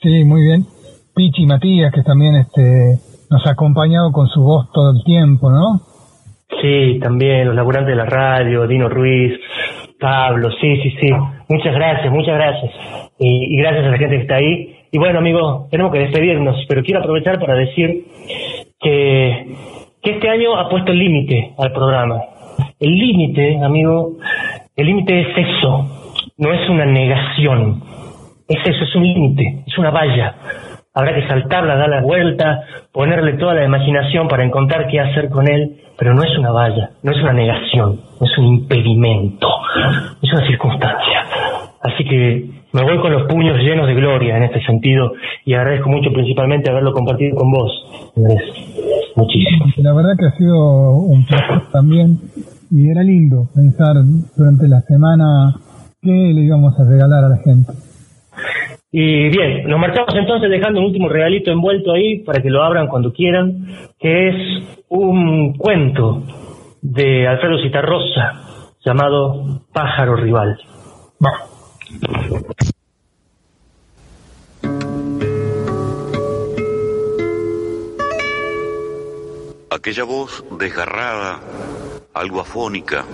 Sí, 0.00 0.24
muy 0.24 0.42
bien. 0.42 0.64
Pichi 1.14 1.46
Matías, 1.46 1.92
que 1.92 2.02
también 2.02 2.34
este, 2.34 2.98
nos 3.30 3.46
ha 3.46 3.50
acompañado 3.50 4.10
con 4.10 4.26
su 4.26 4.42
voz 4.42 4.72
todo 4.72 4.90
el 4.90 5.04
tiempo, 5.04 5.50
¿no? 5.50 5.80
Sí, 6.60 6.98
también 7.00 7.46
los 7.46 7.54
laburantes 7.54 7.90
de 7.90 7.96
la 7.96 8.06
radio, 8.06 8.66
Dino 8.66 8.88
Ruiz, 8.88 9.38
Pablo, 10.00 10.50
sí, 10.60 10.76
sí, 10.82 10.90
sí. 11.00 11.10
Muchas 11.48 11.74
gracias, 11.74 12.12
muchas 12.12 12.34
gracias. 12.34 12.72
Y, 13.20 13.54
y 13.54 13.56
gracias 13.58 13.86
a 13.86 13.90
la 13.90 13.98
gente 13.98 14.16
que 14.16 14.22
está 14.22 14.34
ahí 14.36 14.77
y 14.90 14.98
bueno, 14.98 15.18
amigo, 15.18 15.66
tenemos 15.70 15.92
que 15.92 15.98
despedirnos, 15.98 16.64
pero 16.68 16.82
quiero 16.82 17.00
aprovechar 17.00 17.38
para 17.38 17.54
decir 17.54 18.04
que, 18.80 19.54
que 20.02 20.10
este 20.10 20.28
año 20.28 20.56
ha 20.56 20.68
puesto 20.68 20.92
el 20.92 20.98
límite 20.98 21.52
al 21.58 21.72
programa. 21.72 22.20
El 22.80 22.98
límite, 22.98 23.58
amigo, 23.62 24.16
el 24.76 24.86
límite 24.86 25.20
es 25.20 25.48
eso, 25.48 25.86
no 26.38 26.52
es 26.52 26.68
una 26.70 26.84
negación. 26.86 27.82
Es 28.48 28.58
eso, 28.64 28.84
es 28.84 28.94
un 28.94 29.02
límite, 29.02 29.64
es 29.66 29.76
una 29.76 29.90
valla. 29.90 30.34
Habrá 30.94 31.14
que 31.14 31.28
saltarla, 31.28 31.76
dar 31.76 31.90
la 31.90 32.00
vuelta, 32.00 32.62
ponerle 32.92 33.34
toda 33.34 33.54
la 33.54 33.64
imaginación 33.64 34.26
para 34.26 34.44
encontrar 34.44 34.88
qué 34.88 35.00
hacer 35.00 35.28
con 35.28 35.46
él, 35.46 35.82
pero 35.98 36.14
no 36.14 36.22
es 36.22 36.36
una 36.38 36.50
valla, 36.50 36.90
no 37.02 37.12
es 37.12 37.18
una 37.18 37.32
negación, 37.32 38.00
no 38.20 38.26
es 38.26 38.38
un 38.38 38.46
impedimento, 38.46 39.48
es 40.22 40.32
una 40.32 40.46
circunstancia. 40.46 41.26
Así 41.82 42.04
que 42.04 42.57
me 42.78 42.92
voy 42.92 43.00
con 43.00 43.12
los 43.12 43.26
puños 43.26 43.58
llenos 43.58 43.86
de 43.86 43.94
gloria 43.94 44.36
en 44.36 44.44
este 44.44 44.62
sentido 44.62 45.12
y 45.44 45.54
agradezco 45.54 45.88
mucho 45.88 46.10
principalmente 46.12 46.70
haberlo 46.70 46.92
compartido 46.92 47.36
con 47.36 47.50
vos, 47.50 47.72
Andrés. 48.16 48.42
Muchísimo. 49.16 49.66
La 49.78 49.92
verdad 49.94 50.12
que 50.18 50.26
ha 50.26 50.36
sido 50.36 50.96
un 50.96 51.24
placer 51.26 51.62
también 51.72 52.18
y 52.70 52.90
era 52.90 53.02
lindo 53.02 53.48
pensar 53.54 53.96
durante 54.36 54.68
la 54.68 54.80
semana 54.82 55.54
qué 56.00 56.10
le 56.12 56.42
íbamos 56.42 56.78
a 56.78 56.88
regalar 56.88 57.24
a 57.24 57.28
la 57.30 57.38
gente. 57.38 57.72
Y 58.92 59.28
bien, 59.28 59.68
nos 59.68 59.80
marchamos 59.80 60.14
entonces 60.14 60.48
dejando 60.48 60.80
un 60.80 60.86
último 60.86 61.08
regalito 61.08 61.50
envuelto 61.50 61.92
ahí 61.92 62.22
para 62.22 62.40
que 62.40 62.48
lo 62.48 62.62
abran 62.62 62.86
cuando 62.86 63.12
quieran, 63.12 63.66
que 63.98 64.28
es 64.28 64.36
un 64.88 65.54
cuento 65.58 66.22
de 66.80 67.26
Alfredo 67.26 67.60
Citarrosa 67.60 68.40
llamado 68.84 69.62
Pájaro 69.72 70.14
Rival. 70.16 70.58
Aquella 79.70 80.04
voz 80.04 80.44
desgarrada, 80.58 81.40
algo 82.12 82.40
afónica, 82.40 83.06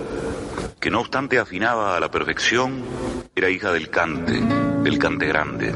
que 0.79 0.89
no 0.89 0.99
obstante 0.99 1.39
afinaba 1.39 1.95
a 1.95 1.99
la 2.01 2.11
perfección, 2.11 2.83
era 3.35 3.49
hija 3.49 3.71
del 3.71 3.89
cante, 3.89 4.41
del 4.41 4.99
cante 4.99 5.27
grande. 5.27 5.73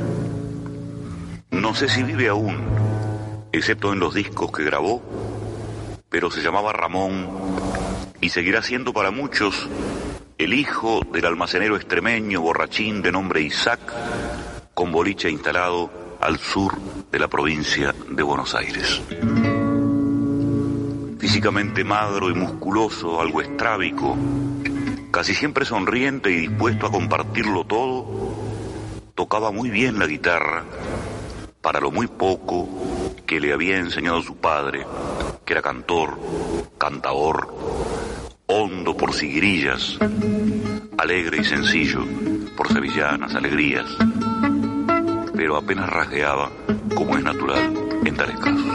No 1.52 1.74
sé 1.76 1.88
si 1.88 2.04
vive 2.04 2.28
aún, 2.28 2.58
excepto 3.54 3.94
en 3.94 4.00
los 4.00 4.14
discos 4.14 4.52
que 4.52 4.64
grabó, 4.64 5.02
pero 6.10 6.30
se 6.32 6.42
llamaba 6.42 6.74
Ramón 6.74 7.30
y 8.20 8.30
seguirá 8.30 8.62
siendo 8.62 8.92
para 8.92 9.12
muchos 9.12 9.70
el 10.40 10.54
hijo 10.54 11.02
del 11.12 11.26
almacenero 11.26 11.76
extremeño 11.76 12.40
borrachín 12.40 13.02
de 13.02 13.12
nombre 13.12 13.42
Isaac, 13.42 13.82
con 14.74 14.90
boliche 14.90 15.30
instalado 15.30 16.18
al 16.22 16.40
sur 16.40 16.78
de 17.12 17.20
la 17.20 17.28
provincia 17.28 17.94
de 18.10 18.24
Buenos 18.24 18.56
Aires. 18.56 19.02
Físicamente 21.20 21.84
magro 21.84 22.30
y 22.30 22.36
musculoso, 22.36 23.20
algo 23.20 23.42
estrábico, 23.42 24.16
casi 25.12 25.36
siempre 25.36 25.66
sonriente 25.66 26.32
y 26.32 26.48
dispuesto 26.48 26.88
a 26.88 26.92
compartirlo 26.92 27.66
todo, 27.66 28.08
tocaba 29.16 29.52
muy 29.52 29.70
bien 29.70 30.00
la 30.00 30.08
guitarra 30.08 30.64
para 31.62 31.82
lo 31.82 31.92
muy 31.92 32.08
poco 32.08 32.70
que 33.26 33.42
le 33.42 33.52
había 33.52 33.78
enseñado 33.78 34.22
su 34.22 34.38
padre, 34.38 34.86
que 35.44 35.52
era 35.52 35.62
cantor, 35.62 36.18
cantador, 36.78 37.99
hondo 38.52 38.98
por 38.98 39.14
siguirillas, 39.14 40.00
alegre 40.98 41.38
y 41.42 41.44
sencillo 41.44 42.04
por 42.58 42.68
sevillanas, 42.74 43.36
alegrías, 43.36 43.86
pero 45.36 45.56
apenas 45.56 45.88
rasgueaba 45.88 46.50
como 46.96 47.16
es 47.16 47.24
natural 47.24 47.72
en 48.04 48.16
tales 48.16 48.40
casos. 48.40 48.66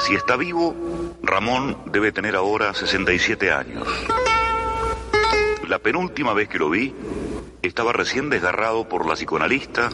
Si 0.00 0.16
está 0.16 0.36
vivo, 0.36 0.74
Ramón 1.22 1.78
debe 1.86 2.10
tener 2.10 2.34
ahora 2.34 2.74
67 2.74 3.52
años. 3.52 3.86
La 5.68 5.78
penúltima 5.78 6.34
vez 6.34 6.48
que 6.48 6.58
lo 6.58 6.70
vi, 6.70 6.92
estaba 7.62 7.92
recién 7.92 8.30
desgarrado 8.30 8.88
por 8.88 9.06
la 9.06 9.14
psicoanalista, 9.14 9.90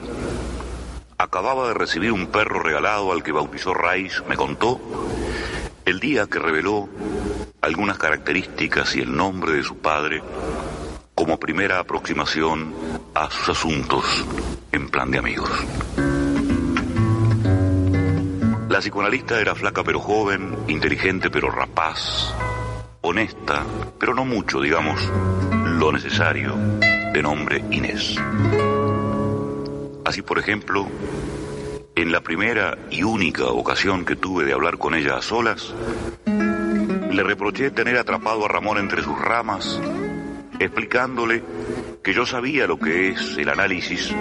acababa 1.19 1.69
de 1.69 1.75
recibir 1.75 2.11
un 2.11 2.29
perro 2.29 2.61
regalado 2.61 3.13
al 3.13 3.23
que 3.23 3.33
bautizó 3.33 3.75
Rice, 3.75 4.23
me 4.27 4.37
contó, 4.37 4.81
el 5.89 6.01
día 6.01 6.27
que 6.27 6.39
reveló 6.39 6.87
algunas 7.63 7.97
características 7.97 8.95
y 8.95 9.01
el 9.01 9.17
nombre 9.17 9.53
de 9.53 9.63
su 9.63 9.79
padre 9.79 10.23
como 11.15 11.41
primera 11.41 11.79
aproximación 11.79 12.75
a 13.15 13.31
sus 13.31 13.49
asuntos 13.49 14.05
en 14.71 14.91
plan 14.91 15.11
de 15.11 15.19
amigos. 15.19 15.51
La 18.69 18.81
psicoanalista 18.81 19.41
era 19.41 19.55
flaca 19.55 19.83
pero 19.83 19.99
joven, 19.99 20.55
inteligente 20.69 21.31
pero 21.31 21.51
rapaz, 21.51 22.35
honesta, 23.01 23.65
pero 23.99 24.13
no 24.13 24.27
mucho, 24.27 24.61
digamos, 24.61 25.01
lo 25.65 25.91
necesario, 25.91 26.55
de 27.15 27.23
nombre 27.23 27.65
Inés. 27.71 28.15
Así, 30.05 30.21
por 30.21 30.39
ejemplo, 30.39 30.87
en 32.01 32.13
la 32.13 32.21
primera 32.21 32.79
y 32.91 33.03
única 33.03 33.47
ocasión 33.47 34.05
que 34.05 34.15
tuve 34.15 34.45
de 34.45 34.53
hablar 34.53 34.79
con 34.79 34.95
ella 34.95 35.17
a 35.17 35.23
solas, 35.23 35.75
le 36.25 37.23
reproché 37.25 37.73
tener 37.73 37.99
atrapado 37.99 38.45
a 38.45 38.49
Ramón 38.49 38.79
entre 38.79 39.03
sus 39.03 39.21
ramas, 39.21 39.81
explicándole 40.61 41.43
que 42.05 42.15
yo 42.15 42.25
sabía 42.25 42.69
lo 42.69 42.79
que 42.79 43.09
es 43.09 43.37
el 43.37 43.49
análisis 43.49 44.15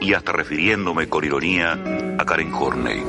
y 0.00 0.12
hasta 0.12 0.32
refiriéndome 0.32 1.08
con 1.08 1.24
ironía 1.24 1.78
a 2.18 2.24
Karen 2.24 2.52
Horney. 2.52 3.04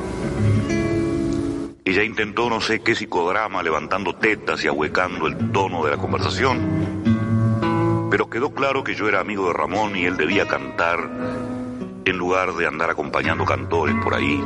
Ella 1.84 2.04
intentó 2.04 2.48
no 2.48 2.60
sé 2.60 2.82
qué 2.82 2.94
psicodrama 2.94 3.60
levantando 3.60 4.14
tetas 4.14 4.62
y 4.62 4.68
ahuecando 4.68 5.26
el 5.26 5.50
tono 5.50 5.84
de 5.84 5.90
la 5.90 5.96
conversación, 5.96 8.08
pero 8.08 8.30
quedó 8.30 8.54
claro 8.54 8.84
que 8.84 8.94
yo 8.94 9.08
era 9.08 9.18
amigo 9.18 9.48
de 9.48 9.54
Ramón 9.54 9.96
y 9.96 10.04
él 10.04 10.16
debía 10.16 10.46
cantar 10.46 11.59
en 12.04 12.16
lugar 12.16 12.54
de 12.54 12.66
andar 12.66 12.90
acompañando 12.90 13.44
cantores 13.44 13.94
por 14.02 14.14
ahí, 14.14 14.42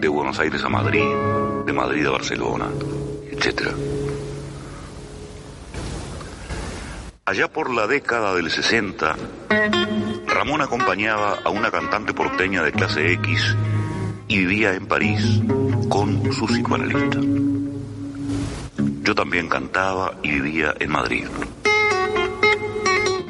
de 0.00 0.08
Buenos 0.08 0.38
Aires 0.38 0.62
a 0.64 0.68
Madrid, 0.68 1.04
de 1.66 1.72
Madrid 1.72 2.06
a 2.06 2.10
Barcelona 2.10 2.66
etc. 3.40 3.72
Allá 7.24 7.48
por 7.48 7.72
la 7.72 7.86
década 7.86 8.34
del 8.34 8.50
60, 8.50 9.16
Ramón 10.26 10.62
acompañaba 10.62 11.38
a 11.44 11.48
una 11.50 11.70
cantante 11.70 12.12
porteña 12.12 12.62
de 12.62 12.72
clase 12.72 13.12
X 13.12 13.56
y 14.28 14.38
vivía 14.38 14.74
en 14.74 14.86
París 14.86 15.40
con 15.88 16.32
su 16.32 16.46
psicoanalista. 16.46 17.20
Yo 19.02 19.14
también 19.14 19.48
cantaba 19.48 20.14
y 20.22 20.32
vivía 20.32 20.74
en 20.78 20.90
Madrid. 20.90 21.26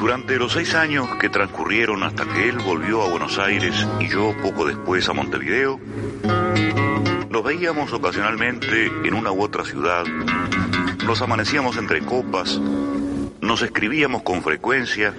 Durante 0.01 0.39
los 0.39 0.55
seis 0.55 0.75
años 0.75 1.15
que 1.17 1.29
transcurrieron 1.29 2.03
hasta 2.03 2.25
que 2.25 2.49
él 2.49 2.57
volvió 2.57 3.03
a 3.03 3.11
Buenos 3.11 3.39
Aires 3.39 3.87
y 4.01 4.09
yo 4.09 4.35
poco 4.43 4.65
después 4.65 5.07
a 5.11 5.13
Montevideo, 5.13 5.79
nos 7.29 7.45
veíamos 7.45 7.93
ocasionalmente 7.93 8.87
en 8.87 9.13
una 9.13 9.31
u 9.31 9.43
otra 9.43 9.63
ciudad, 9.63 10.05
nos 11.05 11.21
amanecíamos 11.21 11.77
entre 11.77 12.01
copas, 12.01 12.59
nos 13.43 13.61
escribíamos 13.61 14.23
con 14.23 14.43
frecuencia 14.43 15.15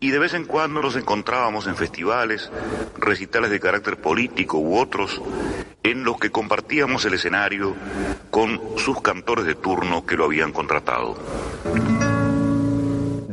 y 0.00 0.10
de 0.10 0.18
vez 0.18 0.34
en 0.34 0.46
cuando 0.46 0.82
nos 0.82 0.96
encontrábamos 0.96 1.68
en 1.68 1.76
festivales, 1.76 2.50
recitales 2.98 3.52
de 3.52 3.60
carácter 3.60 3.98
político 3.98 4.58
u 4.58 4.78
otros, 4.78 5.22
en 5.84 6.02
los 6.02 6.18
que 6.18 6.32
compartíamos 6.32 7.04
el 7.04 7.14
escenario 7.14 7.76
con 8.32 8.60
sus 8.78 9.00
cantores 9.00 9.44
de 9.44 9.54
turno 9.54 10.04
que 10.04 10.16
lo 10.16 10.24
habían 10.24 10.50
contratado. 10.50 11.99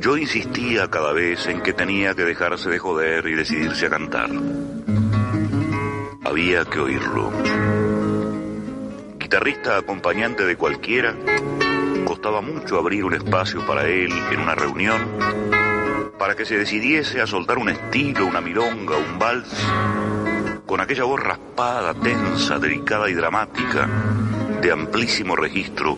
Yo 0.07 0.15
insistía 0.15 0.89
cada 0.89 1.11
vez 1.11 1.47
en 1.47 1.61
que 1.61 1.73
tenía 1.73 2.15
que 2.15 2.23
dejarse 2.23 2.69
de 2.69 2.79
joder 2.79 3.27
y 3.27 3.33
decidirse 3.33 3.87
a 3.87 3.89
cantar. 3.89 4.29
Había 6.23 6.63
que 6.63 6.79
oírlo. 6.79 7.29
Guitarrista 9.19 9.75
acompañante 9.75 10.45
de 10.45 10.55
cualquiera, 10.55 11.13
costaba 12.05 12.39
mucho 12.39 12.79
abrir 12.79 13.03
un 13.03 13.15
espacio 13.15 13.67
para 13.67 13.85
él 13.85 14.13
en 14.31 14.39
una 14.39 14.55
reunión, 14.55 14.97
para 16.17 16.37
que 16.37 16.45
se 16.45 16.57
decidiese 16.57 17.19
a 17.19 17.27
soltar 17.27 17.57
un 17.57 17.67
estilo, 17.67 18.27
una 18.27 18.39
milonga, 18.39 18.95
un 18.95 19.19
vals, 19.19 19.53
con 20.65 20.79
aquella 20.79 21.03
voz 21.03 21.19
raspada, 21.19 21.93
tensa, 21.95 22.57
delicada 22.59 23.09
y 23.09 23.13
dramática, 23.13 23.89
de 24.61 24.71
amplísimo 24.71 25.35
registro, 25.35 25.97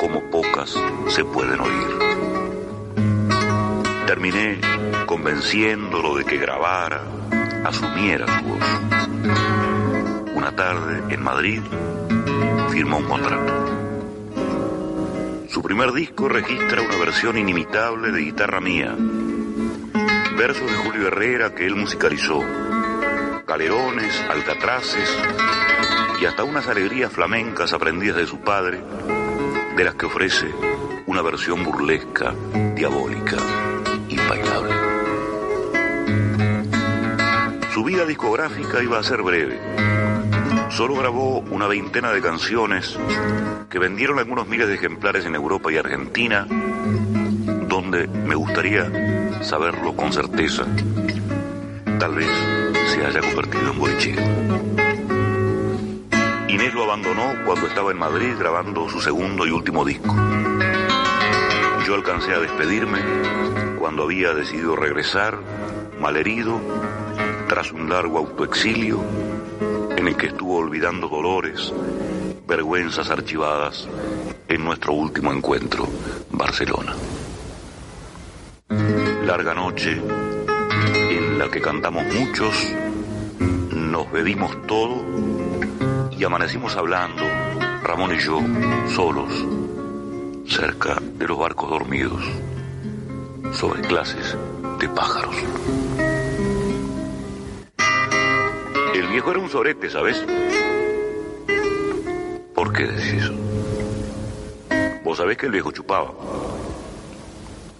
como 0.00 0.22
pocas 0.30 0.74
se 1.08 1.22
pueden 1.26 1.60
oír. 1.60 2.11
Terminé 4.12 4.60
convenciéndolo 5.06 6.14
de 6.16 6.26
que 6.26 6.36
grabara, 6.36 7.00
asumiera 7.64 8.26
su 8.26 8.44
voz. 8.44 8.62
Una 10.34 10.54
tarde 10.54 11.14
en 11.14 11.22
Madrid 11.22 11.62
firmó 12.70 12.98
un 12.98 13.04
contrato. 13.04 13.54
Su 15.48 15.62
primer 15.62 15.92
disco 15.92 16.28
registra 16.28 16.82
una 16.82 16.96
versión 16.98 17.38
inimitable 17.38 18.12
de 18.12 18.20
guitarra 18.20 18.60
mía, 18.60 18.94
versos 20.36 20.70
de 20.70 20.76
Julio 20.76 21.06
Herrera 21.06 21.54
que 21.54 21.64
él 21.64 21.74
musicalizó, 21.74 22.44
galerones, 23.46 24.22
alcatraces 24.28 25.08
y 26.20 26.26
hasta 26.26 26.44
unas 26.44 26.68
alegrías 26.68 27.10
flamencas 27.10 27.72
aprendidas 27.72 28.18
de 28.18 28.26
su 28.26 28.40
padre, 28.40 28.78
de 29.74 29.84
las 29.84 29.94
que 29.94 30.04
ofrece 30.04 30.52
una 31.06 31.22
versión 31.22 31.64
burlesca, 31.64 32.34
diabólica, 32.74 33.38
Su 37.74 37.84
vida 37.84 38.06
discográfica 38.06 38.82
iba 38.82 38.98
a 38.98 39.02
ser 39.02 39.22
breve. 39.22 39.60
Solo 40.70 40.94
grabó 40.96 41.40
una 41.40 41.66
veintena 41.66 42.12
de 42.12 42.22
canciones 42.22 42.98
que 43.68 43.78
vendieron 43.78 44.18
algunos 44.18 44.46
miles 44.48 44.68
de 44.68 44.74
ejemplares 44.74 45.26
en 45.26 45.34
Europa 45.34 45.70
y 45.72 45.76
Argentina, 45.76 46.46
donde 47.68 48.06
me 48.06 48.34
gustaría 48.34 49.42
saberlo 49.42 49.94
con 49.94 50.12
certeza. 50.12 50.64
Tal 51.98 52.14
vez 52.14 52.28
se 52.94 53.04
haya 53.04 53.20
convertido 53.20 53.72
en 53.72 53.78
bolichero. 53.78 54.22
Inés 56.48 56.74
lo 56.74 56.84
abandonó 56.84 57.34
cuando 57.44 57.66
estaba 57.66 57.90
en 57.90 57.98
Madrid 57.98 58.34
grabando 58.38 58.88
su 58.88 59.00
segundo 59.00 59.46
y 59.46 59.50
último 59.50 59.84
disco. 59.84 60.14
Yo 61.86 61.94
alcancé 61.94 62.32
a 62.32 62.40
despedirme 62.40 63.00
cuando 63.82 64.04
había 64.04 64.32
decidido 64.32 64.76
regresar, 64.76 65.40
malherido, 65.98 66.60
tras 67.48 67.72
un 67.72 67.90
largo 67.90 68.18
autoexilio 68.18 69.00
en 69.96 70.06
el 70.06 70.16
que 70.16 70.28
estuvo 70.28 70.58
olvidando 70.58 71.08
dolores, 71.08 71.74
vergüenzas 72.46 73.10
archivadas 73.10 73.88
en 74.46 74.64
nuestro 74.64 74.92
último 74.92 75.32
encuentro, 75.32 75.88
Barcelona. 76.30 76.94
Larga 79.26 79.52
noche 79.52 80.00
en 81.10 81.36
la 81.40 81.50
que 81.50 81.60
cantamos 81.60 82.04
muchos, 82.14 82.54
nos 83.74 84.12
bebimos 84.12 84.64
todo 84.68 85.04
y 86.16 86.22
amanecimos 86.22 86.76
hablando, 86.76 87.24
Ramón 87.82 88.14
y 88.14 88.20
yo, 88.20 88.40
solos, 88.94 89.44
cerca 90.46 91.02
de 91.18 91.26
los 91.26 91.36
barcos 91.36 91.68
dormidos, 91.68 92.22
sobre 93.52 93.82
clases 93.82 94.36
de 94.78 94.88
pájaros. 94.88 95.36
El 98.94 99.06
viejo 99.08 99.30
era 99.30 99.40
un 99.40 99.48
sorete, 99.48 99.90
¿sabes? 99.90 100.24
¿Por 102.54 102.72
qué 102.72 102.86
decís 102.86 103.24
eso? 103.24 103.34
Vos 105.04 105.18
sabés 105.18 105.36
que 105.36 105.46
el 105.46 105.52
viejo 105.52 105.70
chupaba. 105.72 106.12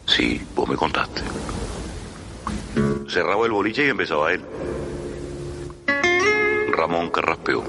Sí, 0.07 0.47
vos 0.55 0.69
me 0.69 0.77
contaste. 0.77 1.23
Cerraba 3.09 3.47
el 3.47 3.53
boliche 3.53 3.87
y 3.87 3.91
empezaba 3.91 4.33
él. 4.33 4.43
Ramón 6.71 7.11
Carraspeó. 7.11 7.63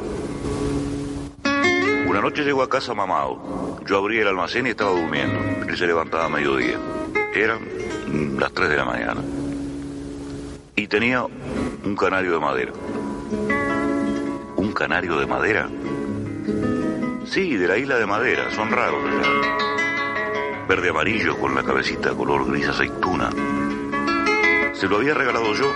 Una 2.07 2.21
noche 2.21 2.43
llegó 2.43 2.63
a 2.63 2.69
casa 2.69 2.93
mamado. 2.93 3.79
Yo 3.85 3.97
abrí 3.97 4.19
el 4.19 4.27
almacén 4.27 4.67
y 4.67 4.71
estaba 4.71 4.91
durmiendo. 4.91 5.39
Él 5.67 5.77
se 5.77 5.87
levantaba 5.87 6.25
a 6.25 6.29
mediodía. 6.29 6.77
Eran 7.35 7.59
las 8.37 8.51
3 8.51 8.69
de 8.69 8.75
la 8.77 8.85
mañana. 8.85 9.21
Y 10.75 10.87
tenía 10.87 11.23
un 11.23 11.95
canario 11.95 12.33
de 12.33 12.39
madera. 12.39 12.71
¿Un 14.55 14.71
canario 14.71 15.17
de 15.17 15.25
madera? 15.25 15.67
Sí, 17.25 17.55
de 17.55 17.67
la 17.67 17.77
isla 17.77 17.97
de 17.97 18.05
madera. 18.05 18.51
Son 18.51 18.69
raros 18.71 19.01
Verde 20.67 20.89
amarillo 20.89 21.37
con 21.39 21.55
la 21.55 21.63
cabecita 21.63 22.13
color 22.13 22.45
gris 22.49 22.67
aceituna. 22.67 23.29
Se 24.73 24.87
lo 24.87 24.97
había 24.97 25.13
regalado 25.13 25.53
yo. 25.55 25.73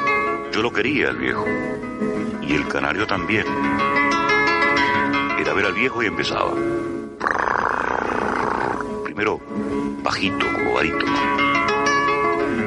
Yo 0.51 0.61
lo 0.61 0.71
quería, 0.71 1.09
el 1.09 1.17
viejo. 1.17 1.45
Y 2.41 2.53
el 2.53 2.67
canario 2.67 3.07
también. 3.07 3.45
Era 5.39 5.53
ver 5.53 5.65
al 5.65 5.73
viejo 5.73 6.03
y 6.03 6.05
empezaba. 6.05 6.53
Primero, 9.03 9.41
bajito, 10.03 10.45
como 10.53 10.74
barítono. 10.74 11.18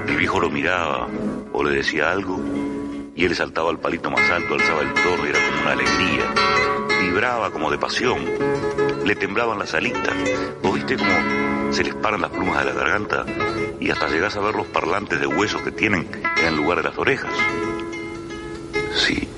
El 0.07 0.17
viejo 0.17 0.41
lo 0.41 0.51
miraba 0.51 1.09
o 1.53 1.65
le 1.65 1.71
decía 1.77 2.11
algo 2.11 2.41
y 3.15 3.25
él 3.25 3.37
saltaba 3.37 3.71
al 3.71 3.79
palito 3.79 4.11
más 4.11 4.31
alto, 4.31 4.55
alzaba 4.55 4.81
el 4.81 4.89
y 4.89 5.29
era 5.29 5.39
como 5.47 5.61
una 5.61 5.73
alegría. 5.73 6.35
Vibraba 7.03 7.51
como 7.51 7.71
de 7.71 7.77
pasión. 7.79 8.19
Le 9.05 9.15
temblaban 9.15 9.59
las 9.59 9.75
alitas. 9.75 10.15
¿Vos 10.63 10.75
viste 10.75 10.97
cómo 10.97 11.73
se 11.73 11.85
les 11.85 11.95
paran 11.97 12.23
las 12.23 12.31
plumas 12.31 12.65
de 12.65 12.73
la 12.73 12.73
garganta 12.73 13.27
y 13.79 13.91
hasta 13.91 14.09
llegás 14.09 14.37
a 14.37 14.41
ver 14.41 14.55
los 14.55 14.67
parlantes 14.69 15.21
de 15.21 15.27
huesos 15.27 15.61
que 15.63 15.71
tienen 15.71 16.09
en 16.43 16.57
lugar 16.57 16.79
de 16.79 16.85
las 16.85 16.97
orejas? 16.97 17.33
Sí. 18.95 19.29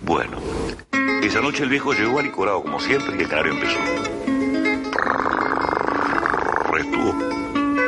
Bueno, 0.00 0.38
esa 1.22 1.40
noche 1.40 1.64
el 1.64 1.68
viejo 1.68 1.92
llegó 1.92 2.18
alicorado 2.18 2.62
como 2.62 2.80
siempre 2.80 3.14
y 3.18 3.22
el 3.22 3.28
canario 3.28 3.52
empezó. 3.52 4.15
Restuvo, 6.86 7.14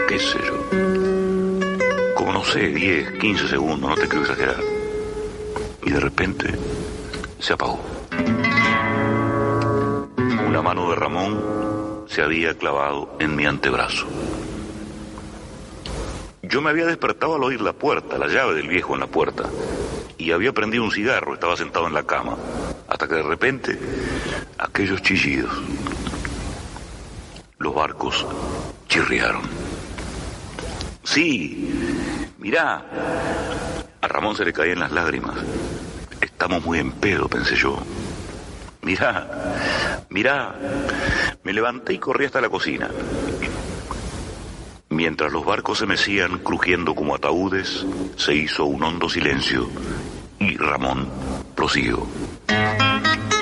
qué 0.09 0.19
sé 0.19 0.39
yo, 0.45 2.15
como 2.15 2.33
no 2.33 2.45
sé, 2.45 2.69
10, 2.69 3.13
15 3.13 3.49
segundos, 3.49 3.91
no 3.91 3.97
te 3.97 4.09
quiero 4.09 4.23
exagerar. 4.25 4.61
Y 5.85 5.91
de 5.91 6.01
repente 6.01 6.55
se 7.39 7.53
apagó. 7.53 7.81
Una 10.47 10.63
mano 10.63 10.91
de 10.91 10.97
Ramón 10.97 12.05
se 12.09 12.23
había 12.23 12.55
clavado 12.55 13.17
en 13.21 13.37
mi 13.37 13.47
antebrazo. 13.47 14.07
Yo 16.43 16.61
me 16.61 16.71
había 16.71 16.87
despertado 16.87 17.37
al 17.37 17.45
oír 17.45 17.61
la 17.61 17.75
puerta, 17.75 18.19
la 18.19 18.27
llave 18.27 18.55
del 18.55 18.69
viejo 18.69 18.95
en 18.95 19.01
la 19.01 19.07
puerta, 19.07 19.45
y 20.17 20.33
había 20.33 20.53
prendido 20.53 20.83
un 20.83 20.91
cigarro, 20.91 21.35
estaba 21.35 21.57
sentado 21.57 21.87
en 21.87 21.95
la 21.95 22.05
cama, 22.05 22.37
hasta 22.89 23.07
que 23.07 23.15
de 23.17 23.23
repente 23.23 23.79
aquellos 24.59 25.03
chillidos, 25.03 25.53
los 27.59 27.75
barcos 27.75 28.27
chirriaron. 28.89 29.43
Sí, 31.05 31.71
mirá, 32.39 32.85
a 34.01 34.09
Ramón 34.09 34.37
se 34.37 34.45
le 34.45 34.53
caían 34.53 34.81
las 34.81 34.93
lágrimas. 34.93 35.37
Estamos 36.21 36.65
muy 36.65 36.79
en 36.79 36.93
pedo, 36.93 37.29
pensé 37.29 37.55
yo. 37.57 37.79
Mirá, 38.83 39.27
mirá, 40.09 40.55
me 41.45 41.53
levanté 41.53 41.95
y 41.95 41.99
corrí 41.99 42.25
hasta 42.25 42.41
la 42.41 42.49
cocina. 42.49 42.89
Mientras 44.89 45.33
los 45.33 45.45
barcos 45.45 45.79
se 45.79 45.87
mecían 45.87 46.39
crujiendo 46.39 46.95
como 46.95 47.15
ataúdes, 47.15 47.87
se 48.17 48.35
hizo 48.35 48.65
un 48.65 48.83
hondo 48.83 49.09
silencio 49.09 49.69
y 50.39 50.57
Ramón 50.57 51.09
prosiguió. 51.55 52.07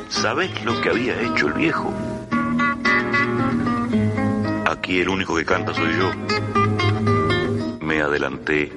¿Sabés 0.09 0.65
lo 0.65 0.81
que 0.81 0.89
había 0.89 1.21
hecho 1.21 1.47
el 1.47 1.53
viejo? 1.53 1.93
Aquí 4.77 5.01
el 5.01 5.09
único 5.09 5.35
que 5.35 5.45
canta 5.45 5.73
soy 5.75 5.91
yo. 5.97 6.11
Me 7.81 8.03
adelanté 8.03 8.71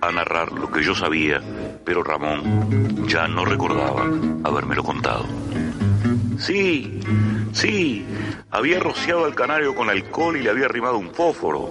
a 0.00 0.10
narrar 0.10 0.52
lo 0.52 0.70
que 0.70 0.82
yo 0.82 0.94
sabía, 0.94 1.40
pero 1.84 2.02
Ramón 2.02 3.06
ya 3.06 3.28
no 3.28 3.44
recordaba 3.44 4.04
habérmelo 4.44 4.82
contado. 4.82 5.26
Sí, 6.38 7.00
sí, 7.52 8.04
había 8.50 8.80
rociado 8.80 9.24
al 9.24 9.34
canario 9.34 9.74
con 9.74 9.88
alcohol 9.88 10.36
y 10.36 10.42
le 10.42 10.50
había 10.50 10.66
arrimado 10.66 10.98
un 10.98 11.14
fósforo. 11.14 11.70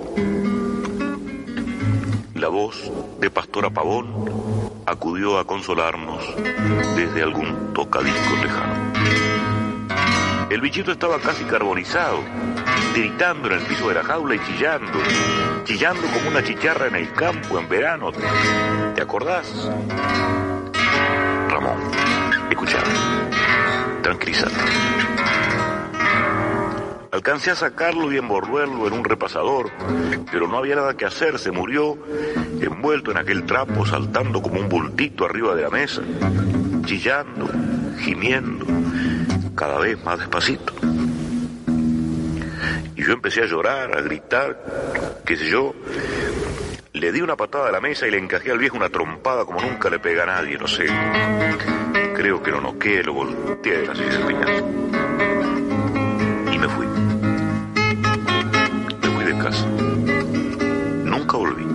La 2.35 2.48
voz 2.48 2.91
de 3.19 3.30
Pastora 3.30 3.69
Pavón 3.69 4.81
acudió 4.85 5.39
a 5.39 5.45
consolarnos 5.45 6.23
desde 6.95 7.22
algún 7.22 7.73
tocadisco 7.73 8.35
lejano. 8.41 9.26
El 10.49 10.61
bichito 10.61 10.93
estaba 10.93 11.19
casi 11.19 11.43
carbonizado, 11.43 12.19
gritando 12.95 13.49
en 13.49 13.59
el 13.59 13.65
piso 13.65 13.89
de 13.89 13.95
la 13.95 14.03
jaula 14.03 14.35
y 14.35 14.39
chillando, 14.39 14.99
chillando 15.65 16.07
como 16.07 16.29
una 16.29 16.41
chicharra 16.41 16.87
en 16.87 16.95
el 16.95 17.11
campo 17.11 17.59
en 17.59 17.67
verano. 17.67 18.11
¿Te 18.95 19.01
acordás? 19.01 19.69
Ramón, 21.49 21.77
escucha, 22.49 22.77
tranquilízate. 24.01 24.55
Alcancé 27.11 27.51
a 27.51 27.55
sacarlo 27.55 28.13
y 28.13 28.17
envolverlo 28.17 28.87
en 28.87 28.93
un 28.93 29.03
repasador, 29.03 29.69
pero 30.31 30.47
no 30.47 30.57
había 30.59 30.77
nada 30.77 30.95
que 30.95 31.03
hacer, 31.03 31.39
se 31.39 31.51
murió 31.51 31.97
envuelto 32.61 33.11
en 33.11 33.17
aquel 33.17 33.45
trapo, 33.45 33.85
saltando 33.85 34.41
como 34.41 34.61
un 34.61 34.69
bultito 34.69 35.25
arriba 35.25 35.55
de 35.55 35.63
la 35.63 35.69
mesa, 35.69 36.03
chillando, 36.85 37.49
gimiendo, 37.99 38.65
cada 39.57 39.79
vez 39.79 40.01
más 40.05 40.19
despacito. 40.19 40.71
Y 42.95 43.03
yo 43.03 43.11
empecé 43.11 43.41
a 43.41 43.45
llorar, 43.45 43.97
a 43.97 44.01
gritar, 44.01 44.55
qué 45.25 45.35
sé 45.35 45.49
yo. 45.49 45.73
Le 46.93 47.11
di 47.11 47.21
una 47.21 47.35
patada 47.35 47.69
a 47.69 47.71
la 47.71 47.81
mesa 47.81 48.07
y 48.07 48.11
le 48.11 48.19
encajé 48.19 48.51
al 48.51 48.59
viejo 48.59 48.77
una 48.77 48.89
trompada 48.89 49.45
como 49.45 49.59
nunca 49.59 49.89
le 49.89 49.99
pega 49.99 50.23
a 50.23 50.25
nadie, 50.27 50.57
no 50.57 50.67
sé. 50.67 50.85
Creo 52.15 52.41
que 52.41 52.51
lo 52.51 52.61
noqué, 52.61 53.03
lo 53.03 53.13
volteé 53.13 53.79
de 53.79 53.88
la 53.88 53.95
silla 53.95 54.19
Y 56.53 56.57
me 56.59 56.69
fui. 56.69 56.88
Me 59.01 59.09
fui 59.09 59.25
de 59.25 59.38
casa. 59.39 59.65
Nunca 61.03 61.38
volví. 61.38 61.65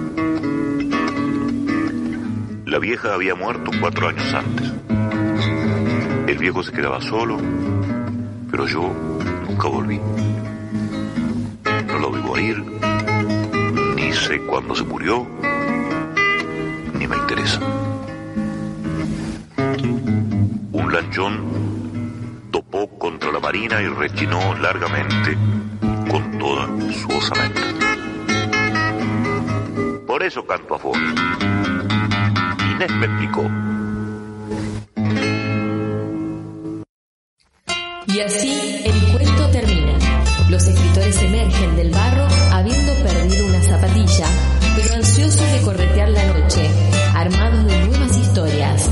La 2.67 2.79
vieja 2.79 3.15
había 3.15 3.35
muerto 3.35 3.71
cuatro 3.81 4.09
años 4.09 4.33
antes. 4.35 4.82
Viejo 6.43 6.61
se 6.65 6.73
quedaba 6.73 7.01
solo, 7.01 7.39
pero 8.51 8.67
yo 8.67 8.93
nunca 9.49 9.69
volví. 9.69 10.01
No 11.87 11.99
lo 12.01 12.11
vi 12.11 12.21
morir, 12.21 12.65
ni 13.95 14.13
sé 14.13 14.41
cuándo 14.41 14.75
se 14.75 14.83
murió, 14.83 15.25
ni 16.99 17.07
me 17.07 17.17
interesa. 17.17 17.61
Un 20.73 20.93
lanchón 20.93 22.49
topó 22.51 22.89
contra 22.99 23.31
la 23.31 23.39
marina 23.39 23.81
y 23.81 23.87
rechinó 23.87 24.57
largamente 24.57 25.39
con 26.11 26.39
toda 26.41 26.67
su 26.93 27.09
osamenta. 27.19 27.63
Por 30.09 30.25
eso 30.25 30.45
canto 30.45 30.75
a 30.75 30.79
fondo. 30.81 31.23
Inés 32.75 32.93
me 32.97 33.07
explicó. 33.07 33.72
Y 38.15 38.21
así 38.21 38.83
el 38.85 39.13
cuento 39.13 39.49
termina. 39.51 39.99
Los 40.51 40.67
escritores 40.67 41.23
emergen 41.23 41.77
del 41.77 41.91
barro 41.91 42.27
habiendo 42.51 42.93
perdido 43.03 43.47
una 43.47 43.63
zapatilla, 43.63 44.27
pero 44.77 44.95
ansiosos 44.95 45.51
de 45.51 45.63
corretear 45.63 46.11
la 46.11 46.27
noche, 46.27 46.69
armados 47.15 47.65
de 47.65 47.87
nuevas 47.87 48.19
historias. 48.19 48.91